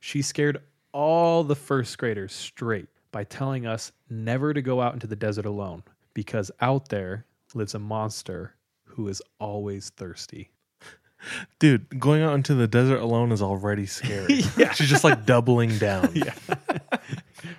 She 0.00 0.22
scared 0.22 0.62
all 0.92 1.42
the 1.42 1.56
first 1.56 1.98
graders 1.98 2.32
straight 2.32 2.88
by 3.10 3.24
telling 3.24 3.66
us 3.66 3.92
never 4.08 4.54
to 4.54 4.62
go 4.62 4.80
out 4.80 4.94
into 4.94 5.06
the 5.06 5.16
desert 5.16 5.46
alone 5.46 5.82
because 6.16 6.50
out 6.62 6.88
there 6.88 7.26
lives 7.52 7.74
a 7.74 7.78
monster 7.78 8.54
who 8.84 9.06
is 9.06 9.20
always 9.38 9.90
thirsty. 9.90 10.48
Dude, 11.58 12.00
going 12.00 12.22
out 12.22 12.34
into 12.34 12.54
the 12.54 12.66
desert 12.66 13.00
alone 13.00 13.32
is 13.32 13.42
already 13.42 13.84
scary. 13.84 14.36
yeah. 14.56 14.72
She's 14.72 14.88
just 14.88 15.04
like 15.04 15.26
doubling 15.26 15.76
down. 15.76 16.10
Yeah. 16.14 16.32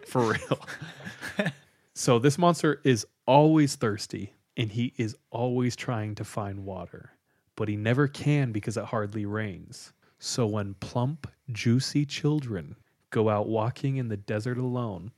For 0.08 0.34
real. 0.34 1.52
so 1.94 2.18
this 2.18 2.40
monster 2.40 2.82
is 2.84 3.06
always 3.28 3.76
thirsty 3.76 4.34
and 4.58 4.72
he 4.72 4.92
is 4.98 5.16
always 5.30 5.76
trying 5.76 6.16
to 6.16 6.26
find 6.26 6.66
water, 6.66 7.12
but 7.56 7.70
he 7.70 7.76
never 7.76 8.08
can 8.08 8.52
because 8.52 8.76
it 8.76 8.86
hardly 8.86 9.28
rains. 9.28 9.94
So 10.18 10.48
when 10.48 10.74
plump, 10.80 11.28
juicy 11.52 12.08
children 12.08 12.76
go 13.12 13.30
out 13.30 13.48
walking 13.48 13.98
in 13.98 14.08
the 14.08 14.18
desert 14.18 14.58
alone, 14.58 15.12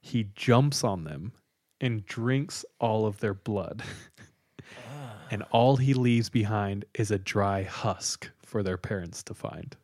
he 0.00 0.30
jumps 0.34 0.82
on 0.82 1.04
them 1.04 1.34
and 1.80 2.04
drinks 2.04 2.64
all 2.78 3.06
of 3.06 3.20
their 3.20 3.34
blood. 3.34 3.82
and 5.30 5.42
ah. 5.42 5.48
all 5.50 5.76
he 5.76 5.94
leaves 5.94 6.28
behind 6.28 6.84
is 6.94 7.10
a 7.10 7.18
dry 7.18 7.62
husk 7.62 8.30
for 8.42 8.62
their 8.62 8.78
parents 8.78 9.22
to 9.24 9.34
find. 9.34 9.76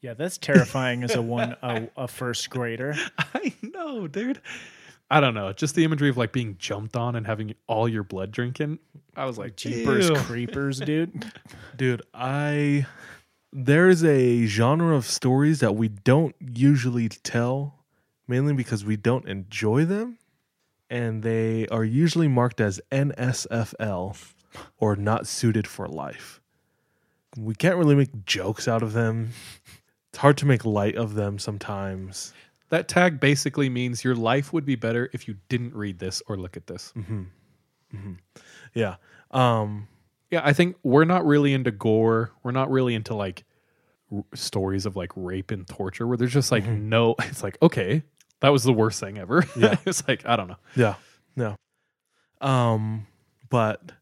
Yeah, 0.00 0.14
that's 0.14 0.38
terrifying 0.38 1.02
as 1.02 1.14
a 1.14 1.22
one 1.38 1.56
a, 1.62 1.88
a 1.96 2.08
first 2.08 2.50
grader. 2.50 2.94
I 3.18 3.54
know, 3.62 4.06
dude. 4.06 4.40
I 5.10 5.20
don't 5.20 5.34
know. 5.34 5.52
Just 5.52 5.74
the 5.74 5.84
imagery 5.84 6.08
of 6.08 6.16
like 6.16 6.32
being 6.32 6.56
jumped 6.58 6.96
on 6.96 7.14
and 7.14 7.26
having 7.26 7.54
all 7.66 7.88
your 7.88 8.02
blood 8.02 8.30
drinking. 8.30 8.78
I 9.16 9.26
was 9.26 9.38
like, 9.38 9.56
Jeepers 9.56 10.08
"Ew." 10.08 10.16
creepers, 10.16 10.80
dude. 10.80 11.24
Dude, 11.76 12.02
I 12.12 12.86
there's 13.52 14.04
a 14.04 14.46
genre 14.46 14.96
of 14.96 15.06
stories 15.06 15.60
that 15.60 15.76
we 15.76 15.88
don't 15.88 16.34
usually 16.40 17.08
tell 17.08 17.84
mainly 18.26 18.52
because 18.52 18.84
we 18.84 18.96
don't 18.96 19.28
enjoy 19.28 19.84
them 19.84 20.18
and 20.94 21.24
they 21.24 21.66
are 21.72 21.82
usually 21.82 22.28
marked 22.28 22.60
as 22.60 22.80
NSFL 22.92 24.16
or 24.78 24.94
not 24.94 25.26
suited 25.26 25.66
for 25.66 25.88
life. 25.88 26.40
We 27.36 27.56
can't 27.56 27.76
really 27.76 27.96
make 27.96 28.24
jokes 28.24 28.68
out 28.68 28.80
of 28.80 28.92
them. 28.92 29.30
It's 30.10 30.18
hard 30.18 30.36
to 30.38 30.46
make 30.46 30.64
light 30.64 30.94
of 30.94 31.14
them 31.14 31.40
sometimes. 31.40 32.32
That 32.68 32.86
tag 32.86 33.18
basically 33.18 33.68
means 33.68 34.04
your 34.04 34.14
life 34.14 34.52
would 34.52 34.64
be 34.64 34.76
better 34.76 35.10
if 35.12 35.26
you 35.26 35.34
didn't 35.48 35.74
read 35.74 35.98
this 35.98 36.22
or 36.28 36.36
look 36.36 36.56
at 36.56 36.68
this. 36.68 36.92
Mm-hmm. 36.96 37.22
Mm-hmm. 37.96 38.12
Yeah. 38.74 38.94
Um 39.32 39.88
Yeah, 40.30 40.42
I 40.44 40.52
think 40.52 40.76
we're 40.84 41.04
not 41.04 41.26
really 41.26 41.54
into 41.54 41.72
gore. 41.72 42.30
We're 42.44 42.52
not 42.52 42.70
really 42.70 42.94
into 42.94 43.16
like 43.16 43.42
r- 44.12 44.22
stories 44.32 44.86
of 44.86 44.94
like 44.94 45.10
rape 45.16 45.50
and 45.50 45.66
torture 45.66 46.06
where 46.06 46.16
there's 46.16 46.32
just 46.32 46.52
like 46.52 46.62
mm-hmm. 46.62 46.88
no, 46.88 47.16
it's 47.22 47.42
like, 47.42 47.58
okay, 47.60 48.04
that 48.40 48.48
was 48.50 48.62
the 48.64 48.72
worst 48.72 48.98
thing 49.00 49.18
ever. 49.18 49.44
Yeah. 49.56 49.76
it's 49.86 50.06
like, 50.08 50.24
I 50.26 50.36
don't 50.36 50.48
know. 50.48 50.56
yeah. 50.76 50.94
No. 51.36 51.56
Um 52.40 53.06
but 53.50 53.92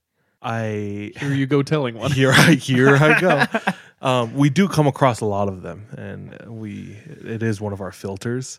I 0.41 1.13
Here 1.17 1.33
you 1.33 1.47
go 1.47 1.63
telling 1.63 1.95
one. 1.97 2.11
here 2.11 2.33
I 2.33 2.55
here 2.55 2.97
I 2.97 3.21
go. 3.21 3.45
Um, 4.03 4.35
we 4.35 4.51
do 4.51 4.67
come 4.67 4.89
across 4.89 5.21
a 5.21 5.27
lot 5.27 5.47
of 5.47 5.63
them, 5.63 5.87
and 5.97 6.37
we 6.49 6.97
it 7.07 7.41
is 7.41 7.61
one 7.61 7.73
of 7.73 7.81
our 7.81 7.93
filters. 7.93 8.59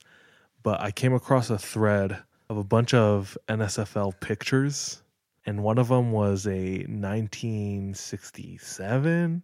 But 0.63 0.79
I 0.79 0.91
came 0.91 1.13
across 1.13 1.49
a 1.49 1.57
thread 1.57 2.17
of 2.49 2.55
a 2.55 2.63
bunch 2.63 2.93
of 2.93 3.37
NSFL 3.49 4.21
pictures, 4.21 5.01
and 5.45 5.61
one 5.61 5.77
of 5.79 5.89
them 5.89 6.13
was 6.13 6.47
a 6.47 6.85
1967 6.87 9.43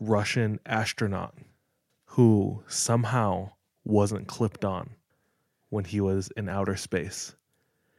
Russian 0.00 0.60
astronaut 0.64 1.34
who 2.06 2.62
somehow 2.68 3.50
wasn't 3.84 4.28
clipped 4.28 4.64
on 4.64 4.90
when 5.72 5.84
he 5.84 6.02
was 6.02 6.30
in 6.36 6.50
outer 6.50 6.76
space, 6.76 7.34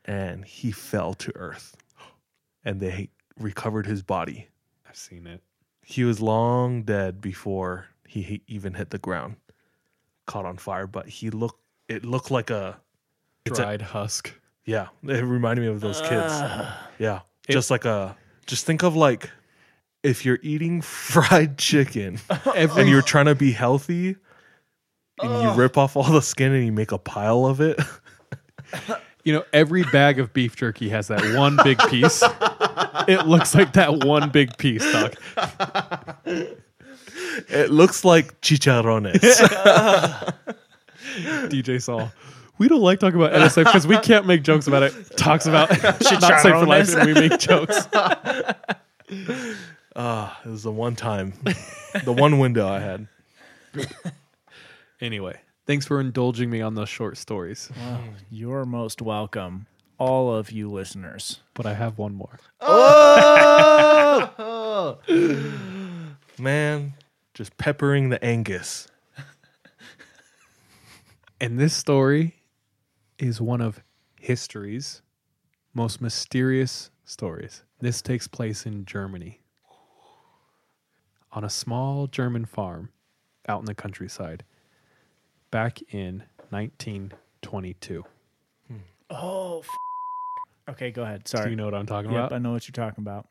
and 0.05 0.45
he 0.45 0.71
fell 0.71 1.15
to 1.15 1.35
Earth, 1.35 1.75
and 2.65 2.79
they 2.79 3.09
recovered 3.39 3.87
his 3.87 4.03
body 4.03 4.47
I've 4.87 4.95
seen 4.95 5.25
it. 5.25 5.41
he 5.81 6.03
was 6.03 6.21
long 6.21 6.83
dead 6.83 7.19
before 7.19 7.87
he 8.07 8.43
even 8.47 8.75
hit 8.75 8.91
the 8.91 8.99
ground 8.99 9.37
caught 10.27 10.45
on 10.45 10.57
fire 10.57 10.85
but 10.85 11.09
he 11.09 11.31
looked 11.31 11.59
it 11.89 12.05
looked 12.05 12.29
like 12.29 12.51
a 12.51 12.79
It's 13.45 13.57
a- 13.57 13.63
Dried 13.63 13.81
husk. 13.81 14.31
yeah 14.65 14.89
it 15.03 15.23
reminded 15.25 15.63
me 15.63 15.67
of 15.69 15.81
those 15.81 15.99
kids 16.01 16.31
yeah 16.99 17.21
just 17.49 17.71
like 17.71 17.85
a 17.85 18.15
just 18.45 18.65
think 18.67 18.83
of 18.83 18.95
like 18.95 19.31
if 20.03 20.23
you're 20.25 20.39
eating 20.43 20.81
fried 20.83 21.57
chicken 21.57 22.19
and 22.55 22.87
you're 22.87 23.01
trying 23.01 23.25
to 23.25 23.35
be 23.35 23.51
healthy 23.51 24.15
and 25.23 25.43
you 25.43 25.51
rip 25.51 25.77
off 25.77 25.95
all 25.95 26.03
the 26.03 26.21
skin 26.21 26.51
and 26.53 26.65
you 26.65 26.71
make 26.71 26.91
a 26.91 26.97
pile 26.97 27.45
of 27.45 27.61
it 27.61 27.79
You 29.25 29.31
know, 29.31 29.43
every 29.53 29.83
bag 29.83 30.19
of 30.19 30.33
beef 30.33 30.55
jerky 30.57 30.89
has 30.89 31.07
that 31.07 31.37
one 31.37 31.57
big 31.63 31.77
piece. 31.87 32.21
it 33.07 33.25
looks 33.25 33.55
like 33.55 33.71
that 33.73 34.03
one 34.03 34.29
big 34.31 34.57
piece, 34.57 34.83
dog. 34.91 35.15
it 37.47 37.71
looks 37.71 38.03
like 38.03 38.39
chicharrones 38.41 39.13
DJ 41.49 41.81
Saul. 41.81 42.11
We 42.57 42.67
don't 42.67 42.81
like 42.81 42.99
talking 42.99 43.19
about 43.19 43.31
NSF 43.33 43.63
because 43.65 43.87
we 43.87 43.97
can't 43.99 44.25
make 44.25 44.43
jokes 44.43 44.67
about 44.67 44.83
it. 44.83 44.93
Talks 45.15 45.45
about 45.45 45.69
not 45.83 46.01
safe 46.41 46.41
for 46.41 46.65
life, 46.65 46.93
and 46.93 47.05
we 47.07 47.13
make 47.13 47.39
jokes. 47.39 47.87
ah 49.95 50.39
it 50.43 50.49
was 50.49 50.63
the 50.63 50.71
one 50.71 50.95
time 50.95 51.33
the 52.03 52.11
one 52.11 52.39
window 52.39 52.67
i 52.67 52.79
had 52.79 53.07
Anyway, 55.02 55.40
thanks 55.65 55.86
for 55.86 55.99
indulging 55.99 56.49
me 56.49 56.61
on 56.61 56.76
those 56.76 56.90
short 56.90 57.18
stories. 57.18 57.70
You're 58.32 58.65
most 58.65 59.02
welcome, 59.02 59.68
all 59.98 60.34
of 60.34 60.52
you 60.52 60.72
listeners. 60.72 61.41
But 61.53 61.65
I 61.65 61.74
have 61.74 61.98
one 61.98 62.14
more. 62.15 62.40
Oh! 64.45 64.99
Man 66.40 66.94
just 67.34 67.57
peppering 67.57 68.10
the 68.10 68.24
angus 68.24 68.88
And 71.44 71.60
this 71.60 71.74
story 71.74 72.36
is 73.20 73.41
one 73.41 73.60
of 73.60 73.84
history's 74.18 75.02
most 75.74 75.99
mysterious 75.99 76.90
stories. 77.03 77.64
This 77.82 78.02
takes 78.02 78.30
place 78.30 78.65
in 78.65 78.86
Germany. 78.86 79.41
On 81.34 81.44
a 81.44 81.49
small 81.49 82.07
German 82.07 82.45
farm 82.45 82.91
out 83.49 83.60
in 83.60 83.65
the 83.65 83.76
countryside 83.76 84.45
back 85.53 85.80
in 85.93 86.23
1922. 86.49 88.03
Oh, 89.11 89.59
f- 89.59 89.67
okay. 90.69 90.89
Go 90.91 91.03
ahead. 91.03 91.27
Sorry. 91.27 91.45
Do 91.45 91.49
you 91.51 91.55
know 91.55 91.65
what 91.65 91.75
I'm 91.75 91.85
talking 91.85 92.09
Yep, 92.11 92.19
about? 92.19 92.34
I 92.34 92.39
know 92.39 92.51
what 92.53 92.67
you're 92.67 92.73
talking 92.73 93.03
about. 93.03 93.27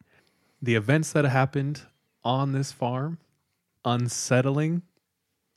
the 0.62 0.76
events 0.76 1.10
that 1.12 1.24
happened 1.24 1.82
on 2.22 2.52
this 2.52 2.70
farm, 2.70 3.18
unsettling, 3.84 4.82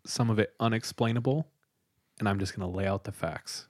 some 0.03 0.31
of 0.31 0.39
it 0.39 0.55
unexplainable, 0.59 1.47
and 2.19 2.27
I'm 2.27 2.39
just 2.39 2.55
going 2.57 2.67
to 2.69 2.75
lay 2.75 2.87
out 2.87 3.03
the 3.03 3.11
facts. 3.11 3.67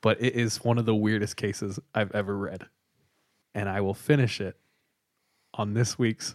But 0.00 0.18
it 0.22 0.34
is 0.34 0.64
one 0.64 0.78
of 0.78 0.86
the 0.86 0.94
weirdest 0.94 1.36
cases 1.36 1.78
I've 1.94 2.10
ever 2.12 2.34
read. 2.38 2.64
And 3.54 3.68
I 3.68 3.82
will 3.82 3.92
finish 3.94 4.40
it 4.40 4.56
on 5.52 5.74
this 5.74 5.98
week's 5.98 6.34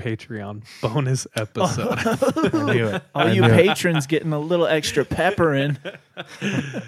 Patreon 0.00 0.62
bonus 0.82 1.26
episode. 1.36 1.98
I 1.98 2.72
knew 2.74 2.86
it. 2.88 3.02
All 3.14 3.26
I 3.26 3.32
you 3.32 3.42
knew 3.42 3.48
it. 3.48 3.66
patrons 3.66 4.06
getting 4.06 4.32
a 4.32 4.38
little 4.38 4.66
extra 4.66 5.04
pepper 5.04 5.54
in. 5.54 5.78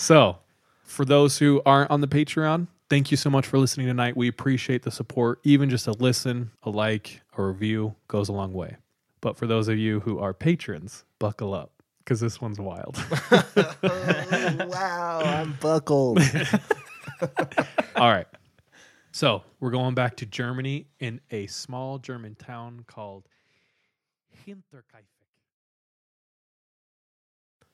So, 0.00 0.38
for 0.84 1.04
those 1.04 1.38
who 1.38 1.60
aren't 1.66 1.90
on 1.90 2.00
the 2.00 2.06
Patreon, 2.06 2.68
thank 2.88 3.10
you 3.10 3.16
so 3.16 3.28
much 3.30 3.46
for 3.48 3.58
listening 3.58 3.88
tonight. 3.88 4.16
We 4.16 4.28
appreciate 4.28 4.84
the 4.84 4.92
support. 4.92 5.40
Even 5.42 5.68
just 5.70 5.88
a 5.88 5.92
listen, 5.92 6.52
a 6.62 6.70
like, 6.70 7.20
a 7.36 7.42
review 7.42 7.96
goes 8.06 8.28
a 8.28 8.32
long 8.32 8.52
way. 8.52 8.76
But 9.20 9.36
for 9.36 9.48
those 9.48 9.66
of 9.66 9.76
you 9.76 9.98
who 9.98 10.20
are 10.20 10.32
patrons, 10.32 11.04
buckle 11.18 11.52
up 11.52 11.72
because 12.04 12.20
this 12.20 12.40
one's 12.40 12.60
wild. 12.60 12.96
Oh, 13.32 14.66
wow, 14.68 15.20
I'm 15.24 15.54
buckled. 15.60 16.20
All 17.96 18.08
right. 18.12 18.28
So, 19.18 19.42
we're 19.58 19.72
going 19.72 19.96
back 19.96 20.14
to 20.18 20.26
Germany 20.26 20.86
in 21.00 21.20
a 21.32 21.48
small 21.48 21.98
German 21.98 22.36
town 22.36 22.84
called 22.86 23.24
Hinterkaifeck. 24.46 25.02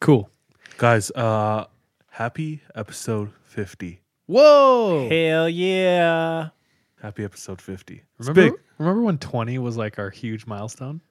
Cool. 0.00 0.30
Guys, 0.78 1.10
uh 1.10 1.66
happy 2.08 2.62
episode 2.74 3.30
50. 3.42 4.00
Whoa. 4.24 5.06
Hell 5.10 5.46
yeah. 5.50 6.48
Happy 7.02 7.24
episode 7.24 7.60
50. 7.60 7.96
It's 7.96 8.26
Remember, 8.26 8.56
big. 8.56 8.60
remember 8.78 9.02
when 9.02 9.18
20 9.18 9.58
was 9.58 9.76
like 9.76 9.98
our 9.98 10.08
huge 10.08 10.46
milestone? 10.46 11.02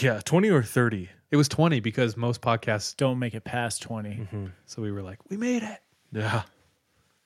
Yeah, 0.00 0.20
20 0.24 0.50
or 0.50 0.64
30. 0.64 1.08
It 1.30 1.36
was 1.36 1.46
20 1.46 1.78
because 1.78 2.16
most 2.16 2.40
podcasts 2.40 2.96
Don't 2.96 3.20
make 3.20 3.34
it 3.34 3.44
past 3.44 3.80
20. 3.82 4.26
So 4.66 4.82
we 4.82 4.90
were 4.90 5.02
like, 5.02 5.20
we 5.30 5.36
made 5.36 5.62
it. 5.62 5.78
Yeah. 6.10 6.42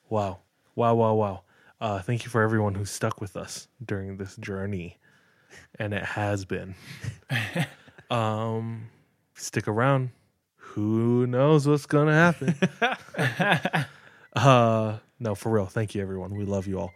Wow. 0.07 0.41
Wow, 0.75 0.93
wow, 0.93 1.15
wow. 1.15 1.41
Uh, 1.83 1.99
thank 1.99 2.23
you 2.23 2.29
for 2.29 2.41
everyone 2.41 2.73
who 2.73 2.85
stuck 2.85 3.19
with 3.19 3.35
us 3.35 3.67
during 3.83 4.15
this 4.15 4.37
journey. 4.37 4.97
And 5.77 5.93
it 5.93 6.05
has 6.05 6.45
been. 6.45 6.75
um, 8.09 8.85
stick 9.35 9.67
around. 9.67 10.11
Who 10.55 11.27
knows 11.27 11.67
what's 11.67 11.85
going 11.85 12.07
to 12.07 12.13
happen? 12.13 13.85
uh, 14.33 14.97
no, 15.19 15.35
for 15.35 15.51
real. 15.51 15.65
Thank 15.65 15.93
you, 15.93 16.01
everyone. 16.01 16.37
We 16.37 16.45
love 16.45 16.67
you 16.67 16.79
all. 16.79 16.91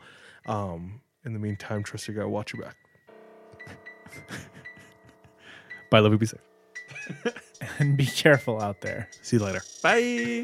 Um, 0.45 1.01
in 1.25 1.33
the 1.33 1.39
meantime, 1.39 1.83
trust 1.83 2.07
your 2.07 2.15
gut. 2.15 2.29
Watch 2.29 2.53
your 2.53 2.63
back. 2.63 2.77
Bye, 5.91 5.99
love 5.99 6.13
you. 6.13 6.17
Be 6.17 6.27
safe. 6.27 6.39
And 7.79 7.97
be 7.97 8.05
careful 8.05 8.61
out 8.61 8.81
there. 8.81 9.09
See 9.23 9.37
you 9.37 9.43
later. 9.43 9.61
Bye. 9.81 10.43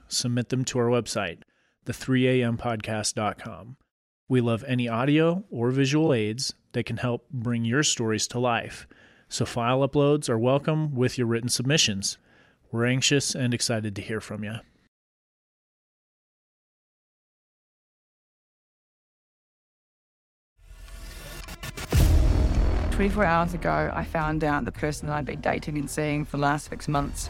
submit 0.11 0.49
them 0.49 0.65
to 0.65 0.79
our 0.79 0.87
website, 0.87 1.43
the3ampodcast.com. 1.85 3.77
We 4.29 4.41
love 4.41 4.63
any 4.67 4.87
audio 4.87 5.43
or 5.49 5.71
visual 5.71 6.13
aids 6.13 6.53
that 6.71 6.85
can 6.85 6.97
help 6.97 7.29
bring 7.29 7.65
your 7.65 7.83
stories 7.83 8.27
to 8.29 8.39
life. 8.39 8.87
So 9.27 9.45
file 9.45 9.87
uploads 9.87 10.29
are 10.29 10.39
welcome 10.39 10.95
with 10.95 11.17
your 11.17 11.27
written 11.27 11.49
submissions. 11.49 12.17
We're 12.71 12.85
anxious 12.85 13.35
and 13.35 13.53
excited 13.53 13.95
to 13.95 14.01
hear 14.01 14.21
from 14.21 14.43
you. 14.43 14.55
24 22.91 23.25
hours 23.25 23.53
ago, 23.55 23.91
I 23.93 24.03
found 24.03 24.43
out 24.43 24.63
the 24.63 24.71
person 24.71 25.09
I'd 25.09 25.25
been 25.25 25.41
dating 25.41 25.77
and 25.77 25.89
seeing 25.89 26.23
for 26.23 26.37
the 26.37 26.43
last 26.43 26.69
six 26.69 26.87
months 26.87 27.29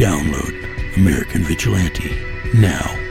Download 0.00 0.56
American 0.96 1.42
Vigilante 1.42 2.08
now. 2.54 3.09